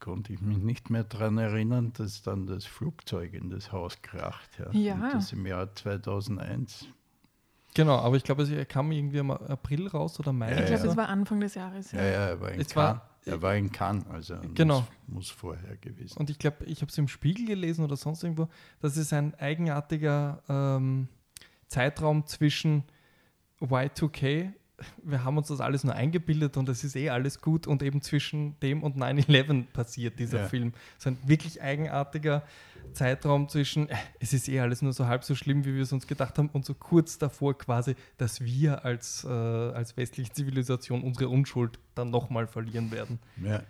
konnte 0.00 0.32
ich 0.32 0.40
mich 0.40 0.56
nicht 0.58 0.88
mehr 0.88 1.04
daran 1.04 1.36
erinnern, 1.38 1.92
dass 1.92 2.22
dann 2.22 2.46
das 2.46 2.64
Flugzeug 2.64 3.34
in 3.34 3.50
das 3.50 3.70
Haus 3.70 4.00
kracht. 4.00 4.48
Ja. 4.58 4.70
Ja. 4.72 4.94
Und 4.94 5.14
das 5.14 5.32
im 5.32 5.44
Jahr 5.46 5.74
2001. 5.74 6.86
Genau, 7.74 7.96
aber 7.98 8.16
ich 8.16 8.24
glaube, 8.24 8.42
es 8.42 8.68
kam 8.68 8.92
irgendwie 8.92 9.18
im 9.18 9.30
April 9.30 9.88
raus 9.88 10.18
oder 10.20 10.32
Mai. 10.32 10.50
Ja, 10.52 10.60
ich 10.60 10.66
glaube, 10.66 10.82
das 10.82 10.90
so. 10.92 10.96
war 10.96 11.08
Anfang 11.08 11.40
des 11.40 11.54
Jahres. 11.54 11.92
Ja, 11.92 12.02
ja, 12.02 12.10
er 12.28 12.40
war 12.40 12.50
in 12.52 12.60
Es 12.60 12.68
Cannes. 12.68 12.76
war- 12.96 13.08
er 13.24 13.40
war 13.40 13.54
in 13.54 13.70
Cannes, 13.70 14.04
also 14.10 14.34
Genau. 14.54 14.80
muss, 15.06 15.28
muss 15.28 15.30
vorher 15.30 15.76
gewesen. 15.76 16.18
Und 16.18 16.28
ich 16.28 16.38
glaube, 16.40 16.64
ich 16.64 16.80
habe 16.82 16.90
es 16.90 16.98
im 16.98 17.06
Spiegel 17.06 17.46
gelesen 17.46 17.84
oder 17.84 17.94
sonst 17.96 18.24
irgendwo, 18.24 18.48
das 18.80 18.96
ist 18.96 19.12
ein 19.12 19.34
eigenartiger 19.36 20.42
ähm, 20.48 21.06
Zeitraum 21.68 22.26
zwischen 22.26 22.82
Y2K, 23.60 24.52
wir 25.02 25.24
haben 25.24 25.36
uns 25.38 25.48
das 25.48 25.60
alles 25.60 25.84
nur 25.84 25.94
eingebildet 25.94 26.56
und 26.56 26.68
es 26.68 26.84
ist 26.84 26.96
eh 26.96 27.10
alles 27.10 27.40
gut 27.40 27.66
und 27.66 27.82
eben 27.82 28.02
zwischen 28.02 28.58
dem 28.60 28.82
und 28.82 28.96
9-11 28.96 29.66
passiert 29.72 30.18
dieser 30.18 30.40
Ja. 30.42 30.48
Film. 30.48 30.72
So 30.98 31.10
ein 31.10 31.18
wirklich 31.26 31.62
eigenartiger 31.62 32.42
Zeitraum 32.92 33.48
zwischen, 33.48 33.88
äh, 33.88 33.96
es 34.20 34.32
ist 34.32 34.48
eh 34.48 34.60
alles 34.60 34.82
nur 34.82 34.92
so 34.92 35.06
halb 35.06 35.24
so 35.24 35.34
schlimm, 35.34 35.64
wie 35.64 35.74
wir 35.74 35.82
es 35.82 35.92
uns 35.92 36.06
gedacht 36.06 36.38
haben 36.38 36.48
und 36.52 36.64
so 36.64 36.74
kurz 36.74 37.18
davor 37.18 37.56
quasi, 37.56 37.94
dass 38.18 38.40
wir 38.42 38.84
als, 38.84 39.24
äh, 39.24 39.28
als 39.28 39.96
westliche 39.96 40.32
Zivilisation 40.32 41.02
unsere 41.02 41.28
Unschuld 41.28 41.78
dann 41.94 42.10
nochmal 42.10 42.46
verlieren 42.46 42.90
werden. 42.90 43.18
Ja. 43.42 43.62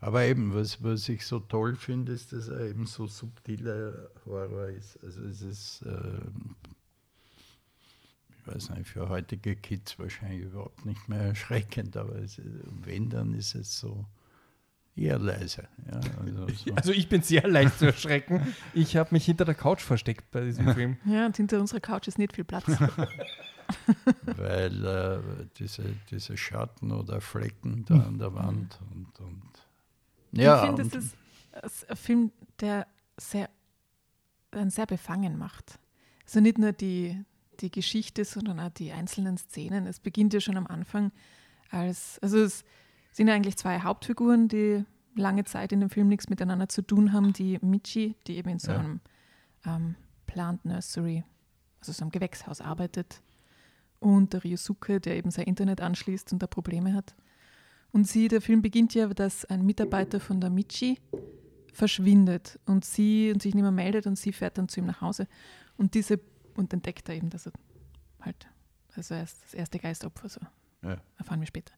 Aber 0.00 0.22
eben, 0.24 0.54
was, 0.54 0.82
was 0.84 1.08
ich 1.08 1.24
so 1.24 1.40
toll 1.40 1.76
finde, 1.76 2.12
ist, 2.12 2.34
dass 2.34 2.48
er 2.48 2.68
eben 2.68 2.84
so 2.86 3.06
subtiler 3.06 4.10
Horror 4.26 4.68
ist. 4.68 4.98
Also 5.02 5.22
es 5.24 5.40
ist, 5.40 5.82
ähm, 5.86 6.56
ich 8.46 8.54
weiß 8.54 8.70
nicht, 8.70 8.88
für 8.88 9.08
heutige 9.08 9.56
Kids 9.56 9.98
wahrscheinlich 9.98 10.42
überhaupt 10.42 10.84
nicht 10.84 11.08
mehr 11.08 11.20
erschreckend, 11.20 11.96
aber 11.96 12.16
es, 12.16 12.40
wenn, 12.82 13.08
dann 13.08 13.34
ist 13.34 13.54
es 13.54 13.78
so 13.78 14.04
eher 14.96 15.18
leise. 15.18 15.68
Ja, 15.90 16.00
also 16.20 16.46
so. 16.66 16.74
Also 16.74 16.92
ich 16.92 17.08
bin 17.08 17.22
sehr 17.22 17.46
leicht 17.48 17.78
zu 17.78 17.86
erschrecken. 17.86 18.54
Ich 18.74 18.96
habe 18.96 19.10
mich 19.12 19.24
hinter 19.24 19.44
der 19.44 19.54
Couch 19.54 19.82
versteckt 19.82 20.30
bei 20.30 20.44
diesem 20.44 20.68
Film. 20.74 20.96
Ja, 21.04 21.26
und 21.26 21.36
hinter 21.36 21.60
unserer 21.60 21.80
Couch 21.80 22.08
ist 22.08 22.18
nicht 22.18 22.34
viel 22.34 22.44
Platz. 22.44 22.66
weil 24.26 24.84
äh, 24.84 25.46
diese, 25.58 25.84
diese 26.10 26.36
Schatten 26.36 26.92
oder 26.92 27.20
Flecken 27.20 27.84
da 27.86 27.94
an 27.94 28.18
der 28.18 28.34
Wand 28.34 28.78
und, 28.92 29.20
und 29.20 29.42
ja, 30.32 30.60
ich 30.60 30.66
finde, 30.66 30.82
es 30.82 30.94
ist 31.04 31.16
ist 31.62 31.88
ein 31.88 31.96
Film, 31.96 32.32
der 32.60 32.86
sehr, 33.16 33.48
einen 34.50 34.70
sehr 34.70 34.86
befangen 34.86 35.38
macht. 35.38 35.78
Also 36.24 36.40
nicht 36.40 36.58
nur 36.58 36.72
die, 36.72 37.22
die 37.60 37.70
Geschichte, 37.70 38.24
sondern 38.24 38.60
auch 38.60 38.70
die 38.70 38.92
einzelnen 38.92 39.36
Szenen. 39.38 39.86
Es 39.86 40.00
beginnt 40.00 40.32
ja 40.34 40.40
schon 40.40 40.56
am 40.56 40.66
Anfang 40.66 41.12
als, 41.70 42.18
also 42.20 42.38
es 42.38 42.64
sind 43.12 43.28
ja 43.28 43.34
eigentlich 43.34 43.56
zwei 43.56 43.80
Hauptfiguren, 43.80 44.48
die 44.48 44.84
lange 45.16 45.44
Zeit 45.44 45.72
in 45.72 45.80
dem 45.80 45.90
Film 45.90 46.08
nichts 46.08 46.28
miteinander 46.28 46.68
zu 46.68 46.82
tun 46.82 47.12
haben. 47.12 47.32
Die 47.32 47.58
Michi, 47.62 48.16
die 48.26 48.36
eben 48.36 48.50
in 48.50 48.58
so 48.58 48.72
Ja. 48.72 48.78
einem 48.78 49.00
ähm, 49.64 49.94
Plant 50.26 50.64
Nursery, 50.64 51.24
also 51.80 51.92
so 51.92 52.02
einem 52.02 52.10
Gewächshaus 52.10 52.60
arbeitet. 52.60 53.22
Und 54.00 54.32
der 54.32 54.44
Ryosuke, 54.44 55.00
der 55.00 55.16
eben 55.16 55.30
sein 55.30 55.46
Internet 55.46 55.80
anschließt 55.80 56.32
und 56.32 56.42
da 56.42 56.46
Probleme 56.46 56.92
hat. 56.92 57.14
Und 57.92 58.06
sie, 58.08 58.28
der 58.28 58.40
Film 58.42 58.60
beginnt 58.60 58.92
ja, 58.94 59.06
dass 59.06 59.44
ein 59.44 59.64
Mitarbeiter 59.64 60.20
von 60.20 60.40
der 60.40 60.50
Michi 60.50 60.98
verschwindet 61.72 62.58
und 62.66 62.84
sie 62.84 63.30
und 63.32 63.42
sich 63.42 63.54
nicht 63.54 63.62
mehr 63.62 63.72
meldet 63.72 64.06
und 64.06 64.16
sie 64.16 64.32
fährt 64.32 64.58
dann 64.58 64.68
zu 64.68 64.80
ihm 64.80 64.86
nach 64.86 65.00
Hause 65.00 65.26
und 65.76 65.94
diese 65.94 66.20
und 66.56 66.72
entdeckt 66.72 67.08
er 67.08 67.14
eben, 67.16 67.30
dass 67.30 67.46
er 67.46 67.52
halt, 68.20 68.46
also 68.94 69.14
er 69.14 69.22
ist 69.24 69.42
das 69.44 69.54
erste 69.54 69.78
Geistopfer, 69.78 70.28
so 70.28 70.40
Ja. 70.82 70.96
erfahren 71.18 71.40
wir 71.40 71.46
später. 71.46 71.72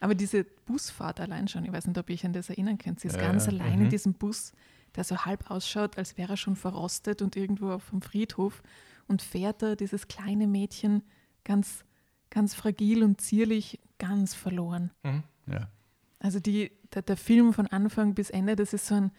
Aber 0.00 0.14
diese 0.14 0.44
Busfahrt 0.44 1.20
allein 1.20 1.48
schon, 1.48 1.64
ich 1.64 1.72
weiß 1.72 1.86
nicht, 1.86 1.98
ob 1.98 2.08
ihr 2.10 2.14
euch 2.14 2.24
an 2.26 2.32
das 2.32 2.48
erinnern 2.50 2.78
könnt, 2.78 3.00
sie 3.00 3.08
ist 3.08 3.16
Ja, 3.16 3.22
ganz 3.22 3.46
ja. 3.46 3.52
allein 3.52 3.78
Mhm. 3.78 3.84
in 3.84 3.90
diesem 3.90 4.14
Bus, 4.14 4.52
der 4.96 5.04
so 5.04 5.24
halb 5.24 5.50
ausschaut, 5.50 5.98
als 5.98 6.16
wäre 6.18 6.32
er 6.32 6.36
schon 6.36 6.56
verrostet 6.56 7.22
und 7.22 7.36
irgendwo 7.36 7.70
auf 7.70 7.90
dem 7.90 8.02
Friedhof 8.02 8.62
und 9.08 9.22
fährt 9.22 9.62
da 9.62 9.76
dieses 9.76 10.08
kleine 10.08 10.46
Mädchen 10.46 11.02
ganz, 11.44 11.84
ganz 12.30 12.54
fragil 12.54 13.02
und 13.02 13.20
zierlich 13.20 13.78
ganz 13.98 14.34
verloren. 14.34 14.90
Mhm. 15.02 15.22
Ja. 15.46 15.68
Also 16.18 16.38
die, 16.40 16.70
der, 16.94 17.02
der 17.02 17.16
Film 17.16 17.52
von 17.54 17.66
Anfang 17.66 18.14
bis 18.14 18.30
Ende, 18.30 18.56
das 18.56 18.72
ist 18.74 18.86
so 18.86 18.94
ein, 18.94 19.10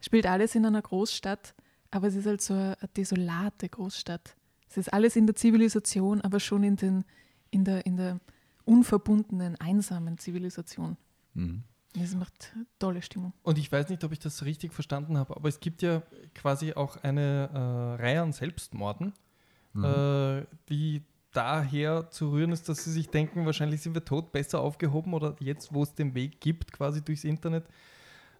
spielt 0.00 0.26
alles 0.26 0.54
in 0.54 0.66
einer 0.66 0.82
Großstadt, 0.82 1.54
aber 1.90 2.08
es 2.08 2.14
ist 2.14 2.26
halt 2.26 2.40
so 2.42 2.52
eine, 2.54 2.76
eine 2.80 2.88
desolate 2.88 3.68
Großstadt. 3.68 4.36
Es 4.72 4.78
ist 4.78 4.92
alles 4.92 5.16
in 5.16 5.26
der 5.26 5.36
Zivilisation, 5.36 6.22
aber 6.22 6.40
schon 6.40 6.62
in, 6.64 6.76
den, 6.76 7.04
in, 7.50 7.64
der, 7.64 7.84
in 7.84 7.98
der 7.98 8.20
unverbundenen, 8.64 9.60
einsamen 9.60 10.16
Zivilisation. 10.16 10.96
Mhm. 11.34 11.62
Das 11.94 12.14
macht 12.14 12.54
tolle 12.78 13.02
Stimmung. 13.02 13.34
Und 13.42 13.58
ich 13.58 13.70
weiß 13.70 13.90
nicht, 13.90 14.02
ob 14.02 14.12
ich 14.12 14.18
das 14.18 14.46
richtig 14.46 14.72
verstanden 14.72 15.18
habe, 15.18 15.36
aber 15.36 15.46
es 15.50 15.60
gibt 15.60 15.82
ja 15.82 16.02
quasi 16.34 16.72
auch 16.72 16.96
eine 17.02 17.50
äh, 17.52 18.02
Reihe 18.02 18.22
an 18.22 18.32
Selbstmorden, 18.32 19.12
Mhm. 19.74 19.84
äh, 19.84 20.46
die 20.68 21.02
daher 21.32 22.10
zu 22.10 22.30
rühren 22.30 22.52
ist, 22.52 22.68
dass 22.68 22.84
sie 22.84 22.92
sich 22.92 23.08
denken, 23.08 23.46
wahrscheinlich 23.46 23.80
sind 23.80 23.94
wir 23.94 24.04
tot, 24.04 24.32
besser 24.32 24.60
aufgehoben 24.60 25.14
oder 25.14 25.34
jetzt, 25.40 25.72
wo 25.72 25.82
es 25.82 25.94
den 25.94 26.14
Weg 26.14 26.40
gibt, 26.40 26.72
quasi 26.72 27.02
durchs 27.02 27.24
Internet. 27.24 27.64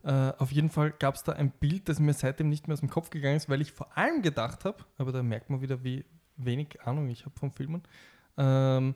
Äh, 0.03 0.33
auf 0.37 0.51
jeden 0.53 0.69
Fall 0.69 0.91
gab 0.99 1.15
es 1.15 1.25
da 1.25 1.33
ein 1.33 1.51
Bild, 1.51 1.89
das 1.89 2.01
mir 2.01 2.13
seitdem 2.13 2.49
nicht 2.49 2.69
mehr 2.69 2.75
aus 2.75 2.81
dem 2.81 2.91
Kopf 2.91 3.09
gegangen 3.11 3.37
ist, 3.37 3.49
weil 3.49 3.61
ich 3.63 3.73
vor 3.73 3.97
allem 3.97 4.21
gedacht 4.21 4.65
habe, 4.65 4.85
aber 4.99 5.13
da 5.13 5.23
merkt 5.23 5.49
man 5.49 5.61
wieder, 5.63 5.83
wie 5.85 6.05
wenig 6.37 6.81
Ahnung 6.85 7.09
ich 7.09 7.25
habe 7.25 7.39
von 7.39 7.51
Filmen, 7.51 7.83
ähm, 8.37 8.95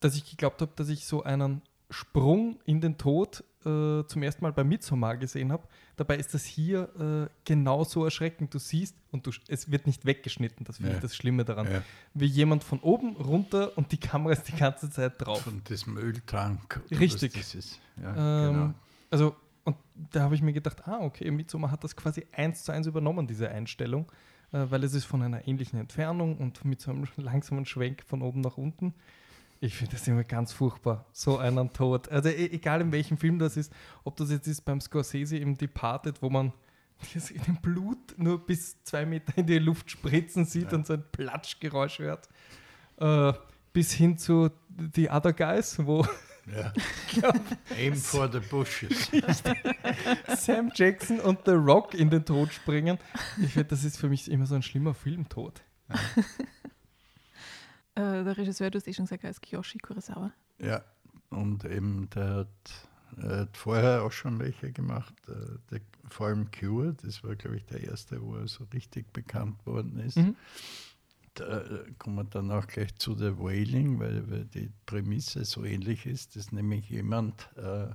dass 0.00 0.16
ich 0.16 0.28
geglaubt 0.28 0.60
habe, 0.62 0.72
dass 0.76 0.88
ich 0.88 1.04
so 1.06 1.22
einen 1.22 1.62
Sprung 1.90 2.58
in 2.66 2.80
den 2.82 2.98
Tod 2.98 3.42
äh, 3.64 4.04
zum 4.06 4.22
ersten 4.22 4.42
Mal 4.42 4.52
bei 4.52 4.62
Midsommar 4.62 5.16
gesehen 5.16 5.50
habe. 5.52 5.66
Dabei 5.96 6.16
ist 6.16 6.34
das 6.34 6.44
hier 6.44 7.28
äh, 7.28 7.32
genauso 7.44 8.04
erschreckend. 8.04 8.52
Du 8.52 8.58
siehst, 8.58 8.94
und 9.10 9.26
du, 9.26 9.30
es 9.48 9.70
wird 9.70 9.86
nicht 9.86 10.04
weggeschnitten, 10.04 10.64
das 10.66 10.76
finde 10.76 10.90
Ja. 10.90 10.96
ich 10.96 11.02
das 11.02 11.16
Schlimme 11.16 11.44
daran, 11.46 11.66
Ja. 11.70 11.82
wie 12.12 12.26
jemand 12.26 12.62
von 12.62 12.78
oben 12.80 13.16
runter 13.16 13.76
und 13.78 13.90
die 13.90 13.96
Kamera 13.96 14.32
ist 14.34 14.44
die 14.48 14.56
ganze 14.56 14.90
Zeit 14.90 15.14
drauf. 15.18 15.40
Von 15.40 15.64
diesem 15.64 15.96
Öltank. 15.96 16.80
Richtig. 16.90 17.34
Ja, 18.02 18.46
Ähm, 18.48 18.52
genau. 18.54 18.74
Also, 19.10 19.34
und 19.64 19.76
da 20.12 20.20
habe 20.22 20.34
ich 20.34 20.42
mir 20.42 20.52
gedacht, 20.52 20.86
ah, 20.86 20.98
okay, 21.00 21.30
Midsommar 21.30 21.70
hat 21.70 21.82
das 21.84 21.96
quasi 21.96 22.26
eins 22.32 22.64
zu 22.64 22.72
eins 22.72 22.86
übernommen, 22.86 23.26
diese 23.26 23.48
Einstellung, 23.48 24.10
äh, 24.52 24.66
weil 24.68 24.84
es 24.84 24.94
ist 24.94 25.04
von 25.04 25.22
einer 25.22 25.46
ähnlichen 25.46 25.78
Entfernung 25.78 26.38
und 26.38 26.64
mit 26.64 26.80
so 26.80 26.90
einem 26.90 27.06
langsamen 27.16 27.66
Schwenk 27.66 28.02
von 28.04 28.22
oben 28.22 28.40
nach 28.40 28.56
unten. 28.56 28.94
Ich 29.60 29.74
finde 29.74 29.92
das 29.92 30.06
immer 30.06 30.22
ganz 30.22 30.52
furchtbar, 30.52 31.04
so 31.12 31.38
einen 31.38 31.72
Tod. 31.72 32.08
Also 32.10 32.28
e 32.28 32.46
egal 32.52 32.80
in 32.80 32.92
welchem 32.92 33.18
Film 33.18 33.38
das 33.38 33.56
ist, 33.56 33.72
ob 34.04 34.16
das 34.16 34.30
jetzt 34.30 34.46
ist 34.46 34.60
beim 34.62 34.80
Scorsese 34.80 35.36
im 35.36 35.56
Departed, 35.56 36.22
wo 36.22 36.30
man 36.30 36.52
das 37.14 37.30
in 37.30 37.42
dem 37.42 37.56
Blut 37.56 38.14
nur 38.16 38.44
bis 38.44 38.82
zwei 38.84 39.04
Meter 39.04 39.36
in 39.36 39.46
die 39.46 39.58
Luft 39.58 39.90
spritzen 39.90 40.44
sieht 40.44 40.72
und 40.72 40.86
so 40.86 40.94
ein 40.94 41.04
Platschgeräusch 41.10 41.98
hört, 41.98 42.28
äh, 42.98 43.32
bis 43.72 43.92
hin 43.92 44.16
zu 44.16 44.50
The 44.94 45.10
Other 45.10 45.32
Guys, 45.32 45.84
wo 45.84 46.06
Ja. 46.54 46.72
Aim 47.76 47.94
for 47.94 48.30
the 48.30 48.40
bushes. 48.40 49.10
Sam 50.36 50.70
Jackson 50.74 51.20
und 51.20 51.40
The 51.44 51.52
Rock 51.52 51.94
in 51.94 52.10
den 52.10 52.24
Tod 52.24 52.52
springen. 52.52 52.98
Ich 53.42 53.52
finde, 53.52 53.68
das 53.68 53.84
ist 53.84 53.96
für 53.98 54.08
mich 54.08 54.30
immer 54.30 54.46
so 54.46 54.54
ein 54.54 54.62
schlimmer 54.62 54.94
Filmtod. 54.94 55.62
Äh, 57.94 58.24
der 58.24 58.36
Regisseur, 58.36 58.70
du 58.70 58.78
hast 58.78 58.86
eh 58.86 58.92
schon 58.92 59.04
gesagt, 59.06 59.24
heißt 59.24 59.42
Kiyoshi 59.42 59.78
Kurosawa. 59.78 60.32
Ja, 60.60 60.82
und 61.30 61.64
eben 61.64 62.08
der 62.14 62.34
hat, 62.36 62.48
er 63.16 63.38
hat 63.40 63.56
vorher 63.56 64.02
auch 64.04 64.12
schon 64.12 64.38
welche 64.38 64.72
gemacht. 64.72 65.14
äh, 65.28 65.32
Der, 65.70 65.80
vor 66.08 66.28
allem 66.28 66.50
Cure, 66.50 66.94
das 67.02 67.22
war, 67.24 67.34
glaube 67.36 67.56
ich, 67.56 67.64
der 67.66 67.82
erste, 67.82 68.22
wo 68.22 68.36
er 68.36 68.46
so 68.48 68.64
richtig 68.72 69.12
bekannt 69.12 69.64
worden 69.66 69.98
ist. 69.98 70.16
Mhm. 70.16 70.36
Da 71.38 71.60
äh, 71.60 71.92
kommen 71.98 72.16
wir 72.16 72.24
dann 72.24 72.50
auch 72.50 72.66
gleich 72.66 72.96
zu 72.96 73.14
The 73.14 73.38
Wailing, 73.38 74.00
weil, 74.00 74.28
weil 74.28 74.44
die 74.46 74.72
Prämisse 74.86 75.44
so 75.44 75.64
ähnlich 75.64 76.04
ist, 76.04 76.34
dass 76.34 76.50
nämlich 76.50 76.90
jemand 76.90 77.48
äh, 77.56 77.86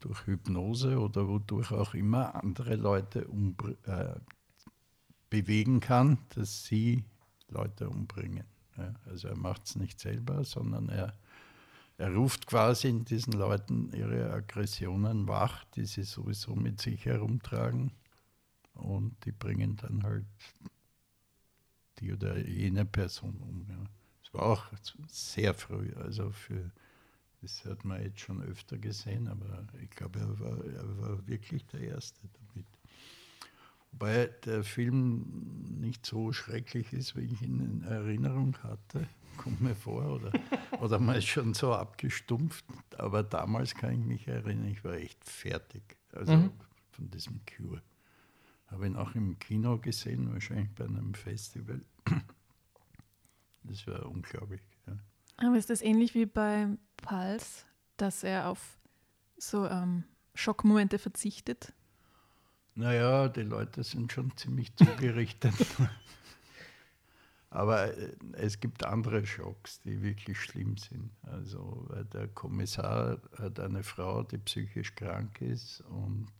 durch 0.00 0.26
Hypnose 0.26 0.98
oder 0.98 1.26
wodurch 1.26 1.72
auch 1.72 1.94
immer 1.94 2.34
andere 2.34 2.76
Leute 2.76 3.26
äh, 3.86 4.20
bewegen 5.30 5.80
kann, 5.80 6.18
dass 6.34 6.64
sie 6.64 7.02
Leute 7.48 7.88
umbringen. 7.88 8.44
Ja, 8.76 8.92
also 9.06 9.28
er 9.28 9.36
macht 9.36 9.64
es 9.64 9.76
nicht 9.76 9.98
selber, 9.98 10.44
sondern 10.44 10.90
er, 10.90 11.14
er 11.96 12.14
ruft 12.14 12.46
quasi 12.46 12.88
in 12.88 13.06
diesen 13.06 13.32
Leuten 13.32 13.90
ihre 13.94 14.34
Aggressionen 14.34 15.28
wach, 15.28 15.64
die 15.76 15.86
sie 15.86 16.02
sowieso 16.02 16.54
mit 16.54 16.78
sich 16.78 17.06
herumtragen. 17.06 17.92
Und 18.74 19.16
die 19.24 19.32
bringen 19.32 19.76
dann 19.76 20.02
halt 20.02 20.26
die 22.00 22.12
oder 22.12 22.38
jene 22.38 22.84
Person 22.84 23.36
um. 23.42 23.66
Ja. 23.68 23.84
Das 24.22 24.34
war 24.34 24.42
auch 24.42 24.64
sehr 25.08 25.54
früh, 25.54 25.92
also 25.94 26.30
für 26.30 26.70
das 27.42 27.64
hat 27.64 27.84
man 27.84 28.02
jetzt 28.02 28.20
schon 28.20 28.42
öfter 28.42 28.76
gesehen, 28.78 29.28
aber 29.28 29.64
ich 29.82 29.90
glaube, 29.90 30.18
er 30.18 30.40
war, 30.40 30.64
er 30.64 30.98
war 30.98 31.26
wirklich 31.28 31.64
der 31.66 31.80
Erste 31.80 32.18
damit. 32.52 32.66
Wobei 33.92 34.26
der 34.44 34.64
Film 34.64 35.24
nicht 35.80 36.04
so 36.04 36.32
schrecklich 36.32 36.92
ist, 36.92 37.16
wie 37.16 37.22
ich 37.22 37.40
ihn 37.42 37.60
in 37.60 37.82
Erinnerung 37.88 38.56
hatte, 38.62 39.06
kommt 39.38 39.60
mir 39.60 39.74
vor, 39.74 40.04
oder, 40.16 40.32
oder 40.80 40.98
man 40.98 41.16
ist 41.16 41.26
schon 41.28 41.54
so 41.54 41.72
abgestumpft. 41.72 42.64
Aber 42.98 43.22
damals 43.22 43.74
kann 43.74 43.92
ich 43.92 44.04
mich 44.06 44.28
erinnern, 44.28 44.66
ich 44.68 44.82
war 44.84 44.94
echt 44.94 45.22
fertig. 45.28 45.82
Also 46.12 46.32
Mhm. 46.36 46.50
von 46.90 47.10
diesem 47.10 47.40
Cure. 47.46 47.80
Habe 48.68 48.86
ihn 48.86 48.96
auch 48.96 49.14
im 49.14 49.38
Kino 49.38 49.78
gesehen, 49.78 50.32
wahrscheinlich 50.32 50.70
bei 50.74 50.84
einem 50.84 51.14
Festival. 51.14 51.80
Das 53.68 53.84
war 53.88 54.06
unglaublich. 54.06 54.60
Ja. 54.86 54.96
Aber 55.38 55.56
ist 55.56 55.70
das 55.70 55.82
ähnlich 55.82 56.14
wie 56.14 56.24
bei 56.24 56.68
Pulse, 56.98 57.64
dass 57.96 58.22
er 58.22 58.48
auf 58.48 58.78
so 59.36 59.66
ähm, 59.66 60.04
Schockmomente 60.34 61.00
verzichtet? 61.00 61.72
Naja, 62.76 63.28
die 63.28 63.42
Leute 63.42 63.82
sind 63.82 64.12
schon 64.12 64.36
ziemlich 64.36 64.76
zugerichtet. 64.76 65.54
Aber 67.50 67.96
äh, 67.96 68.14
es 68.32 68.60
gibt 68.60 68.84
andere 68.84 69.24
Schocks, 69.24 69.80
die 69.80 70.02
wirklich 70.02 70.38
schlimm 70.38 70.76
sind. 70.76 71.10
Also 71.22 71.86
weil 71.88 72.04
der 72.04 72.28
Kommissar 72.28 73.20
hat 73.38 73.58
eine 73.60 73.82
Frau, 73.82 74.22
die 74.22 74.38
psychisch 74.38 74.94
krank 74.94 75.40
ist 75.40 75.80
und 75.88 76.30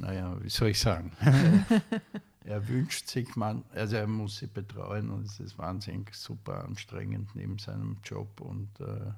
naja, 0.00 0.36
wie 0.42 0.48
soll 0.48 0.68
ich 0.68 0.80
sagen? 0.80 1.12
er 2.44 2.68
wünscht 2.68 3.08
sich, 3.08 3.36
man, 3.36 3.64
also 3.70 3.96
er 3.96 4.06
muss 4.06 4.38
sie 4.38 4.46
betreuen 4.46 5.10
und 5.10 5.26
es 5.26 5.40
ist 5.40 5.58
wahnsinnig 5.58 6.14
super 6.14 6.64
anstrengend 6.64 7.34
neben 7.34 7.58
seinem 7.58 7.98
Job 8.04 8.40
und, 8.40 8.80
äh, 8.80 9.12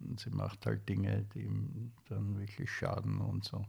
und 0.00 0.20
sie 0.20 0.30
macht 0.30 0.66
halt 0.66 0.88
Dinge, 0.88 1.26
die 1.34 1.42
ihm 1.42 1.92
dann 2.08 2.38
wirklich 2.38 2.70
schaden 2.70 3.20
und 3.20 3.44
so. 3.44 3.64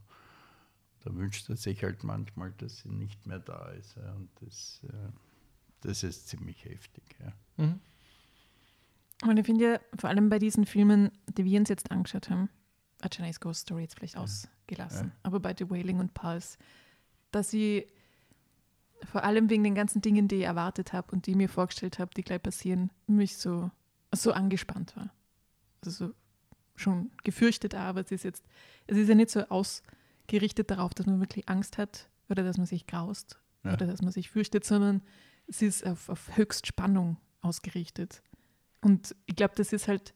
Da 1.03 1.15
wünscht 1.15 1.49
er 1.49 1.57
sich 1.57 1.83
halt 1.83 2.03
manchmal, 2.03 2.51
dass 2.57 2.79
sie 2.79 2.89
nicht 2.89 3.25
mehr 3.27 3.39
da 3.39 3.69
ist. 3.71 3.95
Ja, 3.95 4.13
und 4.13 4.29
das, 4.41 4.81
äh, 4.83 5.11
das 5.81 6.03
ist 6.03 6.27
ziemlich 6.27 6.65
heftig. 6.65 7.03
Ja. 7.19 7.63
Mhm. 7.63 7.79
Und 9.23 9.37
ich 9.37 9.45
finde 9.45 9.63
ja, 9.73 9.79
vor 9.97 10.09
allem 10.09 10.29
bei 10.29 10.39
diesen 10.39 10.65
Filmen, 10.65 11.11
die 11.27 11.45
wir 11.45 11.59
uns 11.59 11.69
jetzt 11.69 11.91
angeschaut 11.91 12.29
haben, 12.29 12.49
A 13.01 13.09
Chinese 13.09 13.39
Ghost 13.39 13.61
Story 13.61 13.83
jetzt 13.83 13.95
vielleicht 13.97 14.17
ausgelassen, 14.17 15.07
Ja. 15.09 15.13
aber 15.23 15.39
bei 15.39 15.53
The 15.57 15.69
Wailing 15.69 15.99
und 15.99 16.13
Pulse, 16.13 16.57
dass 17.31 17.53
ich 17.53 17.87
vor 19.03 19.23
allem 19.23 19.49
wegen 19.49 19.63
den 19.63 19.75
ganzen 19.75 20.01
Dingen, 20.01 20.27
die 20.27 20.37
ich 20.37 20.43
erwartet 20.43 20.93
habe 20.93 21.11
und 21.11 21.27
die 21.27 21.31
ich 21.31 21.37
mir 21.37 21.49
vorgestellt 21.49 21.99
habe, 21.99 22.11
die 22.15 22.23
gleich 22.23 22.41
passieren, 22.41 22.91
mich 23.07 23.37
so, 23.37 23.69
so 24.13 24.31
angespannt 24.31 24.95
war. 24.95 25.13
Also 25.83 26.07
so 26.07 26.13
schon 26.77 27.11
gefürchtet, 27.23 27.75
aber 27.75 28.01
es 28.01 28.11
ist 28.11 28.23
jetzt, 28.23 28.45
es 28.87 28.97
ist 28.97 29.07
ja 29.07 29.15
nicht 29.15 29.29
so 29.29 29.41
ausgerichtet 29.47 30.71
darauf, 30.71 30.93
dass 30.93 31.05
man 31.05 31.19
wirklich 31.19 31.47
Angst 31.47 31.77
hat 31.77 32.09
oder 32.29 32.43
dass 32.43 32.57
man 32.57 32.65
sich 32.65 32.87
graust 32.87 33.39
Ja. 33.63 33.73
oder 33.73 33.85
dass 33.87 34.01
man 34.01 34.11
sich 34.11 34.29
fürchtet, 34.29 34.65
sondern 34.65 35.01
es 35.47 35.61
ist 35.61 35.85
auf, 35.85 36.09
auf 36.09 36.35
Höchstspannung 36.37 37.17
ausgerichtet. 37.41 38.23
Und 38.81 39.15
ich 39.25 39.35
glaube, 39.35 39.53
das 39.55 39.71
ist 39.73 39.87
halt 39.87 40.13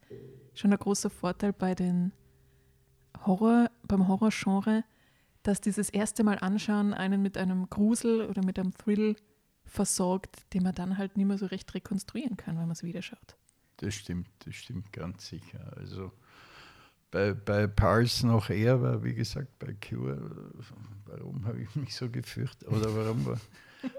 schon 0.54 0.72
ein 0.74 0.80
großer 0.80 1.10
Vorteil 1.10 1.54
bei 1.54 1.76
den 1.76 2.12
Horror, 3.26 3.70
beim 3.88 4.08
Horrorgenre, 4.08 4.84
dass 5.44 5.62
dieses 5.62 5.90
erste 5.90 6.24
Mal 6.24 6.40
anschauen 6.40 6.94
einen 6.94 7.22
mit 7.22 7.38
einem 7.38 7.70
Grusel 7.70 8.26
oder 8.28 8.44
mit 8.44 8.60
einem 8.60 8.74
Thrill 8.74 9.16
versorgt, 9.66 10.54
den 10.54 10.64
man 10.64 10.76
dann 10.76 10.98
halt 10.98 11.16
nicht 11.16 11.28
mehr 11.28 11.38
so 11.38 11.46
recht 11.46 11.74
rekonstruieren 11.74 12.38
kann, 12.38 12.56
wenn 12.56 12.64
man 12.64 12.72
es 12.72 12.84
wieder 12.84 13.02
schaut. 13.02 13.38
Das 13.78 13.94
stimmt, 13.94 14.28
das 14.46 14.56
stimmt 14.56 14.92
ganz 14.92 15.28
sicher. 15.28 15.74
Also 15.78 16.12
bei, 17.12 17.34
bei 17.34 17.68
Pulse 17.68 18.28
noch 18.28 18.50
eher, 18.50 18.82
weil 18.82 19.04
wie 19.04 19.14
gesagt, 19.14 19.58
bei 19.60 19.74
Cure, 19.74 20.52
warum 21.06 21.46
habe 21.46 21.62
ich 21.62 21.76
mich 21.76 21.96
so 21.96 22.10
gefürchtet? 22.10 22.68
Oder 22.68 22.94
warum 22.96 23.26
war. 23.26 23.40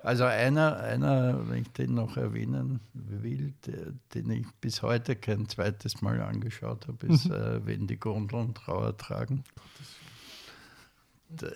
Also 0.03 0.25
einer, 0.25 0.79
einer, 0.79 1.49
wenn 1.49 1.63
ich 1.63 1.73
den 1.73 1.95
noch 1.95 2.17
erwähnen 2.17 2.81
will, 2.93 3.55
der, 3.67 3.93
den 4.15 4.31
ich 4.31 4.47
bis 4.61 4.83
heute 4.83 5.17
kein 5.17 5.49
zweites 5.49 6.03
Mal 6.03 6.21
angeschaut 6.21 6.87
habe, 6.89 7.07
ist, 7.07 7.27
äh, 7.31 7.65
wenn 7.67 7.87
die 7.87 7.97
Gondeln 7.99 8.55
Trauer 8.55 8.97
tragen. 8.97 9.39
D- 9.39 9.85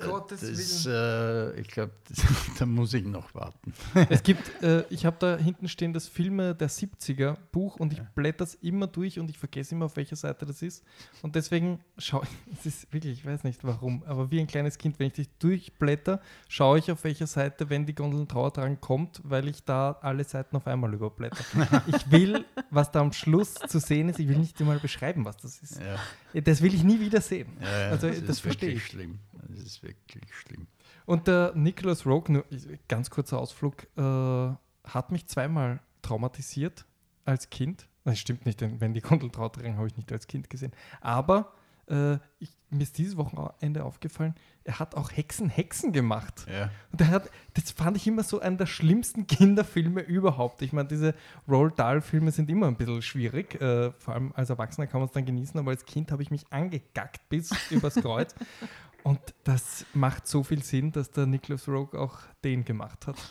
Gottes 0.04 0.40
das, 0.40 0.86
äh, 0.86 1.60
ich 1.60 1.68
glaube, 1.68 1.92
da 2.58 2.66
muss 2.66 2.94
ich 2.94 3.04
noch 3.04 3.34
warten. 3.34 3.72
Es 4.08 4.22
gibt, 4.22 4.62
äh, 4.62 4.84
ich 4.90 5.04
habe 5.04 5.16
da 5.18 5.36
hinten 5.36 5.68
stehen 5.68 5.92
das 5.92 6.06
Filme 6.08 6.54
der 6.54 6.70
70er 6.70 7.36
Buch 7.52 7.76
und 7.76 7.92
ich 7.92 8.00
blätter 8.14 8.44
es 8.44 8.54
immer 8.56 8.86
durch 8.86 9.18
und 9.18 9.28
ich 9.30 9.38
vergesse 9.38 9.74
immer, 9.74 9.86
auf 9.86 9.96
welcher 9.96 10.16
Seite 10.16 10.46
das 10.46 10.62
ist. 10.62 10.84
Und 11.22 11.34
deswegen 11.34 11.80
schaue 11.98 12.22
ich, 12.24 12.52
es 12.60 12.66
ist 12.66 12.92
wirklich, 12.92 13.12
ich 13.20 13.26
weiß 13.26 13.44
nicht 13.44 13.64
warum, 13.64 14.02
aber 14.04 14.30
wie 14.30 14.40
ein 14.40 14.46
kleines 14.46 14.78
Kind, 14.78 14.98
wenn 14.98 15.08
ich 15.08 15.14
dich 15.14 15.28
durchblätter, 15.38 16.20
schaue 16.48 16.78
ich, 16.78 16.90
auf 16.92 17.02
welcher 17.04 17.26
Seite, 17.26 17.68
wenn 17.70 17.84
die 17.86 17.94
Gondel 17.94 18.26
Trauer 18.26 18.52
dran 18.52 18.80
kommt, 18.80 19.20
weil 19.24 19.48
ich 19.48 19.64
da 19.64 19.98
alle 20.02 20.24
Seiten 20.24 20.56
auf 20.56 20.66
einmal 20.66 20.92
überblätter. 20.94 21.44
Ich 21.86 22.10
will, 22.10 22.44
was 22.70 22.90
da 22.92 23.00
am 23.00 23.12
Schluss 23.12 23.54
zu 23.54 23.78
sehen 23.78 24.08
ist, 24.08 24.18
ich 24.18 24.28
will 24.28 24.38
nicht 24.38 24.58
einmal 24.60 24.78
beschreiben, 24.78 25.24
was 25.24 25.36
das 25.38 25.58
ist. 25.58 25.80
Ja, 25.80 26.40
Das 26.40 26.62
will 26.62 26.72
ich 26.74 26.82
nie 26.84 27.00
wieder 27.00 27.20
sehen. 27.20 27.48
ja, 27.60 27.80
ja, 27.80 27.90
Also, 27.90 28.08
das, 28.08 28.20
das 28.20 28.28
ist 28.30 28.40
verstehe 28.40 28.70
ich. 28.70 28.84
schlimm. 28.86 29.18
Das 29.48 29.63
ist 29.66 29.82
wirklich 29.82 30.34
schlimm. 30.34 30.66
Und 31.06 31.26
der 31.26 31.52
Nicholas 31.54 32.06
Rogue, 32.06 32.32
nur 32.32 32.44
ganz 32.88 33.10
kurzer 33.10 33.38
Ausflug, 33.38 33.86
äh, 33.96 34.54
hat 34.84 35.10
mich 35.10 35.26
zweimal 35.26 35.80
traumatisiert 36.02 36.84
als 37.24 37.50
Kind. 37.50 37.88
Das 38.04 38.18
stimmt 38.18 38.44
nicht, 38.46 38.60
denn 38.60 38.80
wenn 38.80 38.92
die 38.94 39.00
Gondeltrauterin 39.00 39.76
habe 39.76 39.86
ich 39.86 39.96
nicht 39.96 40.12
als 40.12 40.26
Kind 40.26 40.50
gesehen. 40.50 40.72
Aber 41.00 41.52
äh, 41.88 42.18
ich, 42.38 42.50
mir 42.70 42.82
ist 42.82 42.98
dieses 42.98 43.16
Wochenende 43.16 43.84
aufgefallen, 43.84 44.34
er 44.64 44.78
hat 44.78 44.94
auch 44.94 45.10
Hexen 45.12 45.48
Hexen 45.48 45.92
gemacht. 45.92 46.46
Ja, 46.50 46.70
Und 46.92 47.00
er 47.00 47.08
hat, 47.08 47.30
das 47.54 47.70
fand 47.70 47.96
ich 47.96 48.06
immer 48.06 48.22
so 48.22 48.40
einen 48.40 48.58
der 48.58 48.66
schlimmsten 48.66 49.26
Kinderfilme 49.26 50.00
überhaupt. 50.00 50.62
Ich 50.62 50.72
meine, 50.72 50.88
diese 50.88 51.14
Roald 51.48 51.78
Dahl-Filme 51.78 52.30
sind 52.30 52.50
immer 52.50 52.66
ein 52.66 52.76
bisschen 52.76 53.02
schwierig. 53.02 53.60
Äh, 53.60 53.92
vor 53.92 54.14
allem 54.14 54.32
als 54.34 54.50
Erwachsener 54.50 54.86
kann 54.86 55.00
man 55.00 55.08
es 55.08 55.14
dann 55.14 55.24
genießen, 55.24 55.58
aber 55.60 55.70
als 55.70 55.84
Kind 55.84 56.10
habe 56.10 56.22
ich 56.22 56.30
mich 56.30 56.44
angegackt 56.50 57.28
bis 57.28 57.52
übers 57.70 57.94
Kreuz. 57.94 58.34
Und 59.04 59.20
das 59.44 59.84
macht 59.94 60.26
so 60.26 60.42
viel 60.42 60.62
Sinn, 60.62 60.90
dass 60.90 61.10
der 61.10 61.26
Nicholas 61.26 61.68
Rogue 61.68 62.00
auch 62.00 62.18
den 62.42 62.64
gemacht 62.64 63.06
hat. 63.06 63.16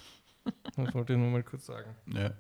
Das 0.76 0.94
wollte 0.94 1.14
ich 1.14 1.20
nur 1.20 1.30
mal 1.30 1.42
kurz 1.42 1.68
sagen. 1.68 1.96
ja. 2.08 2.32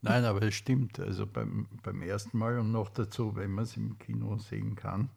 Nein, 0.00 0.24
aber 0.24 0.40
es 0.42 0.54
stimmt. 0.54 0.98
Also 0.98 1.26
beim, 1.26 1.68
beim 1.82 2.00
ersten 2.00 2.38
Mal 2.38 2.58
und 2.58 2.72
noch 2.72 2.88
dazu, 2.88 3.36
wenn 3.36 3.50
man 3.50 3.64
es 3.64 3.76
im 3.76 3.98
Kino 3.98 4.38
sehen 4.38 4.74
kann, 4.74 5.10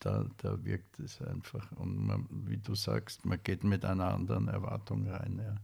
da, 0.00 0.26
da 0.38 0.62
wirkt 0.64 0.98
es 0.98 1.22
einfach. 1.22 1.72
Und 1.72 2.06
man, 2.06 2.26
wie 2.30 2.58
du 2.58 2.74
sagst, 2.74 3.24
man 3.24 3.42
geht 3.42 3.64
mit 3.64 3.84
einer 3.84 4.12
anderen 4.12 4.48
Erwartung 4.48 5.08
rein. 5.08 5.38
Ja. 5.38 5.54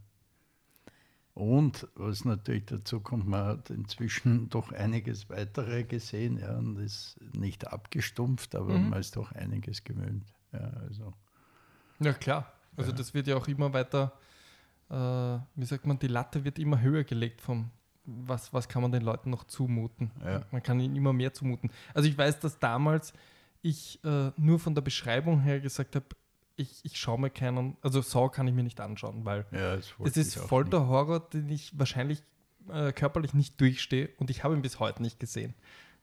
Und 1.35 1.85
was 1.95 2.23
natürlich 2.23 2.65
dazu 2.65 3.01
kommt, 3.01 3.27
man 3.27 3.45
hat 3.45 3.69
inzwischen 3.69 4.49
doch 4.49 4.71
einiges 4.71 5.29
weitere 5.29 5.83
gesehen 5.83 6.37
ja, 6.39 6.57
und 6.57 6.79
ist 6.79 7.17
nicht 7.33 7.67
abgestumpft, 7.67 8.55
aber 8.55 8.77
Mhm. 8.79 8.89
man 8.89 8.99
ist 9.01 9.15
doch 9.17 9.31
einiges 9.33 9.83
gewöhnt. 9.83 10.33
Ja, 10.53 10.71
also. 10.81 11.13
Ja, 11.99 12.13
klar. 12.13 12.51
Also 12.77 12.91
das 12.93 13.13
wird 13.13 13.27
ja 13.27 13.35
auch 13.35 13.47
immer 13.47 13.71
weiter, 13.73 14.13
äh, 14.89 14.93
wie 15.55 15.65
sagt 15.65 15.85
man, 15.85 15.99
die 15.99 16.07
Latte 16.07 16.43
wird 16.43 16.57
immer 16.57 16.79
höher 16.81 17.03
gelegt 17.03 17.41
vom, 17.41 17.69
was, 18.05 18.53
was 18.53 18.67
kann 18.69 18.81
man 18.81 18.91
den 18.91 19.01
Leuten 19.01 19.29
noch 19.29 19.43
zumuten. 19.45 20.11
Ja. 20.23 20.45
Man 20.51 20.63
kann 20.63 20.79
ihnen 20.79 20.95
immer 20.95 21.11
mehr 21.13 21.33
zumuten. 21.33 21.69
Also 21.93 22.07
ich 22.07 22.17
weiß, 22.17 22.39
dass 22.39 22.59
damals 22.59 23.13
ich 23.61 23.99
äh, 24.05 24.31
nur 24.37 24.59
von 24.59 24.73
der 24.75 24.81
Beschreibung 24.81 25.41
her 25.41 25.59
gesagt 25.59 25.95
habe, 25.95 26.05
ich, 26.55 26.83
ich 26.83 26.97
schaue 26.97 27.19
mir 27.19 27.29
keinen, 27.29 27.77
also 27.81 28.01
Saw 28.01 28.29
kann 28.29 28.47
ich 28.47 28.53
mir 28.53 28.63
nicht 28.63 28.79
anschauen, 28.79 29.25
weil 29.25 29.45
Ja, 29.51 29.75
es 29.75 30.17
ist 30.17 30.35
voll 30.37 30.65
der 30.65 30.87
Horror, 30.87 31.19
den 31.29 31.49
ich 31.49 31.77
wahrscheinlich 31.77 32.23
äh, 32.69 32.91
körperlich 32.93 33.33
nicht 33.33 33.59
durchstehe 33.59 34.09
und 34.17 34.29
ich 34.29 34.43
habe 34.43 34.55
ihn 34.55 34.61
bis 34.61 34.79
heute 34.79 35.01
nicht 35.01 35.19
gesehen. 35.19 35.53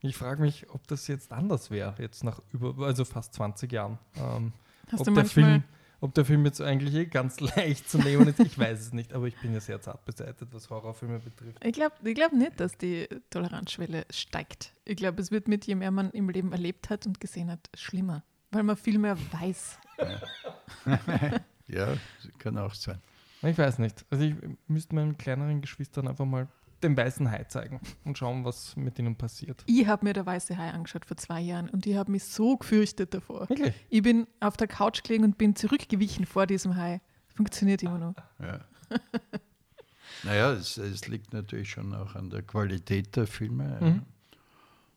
Ich 0.01 0.17
frage 0.17 0.41
mich, 0.41 0.69
ob 0.69 0.85
das 0.87 1.07
jetzt 1.07 1.31
anders 1.31 1.71
wäre, 1.71 1.95
jetzt 1.97 2.23
nach 2.23 2.41
über, 2.51 2.85
also 2.85 3.05
fast 3.05 3.33
20 3.35 3.71
Jahren. 3.71 3.99
Ähm, 4.17 4.53
Hast 4.91 5.01
ob 5.01 5.07
du 5.07 5.13
der 5.13 5.25
Film, 5.25 5.63
ob 6.01 6.13
der 6.13 6.25
Film 6.25 6.45
jetzt 6.45 6.59
eigentlich 6.59 6.93
eh 6.93 7.05
ganz 7.05 7.39
leicht 7.55 7.89
zu 7.89 7.97
nehmen 7.99 8.27
ist, 8.27 8.39
ich 8.39 8.59
weiß 8.59 8.79
es 8.81 8.93
nicht, 8.93 9.13
aber 9.13 9.27
ich 9.27 9.39
bin 9.39 9.53
ja 9.53 9.61
sehr 9.61 9.79
zart 9.79 10.03
beseitigt, 10.03 10.53
was 10.53 10.69
Horrorfilme 10.69 11.19
betrifft. 11.19 11.63
ich 11.63 11.71
glaube 11.71 11.95
ich 12.03 12.15
glaub 12.15 12.33
nicht, 12.33 12.59
dass 12.59 12.77
die 12.77 13.07
Toleranzschwelle 13.29 14.05
steigt. 14.09 14.73
Ich 14.83 14.97
glaube, 14.97 15.21
es 15.21 15.31
wird 15.31 15.47
mit 15.47 15.65
je 15.65 15.75
mehr 15.75 15.91
man 15.91 16.11
im 16.11 16.29
Leben 16.29 16.51
erlebt 16.51 16.89
hat 16.89 17.05
und 17.07 17.21
gesehen 17.21 17.49
hat, 17.49 17.69
schlimmer, 17.73 18.23
weil 18.53 18.63
man 18.63 18.77
viel 18.77 18.99
mehr 18.99 19.17
weiß. 19.31 19.79
Ja, 21.67 21.95
kann 22.39 22.57
auch 22.57 22.73
sein. 22.73 22.99
Ich 23.41 23.57
weiß 23.57 23.79
nicht. 23.79 24.05
Also 24.09 24.25
ich 24.25 24.35
müsste 24.67 24.95
meinen 24.95 25.17
kleineren 25.17 25.61
Geschwistern 25.61 26.07
einfach 26.07 26.25
mal 26.25 26.47
den 26.83 26.95
weißen 26.97 27.29
Hai 27.31 27.45
zeigen 27.45 27.79
und 28.03 28.17
schauen, 28.17 28.43
was 28.43 28.75
mit 28.75 28.99
ihnen 28.99 29.15
passiert. 29.15 29.63
Ich 29.65 29.87
habe 29.87 30.05
mir 30.05 30.13
der 30.13 30.25
Weiße 30.25 30.57
Hai 30.57 30.71
angeschaut 30.71 31.05
vor 31.05 31.17
zwei 31.17 31.39
Jahren 31.39 31.69
und 31.69 31.85
ich 31.85 31.95
habe 31.95 32.11
mich 32.11 32.25
so 32.25 32.57
gefürchtet 32.57 33.13
davor. 33.13 33.49
Wirklich? 33.49 33.73
Ich 33.89 34.01
bin 34.01 34.27
auf 34.41 34.57
der 34.57 34.67
Couch 34.67 35.03
gelegen 35.03 35.23
und 35.23 35.37
bin 35.37 35.55
zurückgewichen 35.55 36.25
vor 36.25 36.45
diesem 36.45 36.75
Hai. 36.75 37.01
Funktioniert 37.35 37.81
immer 37.83 37.97
noch. 37.97 38.15
Ja. 38.39 38.59
naja, 40.23 40.51
es, 40.51 40.77
es 40.77 41.07
liegt 41.07 41.33
natürlich 41.33 41.71
schon 41.71 41.93
auch 41.95 42.15
an 42.15 42.29
der 42.29 42.41
Qualität 42.41 43.15
der 43.15 43.27
Filme. 43.27 43.77
Mhm. 43.79 44.01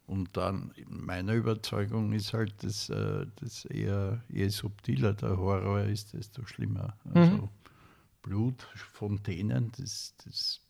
Und 0.06 0.36
dann, 0.36 0.72
meiner 0.88 1.34
Überzeugung 1.34 2.12
ist 2.12 2.32
halt, 2.32 2.62
dass, 2.62 2.88
äh, 2.90 3.26
dass 3.36 3.64
eher, 3.64 4.22
je 4.28 4.48
subtiler 4.48 5.14
der 5.14 5.36
Horror 5.36 5.80
ist, 5.82 6.12
desto 6.14 6.44
schlimmer. 6.46 6.96
Also 7.12 7.32
Mhm. 7.32 7.48
Blutfontänen, 8.22 9.72
das, 9.76 10.14
das 10.24 10.60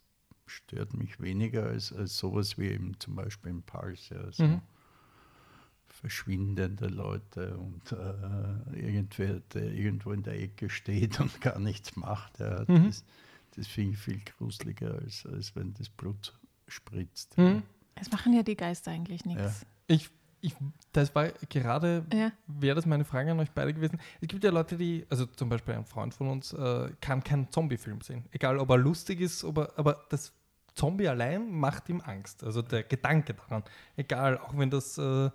stört 0.47 0.95
mich 0.95 1.21
weniger 1.21 1.65
als, 1.67 1.93
als 1.93 2.17
sowas 2.17 2.57
wie 2.59 2.69
eben 2.69 2.99
zum 2.99 3.15
Beispiel 3.17 3.51
im 3.51 3.63
Pulse. 3.63 4.15
Ja, 4.15 4.33
so 4.33 4.45
Mhm. 4.45 4.61
verschwindende 5.87 6.89
Leute 6.89 7.57
und 7.57 7.93
äh, 7.93 8.79
irgendwer, 8.81 9.41
der 9.55 9.73
irgendwo 9.73 10.13
in 10.13 10.23
der 10.23 10.41
Ecke 10.41 10.69
steht 10.71 11.21
und 11.21 11.41
gar 11.41 11.59
nichts 11.59 11.97
macht. 11.97 12.39
Ja, 12.39 12.65
Mhm. 12.69 12.87
Das, 12.87 13.05
das 13.57 13.67
finde 13.67 13.93
ich 13.93 13.99
viel 13.99 14.21
gruseliger, 14.21 14.95
als, 14.95 15.25
als 15.27 15.55
wenn 15.57 15.73
das 15.75 15.89
Blut 15.89 16.33
spritzt. 16.69 17.37
Mhm. 17.39 17.63
Es 18.01 18.11
machen 18.13 18.33
ja 18.33 18.43
die 18.43 18.57
Geister 18.57 18.91
eigentlich 18.91 19.25
nichts. 19.25 19.67
Ich, 19.87 20.11
ich, 20.41 20.55
das 20.93 21.15
war 21.15 21.29
gerade, 21.49 22.05
Ja. 22.13 22.31
wäre 22.47 22.77
das 22.77 22.87
meine 22.87 23.05
Frage 23.05 23.31
an 23.33 23.41
euch 23.41 23.51
beide 23.51 23.73
gewesen. 23.75 23.99
Es 24.21 24.29
gibt 24.29 24.45
ja 24.45 24.51
Leute, 24.51 24.77
die, 24.77 25.07
also 25.09 25.27
zum 25.27 25.49
Beispiel 25.49 25.75
ein 25.75 25.85
Freund 25.85 26.15
von 26.15 26.29
uns, 26.29 26.53
äh, 26.53 26.91
kann 27.01 27.25
keinen 27.25 27.51
Zombie-Film 27.51 28.01
sehen. 28.03 28.27
Egal, 28.31 28.59
ob 28.59 28.71
er 28.71 28.79
lustig 28.79 29.21
ist, 29.21 29.45
ob 29.45 29.59
er, 29.59 29.73
aber 29.79 30.05
das 30.11 30.33
Zombie 30.75 31.09
allein 31.09 31.51
macht 31.51 31.89
ihm 31.89 32.03
Angst. 32.03 32.45
Also 32.45 32.61
der 32.63 32.83
Gedanke 32.83 33.35
daran. 33.35 33.65
Egal, 33.97 34.39
auch 34.39 34.57
wenn 34.57 34.71
das 34.71 34.99
äh, 34.99 35.31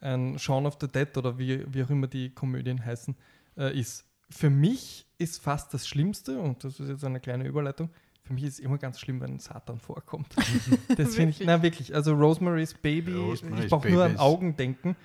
ein 0.00 0.38
Shaun 0.38 0.66
of 0.66 0.76
the 0.80 0.88
Dead 0.88 1.16
oder 1.16 1.38
wie, 1.38 1.64
wie 1.72 1.82
auch 1.82 1.90
immer 1.90 2.06
die 2.06 2.30
Komödien 2.30 2.84
heißen, 2.84 3.16
äh, 3.56 3.78
ist. 3.78 4.04
Für 4.30 4.50
mich 4.50 5.06
ist 5.18 5.42
fast 5.42 5.72
das 5.72 5.86
Schlimmste, 5.86 6.38
und 6.40 6.64
das 6.64 6.80
ist 6.80 6.88
jetzt 6.88 7.04
eine 7.04 7.20
kleine 7.20 7.46
Überleitung, 7.46 7.88
für 8.24 8.32
mich 8.32 8.44
ist 8.44 8.54
es 8.54 8.58
immer 8.60 8.78
ganz 8.78 8.98
schlimm, 9.00 9.20
wenn 9.20 9.38
Satan 9.38 9.78
vorkommt. 9.78 10.34
das 10.96 11.14
finde 11.14 11.30
ich, 11.30 11.40
na 11.40 11.62
wirklich, 11.62 11.94
also 11.94 12.14
Rosemary's 12.14 12.74
Baby, 12.74 13.14
Rosemary's 13.14 13.64
ich 13.64 13.70
brauche 13.70 13.88
nur 13.90 14.04
an 14.04 14.14
ist- 14.14 14.20
Augen 14.20 14.56
denken. 14.56 14.96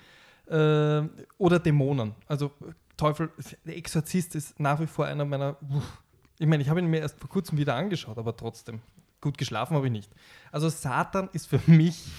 Äh, 0.46 1.02
oder 1.38 1.60
Dämonen. 1.60 2.14
Also 2.26 2.50
Teufel, 2.96 3.30
der 3.64 3.76
Exorzist 3.76 4.34
ist 4.34 4.58
nach 4.58 4.80
wie 4.80 4.86
vor 4.86 5.06
einer 5.06 5.24
meiner. 5.24 5.56
Uff. 5.70 6.02
Ich 6.38 6.46
meine, 6.46 6.62
ich 6.62 6.68
habe 6.68 6.80
ihn 6.80 6.86
mir 6.86 7.00
erst 7.00 7.20
vor 7.20 7.28
kurzem 7.28 7.56
wieder 7.58 7.74
angeschaut, 7.74 8.18
aber 8.18 8.36
trotzdem. 8.36 8.80
Gut 9.20 9.36
geschlafen 9.36 9.76
habe 9.76 9.86
ich 9.86 9.92
nicht. 9.92 10.10
Also 10.50 10.70
Satan 10.70 11.28
ist 11.34 11.46
für 11.46 11.60
mich, 11.66 12.10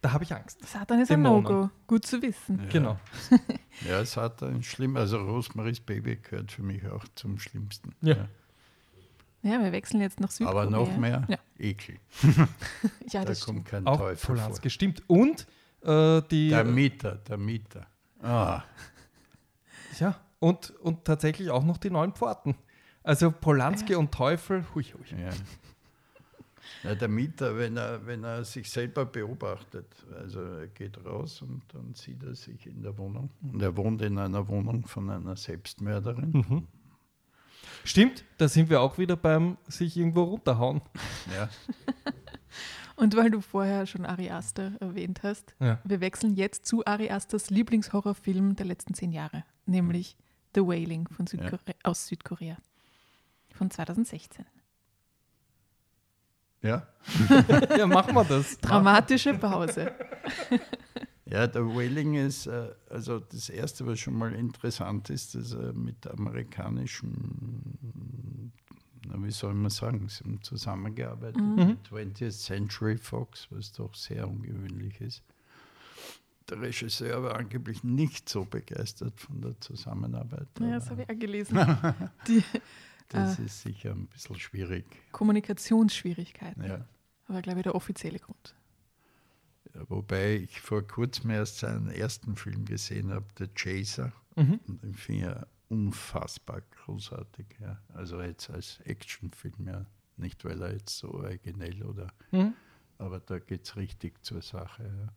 da 0.00 0.12
habe 0.12 0.22
ich 0.22 0.32
Angst. 0.32 0.64
Satan 0.66 1.00
ist 1.00 1.10
ein 1.10 1.22
Dämonen. 1.22 1.42
No-Go. 1.42 1.70
Gut 1.88 2.06
zu 2.06 2.22
wissen. 2.22 2.60
Ja. 2.60 2.68
Genau. 2.70 2.98
Ja, 3.88 4.04
hat 4.22 4.42
ein 4.44 4.62
schlimm, 4.62 4.96
also 4.96 5.18
Rosemary's 5.18 5.80
Baby 5.80 6.16
gehört 6.16 6.52
für 6.52 6.62
mich 6.62 6.86
auch 6.86 7.04
zum 7.16 7.38
Schlimmsten. 7.40 7.92
Ja. 8.00 8.14
Ja, 8.14 8.28
wir 9.44 9.72
wechseln 9.72 10.00
jetzt 10.00 10.20
nach 10.20 10.30
Südkorea. 10.30 10.62
Aber 10.62 10.70
noch 10.70 10.96
mehr 10.96 11.24
Ja, 11.28 11.38
Ekel. 11.58 11.96
ja 13.10 13.20
da 13.20 13.24
das 13.26 13.40
kommt 13.44 13.58
stimmt. 13.60 13.64
kein 13.68 13.86
Auch 13.86 13.98
Teufel 13.98 14.16
vor. 14.16 14.34
Polanski, 14.36 14.70
stimmt. 14.70 15.02
Und 15.08 15.46
äh, 15.82 16.22
die. 16.30 16.48
Der 16.50 16.64
Mieter, 16.64 17.16
der 17.16 17.36
Mieter. 17.36 17.86
Ah, 18.22 18.62
ja, 20.00 20.16
und, 20.40 20.70
und 20.80 21.04
tatsächlich 21.04 21.50
auch 21.50 21.64
noch 21.64 21.76
die 21.78 21.90
neuen 21.90 22.12
Pforten. 22.12 22.54
Also 23.02 23.30
Polanski 23.30 23.94
und 23.94 24.12
Teufel, 24.12 24.64
hui, 24.74 24.84
hui. 24.84 25.20
ja. 25.20 25.30
Ja, 26.82 26.94
der 26.94 27.08
Mieter, 27.08 27.56
wenn 27.58 27.76
er, 27.76 28.04
wenn 28.06 28.24
er 28.24 28.44
sich 28.44 28.70
selber 28.70 29.04
beobachtet, 29.06 29.86
also 30.18 30.40
er 30.40 30.66
geht 30.68 31.02
raus 31.04 31.40
und 31.42 31.62
dann 31.72 31.94
sieht 31.94 32.22
er 32.22 32.34
sich 32.34 32.66
in 32.66 32.82
der 32.82 32.96
Wohnung. 32.98 33.30
Und 33.42 33.62
er 33.62 33.74
wohnt 33.76 34.02
in 34.02 34.18
einer 34.18 34.46
Wohnung 34.48 34.86
von 34.86 35.08
einer 35.10 35.36
Selbstmörderin. 35.36 36.30
Mhm. 36.32 36.66
Stimmt, 37.84 38.24
da 38.38 38.48
sind 38.48 38.70
wir 38.70 38.80
auch 38.80 38.98
wieder 38.98 39.16
beim 39.16 39.56
sich 39.68 39.96
irgendwo 39.96 40.22
runterhauen. 40.24 40.82
Ja. 41.36 41.48
Und 42.96 43.16
weil 43.16 43.30
du 43.30 43.40
vorher 43.40 43.86
schon 43.86 44.06
Ari 44.06 44.30
Aster 44.30 44.72
erwähnt 44.80 45.22
hast, 45.24 45.54
Ja. 45.58 45.80
wir 45.82 46.00
wechseln 46.00 46.34
jetzt 46.34 46.66
zu 46.66 46.84
Ari 46.86 47.10
Asters 47.10 47.50
Lieblingshorrorfilm 47.50 48.54
der 48.54 48.66
letzten 48.66 48.94
zehn 48.94 49.10
Jahre, 49.10 49.44
nämlich 49.66 50.16
The 50.54 50.60
Wailing 50.60 51.08
von 51.08 51.26
Südkore 51.26 51.58
aus 51.82 52.06
Südkorea 52.06 52.56
von 53.52 53.70
2016. 53.70 54.44
Ja. 56.62 56.86
ja, 57.76 57.86
machen 57.86 58.14
wir 58.14 58.24
das. 58.24 58.58
Dramatische 58.58 59.34
Pause. 59.34 59.92
Ja, 61.26 61.46
der 61.46 61.64
Whaling 61.66 62.14
ist, 62.14 62.46
äh, 62.46 62.70
also 62.90 63.18
das 63.18 63.48
Erste, 63.48 63.86
was 63.86 63.98
schon 63.98 64.14
mal 64.14 64.34
interessant 64.34 65.08
ist, 65.10 65.34
dass 65.34 65.52
er 65.52 65.72
mit 65.72 66.06
amerikanischen, 66.06 67.72
wie 69.16 69.30
soll 69.30 69.54
man 69.54 69.70
sagen, 69.70 70.08
sie 70.08 70.24
haben 70.24 70.42
zusammengearbeitet 70.42 71.40
Mhm. 71.40 71.54
mit 71.66 71.78
20th 71.88 72.30
Century 72.44 72.98
Fox, 72.98 73.46
was 73.50 73.72
doch 73.72 73.94
sehr 73.94 74.28
ungewöhnlich 74.28 75.00
ist. 75.00 75.22
Der 76.50 76.60
Regisseur 76.60 77.22
war 77.22 77.36
angeblich 77.36 77.82
nicht 77.84 78.28
so 78.28 78.44
begeistert 78.44 79.18
von 79.18 79.40
der 79.40 79.58
Zusammenarbeit. 79.60 80.46
Ja, 80.60 80.72
das 80.78 80.90
habe 80.90 81.02
ich 81.04 81.08
auch 81.10 81.18
gelesen. 81.18 81.56
Die 82.28 82.42
das 83.08 83.38
äh, 83.38 83.44
ist 83.46 83.62
sicher 83.62 83.92
ein 83.92 84.06
bisschen 84.08 84.38
schwierig. 84.38 84.84
Kommunikationsschwierigkeiten. 85.12 86.64
Ja. 86.64 86.86
Aber 87.28 87.40
glaube 87.40 87.60
ich 87.60 87.62
der 87.64 87.74
offizielle 87.74 88.18
Grund. 88.18 88.54
Wobei 89.88 90.36
ich 90.36 90.60
vor 90.60 90.86
kurzem 90.86 91.30
erst 91.30 91.58
seinen 91.58 91.88
ersten 91.88 92.36
Film 92.36 92.64
gesehen 92.64 93.10
habe, 93.10 93.26
The 93.38 93.48
Chaser. 93.48 94.12
Mhm. 94.36 94.60
Und 94.66 94.82
den 94.82 94.94
finde 94.94 95.20
ich 95.20 95.26
ja 95.26 95.46
unfassbar 95.68 96.62
großartig. 96.84 97.46
Ja. 97.60 97.80
Also 97.92 98.20
jetzt 98.20 98.50
als 98.50 98.80
Actionfilm, 98.84 99.66
ja. 99.66 99.86
Nicht 100.16 100.44
weil 100.44 100.62
er 100.62 100.72
jetzt 100.72 100.96
so 100.98 101.12
originell 101.12 101.82
oder. 101.82 102.12
Mhm. 102.30 102.54
Aber 102.98 103.18
da 103.20 103.38
geht 103.38 103.64
es 103.64 103.76
richtig 103.76 104.24
zur 104.24 104.42
Sache. 104.42 104.84
Ja. 104.84 105.12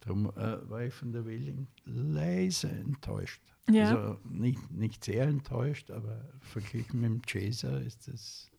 Darum 0.00 0.26
äh, 0.36 0.68
war 0.68 0.82
ich 0.82 0.94
von 0.94 1.12
der 1.12 1.26
Wheeling 1.26 1.66
leise 1.84 2.68
enttäuscht. 2.70 3.42
Ja. 3.70 3.90
Also 3.90 4.20
nicht, 4.24 4.70
nicht 4.70 5.04
sehr 5.04 5.24
enttäuscht, 5.24 5.90
aber 5.90 6.28
verglichen 6.40 7.00
mit 7.00 7.10
dem 7.10 7.22
Chaser 7.22 7.80
ist 7.80 8.08
es. 8.08 8.49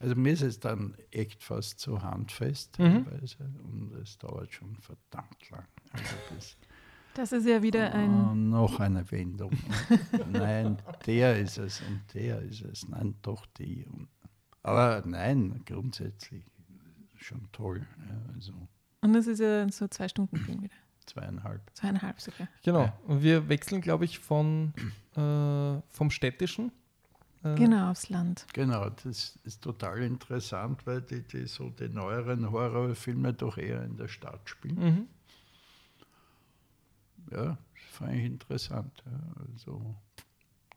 Also 0.00 0.14
mir 0.16 0.32
ist 0.32 0.42
es 0.42 0.58
dann 0.58 0.96
echt 1.12 1.42
fast 1.44 1.78
so 1.78 2.02
handfest 2.02 2.78
Mhm. 2.78 3.04
teilweise 3.04 3.36
und 3.62 3.92
es 4.02 4.18
dauert 4.18 4.52
schon 4.52 4.74
verdammt 4.76 5.50
lang. 5.50 5.66
Also 5.92 6.04
das, 6.34 6.56
Das 7.14 7.32
ist 7.32 7.46
ja 7.46 7.62
wieder 7.62 7.90
Oh, 7.92 7.96
ein. 7.96 8.48
noch 8.50 8.80
eine 8.80 9.08
Wendung. 9.10 9.50
nein, 10.32 10.78
der 11.06 11.38
ist 11.38 11.58
es 11.58 11.80
und 11.82 12.00
der 12.14 12.40
ist 12.40 12.62
es. 12.62 12.88
Nein, 12.88 13.14
doch 13.22 13.44
die. 13.58 13.84
Und, 13.86 14.08
aber 14.62 15.02
nein, 15.06 15.60
grundsätzlich 15.66 16.44
schon 17.16 17.48
toll. 17.52 17.86
Ja, 18.08 18.34
also 18.34 18.52
Und 19.02 19.12
das 19.12 19.26
ist 19.26 19.40
ja 19.40 19.70
so 19.70 19.86
zwei 19.88 20.08
Stunden 20.08 20.36
Film 20.38 20.62
wieder. 20.62 20.74
zweieinhalb. 21.04 21.60
Zweieinhalb 21.74 22.20
sogar. 22.20 22.48
Genau. 22.62 22.90
Und 23.06 23.22
wir 23.22 23.48
wechseln, 23.50 23.82
glaube 23.82 24.06
ich, 24.06 24.18
von, 24.18 24.72
äh, 25.16 25.80
vom 25.90 26.10
städtischen. 26.10 26.72
Äh, 27.42 27.54
Genau, 27.54 27.90
aufs 27.90 28.08
Land. 28.08 28.46
Genau, 28.52 28.90
das 28.90 29.38
ist 29.44 29.62
total 29.62 30.02
interessant, 30.02 30.86
weil 30.86 31.02
die, 31.02 31.22
die 31.22 31.46
so 31.46 31.70
die 31.70 31.88
neueren 31.88 32.50
Horrorfilme 32.50 33.32
doch 33.32 33.56
eher 33.56 33.82
in 33.84 33.96
der 33.96 34.08
Stadt 34.08 34.48
spielen. 34.48 34.78
Mhm. 34.78 35.06
Ja, 37.30 37.44
das 37.46 37.58
fand 37.92 38.14
ich 38.14 38.24
interessant. 38.24 39.04
Also 39.48 39.94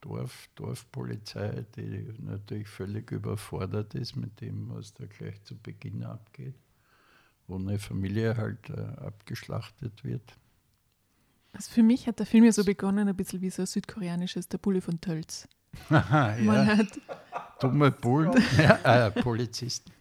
Dorf, 0.02 0.49
Dorfpolizei, 0.56 1.65
die 1.76 2.14
natürlich 2.19 2.68
völlig 2.68 3.11
überfordert 3.11 3.95
ist 3.95 4.15
mit 4.15 4.41
dem, 4.41 4.69
was 4.69 4.94
da 4.94 5.06
gleich 5.06 5.41
zu 5.44 5.57
Beginn 5.57 6.03
abgeht, 6.03 6.56
wo 7.48 7.56
eine 7.56 7.80
Familie 7.80 8.35
halt 8.35 8.69
äh, 8.69 8.81
abgeschlachtet 9.02 10.03
wird. 10.03 10.38
Also 11.53 11.72
für 11.72 11.84
mich 11.84 12.07
hat 12.07 12.19
der 12.19 12.26
Film 12.26 12.44
ja 12.44 12.52
so 12.52 12.65
begonnen, 12.65 13.07
ein 13.07 13.15
bisschen 13.15 13.41
wie 13.41 13.49
so 13.49 13.61
ein 13.61 13.68
südkoreanisches 13.68 14.49
Der 14.49 14.57
Bulle 14.57 14.81
von 14.81 14.99
Tölz. 14.99 15.48
Man 15.90 16.45
ja, 16.45 16.78
hat, 16.78 16.88
dumme 17.60 17.91
Bullen, 17.91 18.34
ja, 18.58 19.08
äh, 19.08 19.12
Polizisten. 19.12 19.91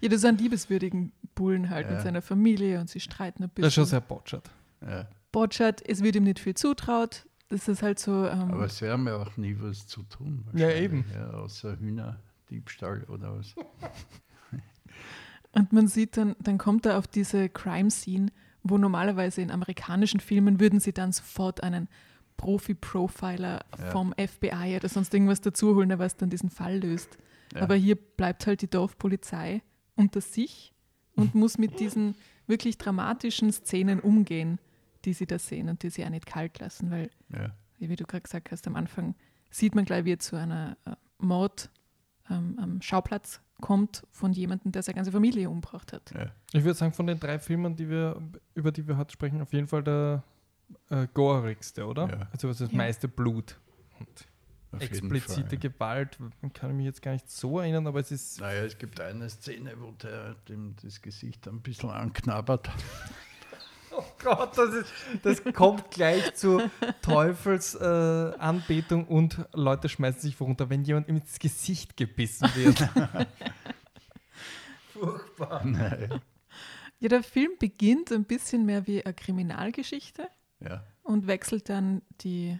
ja, 0.00 0.08
das 0.08 0.22
sind 0.22 0.40
liebeswürdigen 0.40 1.12
Bullen 1.34 1.68
halt 1.70 1.86
Ja. 1.88 1.94
mit 1.94 2.02
seiner 2.02 2.22
Familie 2.22 2.80
und 2.80 2.88
sie 2.90 3.00
streiten 3.00 3.42
ein 3.44 3.48
bisschen. 3.50 3.62
Das 3.62 3.68
ist 3.72 3.74
schon 3.74 3.84
sehr 3.86 4.00
botschert. 4.00 4.50
Ja. 4.80 5.06
Botschert, 5.32 5.86
es 5.86 6.02
wird 6.02 6.16
ihm 6.16 6.24
nicht 6.24 6.38
viel 6.38 6.54
zutraut. 6.54 7.26
Das 7.48 7.68
ist 7.68 7.82
halt 7.82 7.98
so. 7.98 8.26
Ähm, 8.26 8.50
Aber 8.50 8.68
sie 8.68 8.88
haben 8.88 9.06
ja 9.06 9.16
auch 9.16 9.36
nie 9.36 9.56
was 9.60 9.86
zu 9.86 10.02
tun. 10.04 10.46
Ja, 10.54 10.70
eben. 10.70 11.04
Ja, 11.14 11.30
außer 11.30 11.78
Hühnerdiebstahl 11.78 13.04
oder 13.04 13.36
was. 13.38 13.54
Und 15.52 15.72
man 15.72 15.86
sieht 15.88 16.16
dann, 16.16 16.36
dann 16.40 16.58
kommt 16.58 16.84
er 16.86 16.98
auf 16.98 17.06
diese 17.06 17.48
Crime-Scene, 17.48 18.30
wo 18.62 18.78
normalerweise 18.78 19.40
in 19.42 19.50
amerikanischen 19.50 20.20
Filmen 20.20 20.60
würden 20.60 20.80
sie 20.80 20.92
dann 20.92 21.12
sofort 21.12 21.62
einen 21.62 21.88
Profi-Profiler 22.36 23.60
Ja. 23.78 23.90
vom 23.90 24.12
FBI 24.16 24.76
oder 24.76 24.88
sonst 24.88 25.12
irgendwas 25.14 25.40
dazuholen, 25.40 25.88
der 25.88 25.98
was 25.98 26.16
dann 26.16 26.30
diesen 26.30 26.50
Fall 26.50 26.78
löst. 26.78 27.18
Ja. 27.54 27.62
Aber 27.62 27.74
hier 27.74 27.96
bleibt 27.96 28.46
halt 28.46 28.62
die 28.62 28.68
Dorfpolizei 28.70 29.62
unter 29.94 30.20
sich 30.20 30.72
und 31.14 31.34
muss 31.34 31.58
mit 31.58 31.80
diesen 31.80 32.14
wirklich 32.46 32.78
dramatischen 32.78 33.50
Szenen 33.52 34.00
umgehen, 34.00 34.58
die 35.04 35.12
sie 35.12 35.26
da 35.26 35.38
sehen 35.38 35.68
und 35.68 35.82
die 35.82 35.90
sie 35.90 36.04
auch 36.04 36.10
nicht 36.10 36.26
kalt 36.26 36.58
lassen, 36.58 36.90
weil, 36.90 37.10
Ja. 37.32 37.52
wie 37.78 37.96
du 37.96 38.04
gerade 38.04 38.22
gesagt 38.22 38.50
hast, 38.50 38.66
am 38.66 38.76
Anfang 38.76 39.14
sieht 39.50 39.74
man 39.74 39.84
gleich, 39.84 40.04
wie 40.04 40.12
er 40.12 40.18
zu 40.18 40.36
einer 40.36 40.76
äh, 40.84 40.90
Mord 41.18 41.70
ähm, 42.28 42.58
am 42.60 42.82
Schauplatz 42.82 43.40
kommt 43.60 44.02
von 44.10 44.32
jemandem, 44.32 44.72
der 44.72 44.82
seine 44.82 44.96
ganze 44.96 45.12
Familie 45.12 45.48
umgebracht 45.48 45.92
hat. 45.92 46.12
Ja. 46.12 46.26
Ich 46.52 46.62
würde 46.64 46.74
sagen, 46.74 46.92
von 46.92 47.06
den 47.06 47.18
drei 47.20 47.38
Filmen, 47.38 47.74
die 47.76 47.88
wir, 47.88 48.20
über 48.54 48.70
die 48.72 48.86
wir 48.86 48.96
heute 48.98 49.12
sprechen, 49.12 49.40
auf 49.40 49.52
jeden 49.52 49.68
Fall 49.68 49.82
der 49.82 50.22
äh, 50.90 51.06
gorigste, 51.12 51.86
oder? 51.86 52.08
Ja. 52.08 52.28
Also 52.32 52.48
was 52.48 52.58
das 52.58 52.70
Ja. 52.70 52.76
meiste 52.76 53.08
Blut. 53.08 53.58
Und 53.98 54.08
Auf 54.72 54.82
explizite 54.82 55.48
Fall. 55.48 55.58
Gewalt, 55.58 56.18
kann 56.54 56.70
ich 56.70 56.76
mich 56.76 56.86
jetzt 56.86 57.02
gar 57.02 57.12
nicht 57.12 57.30
so 57.30 57.60
erinnern, 57.60 57.86
aber 57.86 58.00
es 58.00 58.10
ist. 58.10 58.40
Naja, 58.40 58.64
es 58.64 58.76
gibt 58.76 59.00
eine 59.00 59.28
Szene, 59.30 59.74
wo 59.78 59.92
der 59.92 60.34
dem 60.48 60.74
das 60.82 61.00
Gesicht 61.00 61.46
ein 61.48 61.60
bisschen 61.62 61.90
anknabbert. 61.90 62.68
Oh 63.98 64.04
Gott, 64.22 64.58
das, 64.58 64.74
ist, 64.74 64.92
das 65.22 65.42
kommt 65.54 65.90
gleich 65.90 66.34
zu 66.34 66.60
Teufelsanbetung 67.00 69.06
äh, 69.06 69.10
und 69.10 69.46
Leute 69.54 69.88
schmeißen 69.88 70.20
sich 70.20 70.38
runter, 70.38 70.68
wenn 70.68 70.84
jemand 70.84 71.08
ihm 71.08 71.16
ins 71.16 71.38
Gesicht 71.38 71.96
gebissen 71.96 72.46
wird. 72.54 72.78
Furchtbar. 74.92 75.64
Nein. 75.64 76.20
Ja, 76.98 77.08
der 77.08 77.22
Film 77.22 77.52
beginnt 77.58 78.12
ein 78.12 78.24
bisschen 78.24 78.66
mehr 78.66 78.86
wie 78.86 79.02
eine 79.04 79.14
Kriminalgeschichte 79.14 80.28
Ja, 80.60 80.84
und 81.02 81.26
wechselt 81.26 81.68
dann 81.68 82.02
die, 82.20 82.58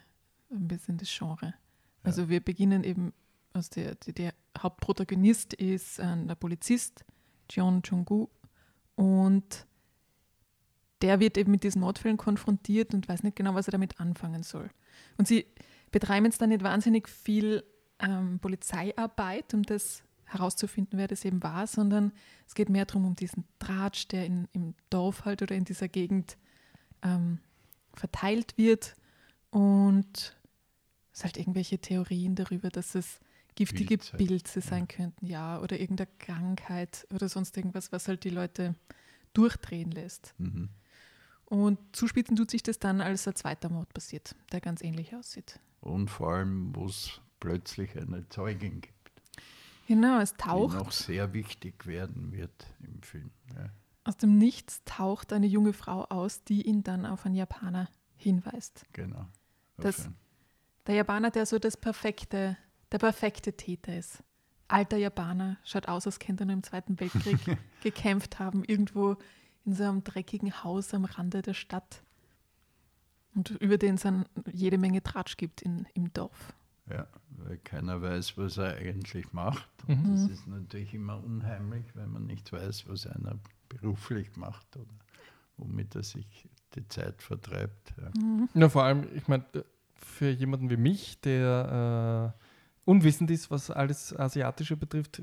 ein 0.51 0.69
bisschen 0.69 0.99
das 0.99 1.09
Genre. 1.11 1.55
Also 2.03 2.29
wir 2.29 2.41
beginnen 2.41 2.85
eben, 2.85 3.13
aus 3.53 3.71
der, 3.71 3.97
die, 3.97 4.13
der 4.13 4.33
Hauptprotagonist 4.57 5.55
ist 5.55 6.01
ein, 6.01 6.29
der 6.29 6.37
Polizist, 6.37 7.05
Jeon 7.51 7.83
Jong-gu, 7.83 8.29
und 8.95 9.67
der 11.03 11.21
wird 11.21 11.37
eben 11.37 11.51
mit 11.51 11.63
diesen 11.63 11.81
Mordfällen 11.81 12.17
konfrontiert 12.17 12.95
und 12.95 13.09
weiß 13.09 13.23
nicht 13.23 13.37
genau, 13.37 13.55
was 13.55 13.69
er 13.69 13.73
damit 13.73 14.01
anfangen 14.01 14.43
soll. 14.43 14.71
Und 15.19 15.29
sie 15.29 15.47
betreiben 15.91 16.27
jetzt 16.27 16.41
dann 16.41 16.49
nicht 16.49 16.63
wahnsinnig 16.63 17.09
viel 17.09 17.65
ähm, 17.99 18.39
Polizeiarbeit, 18.39 19.53
um 19.55 19.63
das 19.63 20.03
herauszufinden, 20.25 20.99
wer 20.99 21.09
das 21.09 21.25
eben 21.25 21.43
war, 21.43 21.67
sondern 21.67 22.13
es 22.47 22.55
geht 22.55 22.69
mehr 22.69 22.85
darum, 22.85 23.07
um 23.07 23.15
diesen 23.15 23.45
Tratsch, 23.59 24.09
der 24.09 24.27
in, 24.27 24.49
im 24.53 24.75
Dorf 24.91 25.25
halt 25.25 25.43
oder 25.43 25.55
in 25.55 25.65
dieser 25.65 25.89
Gegend 25.89 26.37
ähm, 27.03 27.39
verteilt 27.99 28.57
wird 28.57 28.95
und 29.51 30.37
es 31.13 31.25
halt 31.25 31.37
irgendwelche 31.37 31.79
Theorien 31.79 32.35
darüber, 32.35 32.69
dass 32.69 32.95
es 32.95 33.21
giftige 33.55 33.99
Pilze. 33.99 34.17
Pilze 34.17 34.61
sein 34.61 34.87
könnten, 34.87 35.27
ja, 35.27 35.61
oder 35.61 35.81
irgendeine 35.81 36.11
Krankheit 36.19 37.07
oder 37.13 37.29
sonst 37.29 37.57
irgendwas, 37.57 37.91
was 37.93 38.07
halt 38.09 38.25
die 38.25 38.31
Leute 38.31 38.75
durchdrehen 39.33 39.91
lässt. 39.91 40.35
mhm. 40.39 40.69
Und 41.49 41.79
zuspitzen 41.93 42.35
tut 42.35 42.51
sich 42.51 42.65
das 42.65 42.81
dann, 42.81 43.01
als 43.01 43.29
ein 43.29 43.37
zweiter 43.37 43.69
Mord 43.69 43.95
passiert, 43.95 44.35
der 44.51 44.61
ganz 44.61 44.83
ähnlich 44.83 45.15
aussieht. 45.15 45.61
Und 45.81 46.11
vor 46.11 46.33
allem, 46.33 46.75
wo 46.75 46.87
es 46.87 47.21
plötzlich 47.39 47.97
eine 47.97 48.29
Zeugin 48.29 48.81
gibt, 48.81 48.97
Genau, 49.87 50.19
es 50.19 50.33
die 50.33 50.39
taucht 50.39 50.75
noch 50.75 50.91
sehr 50.91 51.33
wichtig 51.33 51.87
werden 51.87 52.33
wird 52.33 52.67
im 52.81 53.03
Film. 53.03 53.31
Ja. 53.55 53.71
Aus 54.07 54.17
dem 54.17 54.39
Nichts 54.39 54.83
taucht 54.85 55.33
eine 55.33 55.47
junge 55.47 55.73
Frau 55.73 56.05
aus, 56.05 56.45
die 56.45 56.63
ihn 56.67 56.83
dann 56.83 57.07
auf 57.07 57.27
einen 57.27 57.35
Japaner 57.35 57.89
hinweist. 58.17 58.85
Genau. 58.93 59.27
Das- 59.79 60.09
Der 60.87 60.95
Japaner, 60.95 61.31
der 61.31 61.47
so 61.47 61.59
das 61.59 61.77
perfekte, 61.77 62.57
der 62.93 62.99
perfekte 62.99 63.55
Täter 63.57 63.97
ist. 63.97 64.23
Alter 64.69 64.97
Japaner, 64.97 65.59
schaut 65.65 65.89
aus, 65.89 66.07
als 66.07 66.19
könnte 66.19 66.45
er 66.45 66.51
im 66.51 66.63
Zweiten 66.63 66.99
Weltkrieg 67.01 67.39
gekämpft 67.83 68.39
haben, 68.39 68.65
irgendwo 68.65 69.17
in 69.65 69.75
so 69.75 69.85
einem 69.85 70.05
dreckigen 70.05 70.63
Haus 70.65 70.95
am 70.95 71.05
Rande 71.05 71.43
der 71.43 71.55
Stadt. 71.55 72.03
Und 73.35 73.51
über 73.51 73.77
den 73.79 73.97
es 73.97 74.03
dann 74.03 74.25
jede 74.53 74.79
Menge 74.79 75.03
Tratsch 75.03 75.37
gibt 75.37 75.61
in, 75.63 75.87
im 75.95 76.13
Dorf. 76.13 76.55
Ja, 76.89 77.07
weil 77.31 77.59
keiner 77.59 78.01
weiß, 78.01 78.39
was 78.39 78.57
er 78.59 78.77
eigentlich 78.77 79.33
macht. 79.33 79.69
Mhm. 79.89 79.95
Und 80.05 80.15
das 80.15 80.31
ist 80.39 80.47
natürlich 80.47 80.95
immer 80.95 81.23
unheimlich, 81.23 81.85
wenn 81.95 82.11
man 82.11 82.27
nicht 82.27 82.53
weiß, 82.53 82.89
was 82.89 83.07
einer 83.09 83.39
beruflich 83.69 84.37
macht 84.37 84.77
oder 84.77 84.95
womit 85.57 85.95
er 85.95 86.03
sich 86.03 86.49
die 86.75 86.87
Zeit 86.89 87.23
vertreibt. 87.23 87.95
Ja. 87.99 88.11
Ja, 88.55 88.69
vor 88.69 88.85
allem, 88.85 89.07
ich 89.15 89.27
meine, 89.29 89.45
für 89.95 90.31
jemanden 90.31 90.71
wie 90.71 90.77
mich, 90.77 91.21
der 91.21 92.35
äh, 92.37 92.45
unwissend 92.85 93.31
ist, 93.31 93.51
was 93.51 93.71
alles 93.71 94.15
Asiatische 94.17 94.77
betrifft, 94.77 95.23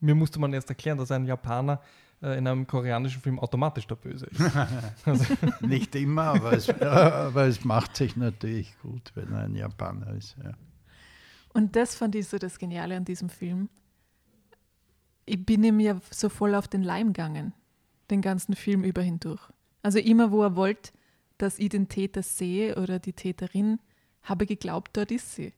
mir 0.00 0.14
musste 0.14 0.38
man 0.40 0.52
erst 0.52 0.68
erklären, 0.68 0.98
dass 0.98 1.10
ein 1.10 1.26
Japaner 1.26 1.80
äh, 2.22 2.38
in 2.38 2.46
einem 2.46 2.66
koreanischen 2.66 3.20
Film 3.20 3.38
automatisch 3.38 3.86
der 3.86 3.96
Böse 3.96 4.26
ist. 4.26 4.40
also, 5.04 5.24
Nicht 5.60 5.94
immer, 5.94 6.22
aber 6.22 6.52
es, 6.52 6.68
aber 6.82 7.46
es 7.46 7.64
macht 7.64 7.96
sich 7.96 8.16
natürlich 8.16 8.76
gut, 8.80 9.12
wenn 9.14 9.32
er 9.32 9.40
ein 9.40 9.54
Japaner 9.54 10.14
ist. 10.14 10.36
Ja. 10.42 10.52
Und 11.52 11.76
das 11.76 11.94
fand 11.94 12.14
ich 12.14 12.28
so 12.28 12.38
das 12.38 12.58
Geniale 12.58 12.96
an 12.96 13.04
diesem 13.04 13.28
Film. 13.28 13.68
Ich 15.26 15.44
bin 15.44 15.62
ihm 15.62 15.80
ja 15.80 16.00
so 16.10 16.28
voll 16.28 16.54
auf 16.54 16.66
den 16.66 16.82
Leim 16.82 17.08
gegangen, 17.08 17.52
den 18.12 18.22
ganzen 18.22 18.54
Film 18.54 18.84
über 18.84 19.02
hindurch. 19.02 19.42
Also 19.82 19.98
immer, 19.98 20.30
wo 20.30 20.42
er 20.42 20.54
wollte, 20.54 20.92
dass 21.38 21.58
ich 21.58 21.70
den 21.70 21.88
Täter 21.88 22.22
sehe 22.22 22.76
oder 22.76 22.98
die 22.98 23.14
Täterin, 23.14 23.80
habe 24.22 24.46
geglaubt, 24.46 24.96
dort 24.96 25.10
ist 25.10 25.34
sie. 25.34 25.52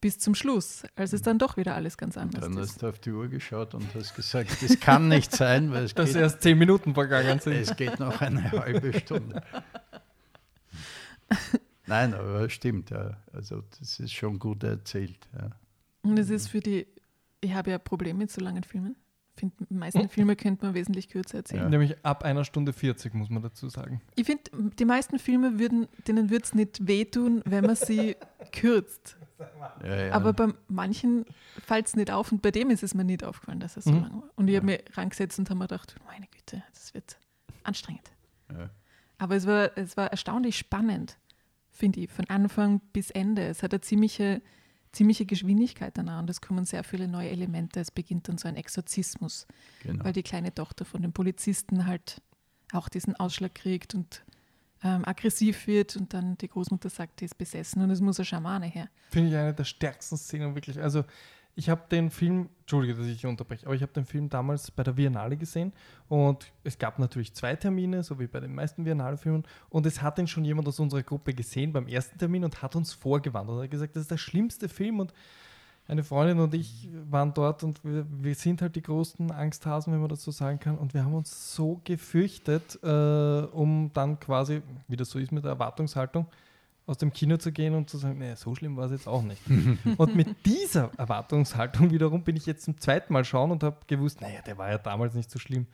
Bis 0.00 0.18
zum 0.18 0.34
Schluss, 0.34 0.82
als 0.96 1.12
es 1.12 1.20
dann 1.20 1.38
doch 1.38 1.58
wieder 1.58 1.74
alles 1.74 1.98
ganz 1.98 2.16
anders 2.16 2.42
Dann 2.42 2.56
ist. 2.56 2.70
hast 2.70 2.82
du 2.82 2.88
auf 2.88 2.98
die 2.98 3.10
Uhr 3.10 3.28
geschaut 3.28 3.74
und 3.74 3.94
hast 3.94 4.16
gesagt, 4.16 4.62
das 4.62 4.80
kann 4.80 5.08
nicht 5.08 5.30
sein, 5.30 5.70
weil 5.72 5.84
es 5.84 5.94
dass 5.94 6.14
geht, 6.14 6.22
erst 6.22 6.40
zehn 6.40 6.56
Minuten 6.58 6.94
vergangen 6.94 7.38
sind. 7.38 7.52
es 7.52 7.76
geht 7.76 8.00
noch 8.00 8.20
eine 8.22 8.50
halbe 8.50 8.98
Stunde. 8.98 9.42
Nein, 11.86 12.14
aber 12.14 12.48
stimmt, 12.48 12.90
ja. 12.90 13.18
Also 13.32 13.62
das 13.78 14.00
ist 14.00 14.12
schon 14.12 14.38
gut 14.38 14.64
erzählt. 14.64 15.18
Ja. 15.38 15.50
Und 16.02 16.18
es 16.18 16.30
ist 16.30 16.48
für 16.48 16.60
die, 16.60 16.86
ich 17.42 17.52
habe 17.52 17.70
ja 17.70 17.76
ein 17.76 17.84
Problem 17.84 18.16
mit 18.16 18.30
so 18.30 18.40
langen 18.40 18.64
Filmen. 18.64 18.96
Ich 19.42 19.54
finde, 19.56 19.66
die 19.70 19.74
meisten 19.74 20.08
Filme 20.10 20.36
könnte 20.36 20.66
man 20.66 20.74
wesentlich 20.74 21.08
kürzer 21.08 21.38
erzählen. 21.38 21.62
Ja. 21.62 21.68
Nämlich 21.70 21.96
ab 22.04 22.24
einer 22.24 22.44
Stunde 22.44 22.72
40, 22.74 23.14
muss 23.14 23.30
man 23.30 23.42
dazu 23.42 23.68
sagen. 23.70 24.02
Ich 24.16 24.26
finde, 24.26 24.42
die 24.78 24.84
meisten 24.84 25.18
Filme 25.18 25.58
würden, 25.58 25.88
denen 26.06 26.28
würde 26.28 26.44
es 26.44 26.54
nicht 26.54 26.86
wehtun, 26.86 27.42
wenn 27.46 27.64
man 27.64 27.74
sie 27.76 28.16
kürzt. 28.52 29.16
Ja, 29.82 29.96
ja. 30.08 30.12
Aber 30.12 30.34
bei 30.34 30.48
manchen 30.68 31.24
fällt 31.64 31.86
es 31.86 31.96
nicht 31.96 32.10
auf 32.10 32.30
und 32.30 32.42
bei 32.42 32.50
dem 32.50 32.68
ist 32.68 32.82
es 32.82 32.92
mir 32.94 33.04
nicht 33.04 33.24
aufgefallen, 33.24 33.60
dass 33.60 33.78
es 33.78 33.84
so 33.84 33.92
Mhm. 33.92 34.02
lang 34.02 34.12
war. 34.22 34.30
Und 34.36 34.48
ich 34.48 34.56
habe 34.56 34.66
mir 34.66 34.80
rangesetzt 34.92 35.38
und 35.38 35.48
habe 35.48 35.58
mir 35.58 35.64
gedacht, 35.68 35.94
meine 36.06 36.26
Güte, 36.26 36.62
das 36.74 36.92
wird 36.92 37.16
anstrengend. 37.62 38.10
ja. 38.52 38.68
Aber 39.16 39.36
es 39.36 39.46
war, 39.46 39.70
es 39.76 39.96
war 39.96 40.06
erstaunlich 40.10 40.56
spannend, 40.58 41.18
finde 41.70 42.00
ich, 42.00 42.10
von 42.10 42.28
Anfang 42.30 42.80
bis 42.92 43.10
Ende. 43.10 43.42
Es 43.46 43.62
hat 43.62 43.72
eine 43.72 43.80
ziemliche, 43.82 44.40
ziemliche 44.92 45.26
Geschwindigkeit 45.26 45.96
danach 45.96 46.20
und 46.20 46.30
es 46.30 46.40
kommen 46.40 46.64
sehr 46.64 46.84
viele 46.84 47.08
neue 47.08 47.30
Elemente. 47.30 47.80
Es 47.80 47.90
beginnt 47.90 48.28
dann 48.28 48.38
so 48.38 48.48
ein 48.48 48.56
Exorzismus, 48.56 49.46
genau. 49.82 50.04
weil 50.04 50.12
die 50.12 50.22
kleine 50.22 50.54
Tochter 50.54 50.84
von 50.84 51.02
dem 51.02 51.12
Polizisten 51.12 51.86
halt 51.86 52.20
auch 52.72 52.88
diesen 52.88 53.14
Ausschlag 53.16 53.54
kriegt 53.54 53.94
und 53.94 54.24
ähm, 54.82 55.04
aggressiv 55.04 55.66
wird 55.66 55.96
und 55.96 56.14
dann 56.14 56.38
die 56.38 56.48
Großmutter 56.48 56.88
sagt, 56.88 57.20
die 57.20 57.26
ist 57.26 57.36
besessen 57.36 57.82
und 57.82 57.90
es 57.90 58.00
muss 58.00 58.18
eine 58.18 58.24
Schamane 58.24 58.66
her. 58.66 58.88
Finde 59.10 59.30
ich 59.30 59.36
eine 59.36 59.54
der 59.54 59.64
stärksten 59.64 60.16
Szenen 60.16 60.54
wirklich. 60.54 60.80
Also 60.80 61.04
ich 61.56 61.68
habe 61.68 61.82
den 61.90 62.10
Film, 62.10 62.48
Entschuldige, 62.60 62.94
dass 62.94 63.06
ich 63.06 63.26
unterbreche, 63.26 63.66
aber 63.66 63.74
ich 63.74 63.82
habe 63.82 63.92
den 63.92 64.04
Film 64.04 64.28
damals 64.28 64.70
bei 64.70 64.82
der 64.82 64.92
Biennale 64.92 65.36
gesehen 65.36 65.72
und 66.08 66.52
es 66.64 66.78
gab 66.78 66.98
natürlich 66.98 67.34
zwei 67.34 67.56
Termine, 67.56 68.02
so 68.02 68.18
wie 68.18 68.26
bei 68.26 68.40
den 68.40 68.54
meisten 68.54 68.84
Biennale-Filmen 68.84 69.44
und 69.68 69.86
es 69.86 70.00
hat 70.00 70.18
ihn 70.18 70.26
schon 70.26 70.44
jemand 70.44 70.68
aus 70.68 70.80
unserer 70.80 71.02
Gruppe 71.02 71.34
gesehen 71.34 71.72
beim 71.72 71.86
ersten 71.88 72.18
Termin 72.18 72.44
und 72.44 72.62
hat 72.62 72.76
uns 72.76 72.92
vorgewarnt 72.92 73.50
und 73.50 73.62
hat 73.62 73.70
gesagt, 73.70 73.96
das 73.96 74.02
ist 74.02 74.10
der 74.10 74.18
schlimmste 74.18 74.68
Film 74.68 75.00
und 75.00 75.12
eine 75.90 76.04
Freundin 76.04 76.38
und 76.38 76.54
ich 76.54 76.88
waren 77.10 77.34
dort 77.34 77.64
und 77.64 77.84
wir, 77.84 78.06
wir 78.08 78.34
sind 78.36 78.62
halt 78.62 78.76
die 78.76 78.82
großen 78.82 79.32
Angsthasen, 79.32 79.92
wenn 79.92 80.00
man 80.00 80.08
das 80.08 80.22
so 80.22 80.30
sagen 80.30 80.60
kann. 80.60 80.78
Und 80.78 80.94
wir 80.94 81.04
haben 81.04 81.14
uns 81.14 81.54
so 81.54 81.80
gefürchtet, 81.84 82.78
äh, 82.84 82.86
um 82.86 83.90
dann 83.92 84.20
quasi, 84.20 84.62
wie 84.86 84.96
das 84.96 85.10
so 85.10 85.18
ist 85.18 85.32
mit 85.32 85.42
der 85.42 85.50
Erwartungshaltung, 85.50 86.26
aus 86.90 86.98
dem 86.98 87.12
Kino 87.12 87.36
zu 87.36 87.52
gehen 87.52 87.74
und 87.74 87.88
zu 87.88 87.98
sagen, 87.98 88.18
nee, 88.18 88.34
so 88.34 88.54
schlimm 88.54 88.76
war 88.76 88.86
es 88.86 88.90
jetzt 88.90 89.06
auch 89.06 89.22
nicht. 89.22 89.40
und 89.96 90.16
mit 90.16 90.28
dieser 90.44 90.90
Erwartungshaltung 90.98 91.92
wiederum 91.92 92.24
bin 92.24 92.36
ich 92.36 92.46
jetzt 92.46 92.64
zum 92.64 92.78
zweiten 92.78 93.12
Mal 93.12 93.24
schauen 93.24 93.52
und 93.52 93.62
habe 93.62 93.76
gewusst, 93.86 94.20
naja, 94.20 94.40
der 94.44 94.58
war 94.58 94.70
ja 94.70 94.78
damals 94.78 95.14
nicht 95.14 95.30
so 95.30 95.38
schlimm. 95.38 95.66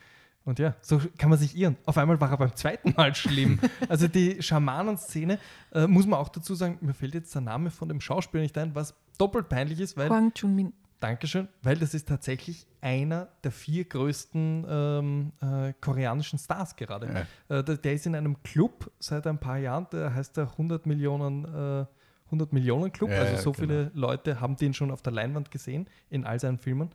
Und 0.44 0.60
ja, 0.60 0.76
so 0.80 1.01
kann 1.18 1.30
man 1.30 1.38
sich 1.38 1.56
irren. 1.56 1.76
Auf 1.86 1.98
einmal 1.98 2.20
war 2.20 2.30
er 2.30 2.36
beim 2.36 2.55
zweiten 2.55 2.94
Mal 2.97 3.14
schlimm. 3.14 3.59
Also 3.88 4.06
die 4.06 4.40
Schamanenszene, 4.43 5.38
äh, 5.72 5.86
muss 5.86 6.06
man 6.06 6.20
auch 6.20 6.28
dazu 6.28 6.55
sagen, 6.55 6.78
mir 6.82 6.94
fällt 6.94 7.14
jetzt 7.14 7.34
der 7.34 7.43
Name 7.43 7.70
von 7.70 7.88
dem 7.88 8.01
Schauspieler 8.01 8.43
nicht 8.43 8.56
ein, 8.59 8.74
was 8.74 8.94
doppelt 9.18 9.48
peinlich 9.48 9.80
ist, 9.80 9.97
weil 9.97 10.09
Hwang 10.09 10.32
Chun-min. 10.34 10.72
Dankeschön, 11.01 11.48
weil 11.62 11.77
das 11.77 11.93
ist 11.93 12.09
tatsächlich 12.09 12.66
einer 12.81 13.28
der 13.44 13.52
vier 13.52 13.85
größten 13.85 14.66
ähm, 14.68 15.32
äh, 15.40 15.74
koreanischen 15.81 16.39
Stars 16.39 16.77
gerade. 16.77 17.27
Äh, 17.48 17.62
der, 17.62 17.77
der 17.77 17.93
ist 17.93 18.06
in 18.06 18.14
einem 18.14 18.43
Club 18.43 18.90
seit 18.98 19.27
ein 19.27 19.39
paar 19.39 19.59
Jahren, 19.59 19.86
der 19.93 20.14
heißt 20.14 20.36
der 20.36 20.51
100 20.52 20.86
Millionen, 20.86 21.44
äh, 21.44 21.86
100 22.27 22.52
Millionen 22.52 22.93
Club. 22.93 23.10
Ja, 23.10 23.18
also 23.18 23.32
ja, 23.32 23.39
so 23.39 23.52
genau. 23.52 23.60
viele 23.60 23.90
Leute 23.94 24.40
haben 24.40 24.56
den 24.56 24.73
schon 24.73 24.90
auf 24.90 25.02
der 25.02 25.12
Leinwand 25.12 25.51
gesehen 25.51 25.86
in 26.09 26.24
all 26.24 26.40
seinen 26.40 26.59
Filmen. 26.59 26.90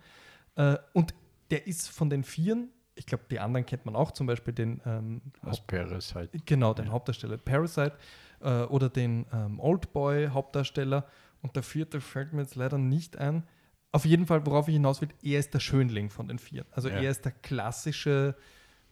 Äh, 0.56 0.78
und 0.94 1.14
der 1.52 1.68
ist 1.68 1.90
von 1.90 2.10
den 2.10 2.24
Vieren, 2.24 2.70
ich 2.96 3.06
glaube, 3.06 3.26
die 3.30 3.40
anderen 3.40 3.66
kennt 3.66 3.86
man 3.86 3.96
auch, 3.96 4.12
zum 4.12 4.28
Beispiel 4.28 4.54
den 4.54 4.82
ähm, 4.86 5.22
Aus 5.44 5.62
Parasite. 5.62 6.30
Genau, 6.46 6.74
den 6.74 6.92
Hauptdarsteller 6.92 7.38
Parasite 7.38 7.94
äh, 8.42 8.64
oder 8.64 8.90
den 8.90 9.26
ähm, 9.34 9.60
Oldboy-Hauptdarsteller. 9.60 11.06
Und 11.42 11.56
der 11.56 11.64
vierte 11.64 12.02
fällt 12.02 12.34
mir 12.34 12.42
jetzt 12.42 12.56
leider 12.56 12.78
nicht 12.78 13.18
ein. 13.18 13.44
Auf 13.94 14.06
jeden 14.06 14.26
Fall, 14.26 14.46
worauf 14.46 14.68
ich 14.68 14.74
hinaus 14.76 15.02
will, 15.02 15.10
er 15.22 15.40
ist 15.40 15.54
der 15.54 15.60
Schönling 15.60 16.10
von 16.10 16.28
den 16.28 16.40
vier. 16.40 16.66
Also 16.72 16.90
Ja. 16.90 16.96
er 17.02 17.12
ist 17.12 17.26
der 17.26 17.32
klassische, 17.34 18.36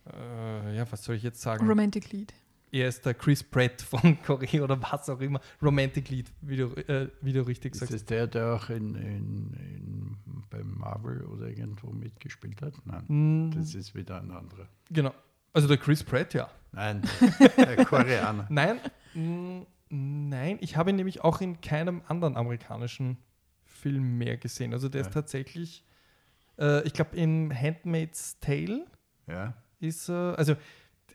äh, 0.06 0.76
ja, 0.76 0.92
was 0.92 1.04
soll 1.04 1.16
ich 1.16 1.24
jetzt 1.24 1.42
sagen? 1.42 1.68
Romantic 1.68 2.12
Lead. 2.12 2.34
er 2.72 2.88
ist 2.90 3.06
der 3.06 3.14
Chris 3.14 3.42
Pratt 3.44 3.82
von 3.82 4.18
Korea 4.26 4.64
oder 4.64 4.82
was 4.82 5.10
auch 5.10 5.20
immer. 5.22 5.40
Romantic 5.62 6.10
Lead, 6.10 6.32
wie 6.42 6.58
du, 6.58 6.66
äh, 6.88 7.10
wie 7.22 7.34
du 7.34 7.42
richtig 7.48 7.74
Ist 7.74 7.80
sagst. 7.80 7.94
das 7.94 8.06
der, 8.06 8.28
der 8.28 8.54
auch 8.56 8.70
in, 8.70 8.96
in, 8.96 9.54
in, 9.54 10.18
beim 10.50 10.78
Marvel 10.78 11.24
oder 11.26 11.48
irgendwo 11.48 11.92
mitgespielt 11.92 12.62
hat? 12.62 12.74
Nein, 12.86 13.04
Mm, 13.08 13.52
das 13.52 13.76
ist 13.76 13.96
wieder 13.96 14.20
ein 14.22 14.32
anderer. 14.32 14.68
genau. 14.92 15.14
Also 15.54 15.68
der 15.68 15.78
Chris 15.78 16.04
Pratt, 16.04 16.34
ja. 16.36 16.48
Nein, 16.74 17.02
der 17.58 17.84
Koreaner. 17.86 18.46
Nein, 18.52 18.80
mm, 19.16 19.62
nein, 19.90 20.58
ich 20.62 20.78
habe 20.78 20.92
ihn 20.92 20.96
nämlich 20.96 21.22
auch 21.24 21.42
in 21.42 21.60
keinem 21.62 22.02
anderen 22.08 22.38
amerikanischen 22.38 23.18
Film 23.82 24.18
mehr 24.18 24.38
gesehen. 24.38 24.74
Also 24.74 24.90
der 24.90 25.02
Ja. 25.02 25.08
ist 25.08 25.14
tatsächlich, 25.14 25.84
äh, 26.58 26.84
ich 26.88 26.94
glaube, 26.94 27.16
in 27.16 27.54
Handmaid's 27.54 28.38
Tale 28.40 28.86
Ja, 29.28 29.54
ist, 29.80 30.10
äh, 30.10 30.14
also 30.14 30.56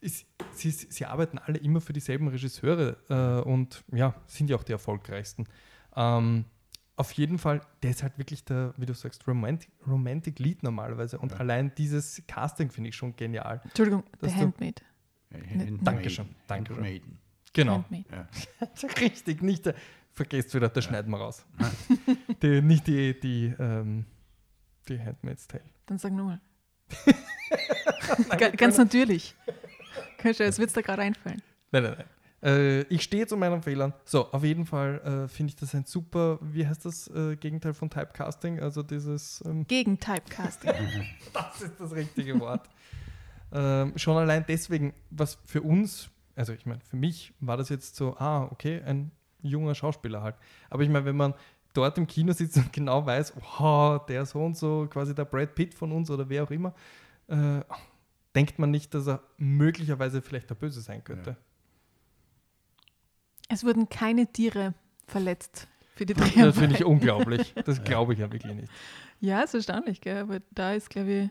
ist, 0.00 0.26
sie, 0.52 0.70
sie 0.70 1.04
arbeiten 1.06 1.38
alle 1.38 1.58
immer 1.58 1.80
für 1.80 1.92
dieselben 1.92 2.28
Regisseure 2.28 2.96
äh, 3.08 3.48
und 3.48 3.84
ja, 3.92 4.14
sind 4.26 4.50
ja 4.50 4.56
auch 4.56 4.62
die 4.64 4.72
erfolgreichsten. 4.72 5.46
Ähm, 5.96 6.44
auf 6.96 7.10
jeden 7.12 7.38
Fall, 7.38 7.60
der 7.82 7.90
ist 7.90 8.02
halt 8.04 8.18
wirklich 8.18 8.44
der, 8.44 8.72
wie 8.76 8.86
du 8.86 8.94
sagst, 8.94 9.26
Romantic, 9.26 9.70
Romantic 9.86 10.38
Lead 10.38 10.62
normalerweise. 10.62 11.18
Und 11.18 11.32
Ja. 11.32 11.38
allein 11.38 11.72
dieses 11.76 12.22
Casting 12.28 12.70
finde 12.70 12.90
ich 12.90 12.96
schon 12.96 13.16
genial. 13.16 13.60
Entschuldigung, 13.64 14.04
The 14.20 14.30
Handmaid. 14.32 14.82
Handmaiden. 15.32 15.80
Dankeschön, 15.82 16.28
Dankeschön. 16.46 16.76
Handmaiden. 16.76 17.18
Genau. 17.52 17.72
Handmaid. 17.78 18.06
Ja. 18.12 18.28
Richtig, 19.00 19.42
nicht 19.42 19.66
der, 19.66 19.74
vergesst 20.14 20.54
wieder, 20.54 20.68
das 20.68 20.84
schneiden 20.84 21.10
wir 21.10 21.18
raus. 21.18 21.44
die, 22.42 22.60
nicht 22.62 22.86
die, 22.86 23.18
die, 23.18 23.54
ähm, 23.58 24.06
die 24.88 24.98
Handmaid's 25.00 25.46
Tale. 25.46 25.64
Dann 25.86 25.98
sag 25.98 26.12
nochmal. 26.12 26.40
Ga- 28.38 28.50
Ganz 28.50 28.78
natürlich. 28.78 29.34
Du, 30.22 30.28
es 30.30 30.58
wird 30.58 30.74
dir 30.74 30.82
gerade 30.82 31.02
einfallen. 31.02 31.42
Nein, 31.70 31.82
nein, 31.82 31.94
nein. 31.98 32.06
Äh, 32.42 32.82
ich 32.82 33.02
stehe 33.02 33.26
zu 33.26 33.36
meinen 33.36 33.62
Fehlern. 33.62 33.92
So, 34.04 34.30
auf 34.32 34.44
jeden 34.44 34.66
Fall 34.66 35.00
äh, 35.24 35.28
finde 35.28 35.50
ich 35.50 35.56
das 35.56 35.74
ein 35.74 35.84
super, 35.84 36.38
wie 36.42 36.66
heißt 36.66 36.84
das 36.84 37.08
äh, 37.08 37.36
Gegenteil 37.36 37.72
von 37.74 37.88
Typecasting? 37.90 38.60
Also 38.60 38.82
dieses, 38.82 39.42
ähm, 39.46 39.66
Gegen 39.66 39.98
Typecasting. 39.98 40.70
das 41.32 41.62
ist 41.62 41.72
das 41.78 41.92
richtige 41.92 42.38
Wort. 42.40 42.68
ähm, 43.52 43.92
schon 43.96 44.16
allein 44.16 44.44
deswegen, 44.46 44.92
was 45.10 45.38
für 45.46 45.62
uns, 45.62 46.10
also 46.36 46.52
ich 46.52 46.66
meine, 46.66 46.80
für 46.80 46.96
mich 46.96 47.32
war 47.40 47.56
das 47.56 47.68
jetzt 47.70 47.96
so, 47.96 48.16
ah, 48.18 48.44
okay, 48.50 48.82
ein 48.84 49.10
junger 49.44 49.74
Schauspieler 49.74 50.22
halt. 50.22 50.36
Aber 50.70 50.82
ich 50.82 50.88
meine, 50.88 51.04
wenn 51.04 51.16
man 51.16 51.34
dort 51.72 51.98
im 51.98 52.06
Kino 52.06 52.32
sitzt 52.32 52.56
und 52.56 52.72
genau 52.72 53.04
weiß, 53.06 53.34
oh, 53.60 53.98
der 54.08 54.24
so 54.26 54.44
und 54.44 54.56
so, 54.56 54.86
quasi 54.90 55.14
der 55.14 55.24
Brad 55.24 55.54
Pitt 55.54 55.74
von 55.74 55.92
uns 55.92 56.10
oder 56.10 56.28
wer 56.28 56.44
auch 56.44 56.50
immer, 56.50 56.74
äh, 57.28 57.60
denkt 58.34 58.58
man 58.58 58.70
nicht, 58.70 58.92
dass 58.94 59.06
er 59.06 59.22
möglicherweise 59.36 60.20
vielleicht 60.22 60.50
der 60.50 60.54
Böse 60.56 60.80
sein 60.80 61.02
könnte. 61.04 61.36
Es 63.48 63.64
wurden 63.64 63.88
keine 63.88 64.26
Tiere 64.32 64.74
verletzt 65.06 65.68
für 65.94 66.06
die 66.06 66.14
Das 66.14 66.24
finde 66.28 66.42
ich 66.46 66.52
Dreharbeiten. 66.56 66.84
unglaublich. 66.84 67.54
Das 67.64 67.84
glaube 67.84 68.14
ich 68.14 68.18
ja 68.18 68.32
wirklich 68.32 68.54
nicht. 68.54 68.72
Ja, 69.20 69.42
ist 69.42 69.54
erstaunlich, 69.54 70.00
gell? 70.00 70.18
aber 70.18 70.40
da 70.50 70.72
ist, 70.74 70.90
glaube 70.90 71.10
ich, 71.12 71.30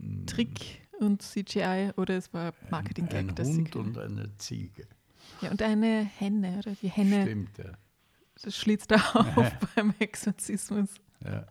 Mm, 0.00 0.26
Trick 0.26 0.80
und 1.00 1.22
CGI 1.22 1.90
oder 1.96 2.16
es 2.16 2.32
war 2.32 2.52
Ein 2.52 2.70
Marketing-Gag. 2.70 3.34
dass 3.34 3.48
sie 3.48 3.54
Hund 3.62 3.74
und 3.76 3.98
eine 3.98 4.36
Ziege. 4.36 4.86
Ja, 5.40 5.50
und 5.50 5.62
eine 5.62 6.04
Henne, 6.18 6.58
oder? 6.58 6.74
Die 6.82 6.88
Henne 6.88 7.22
Stimmt, 7.22 7.58
ja. 7.58 7.72
das 8.42 8.56
schlitzt 8.56 8.90
da 8.90 8.96
auf 9.36 9.52
beim 9.74 9.94
Exorzismus. 9.98 10.90
ja. 11.24 11.46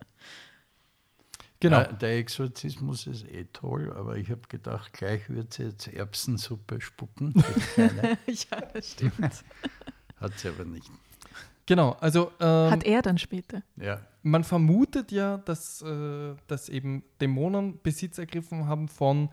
Genau. 1.59 1.77
Ja, 1.77 1.91
der 1.91 2.17
Exorzismus 2.19 3.07
ist 3.07 3.27
eh 3.27 3.45
toll, 3.51 3.91
aber 3.91 4.17
ich 4.17 4.29
habe 4.29 4.41
gedacht, 4.47 4.93
gleich 4.93 5.27
wird 5.29 5.53
sie 5.53 5.63
jetzt 5.63 5.87
Erbsensuppe 5.87 6.79
spucken. 6.81 7.33
ja, 7.77 8.61
das 8.73 8.91
stimmt. 8.91 9.17
Hat 10.17 10.37
sie 10.37 10.49
aber 10.49 10.65
nicht. 10.65 10.91
Genau. 11.65 11.97
Also 11.99 12.31
ähm, 12.39 12.71
Hat 12.71 12.83
er 12.83 13.01
dann 13.01 13.17
später. 13.17 13.63
Ja, 13.75 14.01
man 14.21 14.43
vermutet 14.43 15.11
ja, 15.11 15.37
dass, 15.37 15.81
äh, 15.81 16.35
dass 16.47 16.69
eben 16.69 17.03
Dämonen 17.19 17.81
Besitz 17.81 18.19
ergriffen 18.19 18.67
haben 18.67 18.87
von 18.87 19.29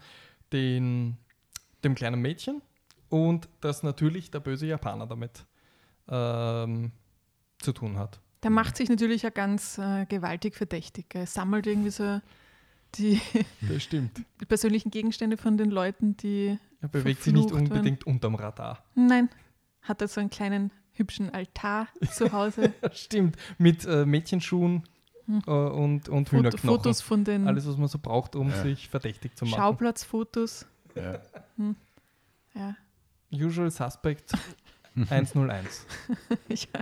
den, 0.53 1.19
dem 1.85 1.95
kleinen 1.95 2.23
Mädchen 2.23 2.63
und 3.15 3.49
dass 3.61 3.83
natürlich 3.85 4.31
der 4.33 4.41
böse 4.41 4.67
Japaner 4.67 5.07
damit 5.07 5.45
ähm, 6.09 6.91
zu 7.59 7.73
tun 7.73 7.97
hat. 7.97 8.21
Der 8.43 8.51
macht 8.51 8.77
sich 8.77 8.89
natürlich 8.89 9.23
ja 9.23 9.31
ganz 9.31 9.79
äh, 9.79 10.05
gewaltig 10.07 10.55
verdächtig. 10.57 11.07
Er 11.15 11.27
sammelt 11.27 11.67
irgendwie 11.67 11.91
so 11.91 12.21
die, 12.97 13.21
Das 13.69 13.83
stimmt. 13.85 14.21
die 14.41 14.45
persönlichen 14.47 14.91
Gegenstände 14.91 15.37
von 15.37 15.57
den 15.57 15.71
Leuten, 15.71 16.17
die. 16.17 16.59
Er 16.81 16.89
bewegt 16.89 17.23
sich 17.23 17.33
nicht 17.33 17.49
Verflucht 17.49 17.71
werden. 17.71 17.79
unbedingt 17.79 18.07
unterm 18.07 18.35
Radar. 18.35 18.85
Nein, 18.95 19.31
hat 19.83 20.03
er 20.03 20.09
so 20.09 20.21
einen 20.21 20.31
kleinen 20.31 20.71
hübschen 20.93 21.31
Altar 21.31 21.89
zu 22.13 22.33
Hause. 22.33 22.73
Stimmt. 22.93 23.37
Mit 23.59 23.85
äh, 23.87 24.05
Mädchenschuhen 24.05 24.83
Hm. 25.27 25.41
äh, 25.47 25.51
und, 25.51 26.11
und 26.11 26.29
Foto, 26.29 26.39
Hühnerknochen. 26.39 26.69
Fotos 26.69 27.01
von 27.01 27.25
den 27.25 27.49
Alles, 27.49 27.67
was 27.67 27.79
man 27.79 27.89
so 27.89 27.99
braucht, 27.99 28.37
um 28.37 28.51
Ja. 28.51 28.63
sich 28.63 28.91
verdächtig 28.91 29.35
zu 29.37 29.47
machen. 29.47 29.57
Schauplatzfotos. 29.57 30.67
Ja. 30.95 31.19
Ja. 32.55 32.77
Usual 33.35 33.71
Suspect 33.71 34.33
101. 34.97 35.87
ja. 36.49 36.81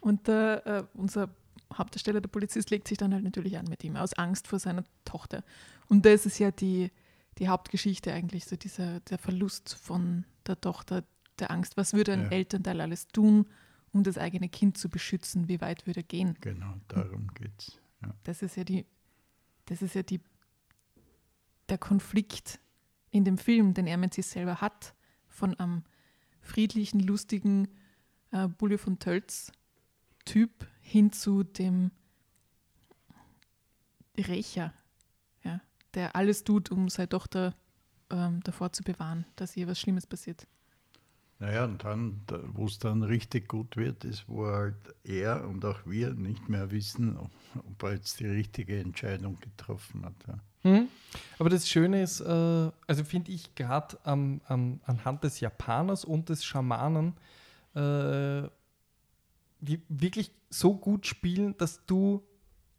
Und 0.00 0.28
äh, 0.28 0.82
unser 0.94 1.30
Hauptdarsteller, 1.72 2.20
der 2.20 2.28
Polizist, 2.28 2.70
legt 2.70 2.88
sich 2.88 2.98
dann 2.98 3.14
halt 3.14 3.22
natürlich 3.24 3.56
an 3.58 3.66
mit 3.68 3.84
ihm, 3.84 3.96
aus 3.96 4.14
Angst 4.14 4.48
vor 4.48 4.58
seiner 4.58 4.84
Tochter. 5.04 5.44
Und 5.88 6.04
das 6.04 6.26
ist 6.26 6.38
ja 6.38 6.50
die, 6.50 6.90
die 7.38 7.48
Hauptgeschichte 7.48 8.12
eigentlich, 8.12 8.44
so 8.46 8.56
dieser, 8.56 9.00
der 9.00 9.18
Verlust 9.18 9.74
von 9.74 10.24
der 10.46 10.60
Tochter, 10.60 11.04
der 11.38 11.50
Angst. 11.50 11.76
Was 11.76 11.92
würde 11.92 12.12
ein 12.12 12.24
Ja. 12.24 12.30
Elternteil 12.30 12.80
alles 12.80 13.08
tun, 13.08 13.46
um 13.92 14.02
das 14.02 14.18
eigene 14.18 14.48
Kind 14.48 14.78
zu 14.78 14.88
beschützen? 14.88 15.48
Wie 15.48 15.60
weit 15.60 15.86
würde 15.86 16.00
er 16.00 16.04
gehen? 16.04 16.36
Genau, 16.40 16.74
darum 16.88 17.28
geht's. 17.34 17.78
Ja. 18.02 18.14
Das 18.24 18.42
ist 18.42 18.56
ja 18.56 18.64
die, 18.64 18.86
das 19.66 19.82
ist 19.82 19.94
ja 19.94 20.02
die, 20.02 20.20
der 21.68 21.78
Konflikt 21.78 22.58
in 23.10 23.24
dem 23.24 23.38
Film, 23.38 23.74
den 23.74 23.86
er 23.86 23.96
mit 23.96 24.14
sich 24.14 24.26
selber 24.26 24.60
hat, 24.60 24.94
von 25.30 25.58
einem 25.58 25.84
friedlichen, 26.42 27.00
lustigen 27.00 27.68
äh, 28.32 28.48
Bulle 28.48 28.78
von 28.78 28.98
Tölz 28.98 29.52
Typ 30.26 30.66
hin 30.82 31.12
zu 31.12 31.42
dem 31.44 31.90
Rächer, 34.18 34.74
ja, 35.44 35.60
der 35.94 36.14
alles 36.14 36.44
tut, 36.44 36.70
um 36.70 36.88
seine 36.88 37.08
Tochter 37.08 37.54
ähm, 38.10 38.40
davor 38.44 38.72
zu 38.72 38.82
bewahren, 38.82 39.24
dass 39.36 39.56
ihr 39.56 39.66
was 39.66 39.80
Schlimmes 39.80 40.06
passiert. 40.06 40.46
Naja, 41.38 41.64
und 41.64 41.82
dann, 41.84 42.20
da- 42.26 42.42
wo 42.52 42.66
es 42.66 42.78
dann 42.78 43.02
richtig 43.02 43.48
gut 43.48 43.76
wird, 43.76 44.04
ist, 44.04 44.28
wo 44.28 44.46
halt 44.46 44.76
er 45.04 45.48
und 45.48 45.64
auch 45.64 45.86
wir 45.86 46.12
nicht 46.14 46.48
mehr 46.48 46.70
wissen, 46.70 47.16
ob 47.16 47.30
ob 47.54 47.82
er 47.82 47.94
jetzt 47.94 48.20
die 48.20 48.26
richtige 48.26 48.78
Entscheidung 48.78 49.40
getroffen 49.40 50.04
hat. 50.04 50.14
Ja. 50.28 50.38
Aber 51.38 51.50
das 51.50 51.68
Schöne 51.68 52.02
ist, 52.02 52.20
äh, 52.20 52.70
also 52.86 53.04
finde 53.04 53.32
ich 53.32 53.54
gerade 53.54 53.98
am, 54.04 54.40
am, 54.46 54.80
anhand 54.84 55.24
des 55.24 55.40
Japaners 55.40 56.04
und 56.04 56.28
des 56.28 56.44
Schamanen, 56.44 57.14
äh, 57.74 58.48
die 59.60 59.82
wirklich 59.88 60.32
so 60.48 60.76
gut 60.76 61.06
spielen, 61.06 61.56
dass 61.58 61.84
du 61.86 62.22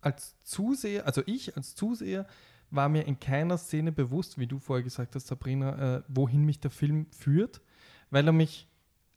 als 0.01 0.35
Zuseher, 0.43 1.05
also 1.05 1.21
ich 1.25 1.55
als 1.55 1.75
Zuseher, 1.75 2.25
war 2.71 2.89
mir 2.89 3.05
in 3.05 3.19
keiner 3.19 3.57
Szene 3.57 3.91
bewusst, 3.91 4.37
wie 4.37 4.47
du 4.47 4.57
vorher 4.57 4.83
gesagt 4.83 5.15
hast, 5.15 5.27
Sabrina, 5.27 5.97
äh, 5.97 6.03
wohin 6.07 6.43
mich 6.43 6.59
der 6.59 6.71
Film 6.71 7.07
führt, 7.11 7.61
weil 8.09 8.25
er 8.25 8.33
mich 8.33 8.67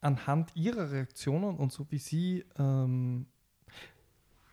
anhand 0.00 0.54
ihrer 0.54 0.90
Reaktionen 0.90 1.56
und 1.56 1.72
so 1.72 1.86
wie 1.90 1.98
sie, 1.98 2.44
ähm, 2.58 3.26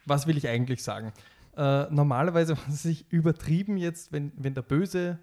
was 0.06 0.28
will 0.28 0.38
ich 0.38 0.48
eigentlich 0.48 0.84
sagen? 0.84 1.12
Äh, 1.56 1.88
normalerweise 1.90 2.58
war 2.58 2.68
es 2.70 2.84
sich 2.84 3.12
übertrieben 3.12 3.78
jetzt, 3.78 4.12
wenn, 4.12 4.32
wenn 4.36 4.54
der 4.54 4.62
Böse 4.62 5.20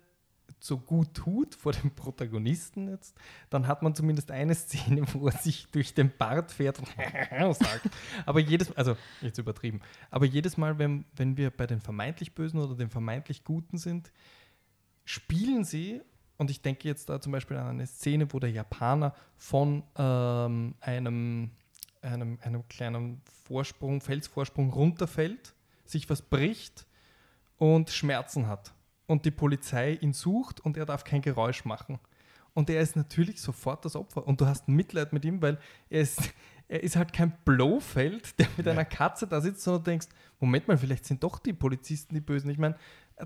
so 0.61 0.79
gut 0.79 1.15
tut 1.15 1.55
vor 1.55 1.73
dem 1.73 1.91
Protagonisten 1.95 2.89
jetzt, 2.89 3.17
dann 3.51 3.67
hat 3.67 3.83
man 3.83 3.95
zumindest 3.95 4.31
eine 4.31 4.55
Szene, 4.55 5.03
wo 5.13 5.29
er 5.29 5.33
sich 5.33 5.69
durch 5.71 5.95
den 5.95 6.11
Bart 6.17 6.51
fährt 6.51 6.79
und 6.79 6.89
sagt. 7.57 7.89
Aber 8.27 8.41
jedes 8.41 8.75
also 8.77 8.97
jetzt 9.21 9.39
übertrieben, 9.39 9.81
aber 10.11 10.27
jedes 10.27 10.57
Mal, 10.57 10.79
wenn, 10.79 11.05
wenn 11.15 11.37
wir 11.37 11.51
bei 11.51 11.67
den 11.67 11.81
vermeintlich 11.81 12.35
Bösen 12.35 12.59
oder 12.61 12.75
den 12.75 12.91
vermeintlich 12.91 13.45
Guten 13.45 13.79
sind, 13.79 14.11
spielen 15.05 15.65
sie, 15.65 16.03
und 16.39 16.51
ich 16.51 16.63
denke 16.63 16.87
jetzt 16.89 17.09
da 17.09 17.21
zum 17.21 17.33
Beispiel 17.33 17.57
an 17.57 17.69
eine 17.69 17.87
Szene, 17.87 18.33
wo 18.33 18.39
der 18.39 18.51
Japaner 18.51 19.15
von 19.37 19.83
ähm, 19.97 20.75
einem, 20.81 21.51
einem, 22.01 22.39
einem 22.43 22.69
kleinen 22.69 23.21
Vorsprung, 23.45 24.01
Felsvorsprung 24.01 24.71
runterfällt, 24.71 25.55
sich 25.91 26.09
was 26.11 26.23
bricht 26.23 26.87
und 27.57 27.91
Schmerzen 27.91 28.47
hat. 28.47 28.73
Und 29.07 29.25
die 29.25 29.31
Polizei 29.31 29.95
ihn 29.95 30.13
sucht 30.13 30.61
und 30.61 30.77
er 30.77 30.85
darf 30.87 31.03
kein 31.05 31.23
Geräusch 31.23 31.65
machen. 31.65 31.99
Und 32.55 32.69
er 32.71 32.81
ist 32.81 32.97
natürlich 32.97 33.41
sofort 33.41 33.85
das 33.85 33.97
Opfer. 33.97 34.27
Und 34.27 34.41
du 34.41 34.47
hast 34.47 34.69
Mitleid 34.69 35.13
mit 35.13 35.25
ihm, 35.25 35.41
weil 35.41 35.59
er 35.89 36.01
ist, 36.03 36.21
er 36.69 36.83
ist 36.83 36.97
halt 36.97 37.13
kein 37.13 37.33
Blofeld, 37.45 38.39
der 38.39 38.49
mit 38.57 38.67
Ja. 38.67 38.73
einer 38.73 38.85
Katze 38.85 39.27
da 39.27 39.41
sitzt, 39.41 39.63
sondern 39.63 39.85
du 39.85 39.91
denkst, 39.91 40.09
Moment 40.41 40.69
mal, 40.69 40.77
vielleicht 40.77 41.05
sind 41.07 41.23
doch 41.23 41.39
die 41.39 41.53
Polizisten 41.53 42.15
die 42.15 42.21
Bösen. 42.21 42.51
Ich 42.51 42.59
meine, 42.59 42.77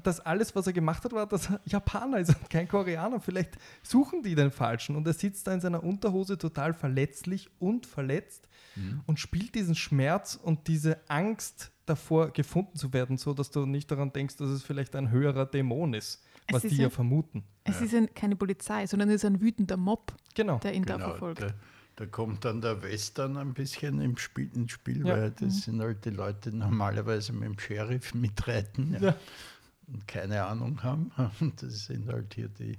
das 0.02 0.20
alles, 0.20 0.54
was 0.54 0.66
er 0.66 0.72
gemacht 0.72 1.04
hat, 1.04 1.12
war, 1.12 1.26
dass 1.26 1.50
er 1.50 1.60
Japaner 1.64 2.18
ist 2.18 2.30
und 2.30 2.48
kein 2.50 2.68
Koreaner. 2.68 3.20
Vielleicht 3.20 3.56
suchen 3.82 4.22
die 4.22 4.34
den 4.34 4.50
Falschen. 4.50 4.96
Und 4.96 5.06
er 5.06 5.12
sitzt 5.12 5.46
da 5.46 5.52
in 5.52 5.60
seiner 5.60 5.82
Unterhose 5.82 6.38
total 6.38 6.72
verletzlich 6.74 7.50
und 7.58 7.86
verletzt 7.86 8.48
und 9.06 9.20
spielt 9.20 9.54
diesen 9.54 9.74
Schmerz 9.74 10.34
und 10.42 10.66
diese 10.66 10.98
Angst 11.10 11.72
davor, 11.84 12.30
gefunden 12.30 12.76
zu 12.76 12.92
werden, 12.94 13.18
so 13.18 13.34
dass 13.34 13.50
du 13.50 13.66
nicht 13.66 13.90
daran 13.90 14.12
denkst, 14.14 14.36
dass 14.36 14.48
es 14.48 14.62
vielleicht 14.62 14.96
ein 14.96 15.10
höherer 15.10 15.44
Dämon 15.44 15.92
ist, 15.92 16.22
Es 16.46 16.54
was 16.54 16.64
ist 16.64 16.70
die 16.72 16.76
ja- 16.76 16.84
ja 16.84 16.90
vermuten. 16.90 17.44
Es 17.64 17.80
ist 17.82 17.92
ja 17.92 18.06
keine 18.06 18.34
Polizei, 18.36 18.86
sondern 18.86 19.10
es 19.10 19.16
ist 19.16 19.24
ein 19.26 19.40
wütender 19.42 19.76
Mob, 19.76 20.14
Genau. 20.34 20.58
der 20.60 20.72
ihn 20.74 20.84
da 20.86 20.94
Genau, 20.94 21.08
verfolgt. 21.10 21.42
da, 21.42 21.48
da 21.96 22.06
kommt 22.06 22.46
dann 22.46 22.62
der 22.62 22.82
Western 22.82 23.36
ein 23.36 23.52
bisschen 23.52 24.00
im 24.00 24.16
Spiel, 24.16 24.48
ins 24.54 24.72
Spiel, 24.72 25.06
Ja. 25.06 25.16
weil 25.18 25.30
das 25.32 25.62
sind 25.62 25.82
halt 25.82 26.02
die 26.06 26.10
Leute, 26.10 26.50
die 26.50 26.56
normalerweise 26.56 27.34
mit 27.34 27.42
dem 27.44 27.58
Sheriff 27.58 28.14
mitreiten 28.14 28.94
ja, 28.94 29.00
Ja. 29.10 29.16
Keine 30.06 30.44
Ahnung 30.44 30.82
haben. 30.82 31.10
Und 31.40 31.62
das 31.62 31.86
sind 31.86 32.08
halt 32.08 32.34
hier 32.34 32.48
die, 32.48 32.78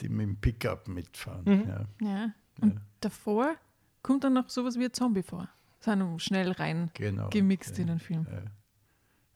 die 0.00 0.08
mit 0.08 0.26
dem 0.26 0.36
Pickup 0.36 0.88
mitfahren. 0.88 1.44
Mhm. 1.44 1.68
Ja. 1.68 1.86
Ja. 2.08 2.30
Und 2.60 2.74
Ja. 2.74 2.80
davor 3.00 3.54
kommt 4.02 4.24
dann 4.24 4.34
noch 4.34 4.48
sowas 4.48 4.78
wie 4.78 4.84
ein 4.84 4.92
Zombie 4.92 5.22
vor. 5.22 5.48
So 5.80 5.90
einem 5.90 6.18
schnell 6.18 6.52
rein 6.52 6.90
Genau. 6.94 7.28
gemixt 7.30 7.76
ja, 7.76 7.82
in 7.82 7.86
den 7.88 7.98
Film. 7.98 8.26
ja. 8.30 8.42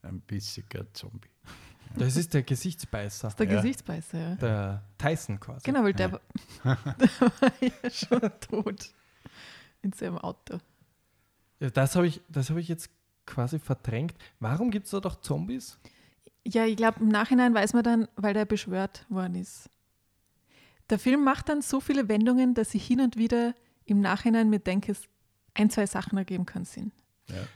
Ein 0.08 0.20
bissiger 0.20 0.86
Zombie. 0.92 1.28
Das 1.96 2.16
ist 2.16 2.34
der 2.34 2.42
Gesichtsbeißer, 2.42 3.26
Das 3.28 3.32
ist 3.34 3.38
der 3.38 3.46
Ja. 3.46 3.56
Gesichtsbeißer, 3.56 4.18
ja. 4.18 4.34
der 4.34 4.82
Tyson 4.98 5.38
quasi. 5.38 5.60
Genau, 5.64 5.84
weil 5.84 5.92
der, 5.92 6.10
war- 6.12 6.20
der 6.64 7.20
war 7.20 7.52
ja 7.60 7.90
schon 7.90 8.20
tot 8.40 8.92
in 9.82 9.92
seinem 9.92 10.18
Auto. 10.18 10.58
Ja, 11.60 11.70
das 11.70 11.94
habe 11.94 12.08
ich, 12.08 12.20
das 12.28 12.50
hab 12.50 12.56
ich 12.56 12.66
jetzt 12.66 12.90
quasi 13.26 13.60
verdrängt. 13.60 14.14
Warum 14.40 14.72
gibt 14.72 14.86
es 14.86 14.90
da 14.90 14.98
doch 14.98 15.20
Zombies? 15.20 15.78
Ja, 16.46 16.66
ich 16.66 16.76
glaube, 16.76 17.00
im 17.00 17.08
Nachhinein 17.08 17.54
weiß 17.54 17.72
man 17.72 17.82
dann, 17.82 18.08
weil 18.16 18.34
der 18.34 18.44
beschwört 18.44 19.06
worden 19.08 19.36
ist. 19.36 19.70
Der 20.90 20.98
Film 20.98 21.24
macht 21.24 21.48
dann 21.48 21.62
so 21.62 21.80
viele 21.80 22.08
Wendungen, 22.08 22.54
dass 22.54 22.74
ich 22.74 22.86
hin 22.86 23.00
und 23.00 23.16
wieder 23.16 23.54
im 23.86 24.00
Nachhinein 24.00 24.50
mir 24.50 24.58
denke, 24.58 24.92
es 24.92 25.02
ein, 25.54 25.70
zwei 25.70 25.86
Sachen 25.86 26.18
ergeben 26.18 26.46
keinen 26.46 26.64
Sinn. 26.64 26.92
Ja. 27.28 27.46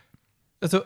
Also, 0.60 0.82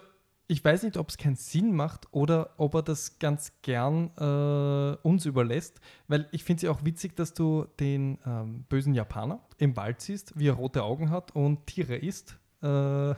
ich 0.49 0.63
weiß 0.65 0.83
nicht, 0.83 0.97
ob 0.97 1.09
es 1.09 1.17
keinen 1.17 1.37
Sinn 1.37 1.75
macht 1.75 2.09
oder 2.11 2.55
ob 2.59 2.75
er 2.75 2.83
das 2.83 3.19
ganz 3.19 3.53
gern 3.63 4.11
äh, 4.19 4.97
uns 5.07 5.25
überlässt, 5.25 5.81
weil 6.09 6.29
ich 6.33 6.45
finde 6.45 6.59
es 6.59 6.63
ja 6.63 6.71
auch 6.71 6.85
witzig, 6.85 7.17
dass 7.17 7.33
du 7.33 7.67
den 7.81 8.19
ähm, 8.27 8.65
bösen 8.69 8.95
Japaner 8.95 9.41
im 9.59 9.77
Wald 9.77 10.01
siehst, 10.01 10.39
wie 10.39 10.49
er 10.49 10.55
rote 10.55 10.83
Augen 10.83 11.11
hat 11.11 11.35
und 11.35 11.67
Tiere 11.67 11.97
isst. 11.97 12.37
Äh, 12.61 12.67
Aber 12.67 13.17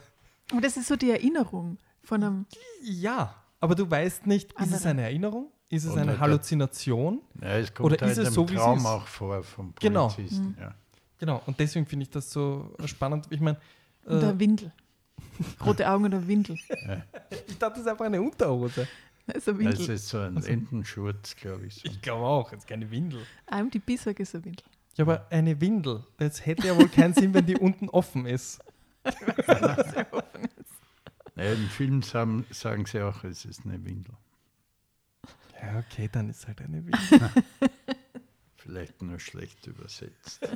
das 0.61 0.77
ist 0.77 0.87
so 0.87 0.95
die 0.95 1.09
Erinnerung 1.09 1.77
von 2.03 2.23
einem. 2.23 2.45
ja, 2.83 3.35
aber 3.59 3.75
du 3.75 3.89
weißt 3.89 4.27
nicht, 4.27 4.51
ist 4.53 4.67
es 4.67 4.73
Andere. 4.73 4.89
eine 4.89 5.01
Erinnerung? 5.03 5.51
Ist 5.69 5.85
es 5.85 5.91
Oder 5.91 6.01
eine 6.03 6.11
der- 6.11 6.19
Halluzination? 6.19 7.21
Ja, 7.41 7.57
es 7.57 7.73
kommt 7.73 7.85
Oder 7.93 7.97
halt 8.05 8.11
ist 8.11 8.17
es 8.27 8.33
so, 8.33 8.47
wie 8.49 8.53
es 8.53 8.59
Traum 8.61 8.77
ist? 8.77 8.85
auch 8.85 9.07
vor 9.07 9.43
vom 9.43 9.73
Genau. 9.79 10.07
Polizisten. 10.09 10.55
Ja. 10.59 10.75
Genau, 11.17 11.41
und 11.45 11.59
deswegen 11.59 11.85
finde 11.85 12.03
ich 12.03 12.09
das 12.09 12.29
so 12.31 12.75
spannend. 12.85 13.25
Ich 13.29 13.39
meine, 13.39 13.57
Und 14.05 14.17
äh, 14.17 14.19
der 14.19 14.39
Windel. 14.39 14.71
Rote 15.65 15.89
Augen 15.89 16.05
oder 16.05 16.25
Windel. 16.27 16.55
ich 17.47 17.57
dachte, 17.57 17.75
das 17.75 17.79
ist 17.79 17.87
einfach 17.87 18.05
eine 18.05 18.21
Unterhose. 18.21 18.87
Das 19.27 19.37
ist 19.37 19.49
ein 19.49 19.57
Das 19.65 19.79
Windel. 19.79 19.95
ist 19.95 20.07
so 20.09 20.19
ein 20.19 20.37
Entenschurz, 20.43 21.35
glaube 21.35 21.65
ich. 21.65 21.73
So. 21.77 21.89
Ich 21.89 21.99
glaube 21.99 22.23
auch, 22.23 22.51
jetzt 22.51 22.67
keine 22.67 22.91
Windel. 22.91 23.21
Die 23.73 23.79
Bissag 23.79 24.19
ist 24.19 24.35
ein 24.35 24.45
Windel. 24.45 24.63
Ja, 24.97 25.03
aber 25.03 25.25
eine 25.31 25.59
Windel, 25.59 26.03
das 26.17 26.45
hätte 26.45 26.67
ja 26.67 26.77
wohl 26.77 26.87
keinen 26.89 27.15
Sinn, 27.15 27.33
wenn 27.33 27.43
die 27.47 27.57
unten 27.57 27.89
offen 27.89 28.27
ist. 28.27 28.59
Naja, 31.35 31.53
Im 31.53 31.67
Film 31.69 32.01
sagen, 32.01 32.45
sagen 32.49 32.85
sie 32.85 33.01
auch, 33.01 33.23
es 33.23 33.43
ist 33.45 33.65
eine 33.65 33.83
Windel. 33.83 34.15
Ja, 35.61 35.79
okay, 35.79 36.09
dann 36.11 36.29
ist 36.29 36.47
halt 36.47 36.61
eine 36.61 36.85
Windel. 36.85 37.31
Vielleicht 38.57 39.01
nur 39.01 39.19
schlecht 39.19 39.67
übersetzt. 39.67 40.47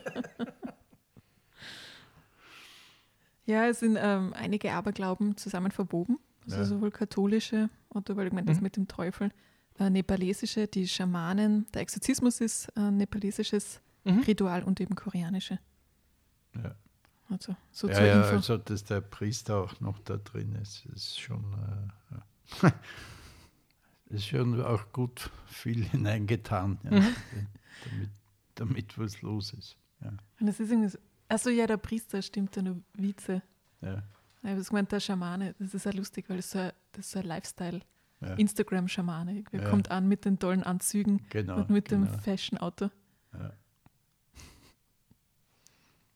Ja, 3.46 3.68
es 3.68 3.80
sind 3.80 3.98
ähm, 4.00 4.34
einige 4.34 4.72
Aberglauben 4.74 5.36
zusammen 5.38 5.72
verwoben. 5.72 6.20
Also 6.46 6.58
Ja. 6.60 6.66
sowohl 6.66 6.92
katholische, 6.92 7.70
oder 7.90 8.16
weil 8.16 8.28
ich 8.28 8.34
meine, 8.34 8.48
das 8.48 8.58
Mhm. 8.58 8.64
mit 8.64 8.76
dem 8.78 8.88
Teufel, 8.88 9.32
äh, 9.80 9.90
nepalesische, 9.90 10.68
die 10.68 10.88
Schamanen, 10.88 11.66
der 11.74 11.82
Exorzismus 11.82 12.42
ist 12.42 12.76
ein 12.78 12.98
nepalesisches 12.98 13.82
Mhm. 14.06 14.20
Ritual 14.22 14.64
und 14.64 14.80
eben 14.80 14.96
koreanische. 14.96 15.60
Ja. 16.56 16.76
Also 17.30 17.56
so 17.72 17.88
Ja, 17.90 17.94
zur 17.96 18.06
ja, 18.06 18.22
Info. 18.24 18.36
also 18.36 18.58
dass 18.58 18.84
der 18.84 19.02
Priester 19.02 19.58
auch 19.58 19.80
noch 19.82 20.00
da 20.00 20.18
drin 20.18 20.56
ist, 20.56 20.86
ist 20.88 21.20
schon, 21.20 21.44
äh, 21.54 22.16
ja. 22.66 22.74
ist 24.10 24.26
schon 24.28 24.62
auch 24.64 24.92
gut 24.92 25.30
viel 25.46 25.84
hineingetan, 25.92 26.80
ja, 26.84 26.92
Mhm. 27.00 27.06
damit, 27.86 28.10
damit 28.56 28.98
was 28.98 29.22
los 29.22 29.54
ist. 29.54 29.78
Ja, 30.02 30.10
Und 30.40 30.48
das 30.48 30.60
ist 30.60 30.70
irgendwie 30.72 30.90
so, 30.90 30.98
achso, 31.28 31.50
ja, 31.50 31.68
der 31.68 31.78
Priester 31.78 32.22
stimmt, 32.22 32.56
der 32.56 32.64
Novize. 32.64 33.42
ja, 33.82 34.04
Ich 34.42 34.50
habe 34.50 34.64
gemeint, 34.64 34.92
der 34.92 35.00
Schamane, 35.00 35.54
das 35.60 35.74
ist 35.74 35.86
ja 35.86 35.92
lustig, 35.92 36.26
weil 36.30 36.38
das 36.38 36.52
so 36.52 36.60
ein, 36.60 36.72
das 36.94 37.06
ist 37.06 37.12
so 37.12 37.20
ein 37.20 37.26
Lifestyle. 37.26 37.82
ja. 38.22 38.34
Instagram-Schamane. 38.36 39.44
Er 39.52 39.62
Ja. 39.64 39.70
kommt 39.70 39.92
an 39.92 40.08
mit 40.08 40.26
den 40.26 40.40
tollen 40.40 40.64
Anzügen 40.64 41.26
genau. 41.30 41.58
und 41.58 41.70
mit 41.70 41.90
genau. 41.90 42.06
dem 42.08 42.20
Fashion-Auto. 42.20 42.90
ja. 43.34 43.52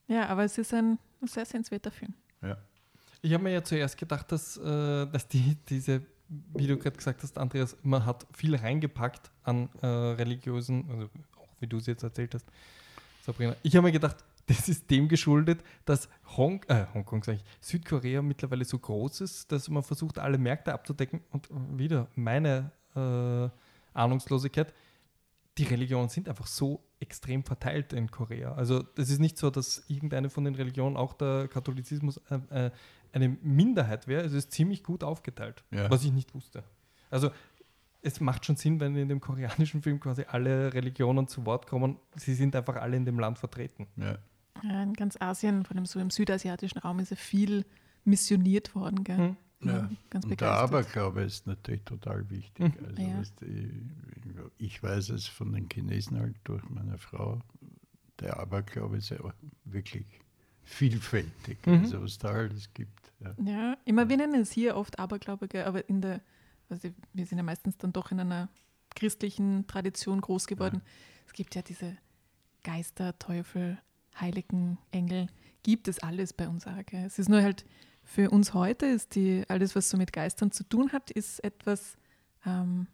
Ja, 0.07 0.27
aber 0.27 0.43
es 0.43 0.57
ist 0.57 0.73
ein 0.73 0.99
sehr 1.21 1.45
sehenswerter 1.45 1.91
Film. 1.91 2.13
Ich 3.25 3.33
habe 3.33 3.45
mir 3.45 3.53
ja 3.53 3.63
zuerst 3.63 3.97
gedacht, 3.97 4.29
dass, 4.33 4.57
äh, 4.57 5.07
dass 5.07 5.29
die, 5.29 5.55
diese, 5.69 6.01
wie 6.27 6.67
du 6.67 6.77
gerade 6.77 6.97
gesagt 6.97 7.23
hast, 7.23 7.37
Andreas, 7.37 7.77
man 7.81 8.05
hat 8.05 8.27
viel 8.33 8.53
reingepackt 8.53 9.31
an 9.43 9.69
äh, 9.81 9.87
religiösen, 9.87 10.85
also 10.91 11.09
auch 11.37 11.47
wie 11.61 11.67
du 11.67 11.77
es 11.77 11.85
jetzt 11.85 12.03
erzählt 12.03 12.35
hast, 12.35 12.45
Sabrina. 13.21 13.55
Ich 13.63 13.77
habe 13.77 13.87
mir 13.87 13.93
gedacht, 13.93 14.17
das 14.47 14.67
ist 14.67 14.91
dem 14.91 15.07
geschuldet, 15.07 15.63
dass 15.85 16.09
Hong, 16.35 16.63
äh, 16.67 16.85
Hongkong, 16.93 17.23
sag 17.23 17.35
ich, 17.35 17.43
Südkorea 17.61 18.21
mittlerweile 18.21 18.65
so 18.65 18.77
groß 18.77 19.21
ist, 19.21 19.49
dass 19.53 19.69
man 19.69 19.83
versucht, 19.83 20.19
alle 20.19 20.37
Märkte 20.37 20.73
abzudecken. 20.73 21.21
Und 21.31 21.47
wieder 21.79 22.09
meine 22.15 22.71
äh, 22.93 23.47
Ahnungslosigkeit, 23.97 24.73
die 25.57 25.63
Religionen 25.63 26.09
sind 26.09 26.27
einfach 26.29 26.47
so 26.47 26.83
extrem 26.99 27.43
verteilt 27.43 27.93
in 27.93 28.09
Korea. 28.09 28.53
Also 28.53 28.81
das 28.81 29.09
ist 29.09 29.19
nicht 29.19 29.37
so, 29.37 29.49
dass 29.49 29.83
irgendeine 29.87 30.29
von 30.29 30.45
den 30.45 30.55
Religionen, 30.55 30.97
auch 30.97 31.13
der 31.13 31.47
Katholizismus, 31.47 32.17
äh, 32.29 32.65
äh, 32.67 32.71
eine 33.11 33.29
Minderheit 33.29 34.07
wäre. 34.07 34.23
Es 34.23 34.33
ist 34.33 34.51
ziemlich 34.51 34.83
gut 34.83 35.03
aufgeteilt, 35.03 35.63
Ja. 35.71 35.89
was 35.91 36.03
ich 36.03 36.11
nicht 36.11 36.33
wusste. 36.33 36.63
Also 37.11 37.29
es 38.01 38.19
macht 38.19 38.45
schon 38.45 38.55
Sinn, 38.55 38.79
wenn 38.79 38.95
in 38.95 39.07
dem 39.09 39.21
koreanischen 39.21 39.81
Film 39.83 39.99
quasi 39.99 40.23
alle 40.27 40.73
Religionen 40.73 41.27
zu 41.27 41.45
Wort 41.45 41.67
kommen. 41.67 41.97
Sie 42.15 42.33
sind 42.33 42.55
einfach 42.55 42.75
alle 42.77 42.97
in 42.97 43.05
dem 43.05 43.19
Land 43.19 43.37
vertreten. 43.37 43.87
Ja. 43.97 44.17
Ja, 44.63 44.81
in 44.81 44.93
ganz 44.93 45.17
Asien, 45.19 45.65
vor 45.65 45.75
allem 45.75 45.85
so 45.85 45.99
im 45.99 46.09
südasiatischen 46.09 46.79
Raum, 46.81 46.99
ist 46.99 47.11
ja 47.11 47.17
viel 47.17 47.65
missioniert 48.05 48.75
worden. 48.75 49.03
Gell? 49.03 49.17
Hm. 49.17 49.37
Ja. 49.65 49.89
Ganz 50.09 50.25
Und 50.25 50.39
der. 50.41 50.51
Aberglaube 50.51 51.21
ist 51.21 51.47
natürlich 51.47 51.83
total 51.83 52.29
wichtig. 52.29 52.59
Mhm. 52.79 52.85
Also, 52.87 53.01
Ja. 53.01 53.19
weißt 53.19 53.41
du, 53.41 54.51
ich 54.57 54.81
weiß 54.83 55.09
es 55.09 55.27
von 55.27 55.51
den 55.53 55.67
Chinesen 55.71 56.19
halt 56.19 56.35
durch 56.43 56.67
meine 56.69 56.97
Frau. 56.97 57.39
Der 58.19 58.39
Aberglaube 58.39 58.97
ist 58.97 59.09
ja 59.09 59.17
wirklich 59.65 60.05
vielfältig, 60.63 61.57
Mhm. 61.65 61.73
also 61.83 62.01
was 62.01 62.17
da 62.17 62.29
alles 62.29 62.73
gibt. 62.73 63.11
Ja. 63.19 63.35
Ja, 63.43 63.77
immer 63.85 64.07
wir 64.09 64.17
nennen 64.17 64.41
es 64.41 64.51
hier 64.51 64.75
oft 64.75 64.97
Aberglaube, 64.99 65.47
aber 65.65 65.87
in 65.89 66.01
der, 66.01 66.21
also 66.69 66.89
wir 67.13 67.25
sind 67.25 67.37
ja 67.37 67.43
meistens 67.43 67.77
dann 67.77 67.91
doch 67.93 68.11
in 68.11 68.19
einer 68.19 68.49
christlichen 68.95 69.65
Tradition 69.67 70.21
groß 70.21 70.47
geworden. 70.47 70.81
Es 71.27 71.33
gibt 71.33 71.55
ja 71.55 71.61
diese 71.61 71.97
Geister, 72.63 73.17
Teufel, 73.19 73.77
Heiligen, 74.19 74.77
Engel, 74.91 75.27
gibt 75.63 75.87
es 75.87 75.99
alles 75.99 76.33
bei 76.33 76.47
uns 76.47 76.67
auch. 76.67 76.85
Gell. 76.85 77.05
Es 77.05 77.17
ist 77.19 77.29
nur 77.29 77.41
halt 77.41 77.65
für 78.03 78.29
uns 78.29 78.53
heute, 78.53 78.85
ist 78.85 79.15
die, 79.15 79.43
alles, 79.47 79.75
was 79.75 79.89
so 79.89 79.97
mit 79.97 80.13
Geistern 80.13 80.51
zu 80.51 80.63
tun 80.63 80.91
hat, 80.91 81.09
ist 81.11 81.43
etwas 81.43 81.95
ähm, 82.45 82.87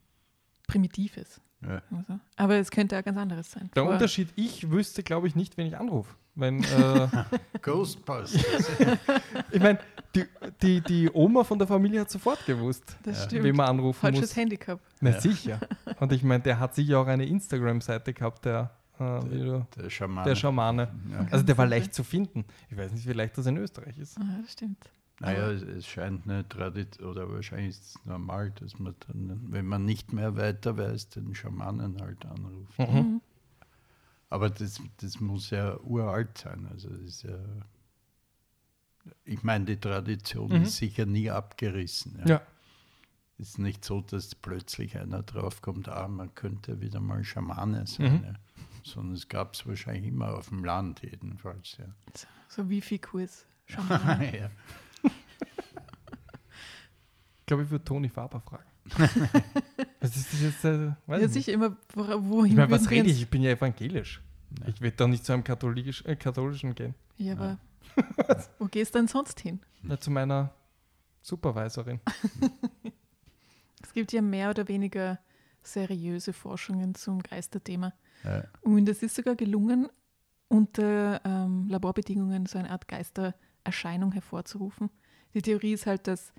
Primitives. 0.67 1.41
Ja. 1.61 1.81
Also. 1.91 2.19
Aber 2.37 2.55
es 2.55 2.71
könnte 2.71 2.97
auch 2.97 3.03
ganz 3.03 3.17
anderes 3.17 3.51
sein. 3.51 3.69
Der 3.75 3.83
Aber- 3.83 3.93
Unterschied, 3.93 4.29
ich 4.35 4.69
wüsste, 4.71 5.03
glaube 5.03 5.27
ich, 5.27 5.35
nicht, 5.35 5.57
wenn 5.57 5.67
ich 5.67 5.77
anrufe. 5.77 6.15
Wenn, 6.35 6.63
äh, 6.63 7.07
Ghostbusters. 7.61 8.69
ich 9.51 9.59
meine, 9.59 9.79
die, 10.15 10.23
die, 10.61 10.79
die 10.81 11.09
Oma 11.11 11.43
von 11.43 11.59
der 11.59 11.67
Familie 11.67 11.99
hat 12.01 12.09
sofort 12.09 12.45
gewusst, 12.45 12.95
Ja. 13.05 13.43
wen 13.43 13.55
man 13.55 13.67
anrufen 13.67 13.99
Falsches 13.99 14.21
muss. 14.21 14.35
Handicap. 14.37 14.79
Na 15.01 15.09
Ja. 15.11 15.19
sicher. 15.19 15.59
Und 15.99 16.13
ich 16.13 16.23
meine, 16.23 16.41
der 16.43 16.59
hat 16.59 16.75
sicher 16.75 16.99
auch 16.99 17.07
eine 17.07 17.25
Instagram-Seite 17.25 18.13
gehabt, 18.13 18.45
der, 18.45 18.71
äh, 18.99 19.19
du, 19.19 19.67
Der 19.75 19.89
Schamane. 19.89 20.29
der 20.29 20.35
Schamane. 20.35 20.89
Ja. 21.11 21.27
Also 21.31 21.43
der 21.43 21.57
war 21.57 21.65
leicht 21.65 21.93
zu 21.93 22.05
finden. 22.05 22.45
Ich 22.69 22.77
weiß 22.77 22.93
nicht, 22.93 23.05
wie 23.05 23.13
leicht 23.13 23.37
das 23.37 23.45
in 23.47 23.57
Österreich 23.57 23.97
ist. 23.97 24.17
Ah, 24.17 24.39
das 24.41 24.53
stimmt. 24.53 24.77
Naja, 25.21 25.51
es, 25.51 25.61
es 25.63 25.85
scheint 25.87 26.25
eine 26.25 26.47
Tradition, 26.47 27.09
oder 27.09 27.29
wahrscheinlich 27.31 27.69
ist 27.69 27.83
es 27.95 28.05
normal, 28.05 28.51
dass 28.51 28.79
man 28.79 28.95
dann, 29.07 29.47
wenn 29.51 29.65
man 29.65 29.83
nicht 29.85 30.13
mehr 30.13 30.37
weiter 30.37 30.77
weiß, 30.77 31.09
den 31.09 31.35
Schamanen 31.35 31.99
halt 32.01 32.25
anruft. 32.25 32.79
Mhm. 32.79 32.85
Mhm. 32.95 33.21
Aber 34.29 34.49
das, 34.49 34.79
das 34.97 35.19
muss 35.19 35.49
ja 35.49 35.77
uralt 35.81 36.37
sein. 36.37 36.67
Also 36.71 36.89
das 36.89 37.01
ist 37.01 37.23
ja, 37.23 37.37
ich 39.25 39.43
meine, 39.43 39.65
die 39.65 39.77
Tradition 39.77 40.49
Mhm. 40.51 40.61
ist 40.63 40.77
sicher 40.77 41.05
nie 41.05 41.29
abgerissen. 41.29 42.21
Ja. 42.25 42.41
Es 43.37 43.49
ist 43.49 43.59
nicht 43.59 43.83
so, 43.85 44.01
dass 44.01 44.35
plötzlich 44.35 44.97
einer 44.97 45.23
draufkommt, 45.23 45.87
ah, 45.89 46.07
man 46.07 46.33
könnte 46.35 46.81
wieder 46.81 46.99
mal 46.99 47.23
Schamane 47.23 47.87
sein. 47.87 48.17
Mhm. 48.19 48.23
Ja. 48.25 48.33
Sondern 48.83 49.15
es 49.15 49.27
gab 49.27 49.53
es 49.55 49.65
wahrscheinlich 49.65 50.07
immer 50.07 50.35
auf 50.37 50.49
dem 50.49 50.63
Land 50.63 51.01
jedenfalls. 51.01 51.77
Ja. 51.77 51.85
So, 52.13 52.27
so 52.63 52.69
Wifi-Kurs. 52.69 53.45
Schon 53.65 53.87
mal. 53.87 54.29
ja. 54.35 54.49
Ich 57.49 57.51
glaube, 57.51 57.63
ich 57.63 57.71
würde 57.71 57.83
Toni 57.83 58.09
Faber 58.09 58.41
fragen. 58.41 58.69
Was 60.01 60.15
ist 60.15 60.31
das 60.33 60.39
jetzt? 60.39 60.63
Äh, 60.65 60.91
weiß 61.07 61.19
Ja, 61.19 61.25
ich 61.25 61.31
sicher 61.33 61.57
nicht. 61.57 61.65
immer, 61.65 61.75
wo- 61.95 62.29
wohin 62.29 62.51
ich 62.51 62.57
meine, 62.57 62.69
was 62.69 62.91
rede 62.91 63.09
ich? 63.09 63.23
Ich 63.23 63.27
bin 63.27 63.41
ja 63.41 63.49
evangelisch. 63.49 64.21
Ja. 64.61 64.67
Ich 64.67 64.79
will 64.81 64.91
doch 64.91 65.07
nicht 65.07 65.25
zu 65.25 65.33
einem 65.33 65.43
katholisch, 65.43 66.05
äh, 66.05 66.15
katholischen 66.15 66.75
gehen. 66.75 66.93
Ja, 67.17 67.33
aber 67.33 67.57
wo 68.59 68.65
gehst 68.65 68.93
du 68.93 68.99
denn 68.99 69.07
sonst 69.07 69.39
hin? 69.39 69.59
Na, 69.81 69.99
zu 69.99 70.11
meiner 70.11 70.53
Supervisorin. 71.23 71.99
Es 73.81 73.93
gibt 73.93 74.13
ja 74.13 74.21
mehr 74.21 74.51
oder 74.51 74.67
weniger 74.67 75.17
seriöse 75.63 76.33
Forschungen 76.33 76.93
zum 76.93 77.23
Geisterthema. 77.23 77.93
Ja. 78.23 78.43
Und 78.61 78.87
es 78.87 79.01
ist 79.01 79.15
sogar 79.15 79.35
gelungen, 79.35 79.87
unter 80.49 81.19
ähm, 81.25 81.67
Laborbedingungen 81.67 82.45
so 82.45 82.59
eine 82.59 82.69
Art 82.69 82.87
Geistererscheinung 82.87 84.11
hervorzurufen. 84.11 84.91
Die 85.33 85.41
Theorie 85.41 85.73
ist 85.73 85.87
halt, 85.87 86.05
dass 86.05 86.31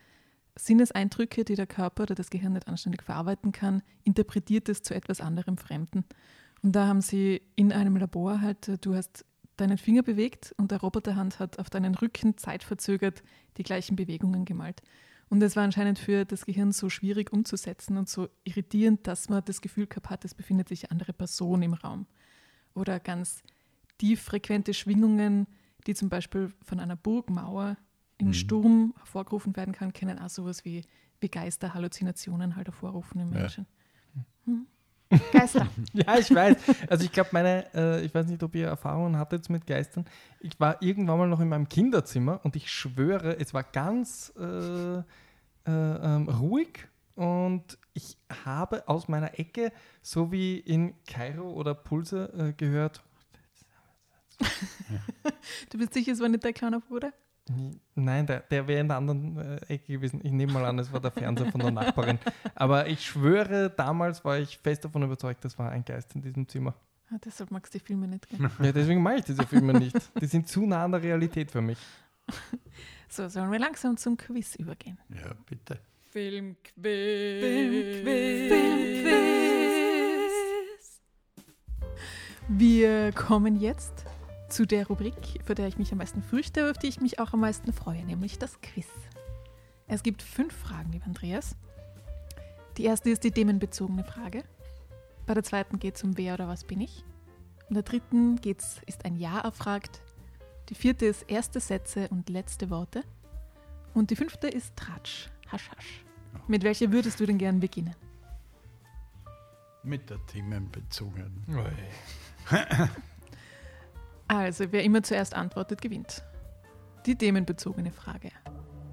Sinneseindrücke, 0.57 1.45
die 1.45 1.55
der 1.55 1.67
Körper 1.67 2.05
oder 2.05 2.15
das 2.15 2.31
Gehirn 2.31 2.53
nicht 2.53 2.69
anständig 2.69 3.03
verarbeiten 3.03 3.53
kann, 3.53 3.83
interpretiert 4.05 4.69
es 4.69 4.83
zu 4.83 4.95
etwas 4.95 5.21
anderem 5.21 5.57
Fremden. 5.57 6.05
Und 6.63 6.73
da 6.73 6.87
haben 6.87 7.01
sie 7.01 7.43
in 7.57 7.73
einem 7.73 7.97
Labor 7.97 8.41
halt, 8.41 8.69
äh, 8.69 8.79
du 8.79 8.95
hast 8.95 9.25
deinen 9.57 9.79
Finger 9.79 10.03
bewegt 10.03 10.55
und 10.57 10.71
der 10.71 10.81
Roboterhand 10.81 11.39
hat 11.39 11.59
auf 11.59 11.71
deinen 11.71 11.95
Rücken 11.95 12.37
zeitverzögert 12.39 13.23
die 13.57 13.63
gleichen 13.63 13.97
Bewegungen 13.97 14.45
gemalt. 14.45 14.83
Und 15.29 15.43
es 15.43 15.55
war 15.55 15.63
anscheinend 15.63 15.99
für 15.99 16.25
das 16.25 16.45
Gehirn 16.45 16.73
so 16.73 16.89
schwierig 16.89 17.33
umzusetzen 17.33 17.97
und 17.97 18.09
so 18.09 18.29
irritierend, 18.45 19.07
dass 19.07 19.29
man 19.29 19.45
das 19.45 19.61
Gefühl 19.61 19.87
gehabt 19.87 20.11
hat, 20.11 20.25
es 20.25 20.35
befindet 20.35 20.69
sich 20.69 20.85
eine 20.85 20.93
andere 20.93 21.13
Person 21.13 21.63
im 21.63 21.75
Raum. 21.75 22.07
Oder 22.75 22.99
ganz 22.99 23.43
tieffrequente 23.99 24.75
Schwingungen, 24.75 25.47
die 25.87 25.95
zum 25.95 26.09
Beispiel 26.09 26.53
von 26.65 26.81
einer 26.81 26.97
Burgmauer 26.97 27.77
im 28.21 28.29
Mhm. 28.29 28.33
Sturm 28.35 28.95
hervorgerufen 28.99 29.57
werden 29.57 29.73
kann, 29.75 29.93
können 29.93 30.19
auch 30.19 30.29
sowas 30.31 30.65
wie, 30.65 30.85
wie 31.21 31.29
Geister, 31.29 31.75
Halluzinationen 31.75 32.57
halt 32.57 32.69
hervorrufen 32.69 33.21
im 33.21 33.33
Ja. 33.33 33.41
Menschen. 33.41 33.67
Hm. 34.45 34.67
Geister. 35.33 35.67
Ja, 35.93 36.19
ich 36.19 36.33
weiß. 36.33 36.57
Also 36.89 37.05
ich 37.05 37.11
glaube, 37.13 37.31
meine, 37.33 37.67
äh, 37.75 38.05
ich 38.05 38.15
weiß 38.15 38.27
nicht, 38.27 38.43
ob 38.43 38.55
ihr 38.55 38.67
Erfahrungen 38.69 39.17
hattet 39.17 39.51
mit 39.51 39.67
Geistern. 39.67 40.05
Ich 40.41 40.59
war 40.61 40.81
irgendwann 40.83 41.19
mal 41.19 41.29
noch 41.29 41.41
in 41.41 41.49
meinem 41.49 41.69
Kinderzimmer 41.69 42.41
und 42.45 42.55
ich 42.57 42.71
schwöre, 42.71 43.37
es 43.41 43.53
war 43.53 43.65
ganz 43.65 44.33
äh, 44.39 44.99
äh, 44.99 45.03
ähm, 45.67 46.29
ruhig 46.29 46.87
und 47.17 47.77
ich 47.93 48.17
habe 48.45 48.89
aus 48.89 49.09
meiner 49.09 49.39
Ecke, 49.39 49.73
so 50.01 50.31
wie 50.31 50.59
in 50.59 50.95
Kairo 51.07 51.51
oder 51.51 51.75
Pulse 51.75 52.33
äh, 52.33 52.53
gehört, 52.53 53.03
Du 55.71 55.77
bist 55.79 55.93
sicher, 55.95 56.13
es 56.13 56.21
war 56.21 56.29
nicht 56.29 56.45
dein 56.45 56.55
kleiner 56.55 56.81
Bruder? 56.81 57.13
Nein, 57.95 58.27
der, 58.27 58.41
der 58.41 58.67
wäre 58.69 58.81
in 58.81 58.89
der 58.89 58.97
anderen 58.97 59.37
äh, 59.39 59.57
Ecke 59.69 59.93
gewesen. 59.95 60.21
Ich 60.23 60.33
nehme 60.33 60.53
mal 60.53 60.65
an, 60.65 60.79
es 60.79 60.93
war 60.93 61.01
der 61.01 61.11
Fernseher 61.11 61.51
von 61.51 61.61
der 61.61 61.71
Nachbarin. 61.71 62.19
Aber 62.55 62.87
ich 62.87 63.05
schwöre, 63.05 63.71
damals 63.71 64.25
war 64.25 64.39
ich 64.39 64.59
fest 64.59 64.85
davon 64.85 65.03
überzeugt, 65.03 65.45
das 65.45 65.59
war 65.59 65.71
ein 65.71 65.85
Geist 65.85 66.15
in 66.15 66.23
diesem 66.23 66.49
Zimmer. 66.49 66.75
Ah, 67.11 67.17
deshalb 67.25 67.51
magst 67.51 67.75
du 67.75 67.79
die 67.79 67.85
Filme 67.85 68.07
nicht. 68.07 68.29
Gell? 68.29 68.39
Ja, 68.63 68.73
deswegen 68.73 69.03
mache 69.03 69.17
ich 69.17 69.25
diese 69.25 69.45
Filme 69.47 69.73
nicht. 69.73 69.97
Die 70.21 70.27
sind 70.27 70.47
zu 70.49 70.65
nah 70.65 70.85
an 70.85 70.93
der 70.93 71.03
Realität 71.03 71.51
für 71.51 71.61
mich. 71.61 71.79
So, 73.13 73.29
sollen 73.29 73.51
wir 73.51 73.59
langsam 73.59 73.97
zum 73.97 74.17
Quiz 74.17 74.55
übergehen? 74.55 74.97
ja, 75.09 75.33
bitte. 75.45 75.81
Wir 82.49 83.13
kommen 83.13 83.57
jetzt 83.57 84.05
zu 84.51 84.67
der 84.67 84.87
Rubrik, 84.89 85.41
vor 85.45 85.55
der 85.55 85.69
ich 85.69 85.79
mich 85.79 85.93
am 85.93 85.99
meisten 85.99 86.23
fürchte, 86.23 86.63
aber 86.63 86.73
auf 86.73 86.79
die 86.79 86.89
ich 86.89 87.01
mich 87.01 87.19
auch 87.19 87.33
am 87.33 87.41
meisten 87.41 87.73
freue, 87.73 88.05
nämlich 88.05 88.39
das 88.39 88.61
Quiz. 88.61 88.89
Es 89.87 90.03
gibt 90.03 90.23
fünf 90.23 90.55
Fragen, 90.55 90.93
lieber 90.93 91.07
Andreas. 91.07 91.57
Die 92.77 92.85
erste 92.85 93.11
ist 93.11 93.25
die 93.25 93.31
themenbezogene 93.31 94.05
Frage. 94.05 94.45
Bei 95.27 95.35
der 95.35 95.43
zweiten 95.43 95.79
geht 95.79 95.97
es 95.97 96.05
um 96.05 96.17
wer 96.17 96.35
oder 96.35 96.49
was 96.49 96.65
bin 96.65 96.81
ich. 96.81 97.05
In 97.69 97.75
der 97.75 97.83
dritten 97.83 98.37
geht's, 98.37 98.81
ist 98.87 99.05
ein 99.05 99.17
Ja 99.17 99.39
erfragt. 99.41 100.03
Die 100.69 100.75
vierte 100.75 101.07
ist 101.07 101.31
erste 101.31 101.61
Sätze 101.61 102.09
und 102.09 102.29
letzte 102.29 102.71
Worte. 102.71 103.05
Und 103.95 104.11
die 104.11 104.17
fünfte 104.17 104.49
ist 104.49 104.77
Tratsch, 104.77 105.29
Hasch, 105.51 105.71
Hasch. 105.71 106.05
Mit 106.47 106.63
welcher 106.63 106.93
würdest 106.93 107.21
du 107.21 107.27
denn 107.27 107.39
gern 107.39 107.61
beginnen? 107.61 107.95
Mit 109.83 110.11
der 110.11 110.25
themenbezogenen. 110.27 111.45
Also, 114.31 114.71
wer 114.71 114.85
immer 114.85 115.03
zuerst 115.03 115.35
antwortet, 115.35 115.83
gewinnt. 115.83 116.23
Die 117.05 117.17
themenbezogene 117.17 117.91
Frage. 117.91 118.31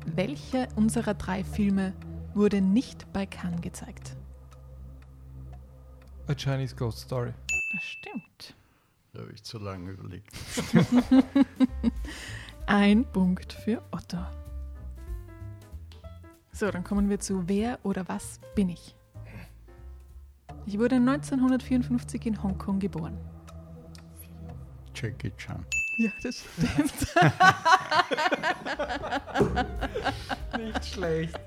Welcher 0.08 0.68
unserer 0.76 1.14
drei 1.14 1.44
Filme 1.44 1.94
wurde 2.34 2.60
nicht 2.60 3.14
bei 3.14 3.28
Cannes 3.28 3.62
gezeigt? 3.62 4.18
A 6.26 6.34
Chinese 6.34 6.76
Ghost 6.76 7.02
Story. 7.02 7.36
Das 7.72 7.84
stimmt. 7.84 8.56
Da 9.14 9.22
habe 9.22 9.32
ich 9.32 9.44
zu 9.44 9.60
lange 9.60 9.92
überlegt. 9.92 10.34
Ein 12.66 13.06
Punkt 13.06 13.54
für 13.54 13.84
Otto. 13.92 14.18
So, 16.52 16.72
dann 16.72 16.84
kommen 16.84 17.12
wir 17.12 17.20
zu 17.20 17.48
Wer 17.48 17.78
oder 17.84 18.08
was 18.08 18.40
bin 18.56 18.70
ich? 18.70 18.96
Ich 20.66 20.80
wurde 20.80 20.96
1954 20.96 22.26
in 22.26 22.42
Hongkong 22.42 22.80
geboren. 22.80 23.20
Jackie 25.00 25.32
Chan. 25.38 25.64
Ja, 25.98 26.10
das 26.24 26.44
stimmt. 26.44 27.08
Nicht 30.58 30.86
schlecht. 30.86 31.40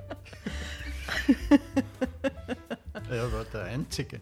Er 3.09 3.33
war 3.33 3.45
der 3.53 3.65
Einzige. 3.65 4.21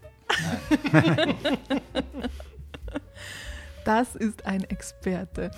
Das 3.85 4.15
ist 4.15 4.45
ein 4.45 4.63
Experte. 4.63 5.51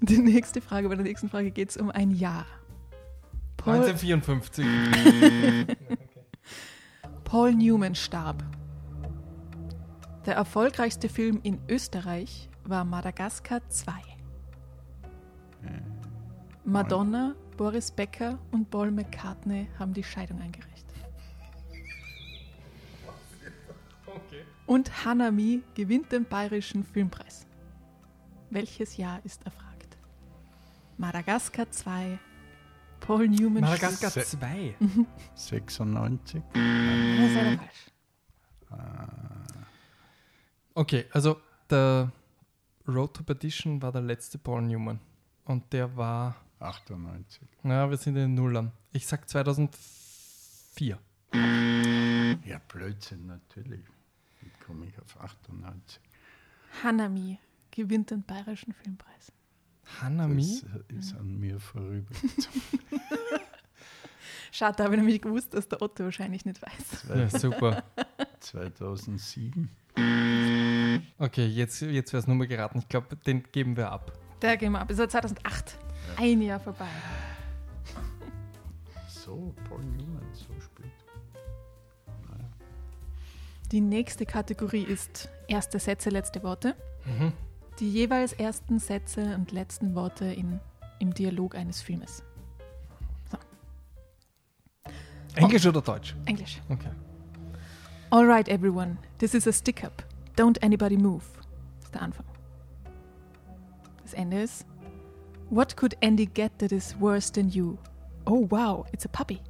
Die 0.00 0.18
nächste 0.18 0.60
Frage, 0.60 0.88
bei 0.88 0.96
der 0.96 1.04
nächsten 1.04 1.28
Frage 1.28 1.52
geht 1.52 1.70
es 1.70 1.76
um 1.76 1.90
ein 1.90 2.10
Jahr. 2.10 2.46
Paul, 3.56 3.74
1954. 3.74 4.66
Paul 7.24 7.54
Newman 7.54 7.94
starb. 7.94 8.42
Der 10.26 10.34
erfolgreichste 10.36 11.08
Film 11.08 11.40
in 11.42 11.60
Österreich 11.68 12.48
war 12.64 12.84
Madagaskar 12.84 13.60
2. 13.68 13.92
Madonna, 16.64 17.34
Boris 17.56 17.90
Becker 17.90 18.38
und 18.52 18.70
Paul 18.70 18.92
McCartney 18.92 19.68
haben 19.78 19.92
die 19.92 20.04
Scheidung 20.04 20.40
eingereicht. 20.40 20.70
Und 24.66 25.04
Hanami 25.04 25.62
gewinnt 25.74 26.12
den 26.12 26.24
Bayerischen 26.24 26.84
Filmpreis. 26.84 27.46
Welches 28.50 28.96
Jahr 28.96 29.20
ist 29.24 29.44
erfragt? 29.44 29.96
Madagaskar 30.98 31.68
2, 31.70 32.18
Paul 33.00 33.28
Newman 33.28 33.62
Madagaskar 33.62 34.10
Se- 34.10 34.22
2. 34.24 34.76
96. 35.34 36.42
Das 36.52 36.60
ist 36.62 37.34
leider 37.34 37.58
falsch. 37.58 37.92
Okay, 40.74 41.04
also 41.12 41.40
der 41.68 42.10
Road 42.88 43.14
to 43.14 43.22
Perdition 43.22 43.80
war 43.82 43.92
der 43.92 44.02
letzte 44.02 44.38
Paul 44.38 44.62
Newman. 44.62 44.98
Und 45.44 45.72
der 45.72 45.96
war, 45.96 46.36
98. 46.60 47.42
na, 47.62 47.88
wir 47.90 47.96
sind 47.96 48.16
in 48.16 48.22
den 48.22 48.34
Nullern. 48.34 48.72
Ich 48.92 49.06
sag 49.06 49.28
2004. 49.28 50.98
Ja, 52.44 52.60
Blödsinn, 52.68 53.26
natürlich. 53.26 53.84
Wie 54.40 54.50
komme 54.64 54.86
ich 54.86 54.98
auf 55.00 55.20
98? 55.20 56.00
Hanami 56.82 57.38
gewinnt 57.70 58.10
den 58.10 58.22
Bayerischen 58.22 58.72
Filmpreis. 58.72 59.32
Hanami? 60.00 60.62
Das 60.88 60.98
ist 60.98 61.14
an 61.16 61.38
mir 61.38 61.60
vorüber. 61.60 62.14
Schade, 64.52 64.76
da 64.76 64.84
habe 64.84 64.94
ich 64.94 65.00
nämlich 65.00 65.20
gewusst, 65.22 65.54
dass 65.54 65.68
der 65.68 65.82
Otto 65.82 66.04
wahrscheinlich 66.04 66.44
nicht 66.44 66.60
weiß. 66.62 67.06
Ja, 67.08 67.28
super. 67.38 67.82
2007. 68.40 69.70
Okay, 71.18 71.46
jetzt, 71.46 71.82
jetzt 71.82 72.12
wäre 72.12 72.20
es 72.20 72.26
nur 72.26 72.36
mal 72.36 72.46
geraten. 72.46 72.78
Ich 72.78 72.88
glaube, 72.88 73.16
den 73.16 73.44
geben 73.52 73.76
wir 73.76 73.90
ab. 73.90 74.12
Der 74.40 74.56
gehen 74.56 74.72
wir 74.72 74.80
ab. 74.80 74.90
Es 74.90 74.98
war 74.98 75.08
2008. 75.08 75.76
Ein 76.16 76.42
Jahr 76.42 76.60
vorbei. 76.60 76.88
So, 79.08 79.54
Paul 79.68 79.82
Newman, 79.84 80.26
so 80.32 80.48
spät. 80.60 80.90
Die 83.70 83.80
nächste 83.80 84.26
Kategorie 84.26 84.82
ist 84.82 85.30
erste 85.48 85.78
Sätze, 85.78 86.10
letzte 86.10 86.42
Worte. 86.42 86.74
Die 87.78 87.90
jeweils 87.90 88.34
ersten 88.34 88.78
Sätze 88.78 89.34
und 89.34 89.50
letzten 89.52 89.94
Worte 89.94 90.26
in, 90.26 90.60
im 90.98 91.14
Dialog 91.14 91.54
eines 91.54 91.80
Filmes. 91.80 92.22
Englisch 95.36 95.66
oder 95.66 95.80
Deutsch? 95.80 96.14
Englisch. 96.26 96.60
Okay. 96.68 96.90
All 98.10 98.26
right, 98.26 98.46
everyone. 98.48 98.98
This 99.18 99.32
is 99.32 99.46
a 99.46 99.52
stick-up. 99.52 100.04
Don't 100.36 100.62
anybody 100.62 100.96
move. 100.96 101.24
Das 101.76 101.84
ist 101.86 101.94
der 101.94 102.02
Anfang. 102.02 102.26
Das 104.02 104.14
Ende 104.14 104.42
ist 104.42 104.66
What 105.50 105.76
could 105.76 105.94
Andy 106.02 106.26
get 106.26 106.58
that 106.60 106.72
is 106.72 106.98
worse 106.98 107.30
than 107.30 107.50
you? 107.50 107.76
Oh 108.24 108.46
wow, 108.50 108.86
it's 108.92 109.04
a 109.04 109.08
puppy. 109.08 109.40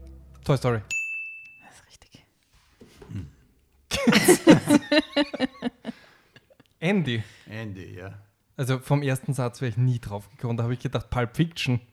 Toy 0.44 0.56
Story. 0.56 0.80
Das 1.64 1.76
ist 1.76 1.86
richtig. 1.86 2.26
Andy. 6.80 7.22
Andy, 7.48 7.96
ja. 7.96 8.18
Also 8.56 8.80
vom 8.80 9.02
ersten 9.02 9.32
Satz 9.32 9.60
wäre 9.60 9.70
ich 9.70 9.76
nie 9.76 10.00
drauf 10.00 10.28
gekommen. 10.30 10.56
Da 10.56 10.64
habe 10.64 10.74
ich 10.74 10.80
gedacht, 10.80 11.08
Pulp 11.10 11.36
Fiction. 11.36 11.80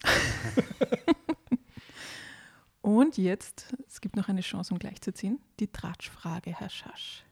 Und 2.82 3.18
jetzt, 3.18 3.76
es 3.88 4.02
gibt 4.02 4.16
noch 4.16 4.28
eine 4.28 4.42
Chance, 4.42 4.74
um 4.74 4.80
gleichzuziehen, 4.80 5.40
die 5.60 5.68
Tratschfrage, 5.68 6.58
Herr 6.58 6.70
Schasch. 6.70 7.24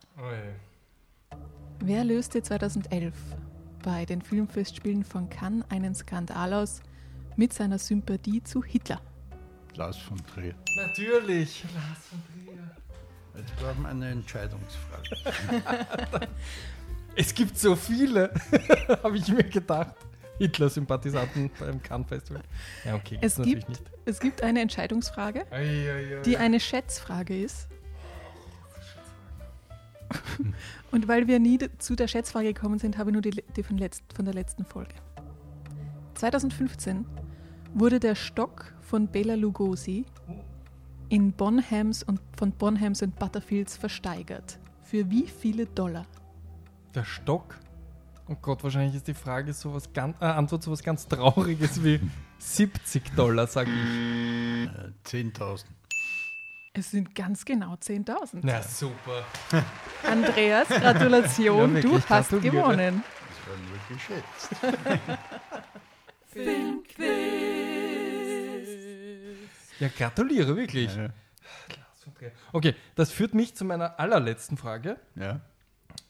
Wer 1.79 2.03
löste 2.03 2.41
2011 2.41 3.13
bei 3.83 4.05
den 4.05 4.21
Filmfestspielen 4.21 5.03
von 5.03 5.29
Cannes 5.29 5.65
einen 5.69 5.95
Skandal 5.95 6.53
aus 6.53 6.81
mit 7.35 7.53
seiner 7.53 7.77
Sympathie 7.77 8.43
zu 8.43 8.63
Hitler? 8.63 8.99
Lars 9.75 9.97
von 9.97 10.17
Trier. 10.25 10.55
Natürlich. 10.75 11.63
Lars 11.73 11.99
von 12.09 12.21
Trier. 12.33 12.75
Jetzt 13.37 13.61
war 13.61 13.89
eine 13.89 14.09
Entscheidungsfrage. 14.09 16.27
Es 17.15 17.33
gibt 17.33 17.57
so 17.57 17.75
viele, 17.75 18.33
habe 19.03 19.17
ich 19.17 19.27
mir 19.27 19.43
gedacht. 19.43 19.95
Hitler-Sympathisanten 20.39 21.49
beim 21.59 21.81
Cannes-Festival. 21.81 22.41
Ja, 22.85 22.95
okay, 22.95 23.17
Es 23.21 23.35
gibt, 23.41 23.69
nicht. 23.69 23.81
es 24.05 24.19
gibt 24.19 24.43
eine 24.43 24.61
Entscheidungsfrage, 24.61 25.51
Ei, 25.51 26.21
die 26.25 26.37
eine 26.37 26.59
Schätzfrage 26.59 27.41
ist. 27.41 27.67
Und 30.91 31.07
weil 31.07 31.27
wir 31.27 31.39
nie 31.39 31.59
zu 31.77 31.95
der 31.95 32.07
Schätzfrage 32.07 32.53
gekommen 32.53 32.79
sind, 32.79 32.97
habe 32.97 33.09
ich 33.09 33.13
nur 33.13 33.21
die, 33.21 33.43
die 33.55 33.63
von, 33.63 33.77
letzt, 33.77 34.03
von 34.13 34.25
der 34.25 34.33
letzten 34.33 34.65
Folge. 34.65 34.93
2015 36.15 37.05
wurde 37.73 37.99
der 37.99 38.15
Stock 38.15 38.73
von 38.81 39.07
Bela 39.07 39.35
Lugosi 39.35 40.05
in 41.09 41.31
Bonhams 41.31 42.03
und 42.03 42.19
von 42.37 42.51
Bonhams 42.51 43.01
und 43.01 43.17
Butterfields 43.17 43.77
versteigert. 43.77 44.59
Für 44.83 45.09
wie 45.09 45.27
viele 45.27 45.65
Dollar? 45.65 46.05
Der 46.95 47.03
Stock? 47.03 47.57
Oh 48.29 48.35
Gott, 48.41 48.63
wahrscheinlich 48.63 48.95
ist 48.95 49.07
die 49.07 49.13
Frage 49.13 49.53
sowas 49.53 49.93
ganz, 49.93 50.17
äh, 50.19 50.25
Antwort 50.25 50.63
sowas 50.63 50.83
ganz 50.83 51.07
Trauriges 51.07 51.83
wie 51.83 51.99
70 52.39 53.15
Dollar, 53.15 53.47
sage 53.47 53.71
ich. 53.71 54.67
Äh, 54.67 54.91
10.000. 55.05 55.65
Es 56.77 56.91
sind 56.91 57.15
ganz 57.15 57.43
genau 57.43 57.73
10.000. 57.73 58.41
Na 58.43 58.61
super. 58.61 59.25
Andreas, 60.03 60.67
Gratulation, 60.67 61.75
Ja, 61.75 61.81
du 61.81 61.99
hast 62.07 62.29
gewonnen. 62.29 63.03
Das 63.29 63.47
war 63.47 63.57
nur 63.57 63.79
geschätzt. 63.89 64.49
Ja, 69.79 69.89
gratuliere, 69.95 70.55
wirklich. 70.55 70.95
Ja, 70.95 71.09
Okay, 72.51 72.75
das 72.95 73.11
führt 73.11 73.33
mich 73.33 73.55
zu 73.55 73.65
meiner 73.65 73.99
allerletzten 73.99 74.57
Frage, 74.57 74.99
ja. 75.15 75.39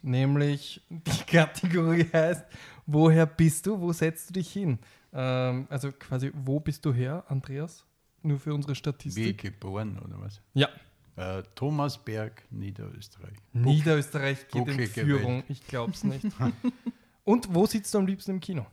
nämlich 0.02 0.82
die 0.90 1.24
Kategorie 1.32 2.08
heißt, 2.12 2.46
woher 2.86 3.26
bist 3.26 3.66
du, 3.66 3.80
wo 3.80 3.92
setzt 3.94 4.30
du 4.30 4.34
dich 4.34 4.52
hin? 4.52 4.80
Ähm, 5.14 5.68
also 5.70 5.92
quasi, 5.92 6.32
wo 6.34 6.60
bist 6.60 6.86
du 6.86 6.94
her, 6.94 7.24
Andreas? 7.28 7.87
Nur 8.28 8.40
für 8.40 8.54
unsere 8.54 8.74
Wie 8.74 8.76
Statistik. 8.76 9.38
geboren, 9.42 9.98
oder 10.00 10.20
was? 10.20 10.42
Ja, 10.54 10.70
Äh, 11.16 11.42
Thomasberg, 11.56 12.44
Niederösterreich. 12.52 13.38
Niederösterreich 13.54 14.48
geht 14.50 14.68
in 14.68 14.88
Führung, 14.88 15.44
ich 15.48 15.66
glaube 15.66 15.92
es 15.94 16.04
nicht. 16.04 16.26
Und 17.24 17.54
wo 17.54 17.66
sitzt 17.66 17.92
du 17.94 17.98
am 17.98 18.06
liebsten 18.06 18.32
im 18.32 18.40
Kino? 18.40 18.66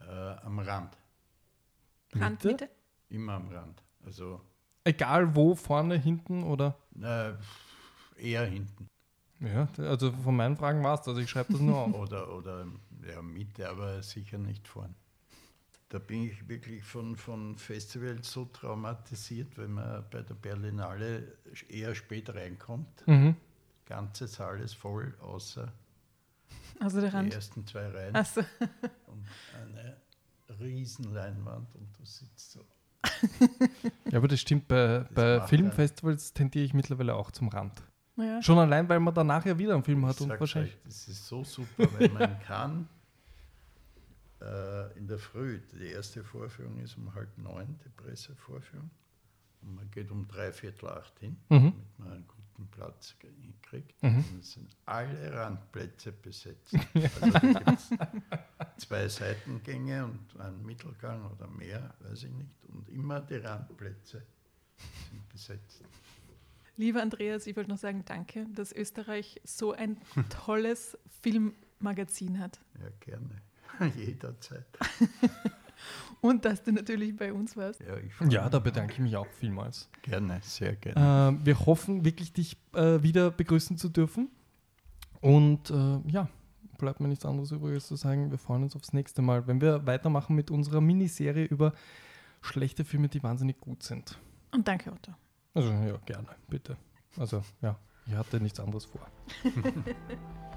Äh, 0.00 0.04
am 0.44 0.58
Rand. 0.58 0.96
Randmitte? 2.14 2.68
Immer 3.10 3.34
am 3.34 3.48
Rand. 3.48 3.82
Also 4.04 4.40
Egal 4.84 5.34
wo, 5.36 5.54
vorne, 5.54 5.96
hinten 5.96 6.42
oder? 6.42 6.76
Äh, 7.00 7.34
eher 8.20 8.44
hinten. 8.46 8.88
Ja, 9.40 9.68
also 9.78 10.10
von 10.12 10.34
meinen 10.36 10.56
Fragen 10.56 10.82
war 10.82 11.00
es, 11.00 11.06
also 11.06 11.20
ich 11.20 11.30
schreibe 11.30 11.52
das 11.52 11.62
nur 11.62 11.76
auf. 11.78 11.94
Oder, 12.02 12.32
oder 12.34 12.66
ja, 13.08 13.22
Mitte, 13.22 13.68
aber 13.68 14.02
sicher 14.02 14.38
nicht 14.38 14.66
vorn. 14.68 14.94
Da 15.92 15.98
bin 15.98 16.22
ich 16.22 16.48
wirklich 16.48 16.82
von, 16.82 17.16
von 17.16 17.58
Festivals 17.58 18.32
so 18.32 18.46
traumatisiert, 18.46 19.58
wenn 19.58 19.72
man 19.72 20.02
bei 20.10 20.22
der 20.22 20.32
Berlinale 20.32 21.36
eher 21.68 21.94
spät 21.94 22.30
reinkommt. 22.34 23.06
Mhm. 23.06 23.36
Ganze 23.84 24.26
Saal 24.26 24.60
ist 24.60 24.72
voll, 24.72 25.12
außer 25.20 25.70
Also 26.80 26.98
der 27.02 27.10
die 27.10 27.16
Rand. 27.16 27.34
ersten 27.34 27.66
zwei 27.66 27.88
Reihen. 27.88 28.16
Achso. 28.16 28.40
Und 29.06 29.26
eine 29.54 29.98
Riesenleinwand 30.58 31.74
und 31.74 31.88
du 31.98 32.04
sitzt 32.06 32.52
so. 32.52 32.60
Ja, 34.10 34.16
aber 34.16 34.28
das 34.28 34.40
stimmt, 34.40 34.68
bei, 34.68 35.00
Das 35.00 35.08
bei 35.12 35.46
Filmfestivals 35.46 36.32
tendiere 36.32 36.64
ich 36.64 36.72
mittlerweile 36.72 37.14
auch 37.14 37.30
zum 37.32 37.48
Rand. 37.48 37.82
Ja. 38.16 38.40
Schon 38.42 38.56
allein, 38.58 38.88
weil 38.88 39.00
man 39.00 39.12
danach 39.12 39.44
ja 39.44 39.58
wieder 39.58 39.74
einen 39.74 39.84
Film 39.84 40.06
hat 40.06 40.14
Ich 40.16 40.22
und 40.22 40.28
sag's 40.28 40.40
wahrscheinlich. 40.40 40.72
euch, 40.74 40.80
das 40.84 41.08
ist 41.08 41.26
so 41.26 41.44
super, 41.44 41.86
wenn 41.98 42.14
man 42.14 42.40
kann. 42.40 42.88
Äh, 44.42 44.98
in 44.98 45.06
der 45.06 45.18
Früh, 45.18 45.60
die 45.72 45.86
erste 45.86 46.24
Vorführung 46.24 46.78
ist 46.80 46.96
um 46.96 47.14
halb 47.14 47.36
neun, 47.38 47.78
die 47.84 47.88
Pressevorführung. 47.90 48.90
Und 49.62 49.76
man 49.76 49.90
geht 49.92 50.10
um 50.10 50.26
drei 50.26 50.52
Viertel 50.52 50.88
acht 50.88 51.16
hin, 51.20 51.36
Mhm. 51.48 51.72
damit 51.72 51.98
man 51.98 52.12
einen 52.12 52.26
guten 52.26 52.66
Platz 52.72 53.14
kriegt. 53.62 54.02
Mhm. 54.02 54.16
Und 54.32 54.40
es 54.40 54.52
sind 54.54 54.76
alle 54.86 55.32
Randplätze 55.32 56.10
besetzt. 56.12 56.74
Also 57.20 57.96
zwei 58.78 59.08
Seitengänge 59.08 60.04
und 60.04 60.40
einen 60.40 60.64
Mittelgang 60.66 61.24
oder 61.30 61.46
mehr, 61.46 61.94
weiß 62.00 62.24
ich 62.24 62.30
nicht. 62.32 62.50
Und 62.68 62.88
immer 62.88 63.20
die 63.20 63.36
Randplätze 63.36 64.22
sind 65.10 65.28
besetzt. 65.28 65.82
Lieber 66.76 67.00
Andreas, 67.02 67.46
ich 67.46 67.54
wollte 67.56 67.70
noch 67.70 67.78
sagen, 67.78 68.02
danke, 68.04 68.46
dass 68.54 68.72
Österreich 68.72 69.40
so 69.44 69.72
ein 69.72 69.98
tolles 70.30 70.98
Filmmagazin 71.20 72.38
hat. 72.40 72.58
Ja, 72.80 72.88
gerne. 73.00 73.42
Jederzeit. 73.96 74.66
Und 76.20 76.44
dass 76.44 76.62
du 76.62 76.72
natürlich 76.72 77.16
bei 77.16 77.32
uns 77.32 77.56
warst. 77.56 77.80
Ja, 77.80 78.26
Ja, 78.28 78.48
da 78.48 78.60
bedanke 78.60 78.92
ich 78.92 78.98
mich 79.00 79.16
auch 79.16 79.26
vielmals. 79.26 79.88
Gerne, 80.02 80.38
sehr 80.42 80.76
gerne. 80.76 81.40
Äh, 81.40 81.46
wir 81.46 81.66
hoffen 81.66 82.04
wirklich, 82.04 82.32
dich 82.32 82.56
äh, 82.74 83.02
wieder 83.02 83.32
begrüßen 83.32 83.76
zu 83.76 83.88
dürfen. 83.88 84.30
Und 85.20 85.70
äh, 85.70 85.98
ja, 86.06 86.28
bleibt 86.78 87.00
mir 87.00 87.08
nichts 87.08 87.24
anderes 87.24 87.50
übrig, 87.50 87.74
als 87.74 87.88
zu 87.88 87.96
sagen, 87.96 88.30
wir 88.30 88.38
freuen 88.38 88.62
uns 88.62 88.76
aufs 88.76 88.92
nächste 88.92 89.22
Mal, 89.22 89.46
wenn 89.46 89.60
wir 89.60 89.84
weitermachen 89.86 90.36
mit 90.36 90.50
unserer 90.50 90.80
Miniserie 90.80 91.44
über 91.44 91.72
schlechte 92.40 92.84
Filme, 92.84 93.08
die 93.08 93.22
wahnsinnig 93.22 93.58
gut 93.60 93.82
sind. 93.82 94.18
Und 94.52 94.66
danke, 94.68 94.92
Otto. 94.92 95.12
Also 95.54 95.70
ja, 95.70 95.96
gerne, 96.04 96.28
bitte. 96.48 96.76
Also 97.16 97.42
ja, 97.60 97.76
ich 98.06 98.14
hatte 98.14 98.40
nichts 98.40 98.58
anderes 98.60 98.84
vor. 98.84 99.06